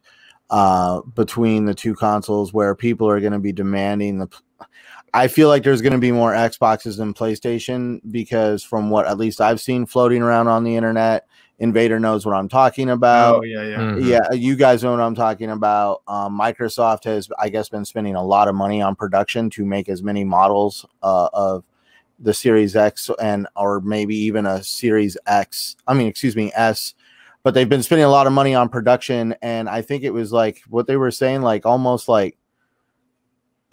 uh, 0.49 1.01
between 1.15 1.65
the 1.65 1.73
two 1.73 1.93
consoles 1.93 2.53
where 2.53 2.73
people 2.73 3.07
are 3.09 3.19
going 3.19 3.33
to 3.33 3.39
be 3.39 3.51
demanding 3.51 4.17
the. 4.19 4.27
I 5.17 5.27
feel 5.27 5.47
like 5.47 5.63
there's 5.63 5.81
going 5.81 5.93
to 5.93 5.99
be 5.99 6.11
more 6.11 6.33
Xboxes 6.33 6.97
than 6.97 7.13
PlayStation 7.13 7.99
because, 8.11 8.63
from 8.63 8.91
what 8.91 9.07
at 9.07 9.17
least 9.17 9.41
I've 9.41 9.59
seen 9.59 9.87
floating 9.87 10.21
around 10.21 10.47
on 10.47 10.63
the 10.63 10.75
internet, 10.75 11.27
Invader 11.57 11.99
knows 11.99 12.23
what 12.23 12.35
I'm 12.35 12.47
talking 12.47 12.91
about. 12.91 13.39
Oh 13.39 13.43
yeah, 13.43 13.63
yeah. 13.63 13.77
Mhm. 13.77 14.05
Yeah, 14.05 14.31
you 14.31 14.55
guys 14.55 14.83
know 14.83 14.91
what 14.91 14.99
I'm 14.99 15.15
talking 15.15 15.49
about. 15.49 16.03
Um, 16.07 16.37
Microsoft 16.39 17.05
has, 17.05 17.29
I 17.39 17.49
guess, 17.49 17.67
been 17.67 17.83
spending 17.83 18.13
a 18.15 18.23
lot 18.23 18.47
of 18.47 18.53
money 18.53 18.79
on 18.79 18.95
production 18.95 19.49
to 19.51 19.65
make 19.65 19.89
as 19.89 20.03
many 20.03 20.23
models 20.23 20.85
uh, 21.01 21.29
of 21.33 21.63
the 22.19 22.33
Series 22.33 22.75
X 22.75 23.09
and 23.19 23.47
or 23.55 23.81
maybe 23.81 24.15
even 24.15 24.45
a 24.45 24.63
Series 24.63 25.17
X. 25.25 25.77
I 25.87 25.95
mean, 25.95 26.05
excuse 26.07 26.35
me, 26.35 26.51
S. 26.55 26.93
But 27.41 27.55
they've 27.55 27.69
been 27.69 27.81
spending 27.81 28.05
a 28.05 28.09
lot 28.09 28.27
of 28.27 28.33
money 28.33 28.53
on 28.53 28.69
production, 28.69 29.33
and 29.41 29.67
I 29.67 29.81
think 29.81 30.03
it 30.03 30.11
was 30.11 30.31
like 30.31 30.61
what 30.69 30.85
they 30.85 30.97
were 30.97 31.11
saying, 31.11 31.41
like 31.41 31.65
almost 31.65 32.07
like 32.07 32.37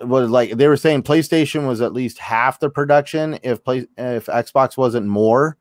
was 0.06 0.30
like 0.30 0.52
they 0.52 0.68
were 0.68 0.76
saying 0.76 1.02
PlayStation 1.02 1.66
was 1.66 1.80
at 1.80 1.92
least 1.92 2.18
half 2.18 2.60
the 2.60 2.70
production 2.70 3.38
if 3.42 3.62
play 3.64 3.86
if 3.96 4.26
Xbox 4.26 4.76
wasn't 4.76 5.06
more. 5.06 5.56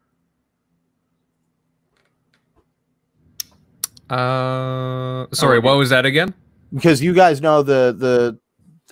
Uh, 4.10 5.26
sorry, 5.32 5.60
what 5.60 5.78
was 5.78 5.90
that 5.90 6.06
again? 6.06 6.34
because 6.74 7.02
you 7.02 7.14
guys 7.14 7.42
know 7.42 7.62
the 7.62 7.96
the 7.98 8.40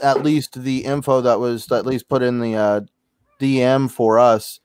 at 0.05 0.23
least 0.23 0.61
the 0.63 0.85
info 0.85 1.21
that 1.21 1.39
was 1.39 1.71
at 1.71 1.85
least 1.85 2.07
put 2.07 2.21
in 2.21 2.39
the 2.39 2.55
uh, 2.55 2.81
DM 3.39 3.89
for 3.89 4.19
us 4.19 4.59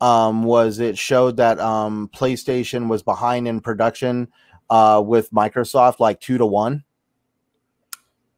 um, 0.00 0.44
was 0.44 0.78
it 0.78 0.96
showed 0.96 1.36
that 1.36 1.58
um, 1.58 2.08
PlayStation 2.14 2.88
was 2.88 3.02
behind 3.02 3.48
in 3.48 3.60
production 3.60 4.28
uh, 4.70 5.02
with 5.04 5.30
Microsoft 5.30 6.00
like 6.00 6.20
two 6.20 6.38
to 6.38 6.46
one. 6.46 6.84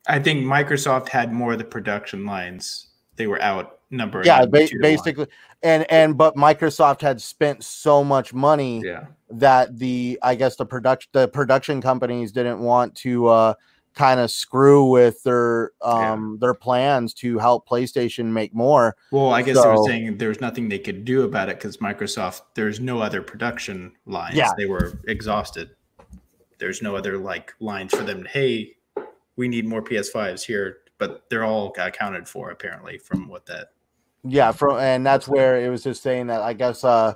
I 0.06 0.18
think 0.18 0.44
Microsoft 0.44 1.09
had 1.09 1.32
more 1.32 1.52
of 1.52 1.59
the 1.59 1.64
production 1.64 2.24
lines. 2.26 2.89
They 3.16 3.26
were 3.26 3.40
outnumbered. 3.43 4.26
Yeah, 4.26 4.44
ba- 4.44 4.68
basically, 4.81 5.26
and 5.62 5.90
and 5.90 6.18
but 6.18 6.35
Microsoft 6.36 7.01
had 7.01 7.20
spent 7.20 7.62
so 7.64 8.02
much 8.05 8.35
money 8.35 8.82
Yeah. 8.85 9.06
that 9.31 9.78
the 9.78 10.18
I 10.22 10.35
guess 10.35 10.56
the 10.56 10.66
production 10.66 11.09
the 11.12 11.28
production 11.28 11.81
companies 11.81 12.32
didn't 12.32 12.59
want 12.59 12.94
to 12.97 13.28
uh, 13.28 13.55
kind 13.94 14.18
of 14.18 14.31
screw 14.32 14.90
with 14.90 15.22
their 15.22 15.70
Yeah. 15.81 16.12
um, 16.12 16.39
their 16.40 16.55
plans 16.55 17.14
to 17.14 17.39
help 17.39 17.68
PlayStation 17.68 18.26
make 18.26 18.52
more. 18.52 18.97
Well, 19.12 19.31
I 19.32 19.43
guess 19.43 19.62
they 19.62 19.68
were 19.68 19.76
So- 19.76 19.86
saying 19.86 20.18
there 20.18 20.28
was 20.28 20.40
nothing 20.40 20.68
they 20.68 20.81
could 20.81 21.05
do 21.05 21.22
about 21.22 21.48
it 21.48 21.59
because 21.59 21.76
Microsoft, 21.78 22.43
there's 22.56 22.81
no 22.81 22.98
other 23.01 23.22
production 23.22 23.93
lines. 24.06 24.35
Yeah. 24.35 24.51
They 24.59 24.66
were 24.66 24.98
exhausted. 25.06 25.70
There's 26.59 26.82
no 26.82 26.97
other 26.97 27.16
like 27.18 27.55
lines 27.60 27.94
for 27.94 28.02
them. 28.02 28.24
to, 28.24 28.28
Hey, 28.28 28.74
we 29.36 29.48
need 29.48 29.66
more 29.66 29.82
PS5s 29.82 30.43
here, 30.44 30.78
but 30.98 31.24
they're 31.31 31.44
all 31.44 31.73
accounted 31.77 32.28
for 32.28 32.51
apparently 32.51 32.98
from 32.98 33.28
what 33.28 33.47
that. 33.47 33.69
Yeah, 34.23 34.52
from 34.52 34.78
and 34.78 35.05
that's 35.05 35.28
where 35.28 35.61
it 35.61 35.69
was 35.69 35.82
just 35.82 36.02
saying 36.02 36.28
that 36.28 36.40
I 36.40 36.55
guess 36.55 36.82
uh 36.85 37.15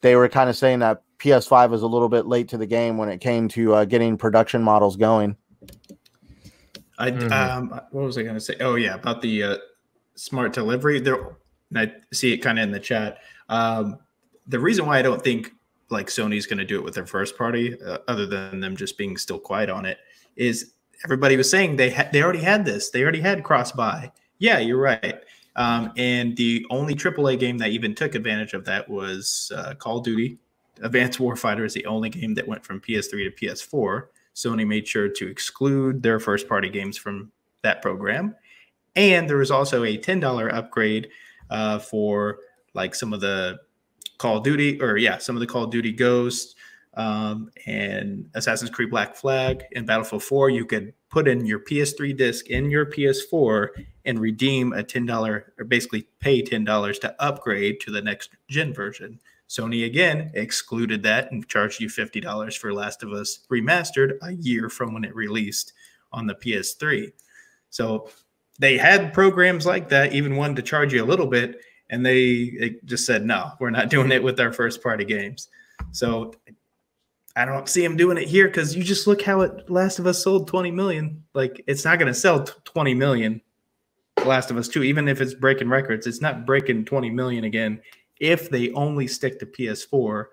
they 0.00 0.16
were 0.16 0.28
kind 0.28 0.50
of 0.50 0.56
saying 0.56 0.80
that 0.80 1.02
PS5 1.18 1.70
was 1.70 1.82
a 1.82 1.86
little 1.86 2.08
bit 2.08 2.26
late 2.26 2.48
to 2.48 2.58
the 2.58 2.66
game 2.66 2.96
when 2.96 3.08
it 3.08 3.20
came 3.20 3.46
to 3.48 3.74
uh, 3.74 3.84
getting 3.84 4.16
production 4.16 4.62
models 4.62 4.96
going. 4.96 5.36
I 6.98 7.10
Mhm. 7.10 7.30
um, 7.32 7.68
what 7.90 8.04
was 8.04 8.18
I 8.18 8.22
going 8.22 8.34
to 8.34 8.40
say? 8.40 8.56
Oh 8.60 8.74
yeah, 8.74 8.94
about 8.94 9.20
the 9.22 9.42
uh, 9.42 9.56
smart 10.14 10.52
delivery. 10.52 11.00
There, 11.00 11.36
and 11.70 11.78
I 11.78 11.92
see 12.12 12.32
it 12.32 12.38
kind 12.38 12.58
of 12.58 12.64
in 12.64 12.72
the 12.72 12.80
chat. 12.80 13.18
Um, 13.48 13.98
the 14.46 14.58
reason 14.58 14.86
why 14.86 14.98
I 14.98 15.02
don't 15.02 15.22
think 15.22 15.52
like 15.90 16.06
Sony's 16.06 16.46
going 16.46 16.58
to 16.58 16.64
do 16.64 16.76
it 16.76 16.84
with 16.84 16.94
their 16.94 17.06
first 17.06 17.36
party, 17.36 17.80
uh, 17.82 17.98
other 18.08 18.26
than 18.26 18.60
them 18.60 18.76
just 18.76 18.96
being 18.96 19.16
still 19.16 19.38
quiet 19.38 19.68
on 19.68 19.84
it, 19.84 19.98
is 20.36 20.74
everybody 21.04 21.36
was 21.36 21.50
saying 21.50 21.76
they 21.76 21.90
had 21.90 22.12
they 22.12 22.22
already 22.22 22.40
had 22.40 22.64
this. 22.64 22.90
They 22.90 23.02
already 23.02 23.20
had 23.20 23.44
cross 23.44 23.72
buy. 23.72 24.12
Yeah, 24.38 24.58
you're 24.58 24.80
right. 24.80 25.20
Um, 25.56 25.92
and 25.96 26.36
the 26.36 26.64
only 26.70 26.94
AAA 26.94 27.38
game 27.38 27.58
that 27.58 27.70
even 27.70 27.94
took 27.94 28.14
advantage 28.14 28.54
of 28.54 28.64
that 28.66 28.88
was 28.88 29.52
uh, 29.54 29.74
Call 29.74 29.98
of 29.98 30.04
Duty. 30.04 30.38
Advanced 30.82 31.18
Warfighter 31.18 31.64
is 31.64 31.74
the 31.74 31.84
only 31.86 32.08
game 32.08 32.34
that 32.34 32.48
went 32.48 32.64
from 32.64 32.80
PS3 32.80 33.10
to 33.10 33.46
PS4. 33.46 34.06
Sony 34.34 34.66
made 34.66 34.86
sure 34.86 35.08
to 35.08 35.28
exclude 35.28 36.02
their 36.02 36.20
first 36.20 36.48
party 36.48 36.70
games 36.70 36.96
from 36.96 37.30
that 37.62 37.82
program. 37.82 38.34
And 38.96 39.28
there 39.28 39.36
was 39.36 39.50
also 39.50 39.84
a 39.84 39.98
$10 39.98 40.54
upgrade 40.54 41.08
uh, 41.50 41.78
for 41.78 42.38
like 42.72 42.94
some 42.94 43.12
of 43.12 43.20
the 43.20 43.58
Call 44.18 44.38
of 44.38 44.44
Duty, 44.44 44.80
or 44.80 44.96
yeah, 44.96 45.18
some 45.18 45.36
of 45.36 45.40
the 45.40 45.46
Call 45.46 45.64
of 45.64 45.70
Duty 45.70 45.92
Ghost 45.92 46.56
um, 46.94 47.50
and 47.66 48.28
Assassin's 48.34 48.70
Creed 48.70 48.90
Black 48.90 49.14
Flag 49.14 49.64
and 49.74 49.86
Battlefield 49.86 50.22
4. 50.24 50.50
You 50.50 50.64
could 50.64 50.92
put 51.08 51.28
in 51.28 51.46
your 51.46 51.60
PS3 51.60 52.16
disc 52.16 52.48
in 52.48 52.70
your 52.70 52.86
PS4 52.86 53.68
and 54.04 54.18
redeem 54.18 54.72
a 54.72 54.82
$10 54.82 55.44
or 55.58 55.64
basically 55.64 56.06
pay 56.20 56.42
$10 56.42 57.00
to 57.00 57.22
upgrade 57.22 57.80
to 57.80 57.90
the 57.90 58.02
next 58.02 58.30
gen 58.48 58.72
version. 58.72 59.20
Sony 59.48 59.84
again 59.84 60.30
excluded 60.34 61.02
that 61.02 61.30
and 61.32 61.46
charged 61.48 61.80
you 61.80 61.88
$50 61.88 62.56
for 62.56 62.72
Last 62.72 63.02
of 63.02 63.12
Us 63.12 63.40
Remastered 63.50 64.16
a 64.22 64.32
year 64.32 64.68
from 64.68 64.94
when 64.94 65.04
it 65.04 65.14
released 65.14 65.72
on 66.12 66.26
the 66.26 66.36
PS3. 66.36 67.12
So 67.70 68.10
they 68.60 68.78
had 68.78 69.12
programs 69.12 69.66
like 69.66 69.88
that, 69.88 70.12
even 70.12 70.36
one 70.36 70.54
to 70.54 70.62
charge 70.62 70.92
you 70.92 71.02
a 71.02 71.06
little 71.06 71.26
bit, 71.26 71.60
and 71.88 72.06
they, 72.06 72.50
they 72.50 72.76
just 72.84 73.06
said, 73.06 73.24
no, 73.24 73.50
we're 73.58 73.70
not 73.70 73.90
doing 73.90 74.12
it 74.12 74.22
with 74.22 74.38
our 74.38 74.52
first 74.52 74.82
party 74.82 75.04
games. 75.04 75.48
So 75.92 76.32
I 77.40 77.44
don't 77.46 77.68
see 77.68 77.82
them 77.82 77.96
doing 77.96 78.18
it 78.18 78.28
here 78.28 78.46
because 78.48 78.76
you 78.76 78.84
just 78.84 79.06
look 79.06 79.22
how 79.22 79.40
it 79.40 79.70
Last 79.70 79.98
of 79.98 80.06
Us 80.06 80.22
sold 80.22 80.46
20 80.48 80.70
million. 80.70 81.24
Like 81.34 81.62
it's 81.66 81.84
not 81.84 81.98
going 81.98 82.12
to 82.12 82.18
sell 82.18 82.44
t- 82.44 82.52
20 82.64 82.94
million. 82.94 83.40
Last 84.24 84.50
of 84.50 84.58
Us 84.58 84.68
2, 84.68 84.82
even 84.82 85.08
if 85.08 85.20
it's 85.22 85.32
breaking 85.32 85.70
records, 85.70 86.06
it's 86.06 86.20
not 86.20 86.44
breaking 86.44 86.84
20 86.84 87.08
million 87.10 87.44
again 87.44 87.80
if 88.20 88.50
they 88.50 88.70
only 88.72 89.06
stick 89.06 89.38
to 89.38 89.46
PS4. 89.46 90.26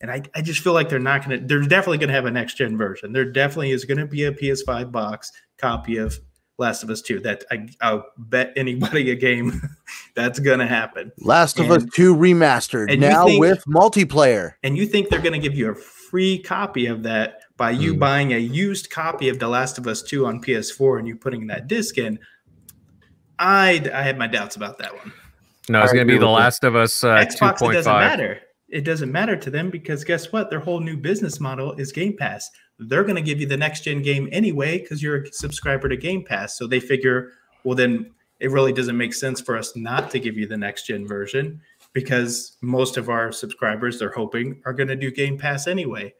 And 0.00 0.10
I, 0.10 0.22
I 0.34 0.40
just 0.40 0.60
feel 0.62 0.72
like 0.72 0.88
they're 0.88 0.98
not 0.98 1.26
going 1.26 1.40
to, 1.40 1.46
they're 1.46 1.60
definitely 1.68 1.98
going 1.98 2.08
to 2.08 2.14
have 2.14 2.24
a 2.24 2.30
next 2.30 2.54
gen 2.56 2.78
version. 2.78 3.12
There 3.12 3.26
definitely 3.30 3.72
is 3.72 3.84
going 3.84 3.98
to 3.98 4.06
be 4.06 4.24
a 4.24 4.32
PS5 4.32 4.90
box 4.90 5.30
copy 5.58 5.98
of 5.98 6.18
Last 6.56 6.82
of 6.82 6.88
Us 6.88 7.02
2. 7.02 7.20
That 7.20 7.44
I, 7.50 7.68
I'll 7.82 8.06
bet 8.16 8.52
anybody 8.56 9.10
a 9.10 9.14
game 9.14 9.60
that's 10.14 10.38
going 10.38 10.60
to 10.60 10.66
happen. 10.66 11.12
Last 11.18 11.58
of 11.58 11.70
Us 11.70 11.82
And- 11.82 11.92
2 11.92 12.16
remastered 12.16 12.98
now 12.98 13.26
think- 13.26 13.40
with 13.40 13.62
multiplayer. 13.66 14.54
and 14.62 14.78
you 14.78 14.86
think 14.86 15.10
they're 15.10 15.20
going 15.20 15.38
to 15.38 15.46
give 15.48 15.54
you 15.58 15.70
a 15.72 15.74
free 16.10 16.38
copy 16.38 16.86
of 16.86 17.02
that 17.02 17.40
by 17.56 17.70
you 17.70 17.94
Mm. 17.94 17.98
buying 17.98 18.32
a 18.32 18.38
used 18.38 18.90
copy 18.90 19.28
of 19.28 19.38
The 19.38 19.48
Last 19.48 19.78
of 19.78 19.86
Us 19.86 20.02
2 20.02 20.26
on 20.26 20.40
PS4 20.40 20.98
and 20.98 21.06
you 21.08 21.16
putting 21.16 21.46
that 21.48 21.66
disc 21.66 21.98
in, 21.98 22.18
I 23.38 23.82
I 23.92 24.02
had 24.02 24.18
my 24.18 24.26
doubts 24.26 24.56
about 24.56 24.78
that 24.78 24.96
one. 24.96 25.12
No, 25.68 25.82
it's 25.82 25.92
going 25.92 26.06
to 26.06 26.12
be 26.12 26.18
The. 26.18 26.26
Last 26.26 26.64
of 26.64 26.74
Us 26.76 27.04
uh, 27.04 27.16
Xbox, 27.16 27.68
it 27.68 27.72
doesn't 27.74 27.92
matter. 27.92 28.40
It 28.68 28.84
doesn't 28.84 29.10
matter 29.12 29.36
to 29.36 29.50
them 29.50 29.70
because 29.70 30.04
guess 30.04 30.32
what? 30.32 30.50
Their 30.50 30.60
whole 30.60 30.80
new 30.80 30.96
business 30.96 31.40
model 31.40 31.72
is 31.74 31.92
Game 31.92 32.16
Pass. 32.16 32.50
They're 32.78 33.02
going 33.02 33.16
to 33.16 33.22
give 33.22 33.40
you 33.40 33.46
the 33.46 33.56
next 33.56 33.84
gen 33.84 34.02
game 34.02 34.28
anyway 34.30 34.78
because 34.78 35.02
you're 35.02 35.22
a 35.22 35.32
subscriber 35.32 35.88
to 35.88 35.96
Game 35.96 36.22
Pass. 36.24 36.56
So 36.56 36.66
they 36.66 36.78
figure, 36.80 37.32
well, 37.64 37.74
then 37.74 38.10
it 38.40 38.50
really 38.50 38.72
doesn't 38.72 38.96
make 38.96 39.14
sense 39.14 39.40
for 39.40 39.56
us 39.56 39.74
not 39.74 40.10
to 40.12 40.20
give 40.20 40.36
you 40.36 40.46
the 40.46 40.56
next 40.56 40.86
gen 40.86 41.06
version 41.06 41.60
because 41.92 42.56
most 42.62 42.96
of 42.96 43.08
our 43.08 43.32
subscribers 43.32 43.98
they're 43.98 44.12
hoping 44.12 44.60
are 44.64 44.72
going 44.72 44.88
to 44.88 44.96
do 44.96 45.10
Game 45.10 45.38
Pass 45.38 45.66
anyway. 45.66 46.14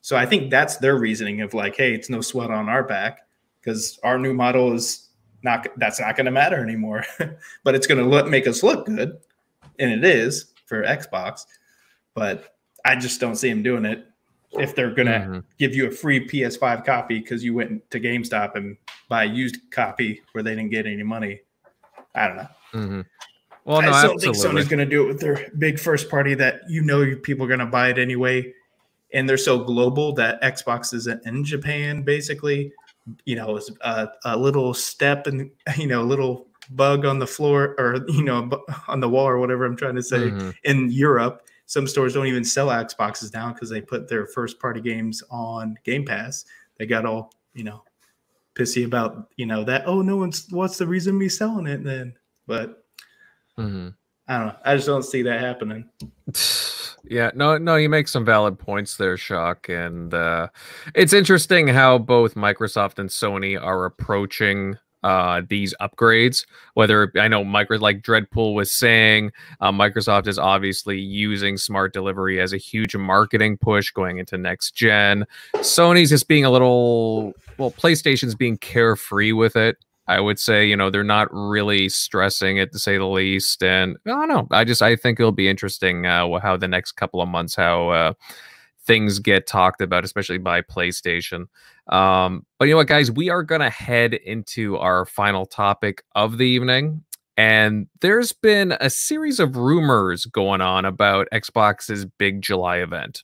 So 0.00 0.16
I 0.16 0.24
think 0.26 0.50
that's 0.50 0.76
their 0.76 0.98
reasoning 0.98 1.40
of 1.40 1.54
like, 1.54 1.76
hey, 1.76 1.92
it's 1.92 2.08
no 2.08 2.20
sweat 2.20 2.50
on 2.50 2.68
our 2.68 2.82
back 2.84 3.20
because 3.60 3.98
our 4.04 4.18
new 4.18 4.32
model 4.32 4.72
is 4.72 5.08
not 5.42 5.66
that's 5.76 6.00
not 6.00 6.16
going 6.16 6.24
to 6.26 6.30
matter 6.30 6.62
anymore, 6.62 7.04
but 7.64 7.74
it's 7.74 7.86
going 7.86 8.02
to 8.02 8.08
look 8.08 8.26
make 8.28 8.46
us 8.46 8.62
look 8.62 8.86
good, 8.86 9.18
and 9.78 9.90
it 9.92 10.04
is 10.04 10.52
for 10.66 10.82
Xbox. 10.84 11.44
But 12.14 12.54
I 12.84 12.96
just 12.96 13.20
don't 13.20 13.36
see 13.36 13.48
them 13.50 13.62
doing 13.62 13.84
it 13.84 14.04
if 14.52 14.74
they're 14.74 14.94
going 14.94 15.06
to 15.08 15.12
Mhm. 15.12 15.44
give 15.58 15.74
you 15.74 15.86
a 15.88 15.90
free 15.90 16.26
PS5 16.26 16.84
copy 16.84 17.18
because 17.20 17.44
you 17.44 17.52
went 17.54 17.88
to 17.90 18.00
GameStop 18.00 18.54
and 18.54 18.76
buy 19.08 19.24
a 19.24 19.26
used 19.28 19.58
copy 19.70 20.22
where 20.32 20.42
they 20.42 20.54
didn't 20.54 20.70
get 20.70 20.86
any 20.86 21.02
money. 21.02 21.40
I 22.14 22.26
don't 22.28 22.36
know. 22.36 22.48
Mhm. 22.72 23.06
Well, 23.68 23.82
no, 23.82 23.90
I 23.90 23.98
still 23.98 24.18
think. 24.18 24.36
Sony's 24.36 24.66
going 24.66 24.78
to 24.78 24.86
do 24.86 25.04
it 25.04 25.08
with 25.08 25.20
their 25.20 25.50
big 25.58 25.78
first 25.78 26.08
party 26.08 26.34
that 26.34 26.62
you 26.68 26.82
know 26.82 27.14
people 27.22 27.44
are 27.44 27.48
going 27.48 27.60
to 27.60 27.66
buy 27.66 27.90
it 27.90 27.98
anyway. 27.98 28.52
And 29.12 29.28
they're 29.28 29.36
so 29.36 29.58
global 29.58 30.12
that 30.14 30.40
Xbox 30.42 30.92
isn't 30.94 31.26
in 31.26 31.44
Japan, 31.44 32.02
basically. 32.02 32.72
You 33.24 33.36
know, 33.36 33.56
it's 33.56 33.70
a, 33.82 34.08
a 34.24 34.36
little 34.36 34.74
step 34.74 35.26
and, 35.26 35.50
you 35.76 35.86
know, 35.86 36.02
a 36.02 36.04
little 36.04 36.46
bug 36.70 37.06
on 37.06 37.18
the 37.18 37.26
floor 37.26 37.74
or, 37.78 38.04
you 38.08 38.22
know, 38.22 38.50
on 38.88 39.00
the 39.00 39.08
wall 39.08 39.26
or 39.26 39.38
whatever 39.38 39.64
I'm 39.64 39.76
trying 39.76 39.96
to 39.96 40.02
say 40.02 40.30
Mhm. 40.30 40.54
in 40.64 40.90
Europe. 40.90 41.46
Some 41.66 41.86
stores 41.86 42.14
don't 42.14 42.26
even 42.26 42.44
sell 42.44 42.68
Xboxes 42.68 43.32
now 43.32 43.52
because 43.52 43.70
they 43.70 43.80
put 43.80 44.08
their 44.08 44.26
first 44.26 44.58
party 44.58 44.80
games 44.80 45.22
on 45.30 45.78
Game 45.84 46.04
Pass. 46.04 46.44
They 46.78 46.86
got 46.86 47.04
all, 47.06 47.32
you 47.54 47.64
know, 47.64 47.84
pissy 48.54 48.84
about, 48.84 49.28
you 49.36 49.46
know, 49.46 49.64
that, 49.64 49.84
oh, 49.86 50.02
no 50.02 50.16
one's, 50.16 50.46
what's 50.50 50.78
the 50.78 50.86
reason 50.86 51.16
me 51.16 51.28
selling 51.28 51.66
it 51.66 51.84
then? 51.84 52.14
But 52.46 52.84
Mhm. 53.58 53.94
I 54.28 54.38
don't 54.38 54.46
know. 54.48 54.56
I 54.64 54.74
just 54.74 54.86
don't 54.86 55.02
see 55.02 55.22
that 55.22 55.40
happening. 55.40 55.88
Yeah, 57.10 57.30
no, 57.34 57.56
no, 57.56 57.76
you 57.76 57.88
make 57.88 58.06
some 58.06 58.24
valid 58.24 58.58
points 58.58 58.96
there, 58.96 59.16
Shock, 59.16 59.68
and 59.70 60.12
uh, 60.12 60.48
it's 60.94 61.14
interesting 61.14 61.66
how 61.68 61.96
both 61.96 62.34
Microsoft 62.34 62.98
and 62.98 63.08
Sony 63.08 63.58
are 63.58 63.86
approaching 63.86 64.76
uh, 65.02 65.42
these 65.48 65.74
upgrades. 65.80 66.44
Whether 66.74 67.10
I 67.16 67.28
know 67.28 67.44
Micro, 67.44 67.78
like 67.78 68.02
Dreadpool 68.02 68.52
was 68.54 68.70
saying, 68.72 69.32
uh, 69.60 69.72
Microsoft 69.72 70.26
is 70.26 70.38
obviously 70.38 70.98
using 70.98 71.56
smart 71.56 71.94
delivery 71.94 72.40
as 72.40 72.52
a 72.52 72.58
huge 72.58 72.94
marketing 72.94 73.56
push 73.56 73.90
going 73.90 74.18
into 74.18 74.36
next 74.36 74.74
gen. 74.74 75.24
Sony's 75.56 76.10
just 76.10 76.28
being 76.28 76.44
a 76.44 76.50
little, 76.50 77.32
well, 77.56 77.70
PlayStation's 77.70 78.34
being 78.34 78.58
carefree 78.58 79.32
with 79.32 79.56
it. 79.56 79.78
I 80.08 80.20
would 80.20 80.38
say, 80.38 80.66
you 80.66 80.76
know, 80.76 80.88
they're 80.90 81.04
not 81.04 81.28
really 81.30 81.88
stressing 81.90 82.56
it 82.56 82.72
to 82.72 82.78
say 82.78 82.96
the 82.96 83.06
least. 83.06 83.62
And 83.62 83.96
I 84.06 84.10
don't 84.10 84.28
know. 84.28 84.48
I 84.50 84.64
just 84.64 84.80
I 84.82 84.96
think 84.96 85.20
it'll 85.20 85.32
be 85.32 85.48
interesting 85.48 86.06
uh, 86.06 86.38
how 86.40 86.56
the 86.56 86.66
next 86.66 86.92
couple 86.92 87.20
of 87.20 87.28
months 87.28 87.54
how 87.54 87.90
uh, 87.90 88.12
things 88.84 89.18
get 89.18 89.46
talked 89.46 89.82
about, 89.82 90.04
especially 90.04 90.38
by 90.38 90.62
PlayStation. 90.62 91.46
Um, 91.88 92.46
but 92.58 92.66
you 92.66 92.72
know 92.72 92.78
what, 92.78 92.88
guys, 92.88 93.10
we 93.10 93.28
are 93.28 93.42
gonna 93.42 93.70
head 93.70 94.14
into 94.14 94.78
our 94.78 95.04
final 95.04 95.44
topic 95.44 96.02
of 96.14 96.38
the 96.38 96.46
evening. 96.46 97.04
And 97.36 97.86
there's 98.00 98.32
been 98.32 98.76
a 98.80 98.90
series 98.90 99.38
of 99.38 99.56
rumors 99.56 100.24
going 100.24 100.60
on 100.60 100.84
about 100.84 101.28
Xbox's 101.32 102.04
big 102.04 102.42
July 102.42 102.78
event. 102.78 103.22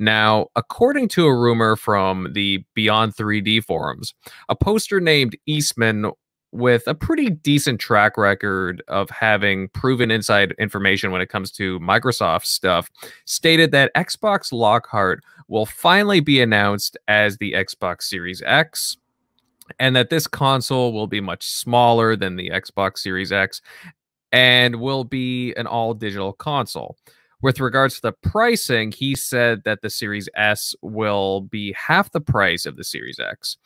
Now, 0.00 0.46
according 0.56 1.08
to 1.08 1.26
a 1.26 1.38
rumor 1.38 1.76
from 1.76 2.32
the 2.32 2.64
Beyond 2.74 3.14
3D 3.14 3.62
forums, 3.62 4.14
a 4.48 4.56
poster 4.56 4.98
named 4.98 5.36
Eastman 5.44 6.10
with 6.52 6.88
a 6.88 6.94
pretty 6.94 7.28
decent 7.28 7.80
track 7.80 8.16
record 8.16 8.82
of 8.88 9.10
having 9.10 9.68
proven 9.68 10.10
inside 10.10 10.54
information 10.58 11.10
when 11.12 11.20
it 11.20 11.28
comes 11.28 11.52
to 11.52 11.78
Microsoft 11.80 12.46
stuff, 12.46 12.90
stated 13.26 13.72
that 13.72 13.94
Xbox 13.94 14.52
Lockhart 14.52 15.22
will 15.48 15.66
finally 15.66 16.20
be 16.20 16.40
announced 16.40 16.96
as 17.06 17.36
the 17.36 17.52
Xbox 17.52 18.04
Series 18.04 18.42
X, 18.46 18.96
and 19.78 19.94
that 19.94 20.08
this 20.08 20.26
console 20.26 20.94
will 20.94 21.06
be 21.06 21.20
much 21.20 21.46
smaller 21.46 22.16
than 22.16 22.36
the 22.36 22.48
Xbox 22.48 22.98
Series 22.98 23.32
X 23.32 23.60
and 24.32 24.76
will 24.76 25.04
be 25.04 25.52
an 25.54 25.66
all 25.66 25.92
digital 25.92 26.32
console. 26.32 26.96
With 27.42 27.58
regards 27.58 27.96
to 27.96 28.02
the 28.02 28.12
pricing, 28.12 28.92
he 28.92 29.14
said 29.14 29.62
that 29.64 29.80
the 29.80 29.88
Series 29.88 30.28
S 30.36 30.74
will 30.82 31.40
be 31.40 31.72
half 31.72 32.12
the 32.12 32.20
price 32.20 32.66
of 32.66 32.76
the 32.76 32.84
Series 32.84 33.18
X. 33.18 33.56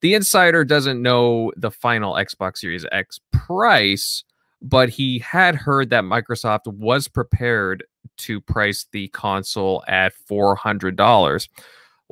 The 0.00 0.14
insider 0.14 0.64
doesn't 0.64 1.00
know 1.00 1.52
the 1.56 1.70
final 1.70 2.14
Xbox 2.14 2.58
Series 2.58 2.86
X 2.90 3.20
price, 3.32 4.24
but 4.60 4.88
he 4.88 5.20
had 5.20 5.54
heard 5.54 5.90
that 5.90 6.04
Microsoft 6.04 6.66
was 6.66 7.06
prepared 7.06 7.84
to 8.18 8.40
price 8.40 8.86
the 8.90 9.08
console 9.08 9.84
at 9.86 10.12
$400 10.28 11.48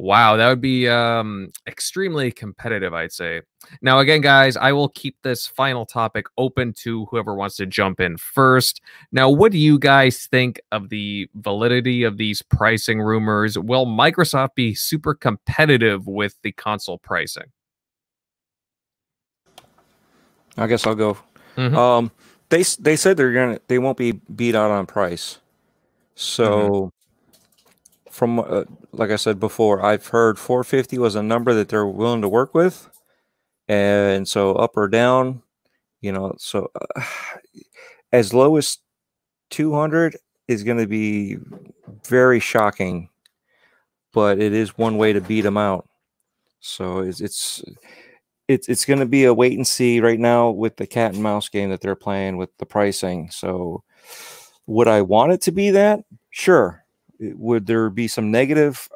Wow, 0.01 0.37
that 0.37 0.49
would 0.49 0.61
be 0.61 0.89
um, 0.89 1.51
extremely 1.67 2.31
competitive, 2.31 2.95
I'd 2.95 3.11
say. 3.11 3.43
Now, 3.83 3.99
again, 3.99 4.21
guys, 4.21 4.57
I 4.57 4.71
will 4.71 4.91
keep 4.91 5.17
this 5.23 5.45
final 5.45 5.85
topic 5.85 6.27
open 6.39 6.73
to 6.85 7.07
whoever 7.07 7.35
wants 7.35 7.57
to 7.57 7.67
jump 7.67 7.99
in 7.99 8.17
first. 8.17 8.81
Now, 9.11 9.29
what 9.29 9.51
do 9.51 9.59
you 9.59 9.77
guys 9.77 10.29
think 10.31 10.61
of 10.71 10.89
the 10.91 11.29
validity 11.35 12.05
of 12.05 12.17
these 12.17 12.43
pricing 12.43 13.01
rumors? 13.01 13.59
Will 13.59 13.87
Microsoft 13.87 14.55
be 14.55 14.73
super 14.73 15.15
competitive 15.15 16.07
with 16.07 16.37
the 16.43 16.53
console 16.53 16.99
pricing? 16.99 17.51
I 20.57 20.69
guess 20.69 20.87
I'll 20.87 20.95
go. 20.95 21.19
Mm-hmm. 21.57 21.77
Um, 21.77 22.13
they 22.51 22.63
they 22.79 22.95
said 22.95 23.17
they're 23.17 23.33
gonna 23.33 23.59
they 23.67 23.81
won't 23.81 23.99
be 23.99 24.13
beat 24.13 24.55
out 24.55 24.71
on 24.71 24.87
price, 24.87 25.39
so. 26.15 26.93
From 28.19 28.41
uh, 28.41 28.65
like 28.91 29.13
I 29.13 29.17
said 29.17 29.39
before, 29.39 29.81
I've 29.81 30.09
heard 30.09 30.41
450 30.41 30.99
was 30.99 31.15
a 31.15 31.23
number 31.23 31.55
that 31.55 31.69
they're 31.69 31.87
willing 31.87 32.23
to 32.23 32.29
work 32.29 32.53
with, 32.53 32.91
and 33.69 34.27
so 34.27 34.57
up 34.57 34.77
or 34.77 34.89
down, 34.89 35.41
you 36.01 36.11
know, 36.11 36.35
so 36.37 36.69
uh, 36.97 37.03
as 38.13 38.35
low 38.35 38.57
as 38.57 38.79
200 39.51 40.17
is 40.49 40.65
going 40.65 40.79
to 40.79 40.89
be 40.89 41.37
very 42.09 42.41
shocking, 42.41 43.09
but 44.13 44.41
it 44.41 44.53
is 44.53 44.77
one 44.77 44.97
way 44.97 45.13
to 45.13 45.21
beat 45.21 45.43
them 45.43 45.57
out. 45.57 45.89
So 46.59 46.99
it's 46.99 47.21
it's 47.21 47.63
it's, 48.49 48.69
it's 48.69 48.85
going 48.85 48.99
to 48.99 49.07
be 49.07 49.27
a 49.27 49.33
wait 49.33 49.57
and 49.57 49.65
see 49.65 50.01
right 50.01 50.19
now 50.19 50.51
with 50.51 50.77
the 50.77 50.89
cat 50.89 51.15
and 51.15 51.23
mouse 51.23 51.49
game 51.49 51.71
that 51.71 51.83
they're 51.83 51.95
playing 51.95 52.37
with 52.37 52.51
the 52.59 52.67
pricing. 52.67 53.31
So 53.31 53.85
would 54.67 54.89
I 54.89 55.03
want 55.03 55.31
it 55.35 55.41
to 55.43 55.53
be 55.53 55.71
that? 55.71 56.01
Sure 56.31 56.85
would 57.21 57.67
there 57.67 57.91
be 57.91 58.09
some 58.09 58.31
negative 58.31 58.89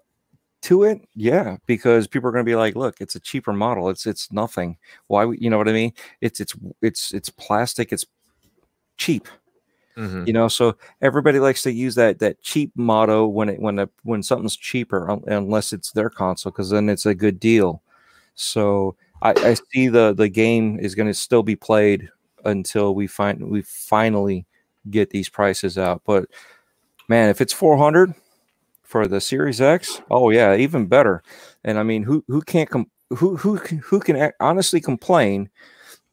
to 0.62 0.84
it? 0.84 1.00
Yeah 1.14 1.56
because 1.66 2.06
people 2.06 2.28
are 2.28 2.32
going 2.32 2.44
to 2.44 2.50
be 2.50 2.54
like 2.56 2.76
look 2.76 3.00
it's 3.00 3.16
a 3.16 3.20
cheaper 3.20 3.52
model. 3.52 3.88
It's 3.88 4.06
it's 4.06 4.32
nothing. 4.32 4.78
Why 5.08 5.24
you 5.32 5.50
know 5.50 5.58
what 5.58 5.68
i 5.68 5.72
mean? 5.72 5.92
It's 6.20 6.40
it's 6.40 6.54
it's 6.80 7.12
it's 7.12 7.28
plastic. 7.30 7.92
It's 7.92 8.06
cheap. 8.96 9.28
Mm-hmm. 9.94 10.24
you 10.26 10.32
know 10.32 10.48
so 10.48 10.74
everybody 11.02 11.38
likes 11.38 11.60
to 11.64 11.70
use 11.70 11.96
that 11.96 12.18
that 12.20 12.40
cheap 12.40 12.72
motto 12.74 13.26
when 13.26 13.50
it 13.50 13.60
when 13.60 13.78
a, 13.78 13.90
when 14.04 14.22
something's 14.22 14.56
cheaper 14.56 15.20
unless 15.26 15.74
it's 15.74 15.92
their 15.92 16.08
console 16.08 16.50
because 16.50 16.70
then 16.70 16.88
it's 16.88 17.04
a 17.04 17.14
good 17.14 17.38
deal. 17.38 17.82
So 18.34 18.96
I, 19.20 19.34
I 19.36 19.54
see 19.54 19.88
the 19.88 20.14
the 20.14 20.30
game 20.30 20.78
is 20.80 20.94
going 20.94 21.08
to 21.08 21.14
still 21.14 21.42
be 21.42 21.56
played 21.56 22.08
until 22.44 22.94
we 22.94 23.06
find 23.06 23.50
we 23.50 23.62
finally 23.62 24.46
get 24.90 25.10
these 25.10 25.28
prices 25.28 25.78
out 25.78 26.02
but 26.04 26.26
man, 27.08 27.28
if 27.28 27.40
it's 27.40 27.52
400 27.52 28.14
for 28.82 29.06
the 29.06 29.20
Series 29.20 29.60
X, 29.60 30.02
oh 30.10 30.30
yeah, 30.30 30.54
even 30.54 30.86
better. 30.86 31.22
And 31.64 31.78
I 31.78 31.82
mean, 31.82 32.02
who 32.02 32.24
who 32.28 32.42
can't 32.42 32.68
com- 32.68 32.90
who 33.10 33.36
who 33.36 33.56
who 33.56 34.00
can 34.00 34.32
honestly 34.40 34.80
complain 34.80 35.50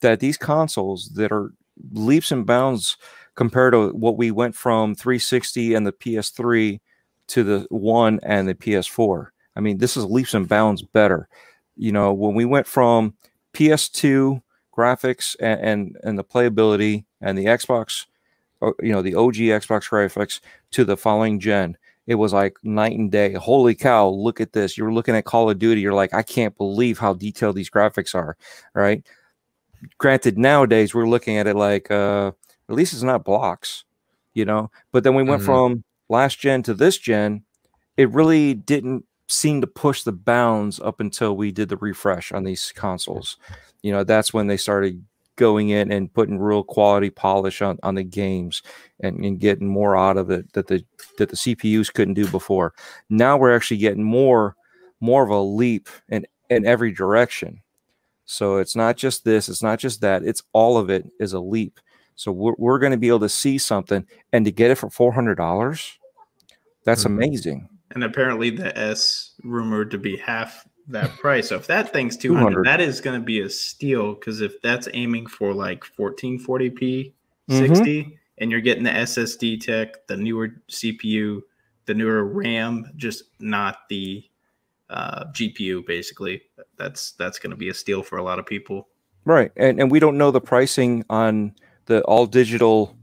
that 0.02 0.20
these 0.20 0.38
consoles 0.38 1.10
that 1.16 1.32
are 1.32 1.52
leaps 1.92 2.32
and 2.32 2.46
bounds 2.46 2.98
compared 3.36 3.74
to 3.74 3.90
what 3.90 4.18
we 4.18 4.32
went 4.32 4.56
from 4.56 4.96
360 4.96 5.74
and 5.74 5.88
the 5.88 5.92
PS3 5.92 6.80
to 7.28 7.44
the 7.44 7.68
one 7.70 8.20
and 8.24 8.48
the 8.48 8.56
PS4. 8.56 9.28
I 9.56 9.62
mean, 9.62 9.78
this 9.78 9.96
is 9.96 10.06
leaps 10.06 10.34
and 10.34 10.48
bounds 10.48 10.82
better. 10.82 11.28
You 11.76 11.92
know, 11.92 12.14
when 12.14 12.36
we 12.36 12.46
went 12.46 12.68
from 12.68 13.14
PS2 13.54 14.42
graphics 14.76 15.36
and 15.40 15.60
and, 15.60 15.98
and 16.04 16.20
the 16.20 16.24
playability 16.24 17.06
and 17.22 17.38
the 17.38 17.46
Xbox 17.46 18.06
you 18.62 18.92
know 18.92 19.02
the 19.02 19.16
OG 19.16 19.36
Xbox 19.36 19.90
graphics 19.90 20.40
to 20.72 20.86
the 20.86 20.98
following 20.98 21.40
gen. 21.40 21.78
It 22.08 22.16
was 22.16 22.34
like 22.34 22.58
night 22.64 22.98
and 22.98 23.12
day. 23.12 23.34
Holy 23.34 23.76
cow! 23.76 24.10
Look 24.10 24.42
at 24.42 24.54
this. 24.54 24.78
You're 24.78 24.94
looking 24.94 25.16
at 25.16 25.26
Call 25.26 25.50
of 25.50 25.60
Duty. 25.60 25.82
You're 25.82 25.94
like, 25.94 26.14
I 26.14 26.24
can't 26.24 26.58
believe 26.58 26.98
how 26.98 27.14
detailed 27.14 27.56
these 27.56 27.70
graphics 27.70 28.16
are. 28.16 28.36
Right. 28.74 29.06
Granted, 29.98 30.38
nowadays 30.38 30.94
we're 30.94 31.08
looking 31.08 31.38
at 31.38 31.48
it 31.48 31.56
like, 31.56 31.90
uh, 31.90 32.32
at 32.68 32.76
least 32.76 32.94
it's 32.94 33.04
not 33.04 33.24
blocks, 33.24 33.86
you 34.34 34.44
know. 34.44 34.72
But 34.92 35.04
then 35.04 35.16
we 35.16 35.24
went 35.24 35.42
mm-hmm. 35.42 35.52
from 35.52 35.84
last 36.10 36.40
gen 36.40 36.64
to 36.64 36.74
this 36.74 36.98
gen. 36.98 37.44
It 37.96 38.10
really 38.10 38.54
didn't 38.54 39.06
seem 39.28 39.62
to 39.62 39.68
push 39.68 40.04
the 40.04 40.12
bounds 40.12 40.80
up 40.80 41.00
until 41.00 41.38
we 41.38 41.52
did 41.52 41.70
the 41.70 41.78
refresh 41.78 42.32
on 42.32 42.44
these 42.44 42.74
consoles. 42.76 43.38
You 43.84 43.92
know, 43.92 44.04
that's 44.04 44.34
when 44.34 44.48
they 44.48 44.58
started 44.58 45.06
going 45.40 45.70
in 45.70 45.92
and 45.92 46.14
putting 46.14 46.38
real 46.38 46.64
quality 46.64 47.10
polish 47.10 47.64
on, 47.64 47.80
on 47.82 47.96
the 47.96 48.04
games 48.04 48.62
and, 49.00 49.26
and 49.26 49.40
getting 49.40 49.68
more 49.68 49.98
out 49.98 50.18
of 50.18 50.30
it 50.30 50.54
that 50.54 50.68
the 50.68 50.86
that 51.18 51.30
the 51.30 51.36
CPUs 51.36 51.92
couldn't 51.92 52.14
do 52.14 52.28
before. 52.28 52.74
Now 53.10 53.38
we're 53.38 53.56
actually 53.56 53.78
getting 53.78 54.04
more 54.04 54.56
more 55.00 55.24
of 55.24 55.30
a 55.30 55.40
leap 55.40 55.90
in, 56.10 56.28
in 56.50 56.66
every 56.66 56.92
direction. 56.92 57.62
So 58.26 58.58
it's 58.58 58.76
not 58.76 58.98
just 58.98 59.24
this, 59.24 59.50
it's 59.50 59.64
not 59.64 59.80
just 59.80 60.02
that, 60.02 60.24
it's 60.24 60.44
all 60.54 60.78
of 60.78 60.90
it 60.90 61.10
is 61.20 61.34
a 61.34 61.40
leap. 61.40 61.80
So 62.16 62.32
we're, 62.32 62.54
we're 62.58 62.80
going 62.80 62.92
to 62.92 62.98
be 62.98 63.08
able 63.08 63.22
to 63.22 63.30
see 63.30 63.58
something 63.58 64.06
and 64.32 64.46
to 64.46 64.52
get 64.52 64.70
it 64.70 64.76
for 64.76 64.90
$400, 64.90 65.98
that's 66.84 67.06
mm-hmm. 67.06 67.14
amazing. 67.14 67.70
And 67.92 68.04
apparently 68.04 68.52
the 68.52 68.78
S 68.78 69.34
rumored 69.44 69.90
to 69.92 69.98
be 69.98 70.18
half 70.18 70.68
that 70.90 71.18
price. 71.18 71.50
So 71.50 71.56
if 71.56 71.68
that 71.68 71.94
thing's 71.94 72.18
200, 72.18 72.50
200. 72.50 72.66
that 72.66 72.82
is 72.82 73.02
going 73.02 73.20
to 73.20 73.26
be 73.26 73.42
a 73.42 73.50
steal 73.50 74.14
because 74.14 74.42
if 74.42 74.62
that's 74.62 74.88
aiming 74.94 75.28
for 75.28 75.54
like 75.54 75.84
1440p 75.84 77.14
60 77.50 78.04
mm-hmm. 78.04 78.10
and 78.38 78.52
you're 78.52 78.62
getting 78.62 78.84
the 78.84 78.92
SSD 78.92 79.62
tech, 79.62 80.06
the 80.08 80.18
newer 80.18 80.50
CPU, 80.70 81.42
the 81.86 81.94
newer 81.94 82.26
RAM, 82.26 82.92
just 82.96 83.24
not 83.40 83.90
the 83.90 84.24
uh, 84.90 85.26
GPU 85.32 85.86
basically. 85.86 86.42
That's 86.78 87.12
that's 87.12 87.40
going 87.40 87.52
to 87.52 87.58
be 87.58 87.70
a 87.70 87.74
steal 87.74 88.04
for 88.04 88.18
a 88.18 88.24
lot 88.24 88.40
of 88.40 88.46
people. 88.46 88.88
Right. 89.26 89.52
And 89.56 89.80
and 89.80 89.92
we 89.92 90.00
don't 90.00 90.18
know 90.18 90.32
the 90.32 90.42
pricing 90.42 91.06
on 91.10 91.56
the 91.86 92.02
all 92.04 92.26
digital 92.26 92.96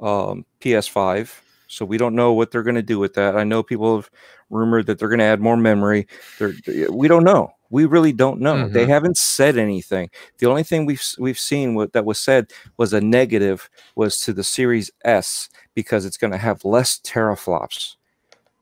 um, 0.00 0.44
PS5 0.60 1.40
so 1.66 1.84
we 1.84 1.98
don't 1.98 2.14
know 2.14 2.32
what 2.32 2.50
they're 2.50 2.62
going 2.62 2.76
to 2.76 2.82
do 2.82 2.98
with 2.98 3.14
that. 3.14 3.36
I 3.36 3.44
know 3.44 3.62
people 3.62 3.96
have 3.96 4.10
rumored 4.50 4.86
that 4.86 4.98
they're 4.98 5.08
going 5.08 5.18
to 5.18 5.24
add 5.24 5.40
more 5.40 5.56
memory. 5.56 6.06
They're, 6.38 6.52
we 6.90 7.08
don't 7.08 7.24
know. 7.24 7.50
We 7.70 7.84
really 7.84 8.12
don't 8.12 8.40
know. 8.40 8.68
They 8.68 8.84
Mhm. 8.84 8.88
haven't 8.88 9.16
said 9.16 9.58
anything. 9.58 10.10
The 10.38 10.46
only 10.46 10.62
thing 10.62 10.86
we've 10.86 11.02
we've 11.18 11.38
seen 11.38 11.74
what, 11.74 11.92
that 11.94 12.04
was 12.04 12.18
said 12.18 12.52
was 12.76 12.92
a 12.92 13.00
negative 13.00 13.68
was 13.96 14.20
to 14.20 14.32
the 14.32 14.44
Series 14.44 14.90
S 15.04 15.48
because 15.74 16.04
it's 16.04 16.16
going 16.16 16.30
to 16.32 16.38
have 16.38 16.64
less 16.64 17.00
teraflops. 17.00 17.96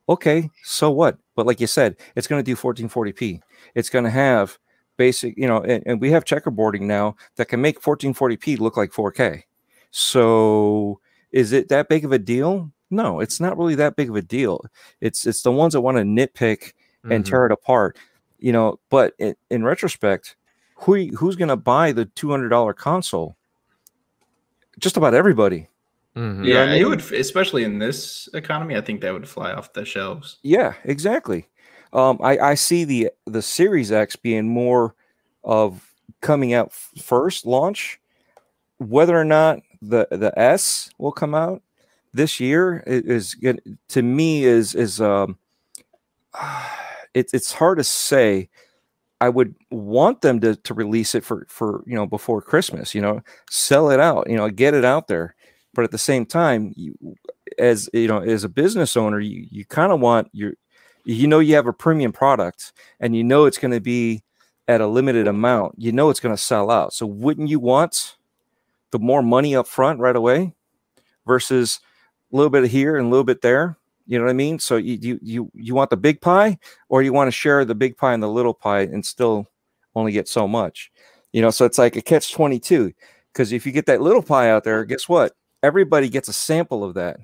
Okay, 0.08 0.50
so 0.62 0.90
what? 0.90 1.18
But 1.34 1.46
like 1.46 1.60
you 1.60 1.66
said, 1.66 1.96
it's 2.16 2.26
going 2.26 2.42
to 2.42 2.50
do 2.50 2.56
1440p. 2.56 3.40
It's 3.74 3.90
going 3.90 4.04
to 4.04 4.10
have 4.10 4.58
basic, 4.96 5.36
you 5.36 5.46
know, 5.48 5.58
and, 5.62 5.82
and 5.86 6.00
we 6.00 6.10
have 6.10 6.24
checkerboarding 6.24 6.82
now 6.82 7.16
that 7.36 7.46
can 7.48 7.60
make 7.60 7.80
1440p 7.80 8.58
look 8.60 8.76
like 8.76 8.92
4K. 8.92 9.42
So 9.90 11.00
is 11.32 11.52
it 11.52 11.68
that 11.68 11.88
big 11.88 12.04
of 12.04 12.12
a 12.12 12.18
deal? 12.18 12.70
No, 12.90 13.20
it's 13.20 13.40
not 13.40 13.56
really 13.58 13.74
that 13.76 13.96
big 13.96 14.10
of 14.10 14.16
a 14.16 14.22
deal. 14.22 14.64
It's 15.00 15.26
it's 15.26 15.42
the 15.42 15.50
ones 15.52 15.72
that 15.72 15.80
want 15.80 15.96
to 15.96 16.02
nitpick 16.02 16.72
and 17.04 17.24
Mhm. 17.24 17.28
tear 17.28 17.46
it 17.46 17.52
apart, 17.52 17.96
you 18.38 18.52
know. 18.52 18.78
But 18.90 19.14
in, 19.18 19.34
in 19.50 19.64
retrospect, 19.64 20.36
who 20.76 21.06
who's 21.16 21.36
going 21.36 21.48
to 21.48 21.56
buy 21.56 21.92
the 21.92 22.04
two 22.06 22.30
hundred 22.30 22.50
dollar 22.50 22.72
console? 22.72 23.36
Just 24.78 24.96
about 24.96 25.14
everybody. 25.14 25.68
Mhm. 26.16 26.44
You 26.46 26.54
know 26.54 26.60
Yeah, 26.60 26.60
what 26.60 26.68
I 26.68 26.74
it 26.76 26.84
would, 26.88 27.12
especially 27.12 27.64
in 27.64 27.78
this 27.78 28.28
economy. 28.34 28.76
I 28.76 28.80
think 28.80 29.00
that 29.00 29.12
would 29.12 29.28
fly 29.28 29.52
off 29.52 29.72
the 29.72 29.84
shelves. 29.84 30.38
Yeah, 30.42 30.74
exactly. 30.84 31.48
Um, 31.92 32.18
I, 32.22 32.38
I 32.38 32.54
see 32.54 32.84
the 32.84 33.10
the 33.26 33.42
Series 33.42 33.90
X 33.92 34.16
being 34.16 34.48
more 34.48 34.94
of 35.42 35.92
coming 36.20 36.52
out 36.52 36.68
f- 36.68 36.90
first 37.02 37.46
launch. 37.46 38.00
Whether 38.78 39.18
or 39.18 39.24
not 39.24 39.60
the 39.80 40.06
the 40.10 40.32
S 40.38 40.90
will 40.98 41.12
come 41.12 41.34
out 41.34 41.62
this 42.14 42.38
year 42.40 42.82
is, 42.86 43.36
to 43.88 44.02
me 44.02 44.44
is 44.44 44.74
is 44.74 45.00
um 45.00 45.36
it's 47.14 47.34
it's 47.34 47.52
hard 47.52 47.78
to 47.78 47.84
say. 47.84 48.48
I 49.20 49.28
would 49.30 49.54
want 49.70 50.20
them 50.20 50.40
to 50.40 50.56
to 50.56 50.74
release 50.74 51.14
it 51.14 51.24
for 51.24 51.46
for 51.48 51.82
you 51.86 51.94
know 51.94 52.06
before 52.06 52.42
Christmas. 52.42 52.94
You 52.94 53.00
know, 53.00 53.22
sell 53.50 53.90
it 53.90 54.00
out. 54.00 54.28
You 54.28 54.36
know, 54.36 54.48
get 54.50 54.74
it 54.74 54.84
out 54.84 55.08
there. 55.08 55.34
But 55.72 55.84
at 55.84 55.90
the 55.92 55.98
same 55.98 56.26
time, 56.26 56.72
you 56.76 56.94
as 57.58 57.88
you 57.92 58.08
know 58.08 58.18
as 58.18 58.44
a 58.44 58.48
business 58.48 58.96
owner, 58.96 59.20
you 59.20 59.46
you 59.50 59.64
kind 59.64 59.92
of 59.92 60.00
want 60.00 60.28
your 60.32 60.54
you 61.04 61.26
know 61.26 61.38
you 61.38 61.54
have 61.54 61.66
a 61.66 61.72
premium 61.72 62.12
product 62.12 62.72
and 63.00 63.16
you 63.16 63.24
know 63.24 63.44
it's 63.46 63.58
going 63.58 63.72
to 63.72 63.80
be 63.80 64.22
at 64.68 64.80
a 64.80 64.86
limited 64.86 65.26
amount. 65.26 65.74
You 65.78 65.92
know 65.92 66.10
it's 66.10 66.20
going 66.20 66.34
to 66.34 66.42
sell 66.42 66.70
out. 66.70 66.92
So 66.92 67.06
wouldn't 67.06 67.48
you 67.48 67.60
want 67.60 68.16
the 68.90 68.98
more 68.98 69.22
money 69.22 69.56
up 69.56 69.66
front 69.66 70.00
right 70.00 70.16
away 70.16 70.54
versus 71.26 71.80
a 72.34 72.36
little 72.36 72.50
bit 72.50 72.68
here 72.68 72.96
and 72.96 73.06
a 73.06 73.10
little 73.10 73.24
bit 73.24 73.40
there? 73.40 73.78
You 74.06 74.18
know 74.18 74.24
what 74.24 74.30
I 74.30 74.34
mean? 74.34 74.58
So 74.58 74.76
you 74.76 74.98
you 75.00 75.18
you, 75.22 75.50
you 75.54 75.74
want 75.74 75.90
the 75.90 75.96
big 75.96 76.20
pie 76.20 76.58
or 76.88 77.02
you 77.02 77.12
want 77.12 77.28
to 77.28 77.32
share 77.32 77.64
the 77.64 77.74
big 77.74 77.96
pie 77.96 78.12
and 78.12 78.22
the 78.22 78.28
little 78.28 78.52
pie 78.52 78.82
and 78.82 79.06
still 79.06 79.46
only 79.94 80.12
get 80.12 80.28
so 80.28 80.46
much. 80.46 80.90
You 81.32 81.40
know, 81.40 81.50
so 81.50 81.64
it's 81.64 81.78
like 81.78 81.96
a 81.96 82.02
catch 82.02 82.32
22 82.32 82.92
because 83.32 83.52
if 83.52 83.64
you 83.64 83.72
get 83.72 83.86
that 83.86 84.02
little 84.02 84.22
pie 84.22 84.50
out 84.50 84.64
there, 84.64 84.84
guess 84.84 85.08
what? 85.08 85.32
Everybody 85.62 86.08
gets 86.08 86.28
a 86.28 86.32
sample 86.32 86.84
of 86.84 86.94
that. 86.94 87.18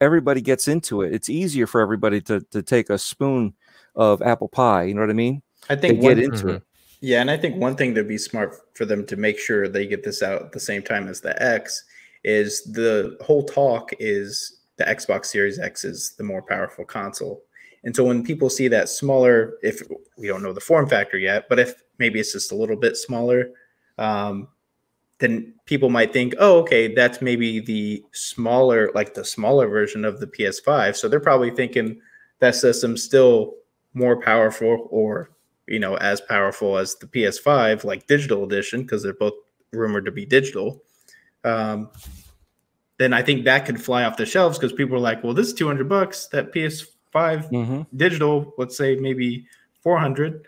Everybody 0.00 0.42
gets 0.42 0.68
into 0.68 1.00
it. 1.02 1.14
It's 1.14 1.30
easier 1.30 1.66
for 1.66 1.80
everybody 1.80 2.20
to 2.22 2.40
to 2.50 2.62
take 2.62 2.90
a 2.90 2.98
spoon 2.98 3.54
of 3.94 4.20
apple 4.20 4.48
pie. 4.48 4.84
You 4.84 4.94
know 4.94 5.00
what 5.00 5.10
I 5.10 5.14
mean? 5.14 5.42
I 5.70 5.76
think 5.76 6.00
get 6.00 6.18
into 6.18 6.48
it. 6.48 6.62
yeah, 7.00 7.20
and 7.20 7.30
I 7.30 7.38
think 7.38 7.56
one 7.56 7.76
thing 7.76 7.94
that'd 7.94 8.08
be 8.08 8.18
smart 8.18 8.54
for 8.74 8.84
them 8.84 9.06
to 9.06 9.16
make 9.16 9.38
sure 9.38 9.68
they 9.68 9.86
get 9.86 10.04
this 10.04 10.22
out 10.22 10.42
at 10.42 10.52
the 10.52 10.60
same 10.60 10.82
time 10.82 11.08
as 11.08 11.22
the 11.22 11.40
X 11.42 11.84
is 12.26 12.64
the 12.64 13.16
whole 13.20 13.44
talk 13.44 13.92
is 14.00 14.58
the 14.76 14.84
Xbox 14.84 15.26
Series 15.26 15.60
X 15.60 15.84
is 15.84 16.14
the 16.18 16.24
more 16.24 16.42
powerful 16.42 16.84
console. 16.84 17.42
And 17.84 17.94
so 17.94 18.04
when 18.04 18.24
people 18.24 18.50
see 18.50 18.66
that 18.68 18.88
smaller, 18.88 19.54
if 19.62 19.80
we 20.18 20.26
don't 20.26 20.42
know 20.42 20.52
the 20.52 20.60
form 20.60 20.88
factor 20.88 21.16
yet, 21.16 21.48
but 21.48 21.60
if 21.60 21.74
maybe 21.98 22.18
it's 22.18 22.32
just 22.32 22.50
a 22.50 22.56
little 22.56 22.76
bit 22.76 22.96
smaller, 22.96 23.50
um, 23.96 24.48
then 25.18 25.54
people 25.66 25.88
might 25.88 26.12
think, 26.12 26.34
oh, 26.40 26.58
okay, 26.58 26.92
that's 26.92 27.22
maybe 27.22 27.60
the 27.60 28.04
smaller, 28.12 28.90
like 28.92 29.14
the 29.14 29.24
smaller 29.24 29.68
version 29.68 30.04
of 30.04 30.18
the 30.18 30.26
PS5. 30.26 30.96
So 30.96 31.08
they're 31.08 31.20
probably 31.20 31.52
thinking 31.52 32.00
that 32.40 32.56
system's 32.56 33.04
still 33.04 33.54
more 33.94 34.20
powerful 34.20 34.88
or, 34.90 35.30
you 35.68 35.78
know, 35.78 35.96
as 35.98 36.20
powerful 36.20 36.76
as 36.76 36.96
the 36.96 37.06
PS5, 37.06 37.84
like 37.84 38.08
digital 38.08 38.42
edition, 38.42 38.82
because 38.82 39.04
they're 39.04 39.14
both 39.14 39.34
rumored 39.72 40.04
to 40.06 40.12
be 40.12 40.26
digital. 40.26 40.82
Um, 41.46 41.90
then 42.98 43.12
I 43.12 43.22
think 43.22 43.44
that 43.44 43.66
could 43.66 43.82
fly 43.82 44.04
off 44.04 44.16
the 44.16 44.26
shelves 44.26 44.58
because 44.58 44.72
people 44.72 44.96
are 44.96 45.00
like, 45.00 45.22
well, 45.22 45.34
this 45.34 45.48
is 45.48 45.54
200 45.54 45.88
bucks. 45.88 46.28
That 46.28 46.52
PS5 46.52 47.50
Mm-hmm. 47.52 47.82
digital, 47.96 48.54
let's 48.58 48.76
say 48.76 48.96
maybe 48.96 49.46
400 49.82 50.46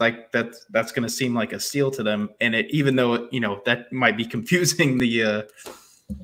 like 0.00 0.32
that's 0.32 0.64
that's 0.70 0.90
going 0.92 1.04
to 1.04 1.08
seem 1.08 1.34
like 1.34 1.52
a 1.52 1.60
steal 1.60 1.90
to 1.90 2.02
them 2.02 2.30
and 2.40 2.54
it 2.54 2.66
even 2.70 2.96
though 2.96 3.28
you 3.30 3.40
know 3.40 3.62
that 3.66 3.92
might 3.92 4.16
be 4.16 4.24
confusing 4.24 4.98
the 5.04 5.22
uh 5.22 5.42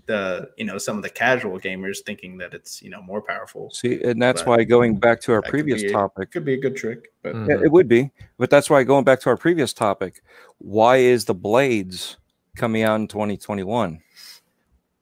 the 0.06 0.50
you 0.56 0.64
know 0.64 0.78
some 0.78 0.96
of 0.96 1.02
the 1.02 1.10
casual 1.10 1.58
gamers 1.60 1.98
thinking 2.04 2.38
that 2.38 2.54
it's 2.54 2.82
you 2.82 2.90
know 2.90 3.02
more 3.02 3.22
powerful 3.22 3.70
See, 3.72 4.02
and 4.02 4.20
that's 4.20 4.40
But 4.40 4.46
why 4.46 4.64
going 4.64 4.98
back 4.98 5.20
to 5.22 5.32
our 5.32 5.42
that 5.42 5.52
could 5.52 5.52
previous 5.52 5.82
topic, 5.84 6.32
could 6.32 6.44
be 6.44 6.54
a 6.54 6.58
good 6.60 6.76
trick 6.76 7.12
but 7.22 7.36
Mhm. 7.36 7.48
Yeah, 7.48 7.56
it 7.64 7.72
would 7.72 7.88
be, 7.88 8.10
but 8.38 8.50
that's 8.50 8.70
why 8.70 8.82
going 8.84 9.04
back 9.04 9.20
to 9.20 9.30
our 9.30 9.36
previous 9.36 9.72
topic, 9.72 10.22
why 10.58 10.96
is 10.96 11.24
the 11.26 11.34
blades 11.34 12.16
coming 12.58 12.82
out 12.82 13.00
in 13.00 13.08
2021? 13.08 14.00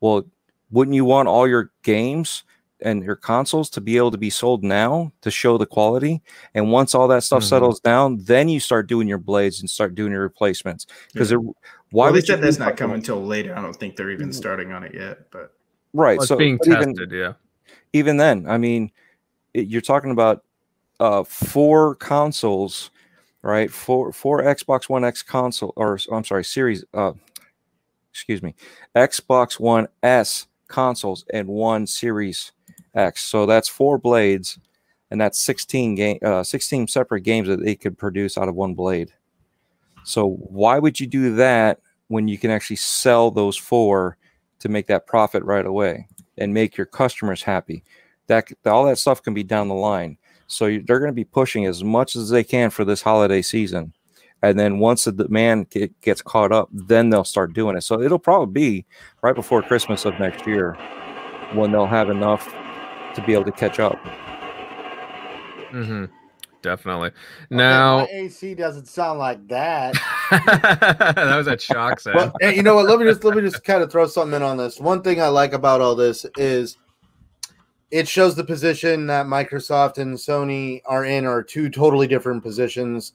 Well, 0.00 0.24
wouldn't 0.70 0.94
you 0.94 1.04
want 1.04 1.28
all 1.28 1.48
your 1.48 1.72
games 1.82 2.44
and 2.82 3.02
your 3.02 3.16
consoles 3.16 3.70
to 3.70 3.80
be 3.80 3.96
able 3.96 4.10
to 4.10 4.18
be 4.18 4.28
sold 4.30 4.62
now 4.62 5.10
to 5.22 5.30
show 5.30 5.56
the 5.58 5.66
quality? 5.66 6.22
And 6.54 6.70
once 6.70 6.94
all 6.94 7.08
that 7.08 7.24
stuff 7.24 7.42
Mhm. 7.42 7.48
settles 7.48 7.80
down, 7.80 8.18
then 8.22 8.48
you 8.48 8.60
start 8.60 8.86
doing 8.86 9.08
your 9.08 9.18
blades 9.18 9.60
and 9.60 9.68
start 9.70 9.94
doing 9.94 10.12
your 10.12 10.22
replacements. 10.22 10.86
Because 11.12 11.32
why 11.32 11.40
why 11.90 12.12
they 12.12 12.20
said 12.20 12.40
that's 12.42 12.58
not 12.58 12.76
coming 12.76 12.96
until 12.96 13.24
later 13.24 13.56
i 13.56 13.62
don't 13.62 13.76
think 13.76 13.94
they're 13.94 14.10
even 14.10 14.32
starting 14.32 14.72
on 14.72 14.82
it 14.82 14.92
yet 14.92 15.30
but 15.30 15.52
Right. 15.94 16.18
Well, 16.18 16.24
it's 16.24 16.28
so 16.28 16.36
being 16.36 16.56
but 16.58 16.66
even- 16.66 16.94
tested, 16.94 17.12
yeah. 17.12 17.34
even 17.94 18.16
then, 18.18 18.44
I 18.48 18.58
mean, 18.58 18.90
it, 19.54 19.68
you're 19.68 19.80
talking 19.80 20.10
about 20.10 20.42
uh, 21.00 21.22
four 21.24 21.94
consoles, 21.94 22.90
right? 23.42 23.70
Four 23.70 24.12
four 24.12 24.42
Xbox 24.42 24.88
One 24.90 25.04
X 25.04 25.22
console, 25.22 25.72
or 25.76 25.98
I'm 26.12 26.24
sorry, 26.24 26.44
Series. 26.44 26.84
Uh, 26.92 27.12
excuse 28.16 28.42
me, 28.42 28.54
Xbox 28.94 29.60
One 29.60 29.88
S 30.02 30.46
consoles 30.68 31.26
and 31.32 31.46
one 31.48 31.86
Series 31.86 32.52
X. 32.94 33.22
So 33.22 33.44
that's 33.44 33.68
four 33.68 33.98
blades, 33.98 34.58
and 35.10 35.20
that's 35.20 35.38
16 35.38 35.94
game, 35.94 36.18
uh, 36.24 36.42
16 36.42 36.88
separate 36.88 37.20
games 37.20 37.46
that 37.48 37.62
they 37.62 37.74
could 37.74 37.98
produce 37.98 38.38
out 38.38 38.48
of 38.48 38.54
one 38.54 38.74
blade. 38.74 39.12
So 40.02 40.30
why 40.30 40.78
would 40.78 40.98
you 40.98 41.06
do 41.06 41.34
that 41.34 41.80
when 42.08 42.26
you 42.26 42.38
can 42.38 42.50
actually 42.50 42.76
sell 42.76 43.30
those 43.30 43.56
four 43.56 44.16
to 44.60 44.68
make 44.70 44.86
that 44.86 45.06
profit 45.06 45.44
right 45.44 45.66
away 45.66 46.08
and 46.38 46.54
make 46.54 46.76
your 46.76 46.86
customers 46.86 47.42
happy? 47.42 47.84
That 48.28 48.48
all 48.64 48.86
that 48.86 48.98
stuff 48.98 49.22
can 49.22 49.34
be 49.34 49.44
down 49.44 49.68
the 49.68 49.74
line. 49.74 50.16
So 50.46 50.66
they're 50.66 51.00
going 51.00 51.10
to 51.10 51.12
be 51.12 51.24
pushing 51.24 51.66
as 51.66 51.84
much 51.84 52.16
as 52.16 52.30
they 52.30 52.44
can 52.44 52.70
for 52.70 52.84
this 52.84 53.02
holiday 53.02 53.42
season, 53.42 53.92
and 54.42 54.58
then 54.58 54.78
once 54.78 55.04
the 55.04 55.12
demand 55.12 55.70
get, 55.70 55.98
gets 56.00 56.22
caught 56.22 56.52
up, 56.52 56.68
then 56.72 57.10
they'll 57.10 57.24
start 57.24 57.52
doing 57.52 57.76
it. 57.76 57.82
So 57.82 58.00
it'll 58.00 58.18
probably 58.18 58.52
be 58.52 58.86
right 59.22 59.34
before 59.34 59.62
Christmas 59.62 60.04
of 60.04 60.18
next 60.18 60.46
year 60.46 60.74
when 61.54 61.72
they'll 61.72 61.86
have 61.86 62.10
enough 62.10 62.46
to 63.14 63.22
be 63.26 63.32
able 63.32 63.44
to 63.44 63.52
catch 63.52 63.80
up. 63.80 63.98
Mm-hmm. 65.72 66.06
Definitely. 66.62 67.08
Okay, 67.08 67.16
Now, 67.50 67.98
my 67.98 68.08
AC 68.10 68.54
doesn't 68.54 68.86
sound 68.88 69.20
like 69.20 69.46
that. 69.48 69.94
that 70.30 71.36
was 71.36 71.46
a 71.46 71.56
shock 71.58 72.00
sound. 72.00 72.16
Well, 72.16 72.32
and 72.42 72.56
you 72.56 72.62
know 72.62 72.74
what? 72.74 72.86
Let 72.86 72.98
me 72.98 73.04
just 73.04 73.22
let 73.22 73.36
me 73.36 73.42
just 73.42 73.62
kind 73.62 73.84
of 73.84 73.92
throw 73.92 74.06
something 74.08 74.34
in 74.34 74.42
on 74.42 74.56
this. 74.56 74.80
One 74.80 75.02
thing 75.02 75.22
I 75.22 75.28
like 75.28 75.52
about 75.52 75.80
all 75.80 75.94
this 75.94 76.26
is 76.36 76.76
it 77.92 78.08
shows 78.08 78.34
the 78.34 78.42
position 78.42 79.06
that 79.06 79.26
Microsoft 79.26 79.98
and 79.98 80.16
Sony 80.16 80.80
are 80.86 81.04
in 81.04 81.24
are 81.24 81.42
two 81.42 81.70
totally 81.70 82.08
different 82.08 82.42
positions. 82.42 83.12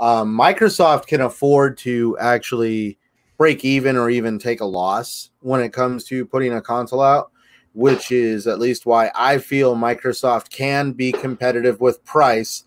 Um, 0.00 0.36
Microsoft 0.36 1.06
can 1.06 1.20
afford 1.20 1.76
to 1.78 2.16
actually 2.18 2.98
break 3.36 3.64
even 3.64 3.96
or 3.96 4.10
even 4.10 4.38
take 4.38 4.60
a 4.60 4.64
loss 4.66 5.30
when 5.40 5.60
it 5.60 5.72
comes 5.72 6.04
to 6.04 6.24
putting 6.26 6.52
a 6.54 6.60
console 6.60 7.02
out, 7.02 7.30
which 7.74 8.10
is 8.10 8.46
at 8.46 8.58
least 8.58 8.86
why 8.86 9.10
I 9.14 9.38
feel 9.38 9.76
Microsoft 9.76 10.50
can 10.50 10.92
be 10.92 11.12
competitive 11.12 11.80
with 11.80 12.02
price 12.04 12.64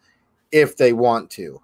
if 0.52 0.78
they 0.78 0.94
want 0.94 1.30
to. 1.32 1.60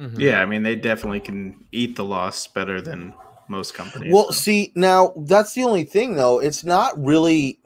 Mhm. 0.00 0.18
yeah 0.18 0.42
i 0.42 0.44
mean 0.44 0.64
they 0.64 0.74
definitely 0.74 1.20
can 1.20 1.64
eat 1.70 1.94
the 1.94 2.04
loss 2.04 2.48
better 2.48 2.80
than 2.80 3.14
most 3.46 3.74
companies 3.74 4.12
Well, 4.12 4.26
so. 4.26 4.32
see, 4.32 4.72
now 4.74 5.12
that's 5.16 5.54
the 5.54 5.62
only 5.62 5.84
thing 5.84 6.16
though. 6.16 6.40
It's 6.40 6.64
not 6.64 6.92
really 6.98 7.60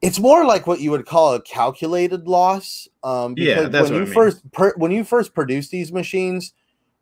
it's 0.00 0.18
more 0.18 0.44
like 0.44 0.66
what 0.66 0.80
you 0.80 0.90
would 0.90 1.06
call 1.06 1.34
a 1.34 1.42
calculated 1.42 2.26
loss. 2.26 2.88
Um 3.04 3.34
Yeah, 3.36 3.54
because 3.54 3.70
that's 3.70 3.90
when 3.90 3.94
you 3.94 4.02
I 4.02 4.04
mean. 4.04 4.14
first 4.14 4.52
per, 4.52 4.74
when 4.76 4.90
you 4.90 5.04
first 5.04 5.34
produce 5.34 5.68
these 5.68 5.92
machines, 5.92 6.52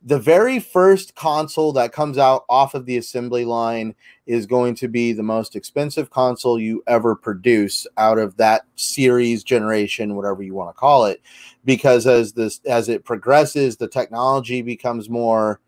the 0.03 0.19
very 0.19 0.59
first 0.59 1.15
console 1.15 1.73
that 1.73 1.93
comes 1.93 2.17
out 2.17 2.45
off 2.49 2.75
of 2.75 2.87
the 2.87 2.97
assembly 2.97 3.45
line 3.45 3.95
is 4.27 4.47
going 4.47 4.75
to 4.77 4.89
be 4.89 5.13
the 5.13 5.23
most 5.23 5.55
expensive 5.55 6.09
console 6.11 6.59
you 6.59 6.83
ever 6.87 7.15
produce 7.15 7.87
out 7.99 8.19
of 8.19 8.37
that 8.39 8.63
series 8.77 9.45
generation 9.45 10.17
whatever 10.17 10.43
you 10.43 10.55
want 10.55 10.75
to 10.75 10.79
call 10.79 11.05
it 11.05 11.21
because 11.67 12.07
as 12.07 12.33
this 12.33 12.61
as 12.67 12.89
it 12.89 13.05
progresses 13.05 13.77
the 13.77 13.89
technology 13.89 14.63
becomes 14.63 15.11
more 15.11 15.61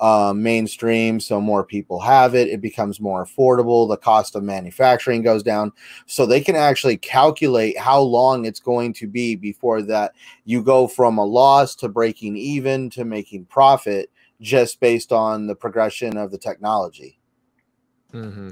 uh, 0.00 0.32
mainstream, 0.34 1.20
so 1.20 1.40
more 1.40 1.62
people 1.62 2.00
have 2.00 2.34
it. 2.34 2.48
It 2.48 2.60
becomes 2.60 3.00
more 3.00 3.24
affordable. 3.24 3.88
The 3.88 3.96
cost 3.96 4.34
of 4.34 4.42
manufacturing 4.42 5.22
goes 5.22 5.42
down, 5.42 5.72
so 6.06 6.24
they 6.24 6.40
can 6.40 6.56
actually 6.56 6.96
calculate 6.96 7.78
how 7.78 8.00
long 8.00 8.46
it's 8.46 8.60
going 8.60 8.94
to 8.94 9.06
be 9.06 9.36
before 9.36 9.82
that 9.82 10.12
you 10.44 10.62
go 10.62 10.88
from 10.88 11.18
a 11.18 11.24
loss 11.24 11.74
to 11.76 11.88
breaking 11.88 12.36
even 12.36 12.90
to 12.90 13.04
making 13.04 13.44
profit, 13.46 14.10
just 14.40 14.80
based 14.80 15.12
on 15.12 15.46
the 15.46 15.54
progression 15.54 16.16
of 16.16 16.30
the 16.30 16.38
technology. 16.38 17.18
Mm-hmm. 18.12 18.50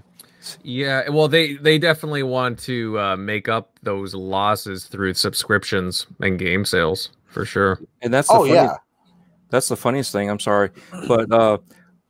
Yeah, 0.62 1.08
well, 1.08 1.28
they 1.28 1.54
they 1.54 1.78
definitely 1.78 2.22
want 2.22 2.58
to 2.60 2.98
uh, 2.98 3.16
make 3.16 3.48
up 3.48 3.78
those 3.82 4.14
losses 4.14 4.84
through 4.84 5.14
subscriptions 5.14 6.06
and 6.20 6.38
game 6.38 6.64
sales 6.64 7.10
for 7.26 7.44
sure. 7.44 7.80
And 8.02 8.12
that's 8.12 8.28
the 8.28 8.34
Oh 8.34 8.40
funny, 8.40 8.52
yeah, 8.54 8.76
that's 9.50 9.68
the 9.68 9.76
funniest 9.76 10.12
thing. 10.12 10.28
I'm 10.30 10.40
sorry, 10.40 10.70
but 11.06 11.30
uh, 11.32 11.58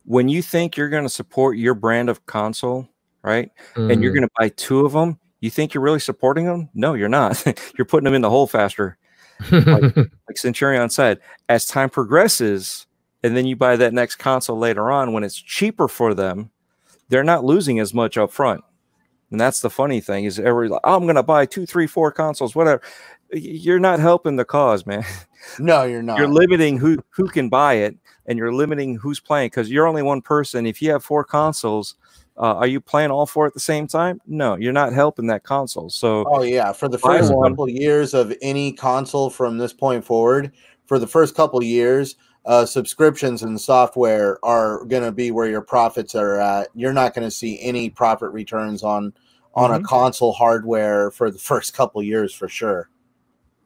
when 0.05 0.28
you 0.28 0.43
think 0.43 0.77
you're 0.77 0.89
going 0.89 1.02
to 1.05 1.09
support 1.09 1.56
your 1.59 1.74
brand 1.74 2.09
of 2.09 2.24
console, 2.27 2.89
right, 3.23 3.51
and 3.77 4.02
you're 4.02 4.12
Mhm. 4.12 4.16
going 4.16 4.28
to 4.28 4.35
buy 4.39 4.48
two 4.51 4.85
of 4.86 4.93
them, 4.93 5.19
you 5.40 5.51
think 5.51 5.74
you're 5.74 5.82
really 5.82 6.01
supporting 6.01 6.47
them? 6.47 6.69
No, 6.74 6.94
you're 6.94 7.09
not. 7.09 7.43
you're 7.78 7.85
putting 7.85 8.05
them 8.05 8.15
in 8.15 8.23
the 8.23 8.31
hole 8.31 8.47
faster. 8.47 8.97
Like 9.51 10.36
Centurion 10.36 10.90
said, 10.90 11.20
as 11.48 11.65
time 11.66 11.90
progresses, 11.90 12.86
and 13.23 13.36
then 13.36 13.47
you 13.47 13.56
buy 13.56 13.77
that 13.77 13.94
next 13.94 14.16
console 14.16 14.59
later 14.59 14.90
on 14.90 15.12
when 15.12 15.24
it's 15.24 15.36
cheaper 15.40 15.89
for 15.89 16.12
them, 16.15 16.51
they're 17.09 17.24
not 17.24 17.44
losing 17.44 17.78
as 17.78 17.94
much 17.94 18.19
up 18.19 18.31
front. 18.32 18.62
And 19.31 19.40
that's 19.40 19.60
the 19.60 19.70
funny 19.70 20.01
thing 20.01 20.24
is 20.24 20.39
every 20.39 20.69
like, 20.69 20.81
oh, 20.85 20.97
I'm 20.97 21.02
going 21.05 21.16
to 21.16 21.23
buy 21.23 21.47
two, 21.47 21.66
three, 21.66 21.86
four 21.86 22.10
consoles, 22.12 22.55
whatever. 22.55 22.82
You're 23.33 23.79
not 23.79 24.01
helping 24.01 24.37
the 24.37 24.45
cause, 24.45 24.87
man. 24.87 25.05
no, 25.59 25.85
you're 25.85 26.03
not. 26.03 26.19
you're 26.19 26.29
limiting 26.29 26.79
who 26.79 26.99
who 27.11 27.27
can 27.29 27.49
buy 27.49 27.75
it 27.75 27.97
and 28.27 28.39
you're 28.39 28.53
limiting 28.53 28.97
who's 28.97 29.21
playing 29.21 29.47
because 29.49 29.71
you're 29.71 29.87
only 29.87 30.03
one 30.03 30.21
person 30.21 30.67
if 30.67 30.83
you 30.83 30.91
have 30.91 31.05
four 31.05 31.25
consoles 31.25 31.95
uh, 32.37 32.55
are 32.57 32.67
you 32.67 32.81
playing 32.81 33.11
all 33.11 33.25
four 33.27 33.47
at 33.47 33.55
the 33.55 33.61
same 33.61 33.87
time 33.87 34.21
no 34.27 34.57
you're 34.57 34.73
not 34.73 34.93
helping 34.93 35.27
that 35.29 35.45
console 35.45 35.89
so 35.89 36.25
Oh 36.27 36.43
yeah, 36.43 36.73
for 36.73 36.89
the 36.89 36.99
first 36.99 37.33
one. 37.33 37.51
couple 37.53 37.69
years 37.69 38.15
of 38.15 38.35
any 38.43 38.73
console 38.73 39.31
from 39.31 39.57
this 39.59 39.73
point 39.73 40.05
forward, 40.05 40.53
for 40.87 40.99
the 40.99 41.07
first 41.07 41.35
couple 41.35 41.63
years, 41.63 42.17
uh, 42.45 42.67
subscriptions 42.67 43.43
and 43.43 43.59
software 43.61 44.39
are 44.45 44.85
going 44.87 45.03
to 45.05 45.13
be 45.13 45.31
where 45.31 45.49
your 45.49 45.63
profits 45.63 46.15
are 46.15 46.39
at. 46.41 46.69
You're 46.75 46.93
not 46.93 47.15
going 47.15 47.27
to 47.27 47.31
see 47.31 47.61
any 47.63 47.89
profit 47.91 48.31
returns 48.33 48.83
on 48.83 49.13
on 49.55 49.71
a 49.73 49.79
Mhm. 49.81 49.85
console 49.85 50.33
hardware 50.33 51.11
for 51.11 51.31
the 51.31 51.39
first 51.51 51.73
couple 51.75 52.03
years 52.03 52.35
for 52.35 52.49
sure. 52.49 52.91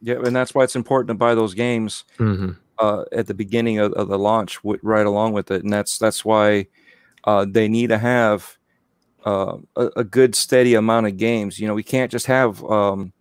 Yeah 0.03 0.17
and 0.25 0.35
that's 0.37 0.55
why 0.55 0.65
it's 0.65 0.77
important 0.77 1.09
to 1.09 1.15
buy 1.15 1.35
those 1.35 1.55
games 1.55 2.05
Mhm. 2.19 2.57
uh, 2.79 3.05
at 3.13 3.27
the 3.27 3.35
beginning 3.35 3.79
of, 3.79 3.93
of 3.95 4.09
the 4.09 4.19
launch 4.19 4.57
wi- 4.63 4.81
right 4.83 5.07
along 5.07 5.33
with 5.33 5.51
it 5.51 5.63
and 5.63 5.73
that's 5.73 5.99
that's 5.99 6.25
why 6.25 6.67
uh, 7.25 7.47
they 7.49 7.69
need 7.69 7.89
to 7.89 7.99
have 7.99 8.59
uh, 9.25 9.57
a, 9.77 9.91
a 9.99 10.05
good 10.05 10.35
steady 10.35 10.75
amount 10.75 11.07
of 11.07 11.17
games 11.17 11.59
you 11.61 11.67
know 11.69 11.75
we 11.75 11.83
can't 11.85 12.11
just 12.11 12.27
have 12.27 12.63
um, 12.65 13.13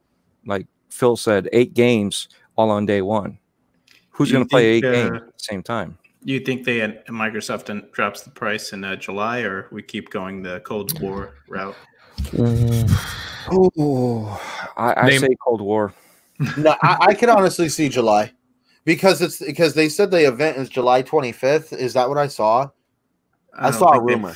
like 0.45 0.65
phil 0.89 1.15
said 1.15 1.47
eight 1.53 1.73
games 1.73 2.27
all 2.55 2.71
on 2.71 2.85
day 2.85 3.01
one 3.01 3.37
who's 4.09 4.31
going 4.31 4.43
to 4.43 4.49
play 4.49 4.65
eight 4.65 4.81
think, 4.81 4.93
games 4.93 5.11
uh, 5.21 5.27
at 5.27 5.37
the 5.37 5.43
same 5.43 5.63
time 5.63 5.97
You 6.23 6.39
think 6.39 6.65
they 6.65 6.81
uh, 6.81 6.89
Microsoft 7.09 7.69
and 7.69 7.81
drops 7.93 8.21
the 8.21 8.29
price 8.29 8.73
in 8.73 8.83
uh, 8.83 8.95
July, 8.95 9.41
or 9.41 9.65
we 9.71 9.81
keep 9.81 10.11
going 10.11 10.43
the 10.43 10.59
Cold 10.61 10.93
War 11.01 11.33
route? 11.49 11.75
Oh, 13.49 14.39
I, 14.77 14.93
I 14.97 15.07
Name- 15.07 15.21
say 15.21 15.35
Cold 15.43 15.61
War. 15.61 15.93
No, 16.57 16.75
I, 16.81 16.97
I 17.01 17.13
can 17.13 17.29
honestly 17.29 17.69
see 17.69 17.89
July 17.89 18.31
because 18.83 19.21
it's 19.21 19.39
because 19.39 19.73
they 19.73 19.89
said 19.89 20.11
the 20.11 20.27
event 20.27 20.57
is 20.57 20.69
July 20.69 21.03
25th. 21.03 21.77
Is 21.77 21.93
that 21.93 22.09
what 22.09 22.17
I 22.17 22.27
saw? 22.27 22.69
I 23.57 23.69
don't 23.69 23.79
saw 23.79 23.93
a 23.93 24.01
rumor. 24.01 24.35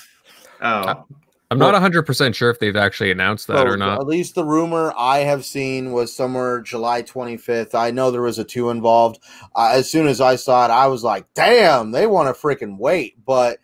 Oh, 0.61 1.05
I'm 1.51 1.59
not 1.59 1.75
100% 1.75 2.33
sure 2.33 2.49
if 2.49 2.59
they've 2.59 2.75
actually 2.75 3.11
announced 3.11 3.47
that 3.47 3.57
So, 3.57 3.73
or 3.73 3.77
not. 3.77 3.99
At 3.99 4.07
least 4.07 4.35
the 4.35 4.43
rumor 4.43 4.93
I 4.97 5.19
have 5.19 5.45
seen 5.45 5.91
was 5.91 6.13
somewhere 6.13 6.61
July 6.61 7.03
25th. 7.03 7.75
I 7.75 7.91
know 7.91 8.09
there 8.09 8.21
was 8.21 8.39
a 8.39 8.43
two 8.43 8.71
involved. 8.71 9.19
Uh, 9.55 9.71
as 9.73 9.89
soon 9.89 10.07
as 10.07 10.21
I 10.21 10.37
saw 10.37 10.65
it, 10.65 10.71
I 10.71 10.87
was 10.87 11.03
like, 11.03 11.25
damn, 11.35 11.91
they 11.91 12.07
want 12.07 12.35
to 12.35 12.41
freaking 12.41 12.77
wait. 12.77 13.23
But 13.25 13.59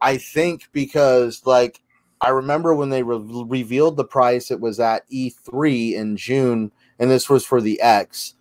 I 0.00 0.16
think 0.16 0.68
because, 0.72 1.42
like, 1.44 1.80
I 2.22 2.30
remember 2.30 2.74
when 2.74 2.88
they 2.88 3.02
re- 3.02 3.44
revealed 3.46 3.96
the 3.96 4.04
price, 4.04 4.50
it 4.50 4.60
was 4.60 4.80
at 4.80 5.08
E3 5.10 5.92
in 5.92 6.16
June, 6.16 6.72
and 6.98 7.10
this 7.10 7.28
was 7.28 7.44
for 7.44 7.60
the 7.60 7.80
X. 7.80 8.34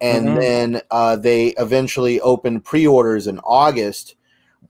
And 0.00 0.28
Mhm. 0.28 0.40
then 0.40 0.80
uh, 0.90 1.16
they 1.16 1.48
eventually 1.58 2.20
opened 2.20 2.64
pre 2.64 2.86
orders 2.86 3.26
in 3.26 3.38
August. 3.40 4.14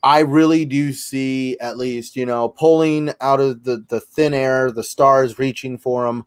I 0.03 0.21
really 0.21 0.65
do 0.65 0.93
see 0.93 1.59
at 1.59 1.77
least, 1.77 2.17
you 2.17 2.25
know, 2.25 2.49
pulling 2.49 3.13
out 3.21 3.41
of 3.41 3.65
the, 3.65 3.85
the 3.89 4.01
thin 4.01 4.33
air, 4.33 4.71
the 4.71 4.85
stars 4.85 5.39
reaching 5.39 5.77
for 5.77 6.07
them. 6.07 6.25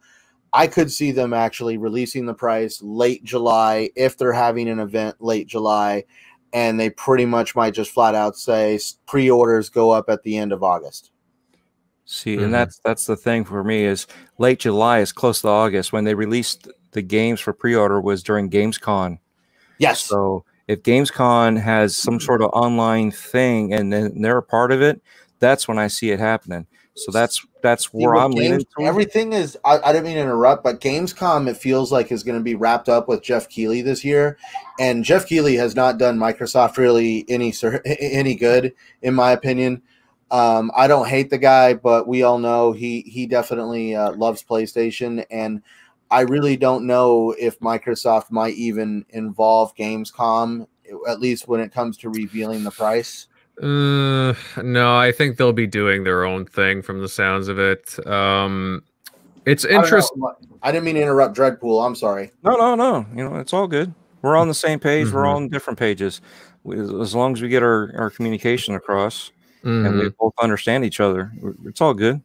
I 0.54 0.68
could 0.68 0.92
see 0.92 1.12
them 1.12 1.34
actually 1.34 1.78
releasing 1.78 2.26
the 2.26 2.34
price 2.34 2.82
late 2.82 3.24
July 3.24 3.90
if 3.96 4.18
they're 4.18 4.34
having 4.34 4.68
an 4.68 4.80
event 4.80 5.16
late 5.22 5.48
July, 5.48 6.04
and 6.52 6.78
they 6.78 6.90
pretty 6.90 7.26
much 7.26 7.56
might 7.56 7.74
just 7.74 7.92
flat 7.92 8.14
out 8.14 8.38
say 8.38 8.78
pre 9.08 9.32
orders 9.32 9.70
go 9.70 9.92
up 9.92 10.10
at 10.10 10.24
the 10.24 10.38
end 10.38 10.52
of 10.52 10.62
August. 10.62 11.12
See, 12.04 12.36
Mhm. 12.36 12.44
and 12.44 12.54
that's 12.54 12.80
that's 12.84 13.06
the 13.06 13.16
thing 13.16 13.46
for 13.46 13.64
me 13.64 13.86
is 13.86 14.06
late 14.38 14.60
July 14.60 15.00
is 15.00 15.14
close 15.14 15.42
to 15.42 15.48
August 15.48 15.94
when 15.94 16.04
they 16.04 16.14
released 16.14 16.68
the 16.92 17.02
games 17.02 17.40
for 17.40 17.54
pre-order 17.54 18.00
was 18.02 18.24
during 18.24 18.50
Gamescom. 18.50 19.20
Yes. 19.78 20.02
So 20.02 20.46
if 20.68 20.84
Gamescom 20.84 21.60
has 21.60 21.98
some 21.98 22.20
sort 22.20 22.42
of 22.42 22.50
online 22.52 23.12
thing 23.12 23.74
and 23.74 23.92
then 23.92 24.22
they're 24.22 24.38
a 24.38 24.44
part 24.44 24.72
of 24.72 24.82
it, 24.82 25.02
that's 25.40 25.68
when 25.68 25.80
I 25.80 25.88
see 25.88 26.12
it 26.12 26.20
happening. 26.20 26.68
So 26.96 27.12
that's 27.12 27.46
that's 27.62 27.86
See, 27.86 27.90
where 27.94 28.16
I'm 28.16 28.32
leaning. 28.32 28.60
Toward. 28.76 28.88
everything 28.88 29.34
is. 29.34 29.58
I, 29.64 29.80
I 29.80 29.94
didn't 29.94 30.06
mean 30.06 30.16
to 30.16 30.22
interrupt, 30.22 30.64
but 30.64 30.82
Gamescom 30.82 31.48
it 31.48 31.58
feels 31.58 31.92
like 31.92 32.12
is 32.12 32.24
going 32.24 32.38
to 32.38 32.44
be 32.44 32.56
wrapped 32.56 32.90
up 32.90 33.08
with 33.08 33.24
Geoff 33.24 33.48
Keighley 33.48 33.82
this 33.82 34.04
year, 34.04 34.38
and 34.80 35.04
Geoff 35.04 35.26
Keighley 35.26 35.56
has 35.56 35.76
not 35.76 35.98
done 35.98 36.18
Microsoft 36.18 36.78
really 36.78 37.26
any 37.30 37.54
any 37.86 38.36
good, 38.36 38.74
in 39.02 39.14
my 39.14 39.32
opinion. 39.32 39.82
Um, 40.32 40.72
I 40.76 40.88
don't 40.88 41.08
hate 41.08 41.30
the 41.30 41.38
guy, 41.38 41.74
but 41.74 42.08
we 42.08 42.24
all 42.24 42.40
know 42.40 42.72
he 42.72 43.02
he 43.02 43.26
definitely 43.26 43.96
uh, 43.96 44.12
loves 44.14 44.44
PlayStation, 44.44 45.26
and 45.32 45.62
I 46.12 46.22
really 46.22 46.58
don't 46.58 46.86
know 46.86 47.32
if 47.40 47.60
Microsoft 47.62 48.30
might 48.32 48.54
even 48.56 49.06
involve 49.10 49.74
Gamescom, 49.76 50.68
at 51.08 51.20
least 51.22 51.48
when 51.48 51.62
it 51.62 51.72
comes 51.72 51.98
to 52.00 52.10
revealing 52.10 52.64
the 52.64 52.72
price. 52.72 53.28
Uh, 53.62 54.34
no, 54.62 54.96
I 54.98 55.12
think 55.12 55.38
they'll 55.38 55.54
be 55.54 55.68
doing 55.68 56.04
their 56.04 56.26
own 56.26 56.46
thing 56.46 56.82
from 56.82 57.00
the 57.02 57.08
sounds 57.08 57.48
of 57.48 57.60
it. 57.60 57.98
Um, 58.08 58.84
it's 59.46 59.64
I 59.66 59.70
don't 59.70 59.78
know. 59.78 59.84
interesting. 59.86 60.24
I 60.62 60.72
didn't 60.72 60.84
mean 60.86 60.96
to 60.96 61.02
interrupt 61.02 61.36
Dreadpool. 61.38 61.86
I'm 61.86 61.96
sorry. 61.96 62.32
No, 62.44 62.56
no, 62.58 62.76
no. 62.76 63.06
You 63.16 63.24
know, 63.30 63.38
it's 63.38 63.54
all 63.54 63.68
good. 63.68 63.94
We're 64.22 64.36
on 64.36 64.48
the 64.50 64.54
same 64.54 64.80
page. 64.80 65.12
We're 65.12 65.24
Mhm. 65.24 65.36
on 65.36 65.48
different 65.50 65.80
pages. 65.80 66.22
We- 66.64 66.80
As 66.80 67.16
long 67.16 67.34
as 67.34 67.42
we 67.42 67.48
get 67.48 67.64
our, 67.64 67.92
our 67.98 68.10
communication 68.10 68.76
across 68.76 69.32
and 69.64 69.86
Mhm. 69.86 70.00
we 70.02 70.10
both 70.20 70.34
understand 70.42 70.84
each 70.86 71.00
other, 71.00 71.32
it's 71.66 71.82
all 71.82 71.94
good. 71.94 72.22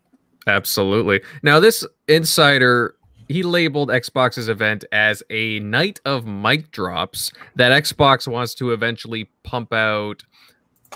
Absolutely. 0.47 1.23
Now, 1.43 1.59
this 1.61 1.87
insider 2.09 2.96
he 3.29 3.43
labeled 3.43 3.89
Xbox's 3.89 4.49
event 4.49 4.85
as 4.93 5.23
a 5.31 5.59
night 5.61 6.01
of 6.05 6.27
mic 6.27 6.71
drops 6.71 7.33
that 7.57 7.73
Xbox 7.73 8.29
wants 8.29 8.55
to 8.55 8.73
eventually 8.73 9.29
pump 9.43 9.73
out. 9.73 10.23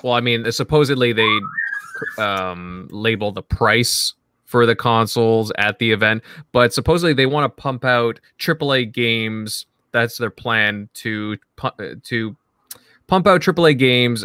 Well, 0.02 0.12
I 0.12 0.20
mean, 0.20 0.50
supposedly 0.52 1.12
they 1.12 1.38
um, 2.18 2.88
label 2.90 3.32
the 3.32 3.42
price 3.42 4.14
for 4.44 4.66
the 4.66 4.76
consoles 4.76 5.52
at 5.58 5.78
the 5.78 5.92
event, 5.92 6.22
but 6.52 6.72
supposedly 6.72 7.12
they 7.12 7.26
want 7.26 7.44
to 7.44 7.62
pump 7.62 7.84
out 7.84 8.20
AAA 8.38 8.92
games. 8.92 9.66
That's 9.92 10.18
their 10.18 10.30
plan 10.30 10.88
to 10.94 11.36
pu- 11.56 11.96
to 11.96 12.36
pump 13.06 13.26
out 13.26 13.40
AAA 13.40 13.76
games 13.78 14.24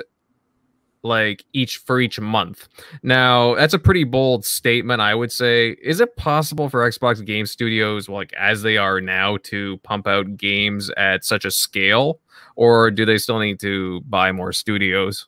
like 1.06 1.46
each 1.54 1.78
for 1.78 2.02
each 2.02 2.20
month. 2.20 2.68
Now, 3.04 3.56
that's 3.56 3.74
a 3.74 3.80
pretty 3.80 4.04
bold 4.04 4.44
statement, 4.44 5.02
I 5.02 5.16
would 5.16 5.32
say. 5.32 5.78
Is 5.82 6.00
it 6.00 6.16
possible 6.18 6.68
for 6.68 6.90
Xbox 6.90 7.24
Game 7.24 7.46
Studios, 7.46 8.10
like 8.10 8.34
as 8.34 8.64
they 8.64 8.78
are 8.78 9.00
now, 9.00 9.38
to 9.44 9.78
pump 9.78 10.08
out 10.08 10.36
games 10.36 10.90
at 10.98 11.24
such 11.24 11.46
a 11.46 11.52
scale, 11.52 12.20
or 12.56 12.92
do 12.92 13.06
they 13.06 13.18
still 13.18 13.40
need 13.40 13.60
to 13.62 14.02
buy 14.02 14.32
more 14.32 14.52
studios? 14.52 15.28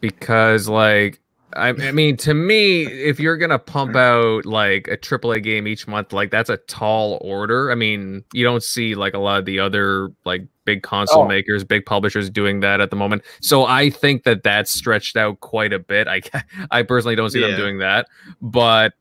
Because, 0.00 0.68
like, 0.68 1.20
I, 1.54 1.72
mean, 1.72 2.16
to 2.18 2.34
me, 2.34 2.86
if 2.86 3.20
you're 3.20 3.36
gonna 3.36 3.58
pump 3.58 3.94
out 3.94 4.46
like 4.46 4.88
a 4.88 4.96
AAA 4.96 5.42
game 5.42 5.66
each 5.66 5.86
month, 5.86 6.12
like 6.12 6.30
that's 6.30 6.48
a 6.48 6.56
tall 6.56 7.18
order. 7.20 7.70
I 7.70 7.74
mean, 7.74 8.24
you 8.32 8.42
don't 8.42 8.62
see 8.62 8.94
like 8.94 9.14
a 9.14 9.18
lot 9.18 9.38
of 9.38 9.44
the 9.44 9.60
other 9.60 10.10
like 10.24 10.46
big 10.64 10.82
console 10.82 11.22
Oh. 11.24 11.28
makers, 11.28 11.64
big 11.64 11.84
publishers 11.86 12.30
doing 12.30 12.60
that 12.60 12.80
at 12.80 12.90
the 12.90 12.96
moment. 12.96 13.22
So 13.40 13.64
I 13.66 13.90
think 13.90 14.24
that 14.24 14.42
that's 14.42 14.70
stretched 14.70 15.16
out 15.16 15.40
quite 15.40 15.72
a 15.72 15.78
bit. 15.78 16.08
I 16.08 16.20
I 16.70 16.82
personally 16.82 17.16
don't 17.16 17.30
see 17.30 17.40
them 17.40 17.56
doing 17.56 17.78
that, 17.78 18.08
but 18.40 18.94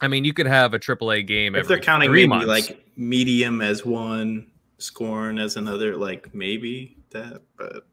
I 0.00 0.08
mean, 0.08 0.24
you 0.24 0.32
could 0.34 0.46
have 0.46 0.74
a 0.74 0.78
AAA 0.78 1.26
game 1.26 1.54
If 1.54 1.60
every 1.60 1.76
they're 1.76 1.82
counting 1.82 2.10
three 2.10 2.26
maybe 2.26 2.46
months. 2.46 2.46
like 2.46 2.84
medium 2.96 3.60
as 3.60 3.84
one, 3.84 4.46
scorn 4.78 5.38
as 5.38 5.56
another, 5.56 5.96
like 5.96 6.34
maybe 6.34 6.96
that, 7.10 7.40
but 7.56 7.86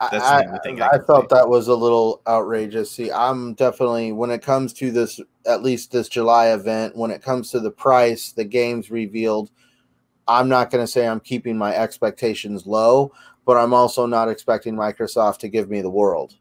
That's 0.00 0.24
I, 0.24 0.42
the 0.42 0.48
I 0.48 0.52
I, 0.52 0.88
I 0.88 0.96
can 0.96 1.06
felt 1.06 1.28
that 1.28 1.48
was 1.48 1.68
a 1.68 1.74
little 1.74 2.22
outrageous. 2.26 2.90
See, 2.90 3.10
I'm 3.12 3.54
definitely 3.54 4.12
when 4.12 4.30
it 4.30 4.42
comes 4.42 4.72
to 4.74 4.90
this, 4.90 5.20
at 5.46 5.62
least 5.62 5.92
this 5.92 6.08
July 6.08 6.48
event, 6.48 6.96
when 6.96 7.10
it 7.10 7.22
comes 7.22 7.50
to 7.50 7.60
the 7.60 7.70
price, 7.70 8.32
the 8.32 8.44
games 8.44 8.90
revealed, 8.90 9.50
I'm 10.28 10.48
not 10.48 10.70
going 10.70 10.84
to 10.84 10.90
say 10.90 11.06
I'm 11.06 11.20
keeping 11.20 11.56
my 11.58 11.74
expectations 11.74 12.66
low, 12.66 13.12
but 13.44 13.56
I'm 13.56 13.74
also 13.74 14.06
not 14.06 14.28
expecting 14.28 14.74
Microsoft 14.74 15.38
to 15.38 15.48
give 15.48 15.68
me 15.68 15.82
the 15.82 15.90
world. 15.90 16.36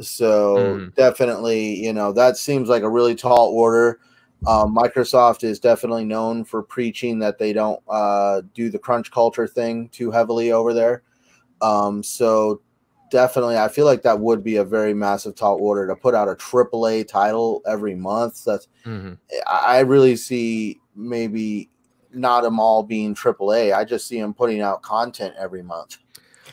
So 0.00 0.56
Mhm. 0.56 0.94
definitely, 0.94 1.76
you 1.84 1.92
know, 1.92 2.12
that 2.12 2.36
seems 2.36 2.68
like 2.68 2.82
a 2.82 2.90
really 2.90 3.14
tall 3.14 3.48
order. 3.48 4.00
Um, 4.46 4.74
Microsoft 4.74 5.44
is 5.44 5.60
definitely 5.60 6.04
known 6.04 6.44
for 6.44 6.62
preaching 6.62 7.18
that 7.20 7.38
they 7.38 7.52
don't 7.52 7.80
uh, 7.88 8.42
do 8.54 8.70
the 8.70 8.78
crunch 8.78 9.10
culture 9.10 9.46
thing 9.46 9.88
too 9.90 10.10
heavily 10.10 10.50
over 10.52 10.72
there. 10.74 11.02
Um, 11.60 12.02
so 12.02 12.60
definitely, 13.10 13.56
I 13.58 13.68
feel 13.68 13.86
like 13.86 14.02
that 14.02 14.18
would 14.18 14.42
be 14.42 14.56
a 14.56 14.64
very 14.64 14.94
massive 14.94 15.36
tall 15.36 15.58
order 15.60 15.86
to 15.86 15.94
put 15.94 16.14
out 16.14 16.28
a 16.28 16.34
AAA 16.34 17.06
title 17.06 17.62
every 17.66 17.94
month. 17.94 18.44
That's 18.44 18.68
Mhm. 18.84 19.18
I 19.46 19.78
I 19.78 19.80
really 19.80 20.16
see 20.16 20.80
maybe 20.96 21.70
not 22.14 22.42
them 22.42 22.60
all 22.60 22.82
being 22.82 23.14
AAA. 23.14 23.74
I 23.74 23.84
just 23.84 24.06
see 24.06 24.20
them 24.20 24.34
putting 24.34 24.60
out 24.60 24.82
content 24.82 25.34
every 25.38 25.62
month. 25.62 25.98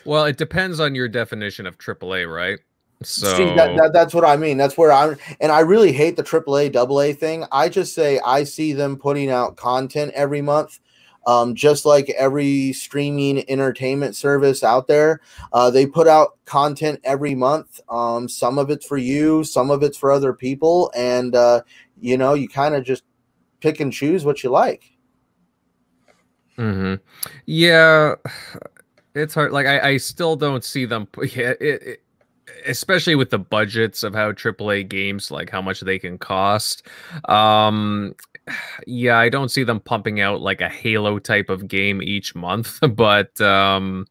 Well, 0.04 0.24
it 0.24 0.36
depends 0.38 0.80
on 0.80 0.94
your 0.94 1.08
definition 1.08 1.66
of 1.66 1.78
AAA, 1.78 2.32
right? 2.32 2.58
So 3.02 3.34
See, 3.36 3.44
that, 3.56 3.76
that, 3.76 3.92
that's 3.92 4.12
what 4.12 4.24
I 4.24 4.36
mean. 4.36 4.58
That's 4.58 4.76
where 4.76 4.92
I'm, 4.92 5.16
and 5.40 5.50
I 5.50 5.60
really 5.60 5.92
hate 5.92 6.16
the 6.16 6.22
AAA, 6.22 6.76
AA 6.76 7.14
thing. 7.16 7.44
I 7.50 7.68
just 7.68 7.94
say 7.94 8.20
I 8.20 8.44
see 8.44 8.72
them 8.72 8.96
putting 8.96 9.30
out 9.30 9.56
content 9.56 10.12
every 10.14 10.42
month, 10.42 10.80
um, 11.26 11.54
just 11.54 11.86
like 11.86 12.10
every 12.10 12.74
streaming 12.74 13.48
entertainment 13.48 14.16
service 14.16 14.62
out 14.62 14.86
there. 14.86 15.22
Uh, 15.54 15.70
they 15.70 15.86
put 15.86 16.08
out 16.08 16.38
content 16.44 17.00
every 17.02 17.34
month. 17.34 17.80
Um, 17.88 18.28
some 18.28 18.58
of 18.58 18.68
it's 18.68 18.84
for 18.84 18.98
you, 18.98 19.44
some 19.44 19.70
of 19.70 19.82
it's 19.82 19.96
for 19.96 20.10
other 20.10 20.34
people, 20.34 20.92
and 20.94 21.34
uh, 21.34 21.62
you 21.98 22.18
know, 22.18 22.34
you 22.34 22.48
kind 22.48 22.74
of 22.74 22.84
just 22.84 23.04
pick 23.60 23.80
and 23.80 23.92
choose 23.92 24.26
what 24.26 24.42
you 24.42 24.50
like. 24.50 24.92
Hmm 26.60 26.94
Yeah, 27.46 28.16
it's 29.14 29.34
hard. 29.34 29.52
Like 29.52 29.66
I, 29.66 29.90
I 29.90 29.96
still 29.96 30.36
don't 30.36 30.64
see 30.64 30.84
them. 30.84 31.08
Yeah, 31.34 31.54
it, 31.60 31.82
it, 31.82 32.02
especially 32.66 33.14
with 33.14 33.30
the 33.30 33.38
budgets 33.38 34.02
of 34.02 34.14
how 34.14 34.32
AAA 34.32 34.82
games, 34.82 35.30
like 35.30 35.50
how 35.50 35.62
much 35.62 35.80
they 35.80 35.98
can 35.98 36.18
cost. 36.18 36.86
Um, 37.28 38.14
yeah, 38.86 39.18
I 39.18 39.28
don't 39.30 39.50
see 39.50 39.64
them 39.64 39.80
pumping 39.80 40.20
out 40.20 40.42
like 40.42 40.60
a 40.60 40.68
Halo 40.68 41.18
type 41.18 41.48
of 41.48 41.66
game 41.68 42.02
each 42.02 42.34
month, 42.34 42.78
but 42.94 43.40
um, 43.40 44.06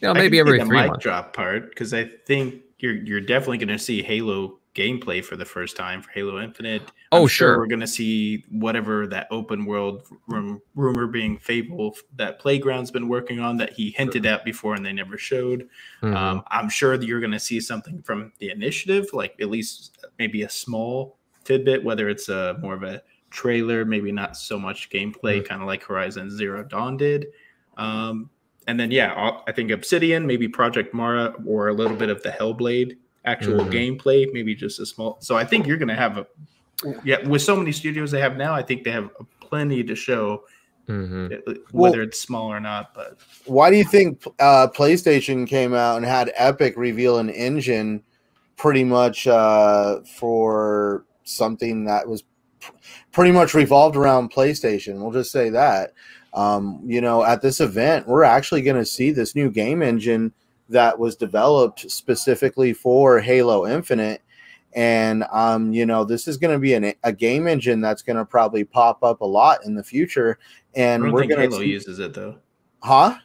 you 0.00 0.08
know, 0.08 0.14
maybe 0.14 0.38
every 0.38 0.58
the 0.58 0.64
three 0.66 0.82
mic 0.82 0.86
months. 0.86 1.02
drop 1.02 1.34
part 1.34 1.70
because 1.70 1.94
I 1.94 2.04
think 2.26 2.62
you're 2.78 2.94
you're 2.96 3.20
definitely 3.20 3.58
going 3.58 3.68
to 3.68 3.78
see 3.78 4.02
Halo 4.02 4.58
gameplay 4.74 5.24
for 5.24 5.36
the 5.36 5.44
first 5.44 5.76
time 5.76 6.02
for 6.02 6.10
Halo 6.10 6.40
Infinite. 6.40 6.82
Oh, 7.12 7.22
I'm 7.22 7.28
sure. 7.28 7.58
we're 7.58 7.66
going 7.66 7.80
to 7.80 7.86
see 7.86 8.44
whatever 8.50 9.06
that 9.06 9.28
open 9.30 9.64
world 9.64 10.06
rum, 10.26 10.60
rumor 10.74 11.06
being 11.06 11.38
Fable 11.38 11.96
that 12.16 12.40
Playground's 12.40 12.90
been 12.90 13.08
working 13.08 13.38
on 13.40 13.56
that 13.58 13.72
he 13.72 13.90
hinted 13.92 14.26
at 14.26 14.44
before 14.44 14.74
and 14.74 14.84
they 14.84 14.92
never 14.92 15.16
showed. 15.16 15.68
Mhm. 16.02 16.14
Um, 16.14 16.42
I'm 16.48 16.68
sure 16.68 16.96
that 16.98 17.06
you're 17.06 17.20
going 17.20 17.30
to 17.32 17.38
see 17.40 17.60
something 17.60 18.02
from 18.02 18.32
the 18.38 18.50
initiative, 18.50 19.06
like 19.12 19.34
at 19.40 19.48
least 19.48 19.96
maybe 20.18 20.42
a 20.42 20.48
small 20.50 21.18
tidbit, 21.44 21.84
whether 21.84 22.08
it's 22.08 22.28
a 22.28 22.56
more 22.60 22.74
of 22.74 22.82
a 22.82 23.02
trailer, 23.30 23.84
maybe 23.84 24.10
not 24.12 24.36
so 24.36 24.58
much 24.58 24.90
gameplay, 24.90 25.38
Mm-hmm. 25.38 25.46
kind 25.46 25.62
of 25.62 25.66
like 25.68 25.82
Horizon 25.84 26.30
Zero 26.30 26.64
Dawn 26.64 26.96
did. 26.96 27.26
Um, 27.76 28.30
and 28.66 28.80
then 28.80 28.90
yeah, 28.90 29.38
I 29.46 29.52
think 29.52 29.70
Obsidian, 29.70 30.26
maybe 30.26 30.48
Project 30.48 30.94
Mara, 30.94 31.34
or 31.46 31.68
a 31.68 31.74
little 31.74 31.96
bit 31.96 32.08
of 32.08 32.22
the 32.22 32.30
Hellblade 32.30 32.96
actual 33.24 33.60
Mhm. 33.64 33.98
gameplay, 33.98 34.26
maybe 34.32 34.54
just 34.54 34.80
a 34.80 34.86
small. 34.86 35.16
So 35.20 35.36
I 35.36 35.44
think 35.44 35.66
you're 35.66 35.76
going 35.78 35.88
to 35.88 35.94
have 35.94 36.18
a 36.18 36.26
yeah 37.04 37.26
with 37.26 37.42
so 37.42 37.56
many 37.56 37.72
studios 37.72 38.10
they 38.10 38.20
have 38.20 38.36
now. 38.36 38.54
I 38.54 38.62
think 38.62 38.84
they 38.84 38.90
have 38.90 39.10
plenty 39.40 39.82
to 39.84 39.94
show, 39.94 40.44
Mhm. 40.88 41.32
uh, 41.32 41.38
Well- 41.46 41.56
whether 41.90 42.02
it's 42.02 42.20
small 42.20 42.48
or 42.52 42.60
not. 42.60 42.92
But 42.94 43.16
Why 43.46 43.70
do 43.70 43.76
you 43.76 43.84
think 43.84 44.22
uh, 44.38 44.68
PlayStation 44.68 45.46
came 45.46 45.72
out 45.74 45.96
and 45.96 46.04
had 46.06 46.32
Epic 46.36 46.74
reveal 46.76 47.18
an 47.18 47.30
engine 47.30 48.02
pretty 48.56 48.84
much 48.84 49.26
uh, 49.26 50.00
for 50.18 51.04
something 51.24 51.84
that 51.86 52.06
was 52.06 52.22
pr- 52.60 52.72
pretty 53.12 53.32
much 53.32 53.54
revolved 53.54 53.96
around 53.96 54.32
PlayStation? 54.32 55.00
We'll 55.00 55.12
just 55.12 55.32
say 55.32 55.48
that. 55.50 55.92
Um, 56.34 56.80
you 56.84 57.00
know, 57.00 57.24
at 57.24 57.40
this 57.42 57.60
event, 57.60 58.08
we're 58.08 58.24
actually 58.24 58.60
going 58.62 58.76
to 58.76 58.84
see 58.84 59.12
this 59.12 59.34
new 59.36 59.50
game 59.50 59.82
engine 59.82 60.32
that 60.74 60.98
was 60.98 61.16
developed 61.16 61.90
specifically 61.90 62.72
for 62.72 63.20
Halo 63.20 63.66
Infinite. 63.66 64.20
And 64.74 65.24
um, 65.32 65.72
you 65.72 65.86
know, 65.86 66.04
this 66.04 66.26
is 66.28 66.36
going 66.36 66.52
to 66.52 66.58
be 66.58 66.74
an, 66.74 66.92
a 67.04 67.12
game 67.12 67.46
engine 67.46 67.80
that's 67.80 68.02
going 68.02 68.16
to 68.16 68.24
probably 68.24 68.64
pop 68.64 69.02
up 69.02 69.20
a 69.20 69.24
lot 69.24 69.64
in 69.64 69.74
the 69.74 69.84
future. 69.84 70.38
And 70.74 71.12
we're 71.12 71.26
going 71.26 71.40
Halo 71.40 71.60
to, 71.60 71.66
uses 71.66 72.00
it 72.00 72.12
though. 72.12 72.36
huh? 72.82 73.16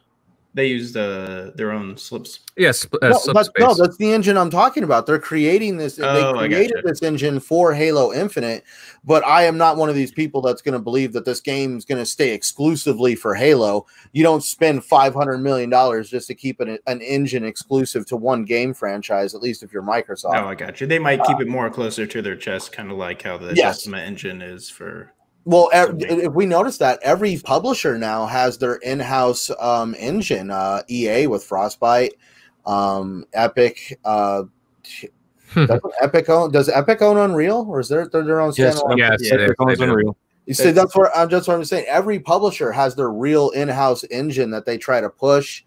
They 0.55 0.65
used 0.65 0.97
uh, 0.97 1.51
their 1.53 1.71
own 1.71 1.95
slips. 1.95 2.39
Yes, 2.57 2.84
uh, 2.85 3.09
no, 3.09 3.19
but 3.34 3.45
Slipspace. 3.45 3.59
no, 3.59 3.73
that's 3.76 3.97
the 3.97 4.11
engine 4.11 4.35
I'm 4.35 4.49
talking 4.49 4.84
about. 4.84 5.05
They're 5.05 5.19
creating 5.19 5.77
this. 5.77 5.99
Oh, 5.99 6.11
they 6.11 6.47
created 6.47 6.73
gotcha. 6.73 6.88
this 6.88 7.03
engine 7.03 7.39
for 7.39 7.71
Halo 7.71 8.11
Infinite, 8.11 8.63
but 9.03 9.23
I 9.26 9.43
am 9.43 9.59
not 9.59 9.77
one 9.77 9.89
of 9.89 9.95
these 9.95 10.11
people 10.11 10.41
that's 10.41 10.63
going 10.63 10.73
to 10.73 10.80
believe 10.80 11.13
that 11.13 11.23
this 11.23 11.39
game 11.39 11.77
is 11.77 11.85
going 11.85 11.99
to 11.99 12.05
stay 12.05 12.34
exclusively 12.34 13.13
for 13.15 13.35
Halo. 13.35 13.85
You 14.11 14.23
don't 14.23 14.43
spend 14.43 14.84
five 14.84 15.13
hundred 15.13 15.38
million 15.38 15.69
dollars 15.69 16.09
just 16.09 16.26
to 16.27 16.35
keep 16.35 16.59
an, 16.61 16.80
an 16.88 16.99
engine 17.01 17.45
exclusive 17.45 18.07
to 18.07 18.15
one 18.15 18.43
game 18.43 18.73
franchise. 18.73 19.35
At 19.35 19.41
least 19.41 19.61
if 19.61 19.71
you're 19.71 19.84
Microsoft. 19.84 20.34
Oh, 20.34 20.47
I 20.47 20.55
got 20.55 20.81
you. 20.81 20.88
They 20.88 20.99
might 20.99 21.23
keep 21.26 21.39
it 21.39 21.47
more 21.47 21.69
closer 21.69 22.07
to 22.07 22.21
their 22.23 22.35
chest, 22.35 22.71
kind 22.71 22.89
of 22.89 22.97
like 22.97 23.21
how 23.21 23.38
the 23.38 23.53
Yes. 23.53 23.77
Decima 23.77 23.99
engine 23.99 24.41
is 24.41 24.67
for. 24.67 25.13
Well, 25.45 25.70
ev- 25.74 25.95
if 25.99 26.34
we 26.34 26.45
notice 26.45 26.78
that 26.78 26.99
every 27.02 27.38
publisher 27.38 27.98
now 27.98 28.26
has 28.26 28.57
their 28.57 28.76
in-house 28.76 29.49
um, 29.60 29.95
engine. 29.98 30.52
Uh, 30.52 30.84
EA 30.90 31.28
with 31.28 31.44
Frostbite, 31.44 32.14
um, 32.66 33.26
Epic. 33.34 33.99
Uh, 34.06 34.44
doesn't 35.56 35.94
Epic 36.02 36.30
own? 36.30 36.52
Does 36.52 36.70
Epic 36.70 37.02
own 37.02 37.18
Unreal, 37.18 37.66
or 37.68 37.80
is 37.80 37.90
there 37.90 38.07
their, 38.07 38.24
their 38.24 38.40
own 38.41 38.53
Yes, 38.57 38.80
standalone? 38.82 38.98
yes, 38.98 39.18
Yeah, 39.22 39.38
they- 39.38 39.44
Epic 39.45 39.56
owns. 39.60 39.80
Unreal. 39.80 40.16
You 40.45 40.56
see, 40.56 40.72
that's 40.72 40.95
where 40.95 41.16
I'm 41.16 41.30
just 41.30 41.48
what 41.48 41.56
I'm 41.57 41.66
saying. 41.66 41.86
Every 41.88 42.20
publisher 42.20 42.72
has 42.72 42.95
their 42.95 43.11
real 43.11 43.49
in-house 43.52 44.03
engine 44.06 44.49
that 44.52 44.66
they 44.66 44.78
try 44.80 44.99
to 44.99 45.10
push. 45.10 45.64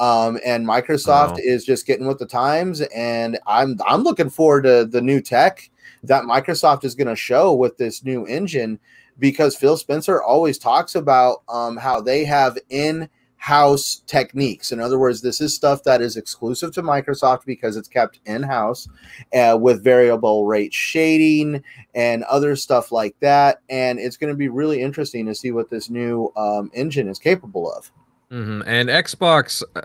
Um, 0.00 0.38
and 0.44 0.66
Microsoft 0.66 1.30
Wow. 1.30 1.36
is 1.38 1.64
just 1.64 1.86
getting 1.86 2.06
with 2.08 2.18
the 2.18 2.26
times, 2.26 2.80
and 2.94 3.38
I'm 3.46 3.78
I'm 3.86 4.02
looking 4.02 4.28
forward 4.28 4.62
to 4.64 4.84
the 4.84 5.00
new 5.00 5.20
tech 5.20 5.70
that 6.02 6.24
Microsoft 6.24 6.84
is 6.84 6.94
going 6.94 7.06
to 7.08 7.16
show 7.16 7.54
with 7.54 7.78
this 7.78 8.04
new 8.04 8.26
engine, 8.26 8.78
because 9.18 9.56
Phil 9.56 9.76
Spencer 9.76 10.22
always 10.22 10.58
talks 10.58 10.94
about 10.94 11.42
um, 11.48 11.76
how 11.76 12.00
they 12.00 12.24
have 12.24 12.58
in-house 12.68 14.02
techniques. 14.06 14.72
In 14.72 14.80
other 14.80 14.98
words, 14.98 15.20
this 15.22 15.40
is 15.40 15.54
stuff 15.54 15.82
that 15.84 16.00
is 16.00 16.16
exclusive 16.16 16.72
to 16.74 16.82
Microsoft 16.82 17.44
because 17.46 17.76
it's 17.76 17.88
kept 17.88 18.20
in-house 18.26 18.88
uh, 19.34 19.56
with 19.60 19.82
variable 19.82 20.46
rate 20.46 20.74
shading 20.74 21.62
and 21.94 22.24
other 22.24 22.56
stuff 22.56 22.92
like 22.92 23.18
that. 23.20 23.60
And 23.68 23.98
it's 23.98 24.16
going 24.16 24.32
to 24.32 24.36
be 24.36 24.48
really 24.48 24.82
interesting 24.82 25.26
to 25.26 25.34
see 25.34 25.50
what 25.50 25.70
this 25.70 25.88
new 25.88 26.32
um, 26.36 26.70
engine 26.74 27.08
is 27.08 27.18
capable 27.18 27.72
of. 27.72 27.90
hmm 28.30 28.62
And 28.66 28.88
Xbox, 28.88 29.62
uh, 29.74 29.82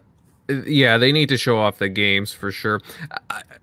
yeah, 0.65 0.97
they 0.97 1.11
need 1.11 1.29
to 1.29 1.37
show 1.37 1.57
off 1.57 1.77
the 1.77 1.89
games 1.89 2.33
for 2.33 2.51
sure. 2.51 2.81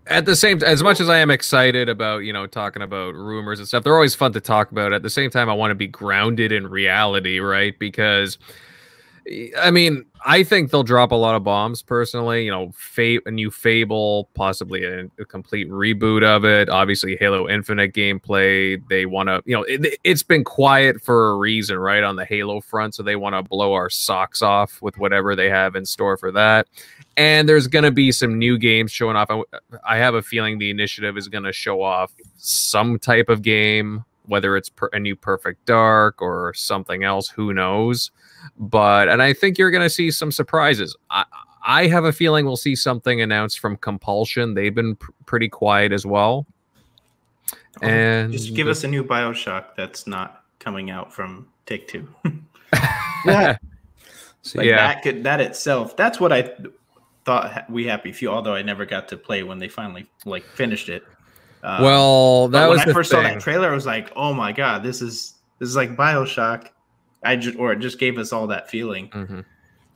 At 0.06 0.24
the 0.26 0.36
same, 0.36 0.62
as 0.62 0.82
much 0.82 1.00
as 1.00 1.08
I 1.08 1.18
am 1.18 1.30
excited 1.30 1.88
about 1.88 2.18
you 2.18 2.32
know 2.32 2.46
talking 2.46 2.82
about 2.82 3.14
rumors 3.14 3.58
and 3.58 3.68
stuff, 3.68 3.84
they're 3.84 3.94
always 3.94 4.14
fun 4.14 4.32
to 4.32 4.40
talk 4.40 4.70
about. 4.70 4.92
At 4.92 5.02
the 5.02 5.10
same 5.10 5.30
time, 5.30 5.48
I 5.48 5.52
want 5.52 5.70
to 5.70 5.74
be 5.74 5.86
grounded 5.86 6.52
in 6.52 6.66
reality, 6.68 7.38
right? 7.38 7.78
Because 7.78 8.38
I 9.58 9.70
mean, 9.70 10.06
I 10.24 10.42
think 10.42 10.70
they'll 10.70 10.82
drop 10.82 11.12
a 11.12 11.14
lot 11.14 11.34
of 11.34 11.44
bombs 11.44 11.82
personally. 11.82 12.44
You 12.44 12.50
know, 12.50 12.72
Fate, 12.74 13.20
a 13.26 13.30
new 13.30 13.50
Fable, 13.50 14.28
possibly 14.34 14.84
a, 14.84 15.04
a 15.18 15.24
complete 15.24 15.68
reboot 15.68 16.24
of 16.24 16.44
it. 16.44 16.68
Obviously, 16.68 17.16
Halo 17.16 17.48
Infinite 17.48 17.92
gameplay. 17.92 18.82
They 18.88 19.06
want 19.06 19.28
to, 19.28 19.42
you 19.44 19.54
know, 19.54 19.64
it, 19.64 19.98
it's 20.02 20.22
been 20.22 20.44
quiet 20.44 21.02
for 21.02 21.30
a 21.30 21.36
reason, 21.36 21.78
right? 21.78 22.02
On 22.02 22.16
the 22.16 22.24
Halo 22.24 22.60
front, 22.60 22.94
so 22.94 23.02
they 23.02 23.16
want 23.16 23.34
to 23.34 23.42
blow 23.42 23.74
our 23.74 23.90
socks 23.90 24.40
off 24.40 24.80
with 24.80 24.96
whatever 24.98 25.36
they 25.36 25.50
have 25.50 25.76
in 25.76 25.84
store 25.84 26.16
for 26.16 26.32
that. 26.32 26.66
and 27.18 27.48
there's 27.48 27.66
going 27.66 27.82
to 27.82 27.90
be 27.90 28.12
some 28.12 28.38
new 28.38 28.56
games 28.56 28.92
showing 28.92 29.16
off. 29.16 29.28
I, 29.28 29.42
I 29.84 29.96
have 29.96 30.14
a 30.14 30.22
feeling 30.22 30.58
the 30.58 30.70
initiative 30.70 31.18
is 31.18 31.28
going 31.28 31.44
to 31.44 31.52
show 31.52 31.82
off 31.82 32.12
some 32.36 32.98
type 32.98 33.28
of 33.28 33.42
game, 33.42 34.04
whether 34.26 34.56
it's 34.56 34.68
per, 34.68 34.88
a 34.92 35.00
new 35.00 35.16
Perfect 35.16 35.66
Dark 35.66 36.22
or 36.22 36.54
something 36.54 37.02
else. 37.02 37.28
Who 37.28 37.52
knows? 37.52 38.12
But 38.58 39.08
and 39.08 39.22
I 39.22 39.32
think 39.32 39.58
you're 39.58 39.70
going 39.70 39.82
to 39.82 39.90
see 39.90 40.10
some 40.10 40.32
surprises. 40.32 40.96
I, 41.10 41.24
I 41.66 41.86
have 41.86 42.04
a 42.04 42.12
feeling 42.12 42.46
we'll 42.46 42.56
see 42.56 42.74
something 42.74 43.20
announced 43.20 43.58
from 43.60 43.76
Compulsion. 43.76 44.54
They've 44.54 44.74
been 44.74 44.96
pr- 44.96 45.10
pretty 45.26 45.48
quiet 45.48 45.92
as 45.92 46.06
well. 46.06 46.46
And 47.82 48.32
just 48.32 48.54
give 48.54 48.68
us 48.68 48.84
a 48.84 48.88
new 48.88 49.04
Bioshock 49.04 49.76
that's 49.76 50.06
not 50.06 50.44
coming 50.58 50.90
out 50.90 51.12
from 51.12 51.48
Take 51.66 51.88
Two. 51.88 52.08
Yeah. 53.24 53.56
See, 54.42 54.58
like 54.58 54.66
Yeah. 54.66 54.76
that 54.76 55.02
could 55.02 55.24
that 55.24 55.40
itself. 55.40 55.96
That's 55.96 56.20
what 56.20 56.32
I 56.32 56.52
thought 57.24 57.52
ha- 57.52 57.64
we 57.68 57.84
happy 57.86 58.12
few. 58.12 58.28
Although 58.30 58.54
I 58.54 58.62
never 58.62 58.86
got 58.86 59.08
to 59.08 59.16
play 59.16 59.42
when 59.42 59.58
they 59.58 59.68
finally 59.68 60.08
like 60.24 60.44
finished 60.44 60.88
it. 60.88 61.02
Um, 61.64 61.82
well, 61.82 62.48
that 62.48 62.68
was 62.68 62.78
when 62.78 62.82
I 62.82 62.84
the 62.90 62.94
first 62.94 63.10
saw 63.10 63.22
that 63.22 63.40
trailer. 63.40 63.70
I 63.70 63.74
was 63.74 63.86
like, 63.86 64.12
oh 64.14 64.32
my 64.32 64.52
god, 64.52 64.82
this 64.84 65.02
is 65.02 65.34
this 65.58 65.68
is 65.68 65.74
like 65.76 65.96
Bioshock. 65.96 66.68
I 67.24 67.36
just 67.36 67.58
or 67.58 67.72
it 67.72 67.80
just 67.80 67.98
gave 67.98 68.18
us 68.18 68.32
all 68.32 68.46
that 68.48 68.70
feeling. 68.70 69.08
Mhm. 69.10 69.44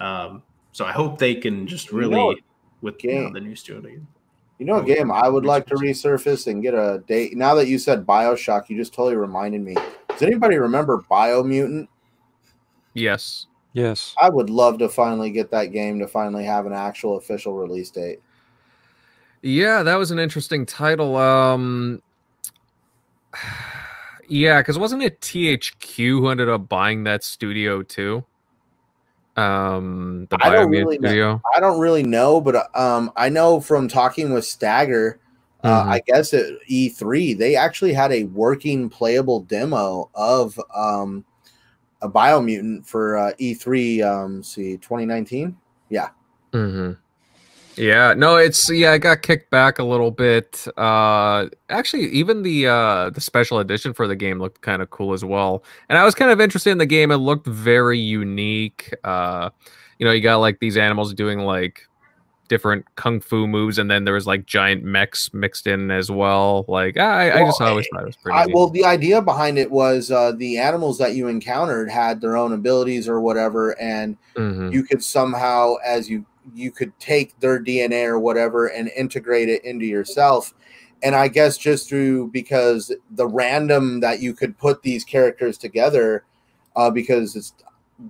Um, 0.00 0.42
so 0.72 0.84
I 0.84 0.92
hope 0.92 1.18
they 1.18 1.34
can 1.34 1.66
just 1.66 1.90
You 1.92 1.98
really 1.98 2.16
know, 2.16 2.34
with 2.80 3.02
you 3.04 3.14
know, 3.14 3.20
game- 3.24 3.32
the 3.32 3.40
new 3.40 3.54
studio. 3.56 4.00
You 4.58 4.66
know, 4.66 4.76
a 4.76 4.84
game 4.84 5.10
I 5.10 5.28
would 5.28 5.44
like 5.44 5.66
to 5.66 5.74
resurface 5.74 6.46
and 6.46 6.62
get 6.62 6.72
a 6.74 7.02
date. 7.08 7.36
Now 7.36 7.54
that 7.56 7.66
you 7.66 7.78
said 7.78 8.06
Bioshock, 8.06 8.68
you 8.68 8.76
just 8.76 8.94
totally 8.94 9.16
reminded 9.16 9.60
me. 9.60 9.74
Does 10.08 10.22
anybody 10.22 10.56
remember 10.56 11.02
Biomutant? 11.10 11.88
Yes. 12.94 13.46
yes. 13.72 14.14
I 14.22 14.28
would 14.28 14.50
love 14.50 14.78
to 14.78 14.88
finally 14.88 15.30
get 15.30 15.50
that 15.50 15.72
game 15.72 15.98
to 15.98 16.06
finally 16.06 16.44
have 16.44 16.66
an 16.66 16.72
actual 16.72 17.16
official 17.16 17.54
release 17.54 17.90
date. 17.90 18.20
Yeah, 19.40 19.82
that 19.82 19.96
was 19.96 20.12
an 20.12 20.20
interesting 20.20 20.64
title. 20.64 21.16
Um 21.16 22.00
Yeah, 24.28 24.60
because 24.60 24.78
wasn't 24.78 25.02
it 25.02 25.20
THQ 25.20 25.96
who 26.20 26.28
ended 26.28 26.48
up 26.48 26.68
buying 26.68 27.04
that 27.04 27.24
studio 27.24 27.82
too? 27.82 28.24
Um 29.36 30.26
the 30.30 30.36
I 30.42 30.50
don't 30.50 30.68
Biomutant 30.68 30.84
really 30.84 30.98
know. 30.98 31.08
studio. 31.08 31.42
I 31.56 31.60
don't 31.60 31.80
really 31.80 32.02
know, 32.02 32.40
but 32.40 32.74
um, 32.78 33.10
I 33.16 33.28
know 33.28 33.60
from 33.60 33.88
talking 33.88 34.32
with 34.32 34.44
Stagger, 34.44 35.20
uh, 35.64 35.84
Mhm. 35.84 35.88
I 35.90 36.00
guess 36.06 36.34
at 36.34 36.46
E3 36.68 37.34
they 37.34 37.56
actually 37.56 37.92
had 37.92 38.12
a 38.12 38.24
working 38.24 38.88
playable 38.88 39.40
demo 39.40 40.10
of 40.14 40.58
um, 40.74 41.24
a 42.02 42.08
Biomutant 42.08 42.86
for 42.86 43.16
uh, 43.16 43.32
E3. 43.38 44.02
Um, 44.02 44.42
see, 44.42 44.76
2019. 44.76 45.56
hmm 46.52 46.92
Yeah, 47.76 48.12
no, 48.14 48.36
it's 48.36 48.70
yeah, 48.70 48.92
I 48.92 48.98
got 48.98 49.22
kicked 49.22 49.50
back 49.50 49.78
a 49.78 49.84
little 49.84 50.10
bit. 50.10 50.66
Uh 50.76 51.48
actually 51.70 52.08
even 52.08 52.42
the 52.42 52.66
uh 52.66 53.10
the 53.10 53.20
special 53.20 53.58
edition 53.60 53.94
for 53.94 54.06
the 54.06 54.16
game 54.16 54.38
looked 54.38 54.60
kind 54.60 54.82
of 54.82 54.90
cool 54.90 55.12
as 55.12 55.24
well. 55.24 55.64
And 55.88 55.98
I 55.98 56.04
was 56.04 56.14
kind 56.14 56.30
of 56.30 56.40
interested 56.40 56.70
in 56.70 56.78
the 56.78 56.86
game. 56.86 57.10
It 57.10 57.16
looked 57.16 57.46
very 57.46 57.98
unique. 57.98 58.94
Uh 59.04 59.50
you 59.98 60.06
know, 60.06 60.12
you 60.12 60.20
got 60.20 60.36
like 60.36 60.58
these 60.60 60.76
animals 60.76 61.14
doing 61.14 61.40
like 61.40 61.86
different 62.48 62.84
kung 62.96 63.18
fu 63.18 63.46
moves 63.46 63.78
and 63.78 63.90
then 63.90 64.04
there 64.04 64.12
was 64.12 64.26
like 64.26 64.44
giant 64.44 64.84
mechs 64.84 65.32
mixed 65.32 65.66
in 65.66 65.90
as 65.90 66.10
well. 66.10 66.66
Like 66.68 66.98
I 66.98 67.40
I 67.40 67.44
just 67.46 67.62
always 67.62 67.86
thought 67.90 68.02
it 68.02 68.06
was 68.06 68.16
pretty 68.16 68.36
I, 68.36 68.46
well, 68.52 68.68
the 68.68 68.84
idea 68.84 69.22
behind 69.22 69.56
it 69.58 69.70
was 69.70 70.10
uh, 70.10 70.32
the 70.32 70.58
animals 70.58 70.98
that 70.98 71.14
you 71.14 71.28
encountered 71.28 71.88
had 71.88 72.20
their 72.20 72.36
own 72.36 72.52
abilities 72.52 73.08
or 73.08 73.22
whatever, 73.22 73.80
and 73.80 74.18
Mhm. 74.36 74.70
you 74.72 74.82
could 74.82 75.02
somehow, 75.02 75.76
as 75.84 76.10
you 76.10 76.26
you 76.54 76.70
could 76.70 76.98
take 76.98 77.38
their 77.40 77.62
DNA 77.62 78.06
or 78.06 78.18
whatever 78.18 78.66
and 78.66 78.88
integrate 78.96 79.48
it 79.48 79.64
into 79.64 79.86
yourself. 79.86 80.54
And 81.02 81.14
I 81.14 81.28
guess 81.28 81.58
just 81.58 81.88
through 81.88 82.28
because 82.28 82.92
the 83.10 83.26
random 83.26 84.00
that 84.00 84.20
you 84.20 84.34
could 84.34 84.56
put 84.56 84.82
these 84.82 85.04
characters 85.04 85.58
together, 85.58 86.24
uh, 86.76 86.90
because 86.90 87.36
it's 87.36 87.52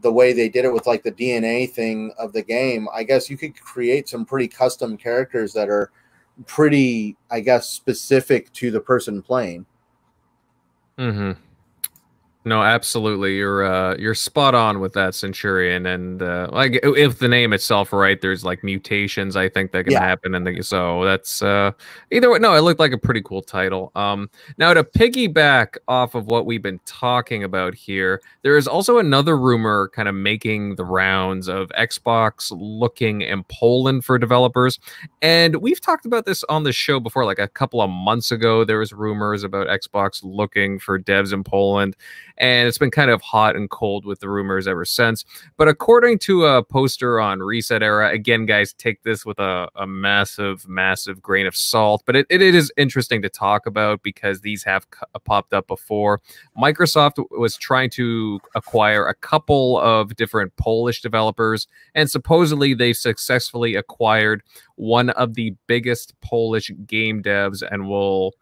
the 0.00 0.12
way 0.12 0.32
they 0.32 0.48
did 0.48 0.64
it 0.64 0.72
with 0.72 0.86
like 0.86 1.02
the 1.02 1.12
DNA 1.12 1.70
thing 1.70 2.12
of 2.18 2.32
the 2.32 2.42
game. 2.42 2.88
I 2.94 3.02
guess 3.02 3.28
you 3.28 3.36
could 3.36 3.58
create 3.60 4.08
some 4.08 4.24
pretty 4.24 4.48
custom 4.48 4.96
characters 4.96 5.52
that 5.52 5.68
are 5.68 5.90
pretty, 6.46 7.16
I 7.30 7.40
guess, 7.40 7.68
specific 7.68 8.52
to 8.54 8.70
the 8.70 8.80
person 8.80 9.22
playing. 9.22 9.66
Mm-hmm. 10.98 11.32
No, 12.44 12.60
absolutely. 12.60 13.36
You're 13.36 13.62
uh 13.64 13.96
you're 13.98 14.16
spot 14.16 14.52
on 14.54 14.80
with 14.80 14.94
that 14.94 15.14
Centurion, 15.14 15.86
and 15.86 16.20
uh 16.20 16.48
like 16.50 16.80
if 16.82 17.20
the 17.20 17.28
name 17.28 17.52
itself 17.52 17.92
right, 17.92 18.20
there's 18.20 18.44
like 18.44 18.64
mutations 18.64 19.36
I 19.36 19.48
think 19.48 19.70
that 19.70 19.84
can 19.84 19.92
Yeah. 19.92 20.00
happen, 20.00 20.34
and 20.34 20.44
the, 20.44 20.60
so 20.62 21.04
that's 21.04 21.40
uh 21.40 21.70
either 22.10 22.30
way. 22.32 22.40
No, 22.40 22.54
it 22.54 22.62
looked 22.62 22.80
like 22.80 22.92
a 22.92 22.98
pretty 22.98 23.22
cool 23.22 23.42
title. 23.42 23.92
Um, 23.94 24.28
now 24.58 24.74
to 24.74 24.82
piggyback 24.82 25.76
off 25.86 26.16
of 26.16 26.26
what 26.26 26.44
we've 26.44 26.62
been 26.62 26.80
talking 26.84 27.44
about 27.44 27.74
here, 27.76 28.20
there 28.42 28.56
is 28.56 28.66
also 28.66 28.98
another 28.98 29.38
rumor 29.38 29.88
kind 29.94 30.08
of 30.08 30.14
making 30.16 30.74
the 30.74 30.84
rounds 30.84 31.48
of 31.48 31.68
Xbox 31.78 32.52
looking 32.56 33.20
in 33.20 33.44
Poland 33.44 34.04
for 34.04 34.18
developers, 34.18 34.80
and 35.20 35.54
we've 35.62 35.80
talked 35.80 36.06
about 36.06 36.26
this 36.26 36.42
on 36.48 36.64
the 36.64 36.72
show 36.72 36.98
before, 36.98 37.24
like 37.24 37.38
a 37.38 37.46
couple 37.46 37.80
of 37.80 37.88
months 37.88 38.32
ago. 38.32 38.64
There 38.64 38.80
was 38.80 38.92
rumors 38.92 39.44
about 39.44 39.68
Xbox 39.68 40.22
looking 40.24 40.80
for 40.80 40.98
devs 40.98 41.32
in 41.32 41.44
Poland 41.44 41.94
and 42.42 42.66
it's 42.66 42.76
been 42.76 42.90
kind 42.90 43.08
of 43.08 43.22
hot 43.22 43.54
and 43.54 43.70
cold 43.70 44.04
with 44.04 44.18
the 44.18 44.28
rumors 44.28 44.66
ever 44.66 44.84
since. 44.84 45.24
But 45.56 45.68
according 45.68 46.18
to 46.20 46.44
a 46.44 46.62
poster 46.64 47.20
on 47.20 47.38
Reset 47.38 47.84
Era, 47.84 48.10
again, 48.10 48.46
guys, 48.46 48.72
take 48.72 49.00
this 49.04 49.24
with 49.24 49.38
a, 49.38 49.68
a 49.76 49.86
massive, 49.86 50.68
massive 50.68 51.22
grain 51.22 51.46
of 51.46 51.56
salt. 51.56 52.02
But 52.04 52.16
it, 52.16 52.26
it 52.28 52.42
is 52.42 52.72
interesting 52.76 53.22
to 53.22 53.28
talk 53.28 53.64
about 53.64 54.02
because 54.02 54.40
these 54.40 54.64
have 54.64 54.82
c- 54.92 55.06
uh, 55.14 55.20
popped 55.20 55.54
up 55.54 55.68
before. 55.68 56.20
Microsoft 56.60 57.24
was 57.30 57.56
trying 57.56 57.90
to 57.90 58.40
acquire 58.56 59.06
a 59.06 59.14
couple 59.14 59.78
of 59.78 60.16
different 60.16 60.56
Polish 60.56 61.00
developers, 61.00 61.68
and 61.94 62.10
supposedly 62.10 62.74
they 62.74 62.92
successfully 62.92 63.76
acquired 63.76 64.42
one 64.74 65.10
of 65.10 65.34
the 65.34 65.54
biggest 65.68 66.20
Polish 66.22 66.72
game 66.86 67.22
devs 67.22 67.62
and 67.70 67.88
will 67.88 68.34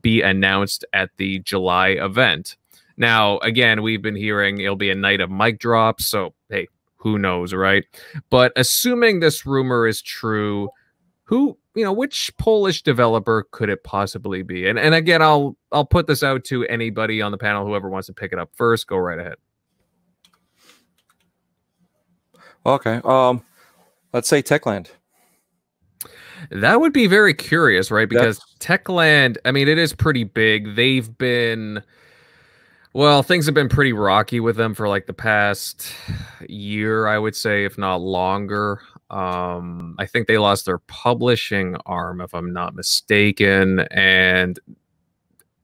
be 0.00 0.22
announced 0.22 0.84
at 0.92 1.10
the 1.16 1.40
July 1.40 1.88
event. 1.88 2.56
Now, 2.96 3.38
again, 3.38 3.82
we've 3.82 4.02
been 4.02 4.16
hearing 4.16 4.60
it'll 4.60 4.76
be 4.76 4.90
a 4.90 4.94
night 4.94 5.20
of 5.20 5.30
mic 5.30 5.58
drops, 5.58 6.06
so 6.06 6.34
hey, 6.48 6.68
who 6.96 7.18
knows, 7.18 7.52
right? 7.52 7.84
But 8.30 8.52
assuming 8.56 9.20
this 9.20 9.44
rumor 9.44 9.86
is 9.86 10.00
true, 10.00 10.68
who 11.24 11.58
you 11.74 11.82
know, 11.82 11.92
which 11.92 12.30
Polish 12.38 12.82
developer 12.82 13.46
could 13.50 13.68
it 13.68 13.82
possibly 13.82 14.42
be? 14.42 14.68
And 14.68 14.78
and 14.78 14.94
again, 14.94 15.22
I'll 15.22 15.56
I'll 15.72 15.84
put 15.84 16.06
this 16.06 16.22
out 16.22 16.44
to 16.44 16.64
anybody 16.66 17.20
on 17.20 17.32
the 17.32 17.38
panel, 17.38 17.66
whoever 17.66 17.88
wants 17.88 18.06
to 18.06 18.12
pick 18.12 18.32
it 18.32 18.38
up 18.38 18.50
first, 18.54 18.86
go 18.86 18.96
right 18.96 19.18
ahead. 19.18 19.36
Okay. 22.66 23.00
Um, 23.04 23.42
let's 24.12 24.28
say 24.28 24.42
Techland. 24.42 24.88
That 26.50 26.80
would 26.80 26.92
be 26.92 27.06
very 27.06 27.34
curious, 27.34 27.90
right? 27.90 28.08
Because 28.08 28.40
Techland, 28.60 29.36
I 29.44 29.52
mean, 29.52 29.68
it 29.68 29.78
is 29.78 29.94
pretty 29.94 30.24
big. 30.24 30.74
They've 30.76 31.16
been, 31.16 31.82
well, 32.94 33.24
things 33.24 33.44
have 33.46 33.54
been 33.54 33.68
pretty 33.68 33.92
rocky 33.92 34.38
with 34.38 34.54
them 34.56 34.72
for 34.72 34.88
like 34.88 35.06
the 35.06 35.12
past 35.12 35.92
year, 36.48 37.08
I 37.08 37.18
would 37.18 37.34
say, 37.34 37.64
if 37.64 37.76
not 37.76 38.00
longer. 38.00 38.80
Um, 39.10 39.96
I 39.98 40.06
think 40.06 40.28
they 40.28 40.38
lost 40.38 40.64
their 40.64 40.78
publishing 40.78 41.76
arm, 41.86 42.20
if 42.20 42.32
I'm 42.34 42.52
not 42.52 42.76
mistaken, 42.76 43.80
and 43.90 44.60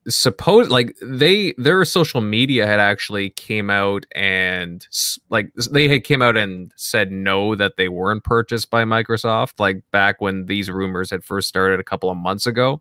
suppose 0.08 0.70
like 0.70 0.96
they 1.02 1.52
their 1.56 1.84
social 1.84 2.20
media 2.20 2.66
had 2.66 2.80
actually 2.80 3.30
came 3.30 3.70
out 3.70 4.04
and 4.12 4.86
like 5.28 5.52
they 5.70 5.88
had 5.88 6.02
came 6.04 6.22
out 6.22 6.36
and 6.36 6.72
said 6.74 7.12
no 7.12 7.54
that 7.54 7.76
they 7.76 7.88
weren't 7.88 8.24
purchased 8.24 8.70
by 8.70 8.82
Microsoft 8.82 9.60
like 9.60 9.82
back 9.92 10.20
when 10.20 10.46
these 10.46 10.70
rumors 10.70 11.10
had 11.10 11.22
first 11.22 11.48
started 11.48 11.78
a 11.78 11.84
couple 11.84 12.10
of 12.10 12.16
months 12.16 12.46
ago 12.46 12.80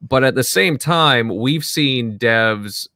but 0.00 0.24
at 0.24 0.34
the 0.34 0.42
same 0.42 0.78
time 0.78 1.28
we've 1.28 1.64
seen 1.64 2.18
devs 2.18 2.88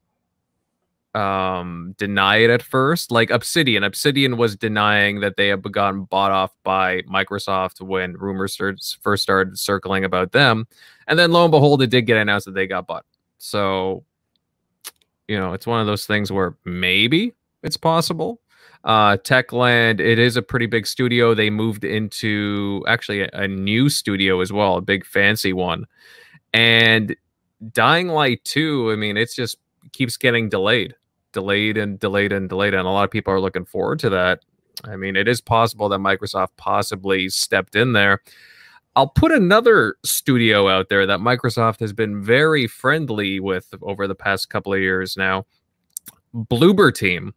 um 1.14 1.92
deny 1.98 2.36
it 2.36 2.50
at 2.50 2.62
first 2.62 3.10
like 3.10 3.30
obsidian 3.30 3.82
obsidian 3.82 4.36
was 4.36 4.54
denying 4.54 5.18
that 5.18 5.36
they 5.36 5.48
had 5.48 5.60
gotten 5.72 6.04
bought 6.04 6.30
off 6.30 6.52
by 6.62 7.02
microsoft 7.02 7.80
when 7.80 8.12
rumors 8.12 8.54
first 8.54 9.22
started 9.22 9.58
circling 9.58 10.04
about 10.04 10.30
them 10.30 10.68
and 11.08 11.18
then 11.18 11.32
lo 11.32 11.42
and 11.42 11.50
behold 11.50 11.82
it 11.82 11.88
did 11.88 12.02
get 12.02 12.16
announced 12.16 12.46
that 12.46 12.54
they 12.54 12.64
got 12.64 12.86
bought 12.86 13.04
so, 13.40 14.04
you 15.28 15.38
know, 15.38 15.54
it's 15.54 15.66
one 15.66 15.80
of 15.80 15.86
those 15.86 16.06
things 16.06 16.30
where 16.30 16.56
maybe 16.64 17.32
it's 17.62 17.76
possible. 17.76 18.40
Uh, 18.84 19.16
Techland, 19.16 20.00
it 20.00 20.18
is 20.18 20.36
a 20.36 20.42
pretty 20.42 20.66
big 20.66 20.86
studio. 20.86 21.34
They 21.34 21.50
moved 21.50 21.84
into 21.84 22.84
actually 22.86 23.22
a, 23.22 23.30
a 23.32 23.48
new 23.48 23.88
studio 23.88 24.40
as 24.40 24.52
well, 24.52 24.76
a 24.76 24.80
big 24.82 25.06
fancy 25.06 25.52
one. 25.52 25.86
And 26.52 27.16
Dying 27.72 28.08
Light 28.08 28.44
2, 28.44 28.92
I 28.92 28.96
mean, 28.96 29.16
it's 29.16 29.34
just 29.34 29.56
keeps 29.92 30.16
getting 30.16 30.48
delayed, 30.48 30.94
delayed 31.32 31.76
and 31.76 31.98
delayed 31.98 32.32
and 32.32 32.48
delayed. 32.48 32.74
And 32.74 32.86
a 32.86 32.90
lot 32.90 33.04
of 33.04 33.10
people 33.10 33.32
are 33.32 33.40
looking 33.40 33.64
forward 33.64 33.98
to 34.00 34.10
that. 34.10 34.40
I 34.84 34.96
mean, 34.96 35.16
it 35.16 35.28
is 35.28 35.40
possible 35.40 35.88
that 35.88 35.98
Microsoft 35.98 36.50
possibly 36.56 37.28
stepped 37.28 37.76
in 37.76 37.92
there. 37.92 38.22
I'll 38.96 39.08
put 39.08 39.30
another 39.30 39.96
studio 40.04 40.68
out 40.68 40.88
there 40.88 41.06
that 41.06 41.20
Microsoft 41.20 41.80
has 41.80 41.92
been 41.92 42.22
very 42.22 42.66
friendly 42.66 43.38
with 43.38 43.72
over 43.82 44.06
the 44.06 44.14
past 44.14 44.50
couple 44.50 44.72
of 44.72 44.80
years 44.80 45.16
now. 45.16 45.46
Bloober 46.34 46.94
Team. 46.94 47.34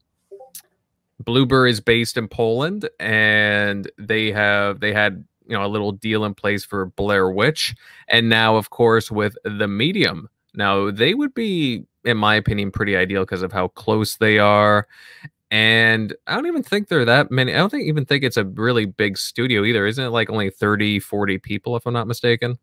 Bloober 1.23 1.69
is 1.69 1.79
based 1.79 2.17
in 2.17 2.27
Poland, 2.27 2.89
and 2.99 3.89
they 3.97 4.31
have 4.31 4.79
they 4.79 4.93
had 4.93 5.23
you 5.47 5.55
know 5.55 5.65
a 5.65 5.67
little 5.67 5.91
deal 5.91 6.25
in 6.25 6.33
place 6.33 6.65
for 6.65 6.87
Blair 6.87 7.29
Witch, 7.29 7.75
and 8.07 8.29
now 8.29 8.55
of 8.55 8.69
course 8.69 9.11
with 9.11 9.37
the 9.43 9.67
Medium. 9.67 10.29
Now 10.55 10.91
they 10.91 11.13
would 11.13 11.33
be, 11.33 11.85
in 12.05 12.17
my 12.17 12.35
opinion, 12.35 12.71
pretty 12.71 12.95
ideal 12.95 13.23
because 13.23 13.41
of 13.41 13.51
how 13.51 13.69
close 13.69 14.17
they 14.17 14.39
are, 14.39 14.87
and 15.53 16.15
I 16.25 16.33
don't 16.33 16.47
even 16.47 16.63
think 16.63 16.87
they're 16.87 17.05
that 17.05 17.29
many. 17.29 17.53
I 17.53 17.57
don't 17.57 17.69
think 17.69 17.87
even 17.87 18.05
think 18.05 18.23
it's 18.23 18.37
a 18.37 18.45
really 18.45 18.85
big 18.85 19.19
studio 19.19 19.63
either. 19.63 19.85
Isn't 19.85 20.03
it 20.03 20.09
like 20.09 20.31
only 20.31 20.49
30, 20.49 20.99
40 20.99 21.37
people, 21.37 21.75
if 21.75 21.85
I'm 21.85 21.93
not 21.93 22.07
mistaken? 22.07 22.57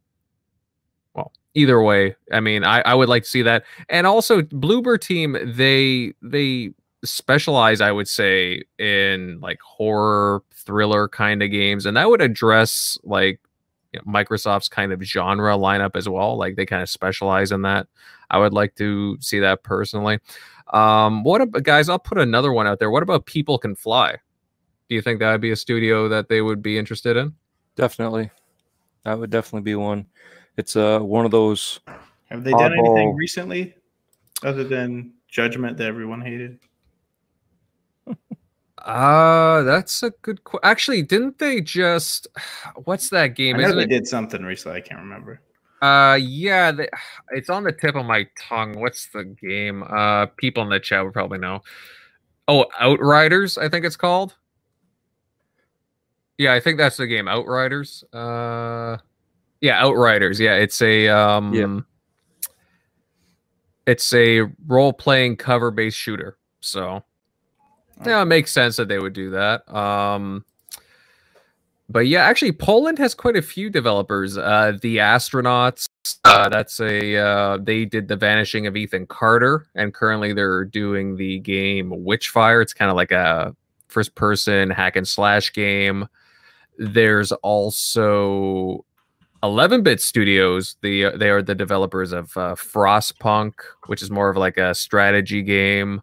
Well, 1.14 1.30
either 1.54 1.80
way, 1.80 2.16
I 2.32 2.40
mean, 2.40 2.64
I, 2.64 2.80
I 2.80 2.94
would 2.94 3.08
like 3.08 3.22
to 3.22 3.28
see 3.28 3.42
that. 3.42 3.64
And 3.88 4.08
also 4.08 4.42
Bloober 4.42 5.00
team, 5.00 5.36
they 5.54 6.14
they 6.20 6.72
specialize, 7.04 7.80
I 7.80 7.92
would 7.92 8.08
say, 8.08 8.64
in 8.78 9.38
like 9.40 9.60
horror 9.60 10.42
thriller 10.52 11.08
kind 11.08 11.44
of 11.44 11.50
games. 11.52 11.86
And 11.86 11.96
that 11.96 12.08
would 12.08 12.20
address 12.20 12.98
like 13.04 13.38
you 13.92 14.00
know, 14.00 14.12
Microsoft's 14.12 14.68
kind 14.68 14.92
of 14.92 15.02
genre 15.02 15.56
lineup 15.56 15.96
as 15.96 16.08
well. 16.08 16.36
Like 16.36 16.56
they 16.56 16.66
kind 16.66 16.82
of 16.82 16.88
specialize 16.88 17.52
in 17.52 17.62
that. 17.62 17.86
I 18.30 18.38
would 18.38 18.52
like 18.52 18.74
to 18.76 19.18
see 19.20 19.40
that 19.40 19.62
personally. 19.62 20.20
Um, 20.72 21.24
what 21.24 21.40
about 21.40 21.64
guys? 21.64 21.88
I'll 21.88 21.98
put 21.98 22.18
another 22.18 22.52
one 22.52 22.66
out 22.66 22.78
there. 22.78 22.90
What 22.90 23.02
about 23.02 23.26
People 23.26 23.58
Can 23.58 23.74
Fly? 23.74 24.16
Do 24.88 24.94
you 24.94 25.02
think 25.02 25.20
that 25.20 25.32
would 25.32 25.40
be 25.40 25.50
a 25.50 25.56
studio 25.56 26.08
that 26.08 26.28
they 26.28 26.40
would 26.40 26.62
be 26.62 26.78
interested 26.78 27.16
in? 27.16 27.34
Definitely, 27.76 28.30
that 29.04 29.18
would 29.18 29.30
definitely 29.30 29.62
be 29.62 29.74
one. 29.74 30.06
It's 30.56 30.76
uh 30.76 31.00
one 31.00 31.24
of 31.24 31.30
those. 31.30 31.80
Have 32.30 32.44
they 32.44 32.52
done 32.52 32.72
anything 32.72 33.14
recently 33.16 33.74
other 34.44 34.62
than 34.62 35.12
Judgment 35.28 35.76
that 35.78 35.86
everyone 35.86 36.20
hated? 36.20 36.58
Uh, 38.82 39.62
that's 39.62 40.02
a 40.02 40.10
good 40.22 40.42
question. 40.44 40.68
Actually, 40.68 41.02
didn't 41.02 41.38
they 41.38 41.60
just 41.60 42.26
what's 42.84 43.10
that 43.10 43.34
game? 43.36 43.56
I 43.56 43.62
know 43.62 43.74
they 43.74 43.82
it? 43.82 43.90
did 43.90 44.06
something 44.06 44.42
recently. 44.42 44.78
I 44.78 44.80
can't 44.80 45.00
remember. 45.00 45.40
Uh, 45.82 46.18
yeah, 46.20 46.72
the, 46.72 46.88
it's 47.30 47.50
on 47.50 47.64
the 47.64 47.72
tip 47.72 47.94
of 47.96 48.06
my 48.06 48.26
tongue. 48.38 48.78
What's 48.80 49.08
the 49.08 49.24
game? 49.24 49.82
Uh, 49.82 50.26
people 50.36 50.62
in 50.62 50.68
the 50.68 50.80
chat 50.80 51.04
would 51.04 51.12
probably 51.12 51.38
know. 51.38 51.60
Oh, 52.48 52.66
Outriders, 52.80 53.58
I 53.58 53.68
think 53.68 53.84
it's 53.84 53.96
called. 53.96 54.34
Yeah, 56.36 56.54
I 56.54 56.60
think 56.60 56.78
that's 56.78 56.96
the 56.96 57.06
game. 57.06 57.28
Outriders. 57.28 58.02
Uh, 58.12 58.96
yeah, 59.60 59.84
Outriders. 59.84 60.40
Yeah, 60.40 60.54
it's 60.54 60.80
a 60.80 61.06
um, 61.08 61.52
yeah. 61.52 61.80
it's 63.86 64.12
a 64.14 64.50
role 64.66 64.92
playing 64.92 65.36
cover 65.36 65.70
based 65.70 65.98
shooter. 65.98 66.38
So, 66.60 67.04
yeah, 68.04 68.22
it 68.22 68.26
makes 68.26 68.52
sense 68.52 68.76
that 68.76 68.88
they 68.88 68.98
would 68.98 69.12
do 69.12 69.30
that. 69.30 69.72
Um, 69.74 70.44
but 71.88 72.06
yeah, 72.06 72.22
actually, 72.22 72.52
Poland 72.52 72.98
has 72.98 73.14
quite 73.14 73.36
a 73.36 73.42
few 73.42 73.68
developers. 73.68 74.38
Uh, 74.38 74.78
the 74.80 74.98
Astronauts, 74.98 75.88
uh, 76.24 76.48
that's 76.48 76.78
a 76.78 77.16
uh, 77.16 77.58
they 77.60 77.84
did 77.84 78.06
the 78.06 78.16
Vanishing 78.16 78.68
of 78.68 78.76
Ethan 78.76 79.06
Carter, 79.06 79.66
and 79.74 79.92
currently 79.92 80.32
they're 80.32 80.64
doing 80.64 81.16
the 81.16 81.40
game 81.40 81.90
Witchfire. 81.90 82.62
It's 82.62 82.72
kind 82.72 82.90
of 82.90 82.96
like 82.96 83.10
a 83.10 83.56
first-person 83.88 84.70
hack 84.70 84.94
and 84.94 85.06
slash 85.06 85.52
game. 85.52 86.06
There's 86.78 87.32
also 87.32 88.84
11-bit 89.42 90.00
Studios. 90.00 90.76
The 90.82 91.10
they 91.16 91.30
are 91.30 91.42
the 91.42 91.56
developers 91.56 92.12
of 92.12 92.36
uh, 92.36 92.54
Frostpunk, 92.54 93.54
which 93.86 94.00
is 94.00 94.12
more 94.12 94.30
of 94.30 94.36
like 94.36 94.58
a 94.58 94.76
strategy 94.76 95.42
game 95.42 96.02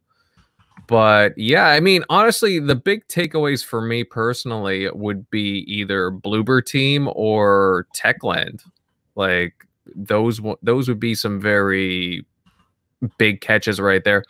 but 0.88 1.38
yeah, 1.38 1.68
I 1.68 1.80
mean, 1.82 2.04
honestly, 2.10 2.60
the 2.60 2.76
big 2.76 3.08
takeaways 3.08 3.64
for 3.64 3.82
me 3.82 4.04
personally 4.04 4.90
would 4.92 5.30
be 5.30 5.66
either 5.68 6.12
Bloober 6.12 6.66
Team 6.66 7.10
or 7.14 7.88
Techland. 7.94 8.64
Like 9.16 9.54
those, 9.96 10.40
those 10.62 10.88
would 10.88 11.00
be 11.00 11.14
some 11.14 11.42
very 11.42 12.26
big 13.18 13.42
catches 13.42 13.80
right 13.80 14.04
there. 14.04 14.24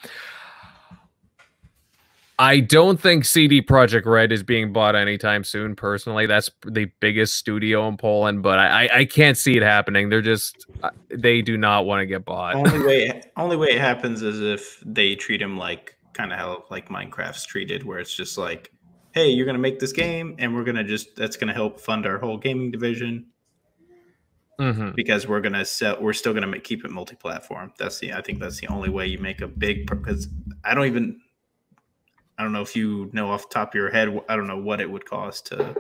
I 2.40 2.60
don't 2.60 3.02
think 3.02 3.26
CD 3.26 3.64
Projekt 3.64 4.06
Red 4.06 4.32
is 4.32 4.44
being 4.44 4.72
bought 4.72 4.96
anytime 4.96 5.44
soon. 5.44 5.76
Personally, 5.76 6.28
that's 6.28 6.52
the 6.64 6.86
biggest 7.00 7.36
studio 7.36 7.88
in 7.88 7.98
Poland, 7.98 8.44
but 8.44 8.60
I, 8.60 8.90
I 8.94 9.06
can't 9.06 9.36
see 9.36 9.58
it 9.58 9.64
happening. 9.64 10.10
They're 10.10 10.22
just 10.22 10.68
uh, 10.84 10.92
they 11.10 11.42
do 11.42 11.58
not 11.58 11.88
want 11.88 12.02
to 12.02 12.06
get 12.06 12.26
bought. 12.26 12.54
Only 12.54 12.80
way 12.80 13.22
only 13.38 13.58
way 13.58 13.70
it 13.70 13.80
happens 13.80 14.22
is 14.22 14.40
if 14.40 14.84
they 14.86 15.16
treat 15.16 15.42
him 15.42 15.58
like 15.58 15.97
kind 16.18 16.34
of 16.34 16.40
how 16.40 16.66
like 16.70 16.90
Minecraft's 16.90 17.46
treated, 17.46 17.84
where 17.84 18.00
it's 18.00 18.16
just 18.16 18.38
like, 18.38 18.72
hey, 19.12 19.30
you're 19.30 19.46
gonna 19.46 19.60
make 19.60 19.80
this 19.80 19.94
game, 19.94 20.36
and 20.40 20.54
we're 20.56 20.64
gonna 20.64 20.84
just 20.84 21.16
that's 21.16 21.38
gonna 21.38 21.54
help 21.54 21.80
fund 21.80 22.06
our 22.06 22.18
whole 22.18 22.38
gaming 22.38 22.72
division. 22.72 23.28
Mm-hmm. 24.60 24.92
Because 24.96 25.28
we're 25.28 25.42
gonna 25.42 25.64
sell, 25.64 26.02
we're 26.02 26.14
still 26.14 26.34
gonna 26.34 26.48
make, 26.48 26.64
keep 26.64 26.84
it 26.84 26.90
multi-platform. 26.90 27.74
That's 27.78 28.00
the 28.00 28.14
I 28.14 28.22
think 28.22 28.40
that's 28.40 28.60
the 28.60 28.68
only 28.68 28.90
way 28.90 29.06
you 29.06 29.20
make 29.20 29.42
a 29.42 29.48
big. 29.48 29.88
Because 29.88 30.28
I 30.64 30.74
don't 30.74 30.88
even, 30.88 31.22
I 32.40 32.44
don't 32.44 32.54
know 32.54 32.64
if 32.64 32.76
you 32.76 33.10
know 33.14 33.30
off 33.30 33.48
the 33.48 33.54
top 33.54 33.70
of 33.70 33.76
your 33.76 33.92
head. 33.92 34.20
I 34.28 34.36
don't 34.36 34.48
know 34.48 34.58
what 34.58 34.82
it 34.82 34.90
would 34.90 35.06
cost 35.06 35.46
to 35.48 35.76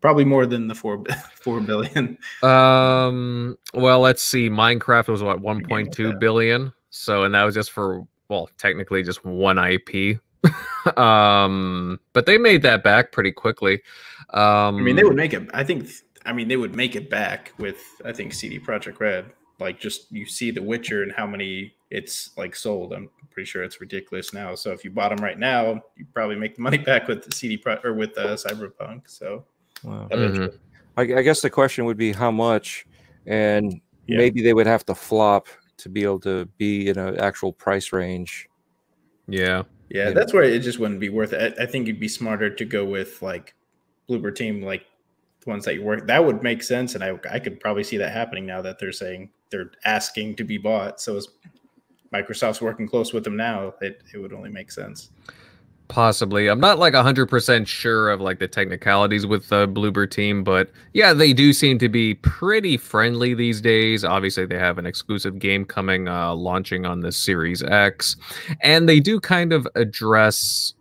probably 0.00 0.24
more 0.24 0.46
than 0.46 0.68
the 0.68 0.74
four 0.74 1.04
four 1.34 1.60
billion. 1.60 2.16
Um. 2.42 3.58
Well, 3.74 4.00
let's 4.00 4.22
see. 4.22 4.48
Minecraft 4.48 5.08
was 5.08 5.22
what 5.22 5.40
one 5.40 5.62
point 5.64 5.92
two 5.92 6.14
billion. 6.14 6.72
So, 6.90 7.24
and 7.24 7.34
that 7.34 7.44
was 7.44 7.54
just 7.54 7.70
for 7.70 8.06
well, 8.28 8.48
technically 8.58 9.02
just 9.02 9.24
one 9.24 9.58
IP. 9.58 10.20
um, 10.96 11.98
but 12.12 12.26
they 12.26 12.38
made 12.38 12.62
that 12.62 12.82
back 12.84 13.12
pretty 13.12 13.32
quickly. 13.32 13.82
Um, 14.30 14.76
I 14.76 14.80
mean, 14.80 14.96
they 14.96 15.04
would 15.04 15.16
make 15.16 15.32
it. 15.32 15.48
I 15.52 15.64
think. 15.64 15.88
I 16.26 16.32
mean, 16.32 16.48
they 16.48 16.56
would 16.56 16.74
make 16.74 16.94
it 16.94 17.10
back 17.10 17.52
with. 17.58 17.82
I 18.04 18.12
think 18.12 18.32
CD 18.32 18.58
Projekt 18.58 19.00
Red. 19.00 19.26
Like, 19.60 19.80
just 19.80 20.12
you 20.12 20.24
see 20.24 20.50
The 20.52 20.62
Witcher 20.62 21.02
and 21.02 21.10
how 21.12 21.26
many 21.26 21.74
it's 21.90 22.30
like 22.36 22.54
sold. 22.54 22.92
I'm 22.92 23.10
pretty 23.30 23.46
sure 23.46 23.62
it's 23.62 23.80
ridiculous 23.80 24.32
now. 24.32 24.54
So 24.54 24.72
if 24.72 24.84
you 24.84 24.90
bought 24.90 25.08
them 25.08 25.24
right 25.24 25.38
now, 25.38 25.82
you 25.96 26.06
probably 26.12 26.36
make 26.36 26.54
the 26.56 26.62
money 26.68 26.78
back 26.78 27.08
with 27.08 27.24
the 27.24 27.34
CD 27.34 27.56
Pro 27.56 27.78
or 27.82 27.94
with 27.94 28.16
uh, 28.18 28.36
Cyberpunk. 28.36 29.02
So, 29.06 29.44
wow. 29.82 30.08
Mm-hmm. 30.10 30.56
I, 30.96 31.02
I 31.02 31.22
guess 31.22 31.40
the 31.40 31.50
question 31.50 31.84
would 31.86 31.96
be 31.96 32.12
how 32.12 32.30
much, 32.30 32.86
and 33.26 33.80
yeah. 34.06 34.18
maybe 34.18 34.42
they 34.42 34.52
would 34.52 34.66
have 34.66 34.84
to 34.86 34.94
flop 34.94 35.46
to 35.78 35.88
be 35.88 36.02
able 36.02 36.20
to 36.20 36.46
be 36.58 36.88
in 36.88 36.98
an 36.98 37.18
actual 37.18 37.52
price 37.52 37.92
range. 37.92 38.48
Yeah. 39.26 39.62
Yeah, 39.90 40.10
that's 40.10 40.32
where 40.34 40.42
it 40.42 40.60
just 40.60 40.78
wouldn't 40.78 41.00
be 41.00 41.08
worth 41.08 41.32
it. 41.32 41.54
I, 41.58 41.62
I 41.62 41.66
think 41.66 41.86
you'd 41.86 42.00
be 42.00 42.08
smarter 42.08 42.50
to 42.50 42.64
go 42.64 42.84
with 42.84 43.22
like 43.22 43.54
Bloober 44.08 44.34
Team, 44.34 44.62
like 44.62 44.84
the 45.40 45.50
ones 45.50 45.64
that 45.64 45.74
you 45.74 45.82
work. 45.82 46.06
That 46.06 46.24
would 46.24 46.42
make 46.42 46.62
sense, 46.62 46.94
and 46.94 47.02
I 47.02 47.18
I 47.30 47.38
could 47.38 47.58
probably 47.58 47.84
see 47.84 47.96
that 47.96 48.12
happening 48.12 48.44
now 48.44 48.60
that 48.62 48.78
they're 48.78 48.92
saying 48.92 49.30
they're 49.50 49.70
asking 49.84 50.36
to 50.36 50.44
be 50.44 50.58
bought. 50.58 51.00
So 51.00 51.16
as 51.16 51.28
Microsoft's 52.12 52.60
working 52.60 52.86
close 52.86 53.14
with 53.14 53.24
them 53.24 53.36
now, 53.36 53.74
it 53.80 54.02
it 54.12 54.18
would 54.18 54.34
only 54.34 54.50
make 54.50 54.70
sense. 54.70 55.10
Possibly. 55.88 56.48
I'm 56.48 56.60
not 56.60 56.78
like 56.78 56.92
100% 56.92 57.66
sure 57.66 58.10
of 58.10 58.20
like 58.20 58.38
the 58.38 58.46
technicalities 58.46 59.26
with 59.26 59.48
the 59.48 59.66
Bloober 59.66 60.08
team, 60.08 60.44
but 60.44 60.70
yeah, 60.92 61.14
they 61.14 61.32
do 61.32 61.54
seem 61.54 61.78
to 61.78 61.88
be 61.88 62.14
pretty 62.14 62.76
friendly 62.76 63.32
these 63.32 63.62
days. 63.62 64.04
Obviously, 64.04 64.44
they 64.44 64.58
have 64.58 64.76
an 64.76 64.84
exclusive 64.84 65.38
game 65.38 65.64
coming 65.64 66.06
uh 66.06 66.34
launching 66.34 66.84
on 66.84 67.00
the 67.00 67.10
Series 67.10 67.62
X, 67.62 68.16
and 68.60 68.86
they 68.86 69.00
do 69.00 69.18
kind 69.18 69.50
of 69.52 69.66
address 69.76 70.74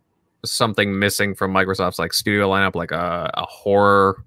something 0.44 1.00
missing 1.00 1.34
from 1.34 1.54
Microsoft's 1.54 2.00
like 2.00 2.14
studio 2.14 2.50
lineup 2.50 2.76
like 2.76 2.92
a, 2.92 3.32
a 3.34 3.46
horror 3.46 4.26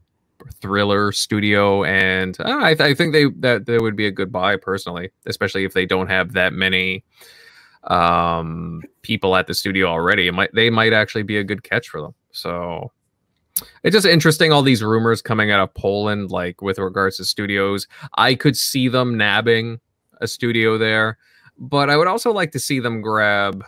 thriller 0.61 1.13
studio 1.13 1.85
and 1.85 2.41
uh, 2.41 2.59
I, 2.63 2.75
th- 2.75 2.81
I 2.81 2.95
think 2.95 3.13
they 3.13 3.27
that 3.41 3.67
they 3.67 3.79
would 3.79 3.97
be 3.97 4.07
a 4.07 4.11
good 4.11 4.33
buy 4.33 4.57
personally, 4.57 5.11
especially 5.27 5.65
if 5.65 5.75
they 5.75 5.85
don't 5.85 6.09
have 6.09 6.33
that 6.33 6.55
many 6.55 7.05
um, 7.85 8.83
people 9.03 9.37
at 9.37 9.47
the 9.47 9.55
studio 9.55 9.87
already. 9.87 10.27
It 10.27 10.33
might 10.33 10.55
they 10.55 10.71
might 10.71 10.93
actually 10.93 11.23
be 11.23 11.39
a 11.39 11.45
good 11.45 11.63
catch 11.63 11.89
for 11.89 12.01
them. 12.01 12.15
So 12.33 12.93
it's 13.83 13.95
just 13.95 14.07
interesting 14.07 14.53
all 14.53 14.63
these 14.63 14.83
rumors 14.83 15.23
coming 15.23 15.51
out 15.51 15.61
of 15.61 15.75
Poland, 15.75 16.31
like 16.31 16.63
with 16.63 16.79
regards 16.79 17.17
to 17.19 17.25
studios. 17.25 17.87
I 18.17 18.35
could 18.35 18.57
see 18.57 18.89
them 18.89 19.17
nabbing 19.17 19.81
a 20.21 20.29
studio 20.29 20.79
there, 20.79 21.19
but 21.59 21.91
I 21.91 21.97
would 21.97 22.09
also 22.09 22.33
like 22.33 22.53
to 22.53 22.59
see 22.59 22.81
them 22.81 23.01
grab 23.01 23.65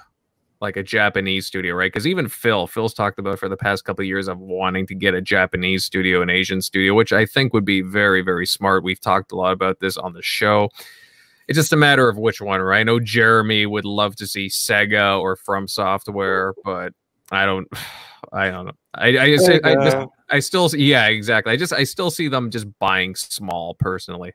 like 0.61 0.77
a 0.77 0.83
Japanese 0.83 1.45
studio, 1.45 1.75
right? 1.75 1.93
Because 1.93 2.07
even 2.07 2.29
Phil, 2.29 2.69
Phil's 2.69 2.95
talked 2.95 3.19
about 3.19 3.41
for 3.41 3.49
the 3.49 3.57
past 3.57 3.85
couple 3.85 4.05
of 4.05 4.07
years 4.07 4.29
of 4.29 4.39
wanting 4.39 4.87
to 4.87 4.95
get 4.95 5.13
a 5.13 5.21
Japanese 5.21 5.85
studio, 5.85 6.23
an 6.23 6.31
Asian 6.31 6.63
studio, 6.63 6.95
which 6.95 7.13
I 7.13 7.27
think 7.27 7.53
would 7.53 7.65
be 7.65 7.83
very, 7.83 8.23
very 8.23 8.47
smart. 8.47 8.85
We've 8.85 9.01
talked 9.01 9.33
a 9.33 9.37
lot 9.37 9.53
about 9.53 9.81
this 9.81 9.97
on 9.97 10.13
the 10.13 10.23
show 10.23 10.71
it's 11.49 11.57
just 11.57 11.73
a 11.73 11.77
matter 11.77 12.09
of 12.09 12.19
which 12.19 12.41
one, 12.41 12.61
right? 12.61 12.81
I 12.81 12.83
know 12.83 13.01
Jeremy 13.01 13.67
would 13.67 13.85
love 13.85 14.17
to 14.17 14.27
see 14.27 14.47
Sega 14.49 15.21
or 15.21 15.37
From 15.37 15.69
Software, 15.69 16.55
but 16.65 16.93
I 17.31 17.47
don't, 17.47 17.69
I 18.33 18.51
don't 18.51 18.67
know. 18.67 18.73
I 18.95 19.09
I, 19.19 19.37
just, 19.37 19.51
I, 19.65 19.75
just, 19.75 19.97
I 20.31 20.39
still 20.39 20.71
yeah 20.75 21.07
exactly. 21.07 21.53
I 21.53 21.57
just 21.57 21.73
I 21.73 21.85
still 21.85 22.11
see 22.11 22.29
them 22.29 22.51
just 22.51 22.67
buying 22.79 23.15
small 23.15 23.75
personally. 23.75 24.33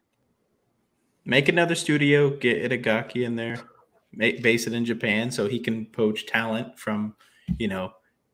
Make 1.25 1.47
another 1.49 1.75
studio, 1.75 2.29
get 2.29 2.61
Itagaki 2.61 3.25
in 3.25 3.35
there, 3.35 3.57
make, 4.13 4.41
base 4.41 4.67
it 4.67 4.73
in 4.73 4.85
Japan 4.85 5.29
so 5.31 5.47
he 5.47 5.59
can 5.59 5.85
poach 5.85 6.25
talent 6.25 6.79
from, 6.79 7.15
you 7.59 7.67
know, 7.67 7.91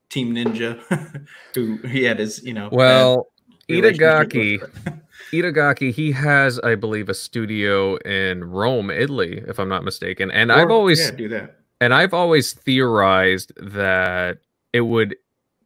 Team 0.10 0.34
Ninja, 0.34 1.26
who 1.56 1.78
he 1.88 2.04
had 2.04 2.20
his, 2.20 2.44
you 2.44 2.54
know. 2.54 2.70
Well, 2.72 3.28
Itagaki. 3.70 4.62
Itagaki, 5.34 5.92
he 5.92 6.12
has, 6.12 6.60
I 6.60 6.76
believe, 6.76 7.10
a 7.10 7.14
studio 7.14 7.96
in 7.98 8.44
Rome, 8.44 8.90
Italy, 8.92 9.44
if 9.48 9.60
I'm 9.60 9.68
not 9.68 9.84
mistaken. 9.84 10.32
And 10.32 10.52
I've 10.52 10.70
always 10.70 11.00
yeah, 11.00 11.12
do 11.12 11.28
that. 11.30 11.58
and 11.82 11.94
I've 11.94 12.14
always 12.14 12.54
theorized 12.54 13.52
that 13.58 14.38
it 14.72 14.82
would 14.82 15.16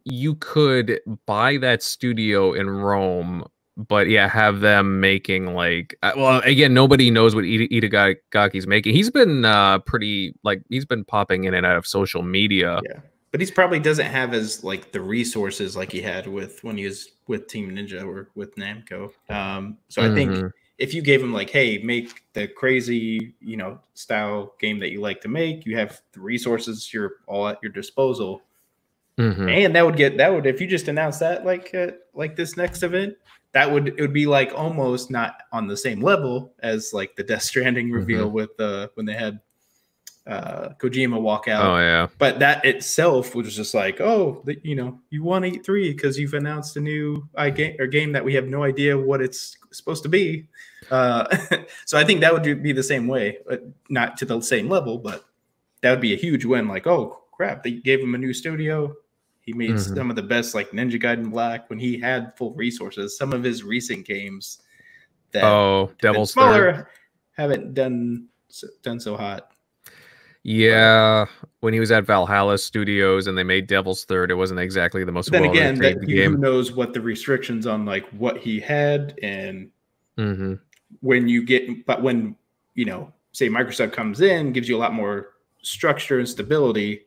you 0.06 0.36
could 0.36 1.00
buy 1.26 1.58
that 1.58 1.84
studio 1.84 2.54
in 2.54 2.70
Rome, 2.70 3.44
but 3.76 4.08
yeah, 4.08 4.30
have 4.30 4.62
them 4.62 5.02
making 5.02 5.54
like 5.54 5.98
uh, 6.02 6.14
well 6.16 6.42
again, 6.46 6.74
nobody 6.74 7.12
knows 7.12 7.36
what 7.36 7.44
Ita- 7.44 7.68
Itagaki's 7.70 8.68
making. 8.68 8.96
He's 8.96 9.10
been 9.10 9.44
uh 9.44 9.80
pretty 9.80 10.34
like 10.44 10.62
he's 10.70 10.86
been 10.86 11.04
popping 11.04 11.44
in 11.44 11.54
and 11.54 11.66
out 11.66 11.76
of 11.76 11.86
social 11.86 12.24
media. 12.24 12.80
Yeah. 12.86 13.00
But 13.32 13.42
he's 13.42 13.52
probably 13.52 13.80
doesn't 13.80 14.06
have 14.06 14.34
as 14.34 14.64
like 14.64 14.94
the 14.94 15.02
resources 15.02 15.76
like 15.76 15.92
he 15.92 16.02
had 16.02 16.28
with 16.28 16.64
when 16.64 16.78
he 16.78 16.86
was 16.86 17.10
with 17.28 17.48
Team 17.48 17.70
Ninja 17.72 18.06
or 18.06 18.30
with 18.36 18.56
Namco. 18.56 19.12
Um, 19.30 19.78
so 19.90 20.02
I 20.02 20.14
think 20.14 20.32
Mhm. 20.32 20.52
if 20.78 20.94
you 20.94 21.02
gave 21.02 21.22
them 21.22 21.34
like, 21.34 21.50
hey, 21.50 21.78
make 21.80 22.24
the 22.34 22.48
crazy, 22.48 23.34
you 23.42 23.58
know, 23.58 23.80
style 23.94 24.54
game 24.60 24.80
that 24.80 24.92
you 24.92 25.02
like 25.02 25.22
to 25.22 25.28
make, 25.28 25.66
you 25.66 25.76
have 25.78 26.02
the 26.14 26.20
resources, 26.20 26.94
you're 26.94 27.16
all 27.26 27.48
at 27.48 27.60
your 27.62 27.72
disposal. 27.72 28.42
Mhm. 29.18 29.50
And 29.50 29.76
that 29.76 29.86
would 29.86 29.98
get 29.98 30.18
that 30.18 30.32
would 30.32 30.46
if 30.46 30.62
you 30.62 30.68
just 30.68 30.88
announce 30.88 31.18
that 31.20 31.44
like 31.44 31.74
uh, 31.74 31.92
like 32.14 32.36
this 32.36 32.56
next 32.56 32.84
event, 32.84 33.16
that 33.54 33.72
would 33.72 33.88
it 33.88 34.00
would 34.00 34.14
be 34.14 34.28
like 34.28 34.52
almost 34.54 35.10
not 35.10 35.42
on 35.52 35.68
the 35.68 35.76
same 35.76 36.02
level 36.02 36.54
as 36.60 36.94
like 36.94 37.16
the 37.16 37.24
Death 37.24 37.42
Stranding 37.42 37.90
reveal 37.92 38.30
with 38.30 38.60
uh 38.60 38.90
when 38.94 39.08
they 39.08 39.14
had 39.16 39.40
uh 40.28 40.74
Kojima 40.80 41.20
walk 41.22 41.48
out 41.48 41.66
Oh 41.66 41.80
yeah. 41.80 42.08
but 42.18 42.40
that 42.40 42.66
itself 42.66 43.34
was 43.34 43.56
just 43.56 43.74
like, 43.74 44.02
oh, 44.02 44.42
the, 44.46 44.60
you 44.64 44.76
know, 44.76 45.00
you 45.10 45.24
won 45.24 45.44
eight 45.46 45.64
three 45.66 45.94
because 45.94 46.20
you've 46.20 46.34
announced 46.34 46.76
a 46.76 46.82
new 46.82 47.28
i 47.36 47.50
game 47.50 47.76
or 47.80 47.88
game 47.88 48.12
that 48.12 48.26
we 48.26 48.34
have 48.34 48.46
no 48.48 48.64
idea 48.64 48.98
what 48.98 49.22
it's 49.22 49.58
supposed 49.72 50.04
to 50.04 50.10
be. 50.10 50.48
Uh, 50.92 51.26
so 51.86 51.98
I 51.98 52.04
think 52.04 52.20
that 52.22 52.34
would 52.34 52.62
be 52.62 52.74
the 52.74 52.84
same 52.84 53.08
way, 53.08 53.38
but 53.48 53.64
not 53.90 54.18
to 54.18 54.26
the 54.26 54.42
same 54.42 54.68
level, 54.70 54.98
but 54.98 55.24
that 55.82 55.92
would 55.92 56.02
be 56.02 56.14
a 56.14 56.18
huge 56.18 56.44
win. 56.46 56.68
Like, 56.68 56.88
oh 56.88 57.24
crap, 57.32 57.64
they 57.64 57.72
gave 57.72 58.00
him 58.02 58.14
a 58.16 58.18
new 58.18 58.34
studio. 58.34 58.94
He 59.42 59.54
made 59.54 59.72
Mhm. 59.72 59.96
some 59.96 60.10
of 60.10 60.18
the 60.18 60.24
best, 60.24 60.54
like 60.54 60.72
Ninja 60.72 61.02
Gaiden 61.02 61.32
Black, 61.32 61.70
when 61.70 61.80
he 61.80 61.98
had 61.98 62.36
full 62.38 62.54
resources. 62.54 63.18
Some 63.18 63.32
of 63.32 63.44
his 63.44 63.64
recent 63.64 64.06
games 64.06 64.60
that 65.32 65.46
Oh, 65.46 65.92
Devil's 66.02 66.34
smaller 66.34 66.74
Third. 66.74 66.86
haven't 67.38 67.74
done 67.74 68.28
so- 68.50 68.68
done 68.84 69.00
so 69.00 69.16
hot. 69.16 69.52
Yeah, 70.48 71.26
when 71.60 71.74
he 71.74 71.82
was 71.82 71.92
at 71.92 72.06
Valhalla 72.06 72.58
Studios 72.58 73.28
and 73.28 73.38
they 73.38 73.44
made 73.44 73.68
Devil's 73.68 74.06
Third, 74.06 74.32
it 74.32 74.36
wasn't 74.36 74.62
exactly 74.62 75.04
the 75.04 75.12
most 75.12 75.30
then 75.30 75.44
again, 75.44 75.76
that, 75.80 75.98
received 76.00 76.32
who 76.32 76.38
knows 76.38 76.72
what 76.72 76.94
the 76.94 77.02
restrictions 77.02 77.68
on 77.68 77.86
like 77.86 78.08
what 78.12 78.38
he 78.38 78.58
had 78.60 79.20
and 79.22 79.70
hmm 80.18 80.54
when 81.02 81.28
you 81.28 81.44
get, 81.44 81.86
but 81.86 82.02
when 82.02 82.34
you 82.76 82.86
know, 82.86 83.12
say 83.34 83.50
Microsoft 83.50 83.92
comes 83.92 84.22
in, 84.22 84.54
gives 84.54 84.70
you 84.70 84.78
a 84.78 84.80
lot 84.80 84.94
more 84.94 85.34
structure 85.64 86.20
and 86.20 86.30
stability. 86.30 87.02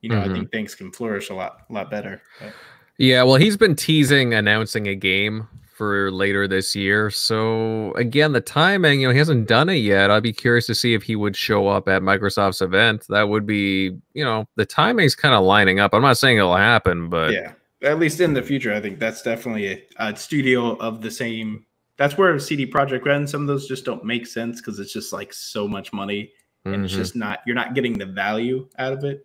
You 0.00 0.08
know, 0.08 0.16
Mhm. 0.16 0.30
I 0.30 0.32
think 0.32 0.50
things 0.50 0.74
can 0.74 0.90
flourish 0.92 1.28
a 1.28 1.34
lot, 1.34 1.66
a 1.68 1.72
lot 1.74 1.90
better. 1.90 2.22
But- 2.40 2.54
Yeah, 2.96 3.22
well, 3.24 3.36
he's 3.36 3.58
been 3.58 3.76
teasing 3.76 4.32
announcing 4.32 4.86
a 4.88 4.94
game 4.94 5.46
for 5.80 6.10
later 6.10 6.46
this 6.46 6.76
year. 6.76 7.08
So 7.10 7.94
again, 7.94 8.32
the 8.34 8.42
timing, 8.42 9.00
you 9.00 9.06
know, 9.06 9.12
he 9.14 9.18
hasn't 9.18 9.48
done 9.48 9.70
it 9.70 9.76
yet. 9.76 10.10
I'd 10.10 10.22
be 10.22 10.30
curious 10.34 10.66
to 10.66 10.74
see 10.74 10.92
if 10.92 11.02
he 11.02 11.16
would 11.16 11.34
show 11.34 11.68
up 11.68 11.88
at 11.88 12.02
Microsoft's 12.02 12.60
event. 12.60 13.06
That 13.08 13.30
would 13.30 13.46
be, 13.46 13.96
you 14.12 14.22
know, 14.22 14.44
the 14.56 14.66
timing's 14.66 15.14
kind 15.14 15.34
of 15.34 15.42
lining 15.42 15.80
up. 15.80 15.94
I'm 15.94 16.02
not 16.02 16.18
saying 16.18 16.36
it'll 16.36 16.54
happen, 16.54 17.08
but 17.08 17.32
yeah, 17.32 17.52
at 17.82 17.98
least 17.98 18.20
in 18.20 18.34
the 18.34 18.42
future, 18.42 18.74
I 18.74 18.80
think 18.82 18.98
that's 18.98 19.22
definitely 19.22 19.68
a, 19.72 20.10
a 20.10 20.14
studio 20.16 20.76
of 20.76 21.00
the 21.00 21.10
same. 21.10 21.64
That's 21.96 22.18
where 22.18 22.38
CD 22.38 22.66
Projekt 22.66 23.06
Red 23.06 23.16
and 23.16 23.30
some 23.30 23.40
of 23.40 23.46
those 23.46 23.66
just 23.66 23.86
don't 23.86 24.04
make 24.04 24.26
sense 24.26 24.60
because 24.60 24.78
it's 24.80 24.92
just 24.92 25.14
like 25.14 25.32
so 25.32 25.66
much 25.66 25.94
money 25.94 26.30
and 26.66 26.84
it's 26.84 26.92
Mhm. 26.92 26.96
just 26.98 27.16
not 27.16 27.38
you're 27.46 27.56
not 27.56 27.72
getting 27.74 27.94
the 27.96 28.04
value 28.04 28.68
out 28.78 28.92
of 28.92 29.02
it. 29.04 29.24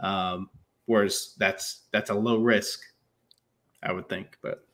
Um, 0.00 0.50
whereas 0.86 1.36
that's 1.38 1.82
that's 1.92 2.10
a 2.10 2.14
low 2.14 2.38
risk, 2.38 2.80
I 3.84 3.92
would 3.92 4.08
think. 4.08 4.36
But 4.42 4.66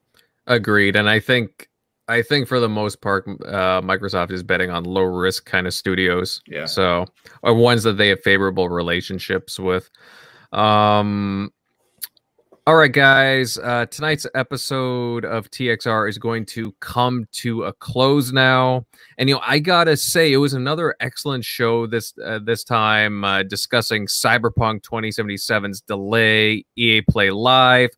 agreed. 0.48 0.96
And 0.96 1.08
I 1.08 1.20
think 1.20 1.68
I 2.08 2.22
think 2.22 2.48
for 2.48 2.58
the 2.58 2.68
most 2.68 3.00
part, 3.02 3.26
uh, 3.28 3.82
Microsoft 3.82 4.30
is 4.30 4.42
betting 4.42 4.70
on 4.70 4.84
low 4.84 5.02
risk 5.02 5.44
kind 5.44 5.66
of 5.66 5.74
studios. 5.74 6.40
Yeah. 6.46 6.64
So, 6.64 7.06
or 7.42 7.54
ones 7.54 7.82
that 7.82 7.98
they 7.98 8.08
have 8.08 8.22
favorable 8.22 8.68
relationships 8.68 9.60
with. 9.60 9.90
Um, 10.52 11.52
all 12.68 12.76
right, 12.76 12.92
guys. 12.92 13.56
Uh, 13.56 13.86
tonight's 13.86 14.26
episode 14.34 15.24
of 15.24 15.50
TXR 15.50 16.06
is 16.08 16.18
going 16.18 16.44
to 16.46 16.72
come 16.80 17.26
to 17.32 17.64
a 17.64 17.72
close 17.72 18.30
now, 18.30 18.84
and 19.16 19.26
you 19.26 19.34
know 19.34 19.40
I 19.42 19.58
gotta 19.58 19.96
say 19.96 20.32
it 20.32 20.36
was 20.36 20.52
another 20.52 20.94
excellent 21.00 21.46
show 21.46 21.86
this 21.86 22.12
uh, 22.22 22.40
this 22.44 22.64
time 22.64 23.24
uh, 23.24 23.42
discussing 23.42 24.06
Cyberpunk 24.06 24.82
2077's 24.82 25.80
delay, 25.80 26.64
EA 26.76 27.00
Play 27.02 27.30
Live, 27.30 27.88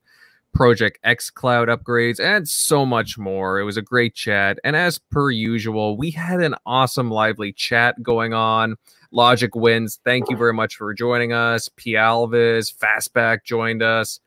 Project 0.52 0.98
xCloud 1.04 1.74
upgrades, 1.74 2.20
and 2.20 2.48
so 2.48 2.84
much 2.84 3.16
more. 3.16 3.60
It 3.60 3.64
was 3.64 3.76
a 3.76 3.82
great 3.82 4.14
chat, 4.14 4.58
and 4.64 4.76
as 4.76 4.98
per 4.98 5.30
usual, 5.30 5.96
we 5.96 6.10
had 6.10 6.40
an 6.40 6.54
awesome, 6.66 7.10
lively 7.10 7.52
chat 7.52 8.02
going 8.02 8.34
on. 8.34 8.76
Logic 9.12 9.54
wins. 9.54 10.00
Thank 10.04 10.30
you 10.30 10.36
very 10.36 10.52
much 10.52 10.76
for 10.76 10.92
joining 10.94 11.32
us. 11.32 11.68
P. 11.68 11.92
Alvis, 11.92 12.72
Fastback 12.74 13.44
joined 13.44 13.82
us. 13.82 14.20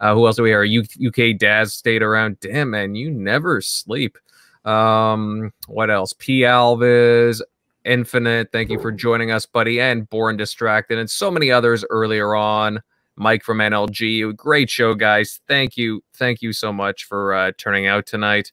Uh, 0.00 0.14
who 0.14 0.26
else 0.26 0.36
do 0.36 0.42
we 0.42 0.50
have? 0.50 0.64
UK 0.64 1.38
Daz 1.38 1.74
stayed 1.74 2.02
around. 2.02 2.40
Damn, 2.40 2.70
man, 2.70 2.94
you 2.94 3.10
never 3.10 3.60
sleep. 3.60 4.16
Um, 4.64 5.52
what 5.68 5.90
else? 5.90 6.14
P. 6.14 6.40
Alvis, 6.40 7.40
Infinite. 7.84 8.48
Thank 8.52 8.70
you 8.70 8.78
for 8.78 8.92
joining 8.92 9.30
us, 9.30 9.46
buddy, 9.46 9.80
and 9.80 10.08
Born 10.08 10.36
Distracted, 10.36 10.98
and 10.98 11.10
so 11.10 11.30
many 11.30 11.50
others 11.50 11.84
earlier 11.90 12.34
on. 12.34 12.80
Mike 13.20 13.44
from 13.44 13.58
NLG. 13.58 14.34
Great 14.34 14.70
show, 14.70 14.94
guys. 14.94 15.40
Thank 15.46 15.76
you. 15.76 16.02
Thank 16.14 16.40
you 16.40 16.54
so 16.54 16.72
much 16.72 17.04
for 17.04 17.34
uh, 17.34 17.52
turning 17.58 17.86
out 17.86 18.06
tonight. 18.06 18.50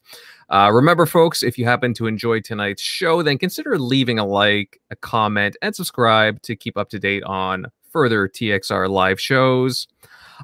Uh, 0.50 0.70
remember, 0.74 1.06
folks, 1.06 1.42
if 1.42 1.58
you 1.58 1.64
happen 1.64 1.94
to 1.94 2.06
enjoy 2.06 2.42
tonight's 2.42 2.82
show, 2.82 3.24
then 3.24 3.38
consider 3.38 3.80
leaving 3.80 4.20
a 4.20 4.26
like, 4.26 4.80
a 4.92 4.96
comment, 4.98 5.56
and 5.62 5.74
subscribe 5.74 6.42
to 6.42 6.56
keep 6.56 6.78
up 6.78 6.90
to 6.90 7.00
date 7.00 7.24
on 7.24 7.68
further 7.90 8.28
TXR 8.28 8.90
live 8.90 9.20
shows. 9.20 9.88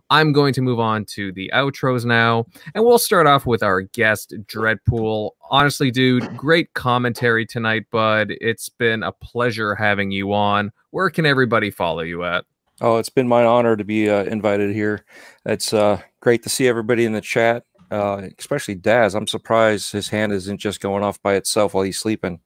I'm 0.09 0.31
going 0.31 0.53
to 0.53 0.61
move 0.61 0.79
on 0.79 1.05
to 1.05 1.31
the 1.33 1.51
outros 1.53 2.05
now, 2.05 2.45
and 2.73 2.83
we'll 2.83 2.97
start 2.97 3.27
off 3.27 3.45
with 3.45 3.61
our 3.61 3.81
guest, 3.81 4.33
Dreadpool. 4.45 5.31
Honestly, 5.51 5.91
dude, 5.91 6.35
great 6.35 6.73
commentary 6.73 7.45
tonight, 7.45 7.89
bud. 7.91 8.33
It's 8.41 8.69
been 8.69 9.03
a 9.03 9.11
pleasure 9.11 9.75
having 9.75 10.11
you 10.11 10.33
on. 10.33 10.71
Where 10.91 11.09
can 11.09 11.25
everybody 11.25 11.69
follow 11.69 12.01
you 12.01 12.23
at? 12.23 12.45
Oh, 12.84 12.97
it's 12.97 13.10
been 13.10 13.30
my 13.30 13.45
honor 13.45 13.77
to 13.77 13.85
be 13.85 14.10
uh, 14.10 14.26
invited 14.26 14.76
here. 14.76 15.05
It's 15.45 15.73
uh, 15.73 16.01
great 16.19 16.43
to 16.43 16.49
see 16.49 16.68
everybody 16.68 17.05
in 17.05 17.14
the 17.14 17.22
chat, 17.22 17.64
uh, 17.89 18.23
especially 18.38 18.76
Daz. 18.76 19.15
I'm 19.15 19.26
surprised 19.26 19.93
his 19.93 20.10
hand 20.10 20.34
isn't 20.34 20.57
just 20.57 20.81
going 20.81 21.01
off 21.01 21.22
by 21.22 21.35
itself 21.35 21.73
while 21.73 21.85
he's 21.85 21.97
sleeping. 21.97 22.41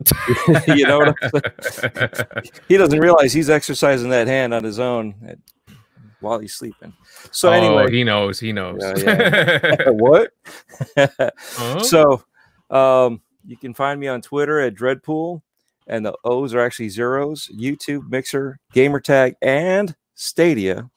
you 0.68 0.86
know 0.86 0.98
what 0.98 1.14
I'm 1.22 1.52
saying? 1.62 2.50
He 2.68 2.76
doesn't 2.76 3.00
realize 3.00 3.32
he's 3.32 3.48
exercising 3.48 4.10
that 4.10 4.26
hand 4.26 4.52
on 4.52 4.64
his 4.64 4.78
own 4.78 5.14
while 6.20 6.38
he's 6.38 6.54
sleeping. 6.54 6.92
So 7.30 7.48
oh, 7.48 7.52
anyway, 7.52 7.90
he 7.90 8.04
knows. 8.04 8.38
He 8.38 8.52
knows. 8.52 8.80
Yeah, 8.82 9.76
what? 9.86 10.32
Huh? 10.94 11.80
So 11.80 12.22
um, 12.68 13.22
you 13.46 13.56
can 13.56 13.72
find 13.72 13.98
me 13.98 14.08
on 14.08 14.20
Twitter 14.20 14.60
at 14.60 14.74
Dreadpool, 14.74 15.40
and 15.86 16.04
the 16.04 16.14
O's 16.24 16.54
are 16.54 16.60
actually 16.60 16.88
zeros. 16.88 17.48
YouTube, 17.54 18.08
Mixer, 18.10 18.58
Gamertag, 18.74 19.34
and 19.42 19.94
Stadia. 20.14 20.90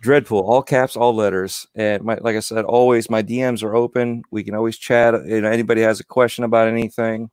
Dreadful, 0.00 0.40
all 0.40 0.62
caps, 0.62 0.96
all 0.96 1.14
letters. 1.14 1.66
And 1.74 2.02
my, 2.02 2.16
like 2.16 2.36
I 2.36 2.40
said, 2.40 2.64
always 2.64 3.08
my 3.08 3.22
DMs 3.22 3.62
are 3.62 3.74
open. 3.74 4.22
We 4.30 4.44
can 4.44 4.54
always 4.54 4.76
chat. 4.76 5.14
You 5.26 5.40
know, 5.40 5.50
anybody 5.50 5.80
has 5.82 6.00
a 6.00 6.04
question 6.04 6.44
about 6.44 6.68
anything, 6.68 7.30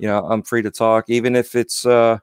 you 0.00 0.06
know, 0.06 0.24
I'm 0.24 0.42
free 0.42 0.62
to 0.62 0.70
talk, 0.70 1.10
even 1.10 1.36
if 1.36 1.54
it's 1.54 1.84
uh, 1.84 2.18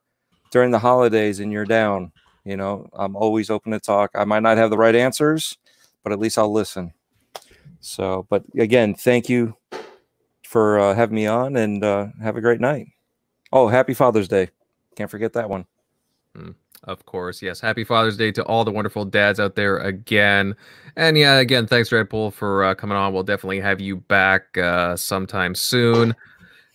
during 0.51 0.71
the 0.71 0.79
holidays 0.79 1.39
and 1.39 1.51
you're 1.51 1.65
down. 1.65 2.11
You 2.43 2.57
know, 2.57 2.89
I'm 2.93 3.15
always 3.15 3.49
open 3.49 3.71
to 3.73 3.79
talk. 3.79 4.11
I 4.15 4.23
might 4.23 4.41
not 4.41 4.57
have 4.57 4.71
the 4.71 4.77
right 4.77 4.95
answers, 4.95 5.57
but 6.03 6.11
at 6.11 6.19
least 6.19 6.39
I'll 6.39 6.51
listen. 6.51 6.93
So, 7.79 8.25
but 8.29 8.43
again, 8.57 8.95
thank 8.95 9.29
you 9.29 9.55
for 10.43 10.79
uh, 10.79 10.95
having 10.95 11.15
me 11.15 11.27
on 11.27 11.55
and 11.55 11.83
uh, 11.83 12.07
have 12.21 12.35
a 12.35 12.41
great 12.41 12.61
night. 12.61 12.87
Oh, 13.51 13.67
happy 13.67 13.93
Father's 13.93 14.27
Day. 14.27 14.49
Can't 14.95 15.09
forget 15.09 15.33
that 15.33 15.49
one. 15.49 15.65
Of 16.83 17.05
course, 17.05 17.41
yes. 17.41 17.59
Happy 17.59 17.83
Father's 17.83 18.17
Day 18.17 18.31
to 18.33 18.43
all 18.43 18.63
the 18.63 18.71
wonderful 18.71 19.03
dads 19.03 19.39
out 19.39 19.55
there 19.55 19.77
again. 19.79 20.55
And 20.95 21.17
yeah, 21.17 21.37
again, 21.37 21.67
thanks, 21.67 21.89
Dreadpool, 21.89 22.33
for 22.33 22.63
uh, 22.63 22.75
coming 22.75 22.95
on. 22.97 23.13
We'll 23.13 23.23
definitely 23.23 23.59
have 23.59 23.81
you 23.81 23.97
back 23.97 24.57
uh, 24.57 24.95
sometime 24.95 25.55
soon. 25.55 26.15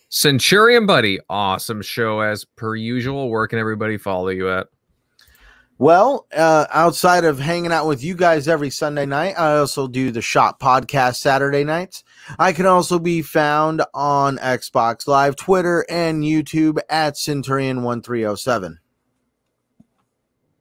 Centurion 0.09 0.85
Buddy, 0.85 1.19
awesome 1.29 1.81
show 1.81 2.19
as 2.19 2.45
per 2.45 2.75
usual. 2.75 3.29
Where 3.29 3.47
can 3.47 3.59
everybody 3.59 3.97
follow 3.97 4.27
you 4.27 4.49
at? 4.49 4.67
Well, 5.79 6.27
uh, 6.35 6.67
outside 6.71 7.25
of 7.25 7.39
hanging 7.39 7.71
out 7.71 7.87
with 7.87 8.03
you 8.03 8.13
guys 8.13 8.47
every 8.47 8.69
Sunday 8.69 9.05
night, 9.05 9.33
I 9.39 9.57
also 9.57 9.87
do 9.87 10.11
the 10.11 10.21
Shop 10.21 10.61
Podcast 10.61 11.15
Saturday 11.15 11.63
nights. 11.63 12.03
I 12.39 12.53
can 12.53 12.65
also 12.65 12.99
be 12.99 13.21
found 13.21 13.81
on 13.93 14.37
Xbox 14.37 15.07
Live, 15.07 15.35
Twitter, 15.35 15.85
and 15.89 16.23
YouTube 16.23 16.79
at 16.89 17.15
Centurion1307. 17.15 18.77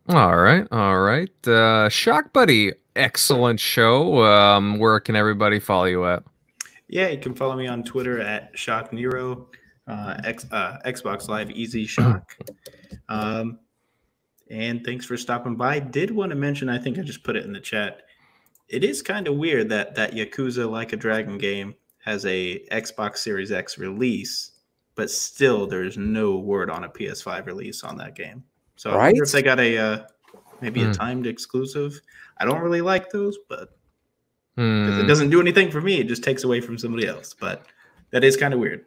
All 0.08 0.36
right, 0.36 0.66
all 0.72 1.00
right. 1.00 1.48
Uh, 1.48 1.88
Shock 1.88 2.32
Buddy, 2.32 2.72
excellent 2.96 3.60
show. 3.60 4.24
Um, 4.24 4.78
where 4.78 4.98
can 5.00 5.14
everybody 5.14 5.60
follow 5.60 5.84
you 5.84 6.06
at? 6.06 6.24
Yeah, 6.88 7.08
you 7.08 7.18
can 7.18 7.34
follow 7.34 7.56
me 7.56 7.68
on 7.68 7.84
Twitter 7.84 8.20
at 8.20 8.50
Shock 8.58 8.92
Nero, 8.92 9.48
uh, 9.86 10.20
X, 10.24 10.46
uh, 10.50 10.78
Xbox 10.84 11.28
Live 11.28 11.50
Easy 11.50 11.86
Shock. 11.86 12.36
Um, 13.08 13.58
and 14.48 14.84
thanks 14.84 15.04
for 15.04 15.16
stopping 15.16 15.56
by. 15.56 15.80
Did 15.80 16.10
want 16.10 16.30
to 16.30 16.36
mention, 16.36 16.68
I 16.68 16.78
think 16.78 16.98
I 16.98 17.02
just 17.02 17.24
put 17.24 17.36
it 17.36 17.44
in 17.44 17.52
the 17.52 17.60
chat. 17.60 18.02
It 18.72 18.82
is 18.84 19.02
kind 19.02 19.28
of 19.28 19.36
weird 19.36 19.68
that 19.68 19.94
that 19.94 20.12
Yakuza 20.12 20.68
Like 20.70 20.92
a 20.92 20.96
Dragon 20.96 21.38
game 21.38 21.74
has 22.04 22.24
a 22.26 22.64
Xbox 22.72 23.18
Series 23.18 23.52
X 23.52 23.78
release, 23.78 24.52
but 24.96 25.10
still 25.10 25.66
there's 25.66 25.96
no 25.96 26.36
word 26.38 26.70
on 26.70 26.84
a 26.84 26.88
PS5 26.88 27.46
release 27.46 27.84
on 27.84 27.96
that 27.98 28.16
game. 28.16 28.42
So 28.76 28.90
I 28.90 28.96
wonder 28.96 29.20
Right? 29.20 29.26
if 29.28 29.32
they 29.32 29.42
got 29.42 29.60
a 29.60 29.78
uh, 29.78 29.98
maybe 30.60 30.82
Hmm. 30.82 30.90
a 30.90 30.94
timed 30.94 31.26
exclusive. 31.26 32.00
I 32.38 32.44
don't 32.44 32.60
really 32.62 32.80
like 32.80 33.10
those, 33.10 33.38
but 33.48 33.76
Hmm, 34.56 35.00
it 35.00 35.06
doesn't 35.06 35.30
do 35.30 35.40
anything 35.40 35.70
for 35.70 35.80
me. 35.80 35.98
It 36.00 36.08
just 36.08 36.22
takes 36.24 36.44
away 36.44 36.60
from 36.60 36.76
somebody 36.76 37.06
else. 37.06 37.32
But 37.34 37.64
that 38.10 38.22
is 38.24 38.36
kind 38.36 38.52
of 38.52 38.60
weird. 38.60 38.84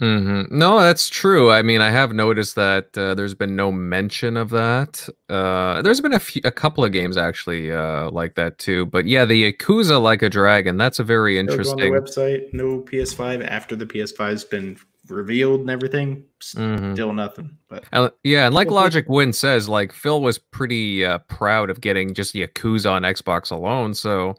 Mhm. 0.00 0.50
No, 0.50 0.78
that's 0.80 1.08
true. 1.08 1.50
I 1.50 1.62
mean, 1.62 1.80
I 1.80 1.90
have 1.90 2.12
noticed 2.12 2.54
that 2.56 2.96
uh, 2.96 3.14
there's 3.14 3.34
been 3.34 3.56
no 3.56 3.72
mention 3.72 4.36
of 4.36 4.50
that. 4.50 5.08
Uh, 5.28 5.82
there's 5.82 6.00
been 6.00 6.12
a 6.12 6.18
few, 6.18 6.42
a 6.44 6.50
couple 6.50 6.84
of 6.84 6.92
games 6.92 7.16
actually 7.16 7.72
uh, 7.72 8.10
like 8.10 8.34
that 8.34 8.58
too. 8.58 8.86
But 8.86 9.06
yeah, 9.06 9.24
the 9.24 9.52
Yakuza 9.52 10.00
Like 10.00 10.22
a 10.22 10.28
Dragon. 10.28 10.76
That's 10.76 10.98
a 10.98 11.04
very 11.04 11.34
Go 11.34 11.40
on 11.40 11.46
the 11.46 11.52
interesting. 11.52 11.92
website. 11.92 12.52
No 12.52 12.80
PS5 12.80 13.46
after 13.46 13.74
the 13.76 13.86
PS5's 13.86 14.44
been 14.44 14.76
revealed 15.08 15.60
and 15.60 15.70
everything. 15.70 16.24
Mhm. 16.40 16.94
Still 16.94 17.12
nothing. 17.12 17.56
But 17.68 17.84
And- 17.92 18.10
yeah, 18.24 18.46
and 18.46 18.54
like 18.54 18.70
Logic 18.70 19.08
Win 19.08 19.32
says, 19.32 19.68
like 19.68 19.92
Phil 19.92 20.20
was 20.20 20.36
pretty 20.38 21.04
uh, 21.04 21.18
proud 21.28 21.70
of 21.70 21.80
getting 21.80 22.12
just 22.12 22.34
Yakuza 22.34 22.90
on 22.90 23.02
Xbox 23.02 23.50
alone. 23.52 23.94
So, 23.94 24.34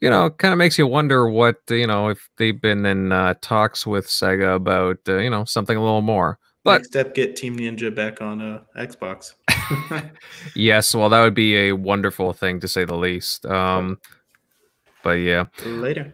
you 0.00 0.10
know, 0.10 0.30
kind 0.30 0.52
of 0.52 0.58
makes 0.58 0.78
you 0.78 0.86
wonder 0.86 1.28
what 1.28 1.56
uh, 1.70 1.74
you 1.74 1.86
know 1.86 2.08
if 2.08 2.28
they've 2.36 2.60
been 2.60 2.84
in 2.86 3.12
uh, 3.12 3.34
talks 3.40 3.86
with 3.86 4.06
Sega 4.06 4.56
about 4.56 4.98
uh, 5.08 5.18
you 5.18 5.30
know 5.30 5.44
something 5.44 5.76
a 5.76 5.82
little 5.82 6.02
more. 6.02 6.38
But 6.64 6.78
next 6.78 6.88
step, 6.88 7.14
get 7.14 7.36
Team 7.36 7.56
Ninja 7.56 7.94
back 7.94 8.20
on 8.20 8.42
uh, 8.42 8.60
Xbox. 8.76 9.34
yes, 10.56 10.94
well, 10.94 11.08
that 11.08 11.22
would 11.22 11.34
be 11.34 11.56
a 11.56 11.72
wonderful 11.72 12.32
thing 12.32 12.58
to 12.60 12.66
say 12.66 12.84
the 12.84 12.96
least. 12.96 13.46
Um, 13.46 14.00
but 15.04 15.18
yeah. 15.20 15.44
Later. 15.64 16.12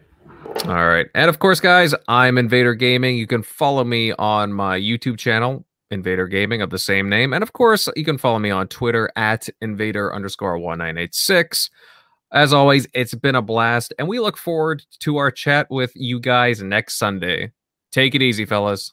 All 0.65 0.87
right. 0.87 1.07
And 1.15 1.27
of 1.27 1.39
course, 1.39 1.59
guys, 1.59 1.95
I'm 2.07 2.37
Invader 2.37 2.75
Gaming. 2.75 3.17
You 3.17 3.25
can 3.25 3.41
follow 3.41 3.83
me 3.83 4.11
on 4.13 4.53
my 4.53 4.79
YouTube 4.79 5.17
channel, 5.17 5.65
Invader 5.89 6.27
Gaming, 6.27 6.61
of 6.61 6.69
the 6.69 6.77
same 6.77 7.09
name. 7.09 7.33
And 7.33 7.41
of 7.41 7.53
course, 7.53 7.89
you 7.95 8.05
can 8.05 8.19
follow 8.19 8.37
me 8.37 8.51
on 8.51 8.67
Twitter 8.67 9.09
at 9.15 9.49
Invader 9.61 10.13
underscore 10.13 10.59
1986. 10.59 11.71
As 12.33 12.51
always, 12.51 12.87
it's 12.95 13.13
been 13.13 13.35
a 13.35 13.43
blast, 13.43 13.93
and 13.99 14.07
we 14.07 14.19
look 14.19 14.37
forward 14.37 14.83
to 15.01 15.17
our 15.17 15.29
chat 15.29 15.67
with 15.69 15.91
you 15.93 16.19
guys 16.19 16.63
next 16.63 16.97
Sunday. 16.97 17.51
Take 17.91 18.15
it 18.15 18.23
easy, 18.23 18.43
fellas. 18.43 18.91